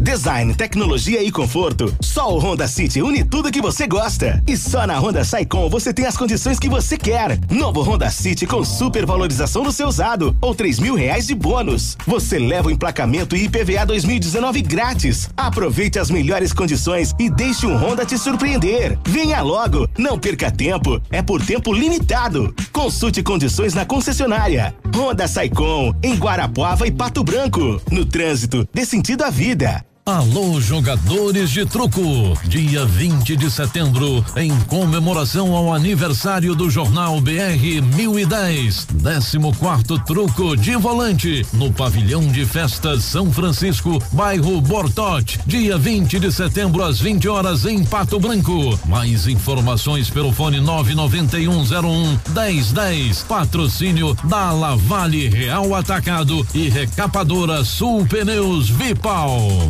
Design, 0.00 0.54
tecnologia 0.54 1.22
e 1.22 1.30
conforto. 1.30 1.94
Só 2.00 2.34
o 2.34 2.38
Honda 2.38 2.66
City 2.66 3.02
une 3.02 3.22
tudo 3.22 3.50
que 3.52 3.60
você 3.60 3.86
gosta. 3.86 4.42
E 4.46 4.56
só 4.56 4.86
na 4.86 4.98
Honda 4.98 5.22
Saicom 5.22 5.68
você 5.68 5.92
tem 5.92 6.06
as 6.06 6.16
condições 6.16 6.58
que 6.58 6.70
você 6.70 6.96
quer. 6.96 7.38
Novo 7.50 7.82
Honda 7.82 8.10
City 8.10 8.46
com 8.46 8.64
super 8.64 9.04
valorização 9.04 9.62
do 9.62 9.70
seu 9.70 9.86
usado 9.86 10.34
ou 10.40 10.54
três 10.54 10.78
mil 10.78 10.94
reais 10.94 11.26
de 11.26 11.34
bônus. 11.34 11.98
Você 12.06 12.38
leva 12.38 12.68
o 12.68 12.70
emplacamento 12.70 13.36
e 13.36 13.44
IPVA 13.44 13.84
2019 13.84 14.62
grátis. 14.62 15.28
Aproveite 15.36 15.98
as 15.98 16.10
melhores 16.10 16.54
condições 16.54 17.14
e 17.18 17.28
deixe 17.28 17.66
um 17.66 17.76
Honda 17.76 18.06
te 18.06 18.16
surpreender. 18.16 18.98
Venha 19.06 19.42
logo, 19.42 19.86
não 19.98 20.18
perca 20.18 20.50
tempo. 20.50 20.98
É 21.10 21.20
por 21.20 21.44
tempo 21.44 21.74
limitado. 21.74 22.54
Consulte 22.72 23.22
condições 23.22 23.74
na 23.74 23.84
concessionária. 23.84 24.74
Honda 24.96 25.28
Saicom 25.28 25.92
em 26.02 26.14
Guarapuava 26.14 26.86
e 26.86 26.90
Pato 26.90 27.22
Branco. 27.22 27.80
No 27.90 28.06
trânsito, 28.06 28.66
dê 28.72 28.86
sentido 28.86 29.24
à 29.24 29.30
vida. 29.30 29.84
Alô, 30.06 30.60
jogadores 30.60 31.50
de 31.50 31.64
truco! 31.64 32.00
Dia 32.44 32.84
20 32.84 33.36
de 33.36 33.50
setembro, 33.50 34.24
em 34.34 34.50
comemoração 34.62 35.54
ao 35.54 35.72
aniversário 35.72 36.54
do 36.54 36.68
Jornal 36.68 37.20
BR 37.20 37.80
1010, 37.94 38.88
14 39.04 40.04
truco 40.04 40.56
de 40.56 40.74
volante, 40.74 41.46
no 41.52 41.72
Pavilhão 41.72 42.26
de 42.26 42.44
Festas 42.44 43.04
São 43.04 43.30
Francisco, 43.30 44.02
bairro 44.10 44.60
Bortote, 44.60 45.38
dia 45.46 45.78
20 45.78 46.18
de 46.18 46.32
setembro, 46.32 46.82
às 46.82 46.98
20 46.98 47.28
horas, 47.28 47.64
em 47.64 47.84
Pato 47.84 48.18
Branco. 48.18 48.80
Mais 48.86 49.28
informações 49.28 50.10
pelo 50.10 50.32
fone 50.32 50.60
99101 50.60 52.18
1010. 52.34 53.22
Patrocínio 53.28 54.16
da 54.24 54.50
Lavale 54.50 55.28
Real 55.28 55.72
Atacado 55.74 56.44
e 56.52 56.68
Recapadora 56.68 57.62
Sul 57.64 58.04
Pneus 58.06 58.68
Vipal. 58.68 59.68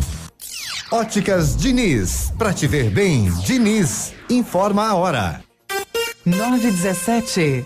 Óticas 0.93 1.55
Diniz, 1.55 2.33
pra 2.37 2.51
te 2.53 2.67
ver 2.67 2.89
bem, 2.89 3.31
Diniz, 3.45 4.13
informa 4.29 4.89
a 4.89 4.95
hora. 4.95 5.41
917. 6.25 7.65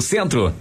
Centro. 0.00 0.52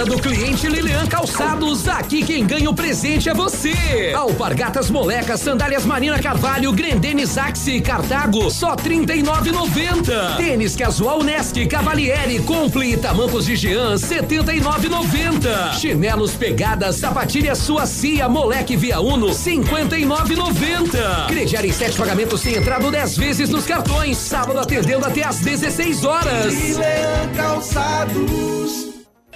Semana 0.00 0.04
do 0.04 0.22
cliente 0.22 0.66
Lilian 0.66 1.06
Calçados. 1.06 1.86
Aqui 1.86 2.24
quem 2.24 2.46
ganha 2.46 2.70
o 2.70 2.74
presente 2.74 3.28
é 3.28 3.34
você. 3.34 4.12
Alpargatas 4.14 4.90
Molecas, 4.90 5.40
Sandálias 5.40 5.84
Marina 5.84 6.18
Carvalho, 6.18 6.72
Grendene 6.72 7.26
Zaxi, 7.26 7.80
Cartago, 7.80 8.50
só 8.50 8.70
R$ 8.70 8.76
39,90. 8.76 10.36
Tênis 10.36 10.74
Casual 10.74 11.22
Nesc, 11.22 11.66
Cavalieri, 11.66 12.38
Compli 12.40 12.94
e 12.94 12.96
Tamancos 12.96 13.44
de 13.44 13.56
Jean, 13.56 13.90
R$ 13.90 13.96
79,90. 13.96 15.74
Chinelos 15.78 16.32
Pegadas, 16.32 16.96
Sapatilha 16.96 17.54
Suacia, 17.54 18.28
Moleque 18.28 18.76
Via 18.76 19.00
Uno, 19.00 19.28
R$ 19.28 19.34
59,90. 19.34 21.26
Crediar 21.28 21.64
em 21.64 21.72
sete 21.72 21.98
pagamentos 21.98 22.40
sem 22.40 22.54
entrada 22.54 22.90
10 22.90 23.18
vezes 23.18 23.50
nos 23.50 23.66
cartões. 23.66 24.16
Sábado 24.16 24.58
atendendo 24.58 25.04
até 25.04 25.24
às 25.24 25.40
16 25.40 26.04
horas. 26.04 26.54
Lilian 26.54 27.34
Calçados. 27.36 28.89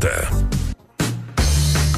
Санта. 0.00 0.69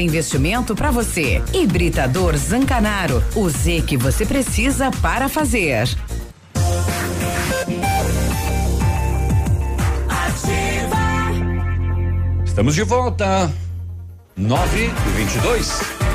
investimento 0.00 0.74
para 0.74 0.90
você. 0.90 1.42
Hibridador 1.54 2.36
Zancanaro. 2.36 3.22
O 3.34 3.48
Z 3.48 3.82
que 3.86 3.96
você 3.96 4.26
precisa 4.26 4.90
para 5.00 5.28
fazer. 5.28 5.88
Estamos 12.44 12.74
de 12.74 12.82
volta. 12.82 13.50
9 14.36 14.84
e 14.84 15.10
22. 15.16 16.09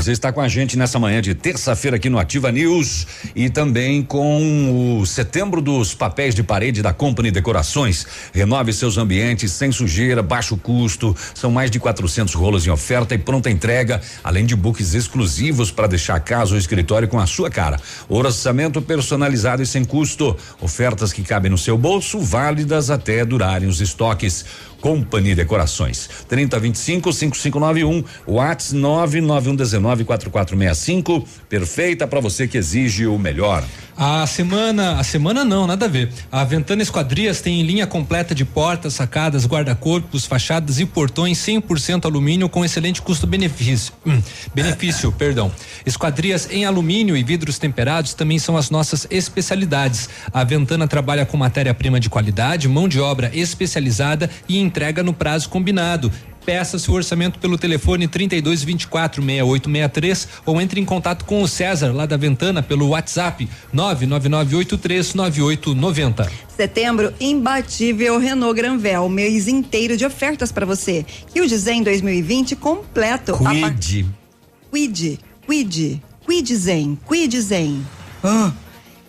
Você 0.00 0.12
está 0.12 0.32
com 0.32 0.40
a 0.40 0.48
gente 0.48 0.78
nessa 0.78 0.98
manhã 0.98 1.20
de 1.20 1.34
terça-feira 1.34 1.98
aqui 1.98 2.08
no 2.08 2.18
Ativa 2.18 2.50
News 2.50 3.06
e 3.36 3.50
também 3.50 4.02
com 4.02 4.98
o 4.98 5.04
setembro 5.04 5.60
dos 5.60 5.94
papéis 5.94 6.34
de 6.34 6.42
parede 6.42 6.80
da 6.80 6.90
Company 6.90 7.30
Decorações. 7.30 8.06
Renove 8.32 8.72
seus 8.72 8.96
ambientes 8.96 9.52
sem 9.52 9.70
sujeira, 9.70 10.22
baixo 10.22 10.56
custo. 10.56 11.14
São 11.34 11.50
mais 11.50 11.70
de 11.70 11.78
400 11.78 12.32
rolos 12.32 12.66
em 12.66 12.70
oferta 12.70 13.14
e 13.14 13.18
pronta 13.18 13.50
entrega, 13.50 14.00
além 14.24 14.46
de 14.46 14.56
books 14.56 14.94
exclusivos 14.94 15.70
para 15.70 15.86
deixar 15.86 16.14
a 16.14 16.20
casa 16.20 16.52
ou 16.52 16.58
escritório 16.58 17.06
com 17.06 17.20
a 17.20 17.26
sua 17.26 17.50
cara. 17.50 17.78
Orçamento 18.08 18.80
personalizado 18.80 19.62
e 19.62 19.66
sem 19.66 19.84
custo. 19.84 20.34
Ofertas 20.62 21.12
que 21.12 21.22
cabem 21.22 21.50
no 21.50 21.58
seu 21.58 21.76
bolso, 21.76 22.18
válidas 22.20 22.88
até 22.88 23.22
durarem 23.22 23.68
os 23.68 23.82
estoques. 23.82 24.46
Company 24.80 25.34
Decorações. 25.34 26.08
3025 26.28 27.12
5591, 27.12 28.04
Whats 28.26 28.72
99119 28.72 30.04
4465. 30.04 31.24
Perfeita 31.48 32.06
para 32.06 32.20
você 32.20 32.48
que 32.48 32.58
exige 32.58 33.06
o 33.06 33.18
melhor. 33.18 33.64
A 34.02 34.26
semana, 34.26 34.98
a 34.98 35.04
semana 35.04 35.44
não, 35.44 35.66
nada 35.66 35.84
a 35.84 35.88
ver. 35.88 36.10
A 36.32 36.42
Ventana 36.42 36.80
Esquadrias 36.80 37.42
tem 37.42 37.60
linha 37.60 37.86
completa 37.86 38.34
de 38.34 38.46
portas, 38.46 38.94
sacadas, 38.94 39.44
guarda-corpos, 39.44 40.24
fachadas 40.24 40.80
e 40.80 40.86
portões 40.86 41.36
100% 41.36 42.06
alumínio 42.06 42.48
com 42.48 42.64
excelente 42.64 43.02
custo-benefício. 43.02 43.92
Hum, 44.06 44.22
benefício, 44.54 45.12
perdão. 45.18 45.52
Esquadrias 45.84 46.48
em 46.50 46.64
alumínio 46.64 47.14
e 47.14 47.22
vidros 47.22 47.58
temperados 47.58 48.14
também 48.14 48.38
são 48.38 48.56
as 48.56 48.70
nossas 48.70 49.06
especialidades. 49.10 50.08
A 50.32 50.44
Ventana 50.44 50.88
trabalha 50.88 51.26
com 51.26 51.36
matéria-prima 51.36 52.00
de 52.00 52.08
qualidade, 52.08 52.68
mão 52.68 52.88
de 52.88 52.98
obra 52.98 53.30
especializada 53.34 54.30
e 54.48 54.58
entrega 54.58 55.02
no 55.02 55.12
prazo 55.12 55.50
combinado. 55.50 56.10
Peça 56.50 56.80
seu 56.80 56.94
orçamento 56.94 57.38
pelo 57.38 57.56
telefone 57.56 58.08
32 58.08 58.64
24 58.64 59.22
6863 59.22 60.28
ou 60.44 60.60
entre 60.60 60.80
em 60.80 60.84
contato 60.84 61.24
com 61.24 61.44
o 61.44 61.46
César 61.46 61.92
lá 61.92 62.06
da 62.06 62.16
Ventana 62.16 62.60
pelo 62.60 62.88
WhatsApp 62.88 63.48
99983 63.72 65.14
9890. 65.14 66.28
Setembro 66.48 67.14
imbatível 67.20 68.18
Renault 68.18 68.56
Granvel, 68.56 69.08
mês 69.08 69.46
inteiro 69.46 69.96
de 69.96 70.04
ofertas 70.04 70.50
para 70.50 70.66
você. 70.66 71.06
E 71.32 71.40
o 71.40 71.48
Zen 71.48 71.84
2020 71.84 72.56
completo. 72.56 73.38
Quid. 73.38 74.06
Quid, 74.72 75.20
Quid, 75.46 76.02
Quid 76.26 76.56
Zen, 76.56 76.98
Quid 77.08 77.40
Zen. 77.42 77.86
Ah. 78.24 78.50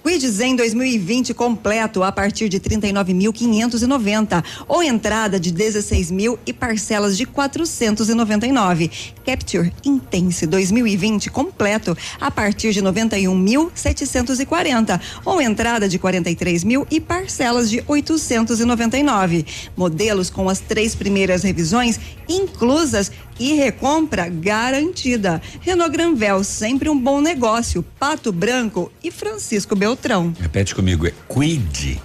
Quid 0.04 0.28
Zen 0.28 0.56
2020 0.56 1.36
completo 1.36 2.02
a 2.02 2.12
partir 2.12 2.50
de 2.50 2.60
39.590 2.60 4.44
ou 4.68 4.82
entrada 4.82 5.40
de 5.40 5.52
16 5.52 6.10
mil 6.10 6.40
e 6.44 6.52
parcelas 6.52 7.16
de 7.16 7.28
499. 7.28 8.90
Capture 9.24 9.72
Intense 9.86 10.48
2020 10.48 11.30
completo 11.30 11.96
a 12.20 12.32
partir 12.32 12.74
de 12.74 12.82
91.740 12.82 15.00
ou 15.24 15.40
entrada 15.40 15.88
de 15.88 16.00
43 16.00 16.64
mil 16.64 16.88
e 16.90 17.00
parcelas 17.00 17.70
de 17.70 17.84
899. 17.88 19.46
Modelos 19.78 20.32
com 20.32 20.50
as 20.50 20.60
três 20.60 20.96
primeiras 20.96 21.44
revisões 21.44 22.00
inclusas 22.28 23.12
e 23.42 23.54
recompra 23.56 24.30
garantida. 24.30 25.42
Renault 25.62 25.92
Granvel, 25.92 26.44
sempre 26.44 26.88
um 26.90 26.98
bom 26.98 27.20
negócio. 27.20 27.84
Pato 28.00 28.32
Branco 28.32 28.92
e 29.04 29.10
Francisco 29.10 29.76
Beltrão. 29.76 30.32
Repete 30.40 30.76
comigo, 30.76 31.08
é 31.08 31.14
Quid. 31.28 32.00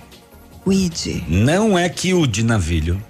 Quid. 0.64 1.24
Não 1.28 1.78
é 1.78 1.90
que 1.90 2.26
de 2.26 2.42
navilho. 2.42 3.02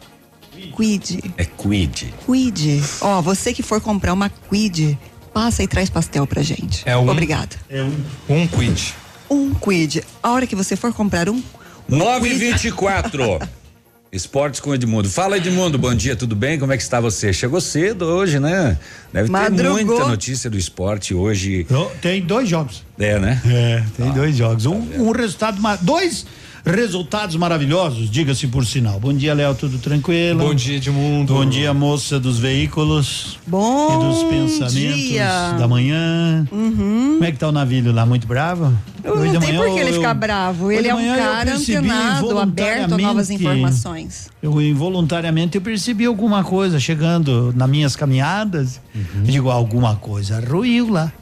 Quid. 0.74 1.20
É 1.36 1.44
Quid. 1.44 2.12
Quid. 2.26 2.82
Ó, 3.00 3.22
você 3.22 3.54
que 3.54 3.62
for 3.62 3.80
comprar 3.80 4.12
uma 4.12 4.28
Quid, 4.28 4.98
passa 5.32 5.62
e 5.62 5.68
traz 5.68 5.88
pastel 5.88 6.26
pra 6.26 6.42
gente. 6.42 6.82
É 6.84 6.96
um. 6.96 7.08
Obrigada. 7.08 7.54
É 7.70 7.80
um. 7.84 7.94
Um 8.28 8.46
Quid. 8.48 8.92
Um 9.30 9.54
Quid. 9.54 10.02
A 10.20 10.32
hora 10.32 10.48
que 10.48 10.56
você 10.56 10.74
for 10.74 10.92
comprar 10.92 11.28
um. 11.28 11.40
9 11.88 12.28
e 12.28 12.34
24 12.34 13.38
Esportes 14.16 14.60
com 14.60 14.74
Edmundo. 14.74 15.10
Fala, 15.10 15.36
Edmundo, 15.36 15.76
bom 15.78 15.94
dia, 15.94 16.16
tudo 16.16 16.34
bem? 16.34 16.58
Como 16.58 16.72
é 16.72 16.76
que 16.76 16.82
está 16.82 17.00
você? 17.00 17.32
Chegou 17.32 17.60
cedo 17.60 18.06
hoje, 18.06 18.40
né? 18.40 18.78
Deve 19.12 19.30
Madrugou. 19.30 19.76
ter 19.76 19.84
muita 19.84 20.08
notícia 20.08 20.48
do 20.48 20.56
esporte 20.56 21.14
hoje. 21.14 21.66
Tem 22.00 22.22
dois 22.22 22.48
jogos. 22.48 22.82
É, 22.98 23.18
né? 23.18 23.40
É, 23.46 23.84
tem 23.96 24.10
dois 24.12 24.34
jogos. 24.34 24.64
Um, 24.64 24.80
um 24.98 25.12
resultado, 25.12 25.60
dois 25.82 26.24
Resultados 26.68 27.36
maravilhosos, 27.36 28.10
diga-se 28.10 28.48
por 28.48 28.66
sinal. 28.66 28.98
Bom 28.98 29.12
dia, 29.12 29.32
Léo, 29.32 29.54
tudo 29.54 29.78
tranquilo? 29.78 30.40
Bom 30.40 30.52
dia, 30.52 30.78
Edmundo. 30.78 31.32
Bom 31.32 31.46
dia, 31.46 31.72
moça 31.72 32.18
dos 32.18 32.40
veículos. 32.40 33.38
Bom 33.46 33.94
E 33.94 34.04
dos 34.04 34.22
pensamentos 34.24 35.00
dia. 35.00 35.52
da 35.56 35.68
manhã. 35.68 36.44
Uhum. 36.50 37.12
Como 37.14 37.24
é 37.24 37.30
que 37.30 37.38
tá 37.38 37.46
o 37.48 37.52
navilho 37.52 37.92
lá? 37.92 38.04
Muito 38.04 38.26
bravo? 38.26 38.76
Eu 39.04 39.14
Hoje 39.14 39.32
não 39.34 39.40
tem 39.40 39.54
por 39.54 39.64
que 39.66 39.70
eu- 39.70 39.78
ele 39.78 39.92
ficar 39.92 40.14
bravo. 40.14 40.72
Ele 40.72 40.88
é 40.88 40.94
um 40.96 41.14
cara 41.16 41.54
antenado, 41.54 42.36
aberto 42.40 42.94
a 42.94 42.98
novas 42.98 43.30
informações. 43.30 44.28
Eu 44.42 44.60
involuntariamente 44.60 45.54
eu 45.58 45.62
percebi 45.62 46.04
alguma 46.04 46.42
coisa 46.42 46.80
chegando 46.80 47.54
nas 47.56 47.70
minhas 47.70 47.94
caminhadas. 47.94 48.80
Uhum. 48.92 49.02
Eu 49.18 49.22
digo, 49.30 49.50
alguma 49.50 49.94
coisa 49.94 50.40
ruiu 50.44 50.90
lá. 50.90 51.12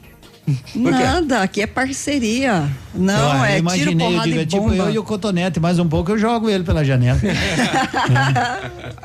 Nada, 0.75 1.41
aqui 1.43 1.63
é 1.63 1.67
parceria. 1.67 2.69
Não, 2.95 3.39
eu 3.39 3.45
é 3.45 3.49
tiro, 3.49 3.59
imaginei, 3.61 3.95
eu 3.95 3.99
porrada 4.11 4.25
digo, 4.29 4.37
e 4.39 4.43
é 4.43 4.47
tipo 4.47 4.63
bomba. 4.63 4.77
eu 4.77 4.91
e 4.91 4.99
o 4.99 5.03
cotonete, 5.03 5.59
mais 5.59 5.79
um 5.79 5.89
pouco 5.89 6.13
eu 6.13 6.19
jogo 6.19 6.49
ele 6.51 6.63
pela 6.65 6.85
janela. 6.85 7.19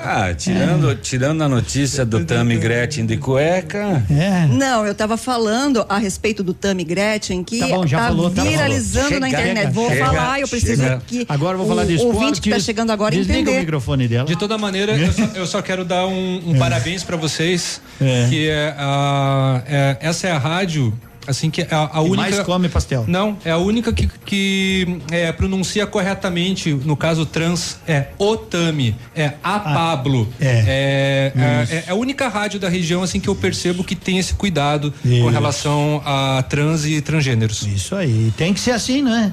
Ah, 0.01 0.33
tirando, 0.33 0.95
tirando 0.95 1.41
a 1.43 1.49
notícia 1.49 2.05
do 2.05 2.23
Tami 2.25 2.57
Gretchen 2.57 3.05
de 3.05 3.17
cueca. 3.17 4.03
É. 4.09 4.45
Não, 4.47 4.85
eu 4.85 4.95
tava 4.95 5.17
falando 5.17 5.85
a 5.89 5.97
respeito 5.97 6.41
do 6.41 6.53
Tami 6.53 6.83
Gretchen, 6.85 7.43
que 7.43 7.59
Tá 7.59 7.67
bom, 7.67 7.85
já 7.85 8.07
falou, 8.07 8.29
tá 8.31 8.43
viralizando 8.43 9.19
na 9.19 9.29
Chega, 9.29 9.41
internet. 9.41 9.73
Vou 9.73 9.89
chega, 9.89 10.05
falar, 10.05 10.39
eu 10.39 10.47
preciso 10.47 10.81
chega. 10.83 11.01
que 11.05 11.25
Agora 11.27 11.57
vou 11.57 11.65
o 11.65 11.69
falar 11.69 11.85
de 11.85 11.95
esporte. 11.95 12.15
ouvinte 12.17 12.41
que 12.41 12.49
tá 12.49 12.59
chegando 12.59 12.91
agora 12.91 13.13
Desliga 13.13 13.39
entender. 13.39 13.57
o 13.57 13.59
microfone 13.59 14.07
dela. 14.07 14.25
De 14.27 14.37
toda 14.37 14.57
maneira, 14.57 14.93
eu 14.97 15.11
só, 15.11 15.23
eu 15.35 15.45
só 15.47 15.61
quero 15.61 15.83
dar 15.83 16.05
um, 16.07 16.41
um 16.51 16.57
parabéns 16.57 17.03
para 17.03 17.17
vocês, 17.17 17.81
É. 17.99 18.27
que 18.29 18.47
é, 18.49 18.73
a, 18.77 19.61
é- 19.67 19.97
essa 20.01 20.27
é 20.27 20.31
a 20.31 20.37
rádio 20.37 20.93
assim 21.29 21.49
que 21.49 21.61
é 21.61 21.67
a, 21.71 21.89
a 21.93 22.01
única 22.01 22.21
mais 22.21 22.39
come 22.39 22.67
pastel. 22.67 23.05
Não, 23.07 23.37
é 23.45 23.51
a 23.51 23.57
única 23.57 23.93
que, 23.93 24.07
que 24.25 24.99
é, 25.11 25.31
pronuncia 25.31 25.85
corretamente, 25.85 26.73
no 26.73 26.97
caso 26.97 27.25
trans, 27.25 27.79
é 27.87 28.07
Otami, 28.17 28.95
é 29.15 29.33
a 29.43 29.59
Pablo. 29.59 30.27
é. 30.39 30.49
É, 30.49 31.33
é, 31.71 31.83
é 31.87 31.91
a 31.91 31.95
única 31.95 32.27
rádio 32.27 32.59
da 32.59 32.67
região 32.67 33.03
assim 33.03 33.19
que 33.19 33.27
eu 33.27 33.35
percebo 33.35 33.83
que 33.83 33.95
tem 33.95 34.17
esse 34.17 34.33
cuidado 34.33 34.91
com 35.01 35.07
Isso. 35.07 35.27
relação 35.29 36.01
a 36.05 36.43
trans 36.43 36.85
e 36.85 36.99
transgêneros. 37.01 37.61
Isso 37.63 37.95
aí, 37.95 38.33
tem 38.35 38.53
que 38.53 38.59
ser 38.59 38.71
assim, 38.71 39.01
né? 39.01 39.31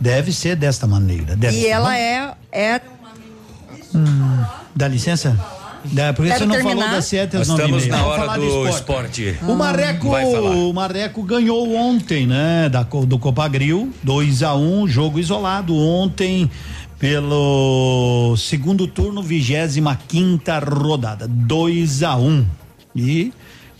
Deve 0.00 0.32
ser 0.32 0.56
desta 0.56 0.86
maneira. 0.86 1.36
Deve 1.36 1.56
E 1.58 1.62
ser. 1.62 1.68
ela 1.68 1.96
é, 1.96 2.32
é 2.50 2.80
Hum, 3.94 4.44
dá 4.74 4.88
licença? 4.88 5.38
Dá, 5.92 6.12
por 6.12 6.24
que 6.24 6.32
Quero 6.32 6.40
você 6.40 6.46
não 6.46 6.54
terminar. 6.54 6.76
falou 6.76 6.94
das 6.96 7.04
sete 7.04 7.36
às 7.36 7.48
Nós 7.48 7.58
nove 7.58 7.76
estamos 7.76 7.86
na 7.86 8.06
hora 8.06 8.20
falar 8.22 8.38
do 8.38 8.64
de 8.64 8.70
esporte. 8.70 9.38
O 9.42 9.54
Marreco, 9.54 10.10
Vai 10.10 10.24
falar. 10.24 10.50
o 10.50 10.72
Marreco 10.72 11.22
ganhou 11.22 11.74
ontem, 11.74 12.26
né? 12.26 12.68
Da, 12.68 12.82
do 12.82 13.18
Copagril, 13.18 13.92
2 14.02 14.42
a 14.42 14.54
1 14.54 14.82
um, 14.82 14.88
jogo 14.88 15.18
isolado 15.18 15.76
ontem 15.76 16.50
pelo 16.98 18.34
segundo 18.38 18.86
turno, 18.86 19.22
25 19.22 19.98
quinta 20.08 20.58
rodada, 20.58 21.28
2 21.28 22.02
a 22.02 22.16
1 22.16 22.26
um. 22.26 22.46
E 22.96 23.32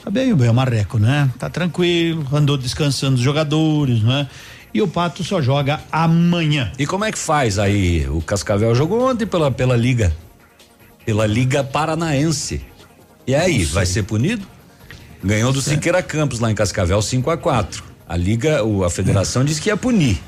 tá 0.05 0.11
bem, 0.11 0.35
bem 0.35 0.51
o 0.51 0.55
Marreco, 0.55 0.99
né? 0.99 1.31
Tá 1.39 1.49
tranquilo, 1.49 2.27
andou 2.33 2.59
descansando 2.59 3.15
os 3.15 3.23
jogadores, 3.23 4.03
né? 4.03 4.29
E 4.75 4.83
o 4.83 4.89
Pato 4.89 5.23
só 5.23 5.41
joga 5.41 5.81
amanhã. 5.91 6.71
E 6.79 6.85
como 6.85 7.05
é 7.05 7.13
que 7.13 7.19
faz 7.19 7.59
aí? 7.59 8.07
O 8.09 8.21
Cascavel 8.21 8.75
jogou 8.75 9.09
ontem 9.09 9.25
pela, 9.25 9.51
pela 9.51 9.77
Liga. 9.77 10.13
Pela 11.05 11.27
Liga 11.27 11.63
Paranaense. 11.63 12.65
E 13.27 13.35
aí, 13.35 13.65
vai 13.65 13.87
ser 13.87 14.03
punido? 14.03 14.47
Ganhou 15.23 15.53
do 15.53 15.63
Siqueira 15.63 16.03
Campos 16.03 16.41
lá 16.41 16.51
em 16.51 16.55
Cascavel 16.55 17.01
5 17.01 17.31
a 17.31 17.37
4 17.37 17.94
A 18.07 18.19
Liga, 18.19 18.61
a 18.87 18.91
federação 18.91 19.43
disse 19.45 19.61
que 19.63 19.71
ia 19.71 19.77
punir 19.79 20.21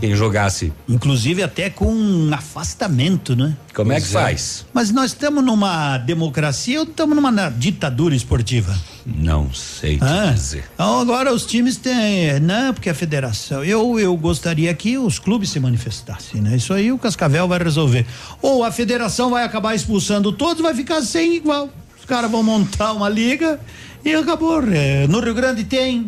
quem 0.00 0.16
jogasse. 0.16 0.72
Inclusive 0.88 1.44
até 1.44 1.70
com 1.70 1.86
um 1.94 2.34
afastamento, 2.34 3.36
né? 3.36 3.56
Como 3.72 3.92
é 3.92 4.00
que 4.00 4.08
faz? 4.08 4.66
Mas 4.74 4.90
nós 4.90 5.12
estamos 5.12 5.44
numa 5.44 5.96
democracia 5.98 6.80
ou 6.80 6.84
estamos 6.86 7.14
numa 7.14 7.48
ditadura 7.50 8.16
esportiva? 8.16 8.76
Não 9.06 9.52
sei 9.54 9.98
Ah, 10.00 10.32
dizer. 10.34 10.64
Então 10.74 10.98
agora 11.00 11.32
os 11.32 11.46
times 11.46 11.76
têm, 11.76 12.40
não, 12.40 12.74
porque 12.74 12.90
a 12.90 12.94
federação. 12.94 13.62
Eu 13.64 13.98
eu 14.00 14.16
gostaria 14.16 14.74
que 14.74 14.98
os 14.98 15.20
clubes 15.20 15.50
se 15.50 15.60
manifestassem, 15.60 16.40
né? 16.40 16.56
Isso 16.56 16.72
aí 16.74 16.90
o 16.90 16.98
Cascavel 16.98 17.46
vai 17.46 17.60
resolver. 17.62 18.06
Ou 18.42 18.64
a 18.64 18.72
federação 18.72 19.30
vai 19.30 19.44
acabar 19.44 19.74
expulsando 19.76 20.32
todos, 20.32 20.60
vai 20.60 20.74
ficar 20.74 21.00
sem 21.02 21.36
igual. 21.36 21.70
Os 21.96 22.04
caras 22.04 22.28
vão 22.28 22.42
montar 22.42 22.92
uma 22.92 23.08
liga 23.08 23.60
e 24.04 24.12
acabou. 24.14 24.60
É, 24.72 25.06
no 25.06 25.20
Rio 25.20 25.34
Grande 25.34 25.62
tem 25.62 26.06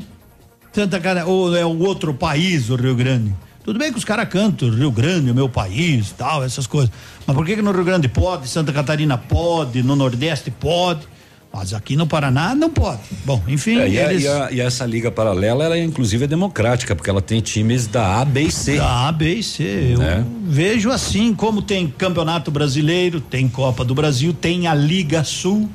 Santa 0.73 0.99
Catarina, 0.99 1.26
ou 1.26 1.55
é 1.55 1.65
o 1.65 1.78
outro 1.81 2.15
país, 2.15 2.70
o 2.70 2.76
Rio 2.76 2.94
Grande. 2.94 3.34
Tudo 3.65 3.78
bem 3.78 3.92
que 3.92 3.99
os 3.99 4.05
caras 4.05 4.28
cantam 4.28 4.70
Rio 4.70 4.91
Grande, 4.91 5.31
o 5.31 5.34
meu 5.34 5.49
país, 5.49 6.12
tal, 6.17 6.42
essas 6.42 6.67
coisas. 6.67 6.91
Mas 7.26 7.36
por 7.36 7.44
que, 7.47 7.55
que 7.57 7.62
no 7.62 7.70
Rio 7.73 7.84
Grande 7.84 8.09
pode, 8.09 8.49
Santa 8.49 8.73
Catarina 8.73 9.17
pode, 9.17 9.83
no 9.83 9.94
Nordeste 9.94 10.51
pode, 10.51 11.02
mas 11.52 11.75
aqui 11.75 11.94
no 11.94 12.07
Paraná 12.07 12.55
não 12.55 12.70
pode. 12.70 13.01
Bom, 13.25 13.41
enfim, 13.47 13.78
É, 13.78 13.89
e, 13.89 14.01
a- 14.01 14.10
eles... 14.10 14.25
e 14.25 14.28
a- 14.28 14.49
e 14.51 14.60
essa 14.60 14.86
liga 14.86 15.10
paralela, 15.12 15.62
ela 15.65 15.78
inclusive 15.78 16.25
é 16.25 16.26
democrática, 16.26 16.97
porque 16.97 17.10
ela 17.10 17.20
tem 17.20 17.41
times 17.42 17.86
da 17.86 18.20
A, 18.20 18.25
B 18.25 18.44
e 18.44 18.51
C. 18.51 18.78
Da 18.78 19.09
A, 19.09 19.12
B 19.12 19.34
e 19.34 19.42
C. 19.42 19.91
Eu 19.92 19.99
Né? 19.99 20.25
vejo 20.44 20.91
assim, 20.91 21.34
como 21.34 21.60
tem 21.60 21.86
Campeonato 21.86 22.51
Brasileiro, 22.51 23.20
tem 23.20 23.47
Copa 23.49 23.84
do 23.84 23.94
Brasil, 23.94 24.33
tem 24.33 24.67
a 24.67 24.75
Liga 24.75 25.23
Sul, 25.23 25.68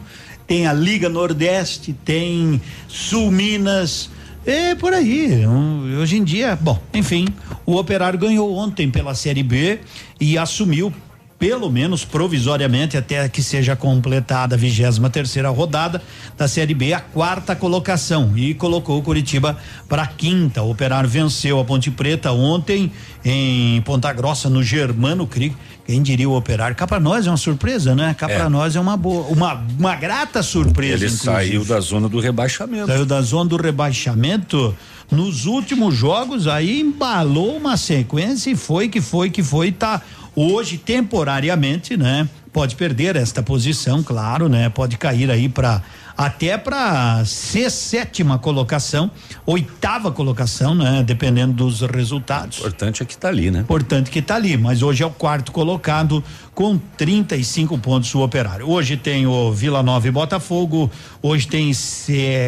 tem 0.48 0.66
a 0.66 0.74
Liga 0.74 1.08
Nordeste, 1.08 1.94
tem 1.94 2.60
Sul 2.88 3.30
Minas. 3.32 4.10
É 4.48 4.74
por 4.76 4.94
aí. 4.94 5.46
Um, 5.46 6.00
hoje 6.00 6.16
em 6.16 6.24
dia, 6.24 6.56
bom, 6.56 6.82
enfim, 6.94 7.28
o 7.66 7.76
Operário 7.76 8.18
ganhou 8.18 8.56
ontem 8.56 8.90
pela 8.90 9.14
Série 9.14 9.44
B 9.44 9.78
e 10.22 10.38
assumiu 10.38 10.94
pelo 11.40 11.70
menos 11.70 12.04
provisoriamente 12.04 12.98
até 12.98 13.30
que 13.30 13.44
seja 13.44 13.76
completada 13.76 14.56
a 14.56 14.58
23 14.58 14.98
terceira 15.12 15.50
rodada 15.50 16.02
da 16.36 16.48
Série 16.48 16.74
B, 16.74 16.94
a 16.94 17.00
quarta 17.00 17.56
colocação 17.56 18.34
e 18.36 18.54
colocou 18.54 18.98
o 18.98 19.02
Curitiba 19.04 19.58
para 19.88 20.04
a 20.04 20.08
quinta. 20.08 20.64
O 20.64 20.72
Operário 20.72 21.08
venceu 21.10 21.60
a 21.60 21.66
Ponte 21.66 21.92
Preta 21.92 22.32
ontem 22.32 22.92
em 23.24 23.82
Ponta 23.82 24.12
Grossa 24.14 24.50
no 24.50 24.64
Germano 24.64 25.28
Cric. 25.28 25.56
Quem 25.86 26.02
diria 26.02 26.28
o 26.28 26.36
Operário? 26.36 26.76
Cá 26.76 26.86
para 26.86 27.00
nós 27.00 27.28
é 27.28 27.30
uma 27.30 27.38
surpresa, 27.38 27.96
né? 27.96 28.16
Cá 28.18 28.30
É. 28.30 28.36
para 28.36 28.50
nós 28.50 28.76
é 28.76 28.80
uma 28.80 28.98
boa, 28.98 29.28
uma, 29.28 29.64
uma 29.80 29.96
grata 29.96 30.44
surpresa. 30.44 31.06
Ele 31.06 31.14
inclusive. 31.14 31.24
saiu 31.24 31.64
da 31.64 31.80
zona 31.80 32.10
do 32.10 32.20
rebaixamento. 32.20 32.88
Saiu 32.88 33.06
da 33.06 33.22
zona 33.22 33.50
do 33.50 33.58
rebaixamento. 33.58 34.76
Nos 35.10 35.46
últimos 35.46 35.96
jogos 35.96 36.48
aí 36.48 36.82
embalou 36.82 37.56
uma 37.56 37.78
sequência 37.78 38.50
e 38.52 38.56
foi 38.56 38.90
que 38.90 39.00
foi 39.00 39.30
que 39.30 39.42
foi, 39.42 39.72
tá 39.72 40.02
hoje 40.38 40.78
temporariamente, 40.78 41.98
né? 41.98 42.30
Pode 42.54 42.76
perder 42.76 43.16
esta 43.16 43.42
posição, 43.42 44.04
claro, 44.04 44.48
né? 44.48 44.70
Pode 44.70 44.96
cair 44.96 45.32
aí 45.32 45.50
para 45.50 45.82
até 46.16 46.58
para 46.58 47.24
ser 47.26 47.70
sétima 47.70 48.40
colocação, 48.40 49.12
oitava 49.46 50.12
colocação, 50.12 50.76
né? 50.76 51.04
Dependendo 51.04 51.54
dos 51.54 51.82
resultados. 51.82 52.60
Importante 52.60 53.02
é 53.02 53.06
que 53.06 53.18
tá 53.18 53.30
ali, 53.30 53.50
né? 53.50 53.62
Importante 53.62 54.12
que 54.12 54.22
tá 54.22 54.36
ali, 54.36 54.58
mas 54.58 54.84
hoje 54.84 55.02
é 55.02 55.06
o 55.06 55.12
quarto 55.12 55.52
colocado 55.52 56.24
com 56.54 56.78
35 56.78 57.78
pontos 57.80 58.14
o 58.14 58.22
Operário. 58.22 58.70
Hoje 58.70 58.96
tem 58.96 59.26
o 59.26 59.52
Vila 59.52 59.82
Nova 59.82 60.08
e 60.08 60.12
Botafogo, 60.12 60.90
hoje 61.22 61.48
tem 61.48 61.72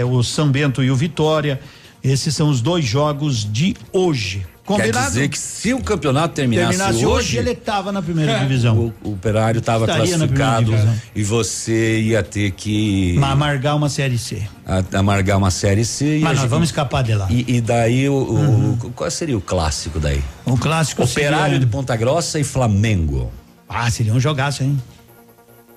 o 0.07 0.23
São 0.23 0.49
Bento 0.49 0.83
e 0.83 0.91
o 0.91 0.95
Vitória. 0.95 1.59
Esses 2.03 2.35
são 2.35 2.49
os 2.49 2.61
dois 2.61 2.85
jogos 2.85 3.51
de 3.51 3.75
hoje. 3.91 4.45
Combinado? 4.69 4.93
Quer 4.99 5.07
dizer 5.07 5.29
que 5.29 5.37
se 5.39 5.73
o 5.73 5.81
campeonato 5.81 6.35
terminasse, 6.35 6.77
Terminasse 6.77 7.03
hoje, 7.05 7.37
ele 7.37 7.51
estava 7.53 7.91
na 7.91 8.03
primeira 8.03 8.37
divisão. 8.37 8.77
O, 8.77 9.09
o 9.09 9.13
operário 9.13 9.57
estava 9.57 9.87
classificado 9.87 10.71
e 11.15 11.23
você 11.23 11.99
ia 12.01 12.21
ter 12.21 12.51
que 12.51 13.15
Mas 13.17 13.31
amargar 13.31 13.75
uma 13.75 13.89
série 13.89 14.17
C. 14.19 14.43
a- 14.67 14.83
amargar 14.99 15.39
uma 15.39 15.49
série 15.49 15.83
C. 15.83 16.17
e 16.17 16.19
Mas 16.21 16.33
nós 16.33 16.39
gente- 16.41 16.49
vamos 16.51 16.69
escapar 16.69 17.03
de 17.03 17.15
lá. 17.15 17.25
E, 17.31 17.55
e 17.55 17.61
daí 17.61 18.07
o, 18.07 18.13
o- 18.13 18.73
o- 18.85 18.91
qual 18.95 19.09
seria 19.09 19.35
o 19.35 19.41
clássico 19.41 19.99
daí? 19.99 20.23
O 20.45 20.55
clássico 20.55 21.03
Operário 21.03 21.45
seria- 21.55 21.59
de 21.59 21.65
Ponta 21.65 21.95
Grossa 21.95 22.39
e 22.39 22.43
Flamengo. 22.43 23.31
Ah, 23.67 23.89
seria 23.89 24.13
um 24.13 24.19
jogaço, 24.19 24.63
hein? 24.63 24.79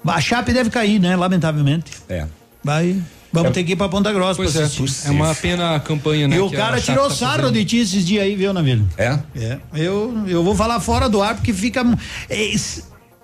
A 0.06 0.20
Chape 0.20 0.52
deve 0.52 0.68
cair, 0.68 0.98
né? 0.98 1.16
Lamentavelmente. 1.16 1.92
É. 2.10 2.26
Vai. 2.62 3.00
Vamos 3.32 3.50
É. 3.50 3.52
ter 3.54 3.64
que 3.64 3.72
ir 3.72 3.76
pra 3.76 3.88
Ponta 3.88 4.12
Grossa 4.12 4.36
Pois 4.36 4.52
pra 4.52 4.60
é, 4.60 4.64
assistir. 4.64 5.08
é 5.08 5.10
uma 5.10 5.34
pena 5.34 5.74
a 5.76 5.80
campanha, 5.80 6.28
né? 6.28 6.36
E 6.36 6.40
o 6.40 6.50
cara 6.50 6.80
tirou 6.80 7.08
tá 7.08 7.14
sarro 7.14 7.36
fazendo. 7.36 7.52
de 7.54 7.64
ti 7.64 7.78
esses 7.78 8.04
dias 8.04 8.22
aí, 8.24 8.36
viu, 8.36 8.52
Navilho? 8.52 8.86
É? 8.98 9.18
É. 9.34 9.58
Eu, 9.74 10.24
eu 10.28 10.44
vou 10.44 10.54
falar 10.54 10.78
fora 10.80 11.08
do 11.08 11.22
ar 11.22 11.34
porque 11.36 11.52
fica. 11.54 11.82
É, 12.28 12.54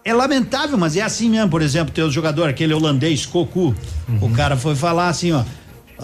é 0.04 0.14
lamentável, 0.14 0.78
mas 0.78 0.96
é 0.96 1.02
assim 1.02 1.28
mesmo. 1.28 1.50
Por 1.50 1.60
exemplo, 1.60 1.92
tem 1.92 2.02
o 2.02 2.10
jogador, 2.10 2.48
aquele 2.48 2.72
holandês, 2.72 3.26
Cocu. 3.26 3.74
Uhum. 4.08 4.18
O 4.22 4.30
cara 4.30 4.56
foi 4.56 4.74
falar 4.74 5.08
assim, 5.08 5.32
ó. 5.32 5.42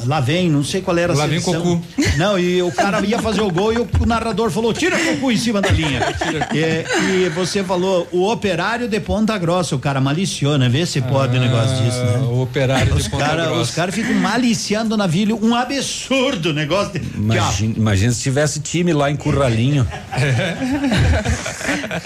Lá 0.07 0.21
vem, 0.21 0.51
não 0.51 0.65
sei 0.65 0.83
qual 0.83 0.99
era 0.99 1.13
a 1.13 1.17
Lá 1.17 1.27
vem 1.27 1.41
seleção. 1.41 1.63
Cocu. 1.63 1.83
Não, 2.17 2.39
e 2.39 2.61
o 2.63 2.73
cara 2.73 3.01
ia 3.07 3.21
fazer 3.21 3.43
o 3.43 3.51
gol 3.51 3.73
e 3.73 3.79
o, 3.79 3.89
o 4.01 4.07
narrador 4.07 4.51
falou: 4.51 4.75
tira 4.75 4.97
o 4.97 5.05
Cocu 5.15 5.31
em 5.31 5.37
cima 5.37 5.61
da 5.61 5.71
linha. 5.71 6.01
e, 6.53 7.27
e 7.27 7.29
você 7.31 7.63
falou: 7.63 8.07
o 8.11 8.29
operário 8.31 8.89
de 8.89 8.99
Ponta 9.01 9.39
Grossa. 9.39 9.77
O 9.77 9.79
cara 9.79 10.01
maliciou, 10.01 10.59
né? 10.59 10.69
Vê 10.69 10.85
se 10.85 11.01
pode 11.01 11.37
um 11.37 11.41
negócio 11.41 11.77
disso, 11.77 11.99
né? 11.99 12.19
O 12.19 12.43
operário 12.43 12.95
Os 12.95 13.05
de 13.05 13.11
Ponta 13.11 13.25
caras 13.25 13.47
Grossa. 13.47 13.63
os 13.63 13.71
caras 13.71 13.95
ficam 13.95 14.15
maliciando 14.15 14.97
na 14.97 15.05
Navilho, 15.05 15.39
um 15.43 15.55
absurdo 15.55 16.53
negócio. 16.53 16.95
De, 16.95 17.01
que, 17.01 17.17
Imagina, 17.17 17.75
imagina 17.77 18.13
se 18.13 18.23
tivesse 18.23 18.59
time 18.61 18.93
lá 18.93 19.11
em 19.11 19.17
Curralinho. 19.17 19.87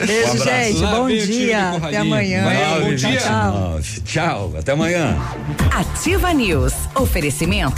Beijo, 0.04 0.32
Um 0.32 0.44
gente. 0.44 0.80
Lá 0.80 0.90
Bom 0.96 1.06
vem 1.06 1.26
dia. 1.26 1.70
Até 1.70 1.96
amanhã. 1.98 2.44
Vinte 2.84 3.04
e 3.04 3.16
tchau. 3.16 3.80
Tchau, 4.04 4.52
até 4.58 4.72
amanhã. 4.72 5.16
Ativa 5.70 6.32
News. 6.34 6.72
Oferecimento. 6.94 7.77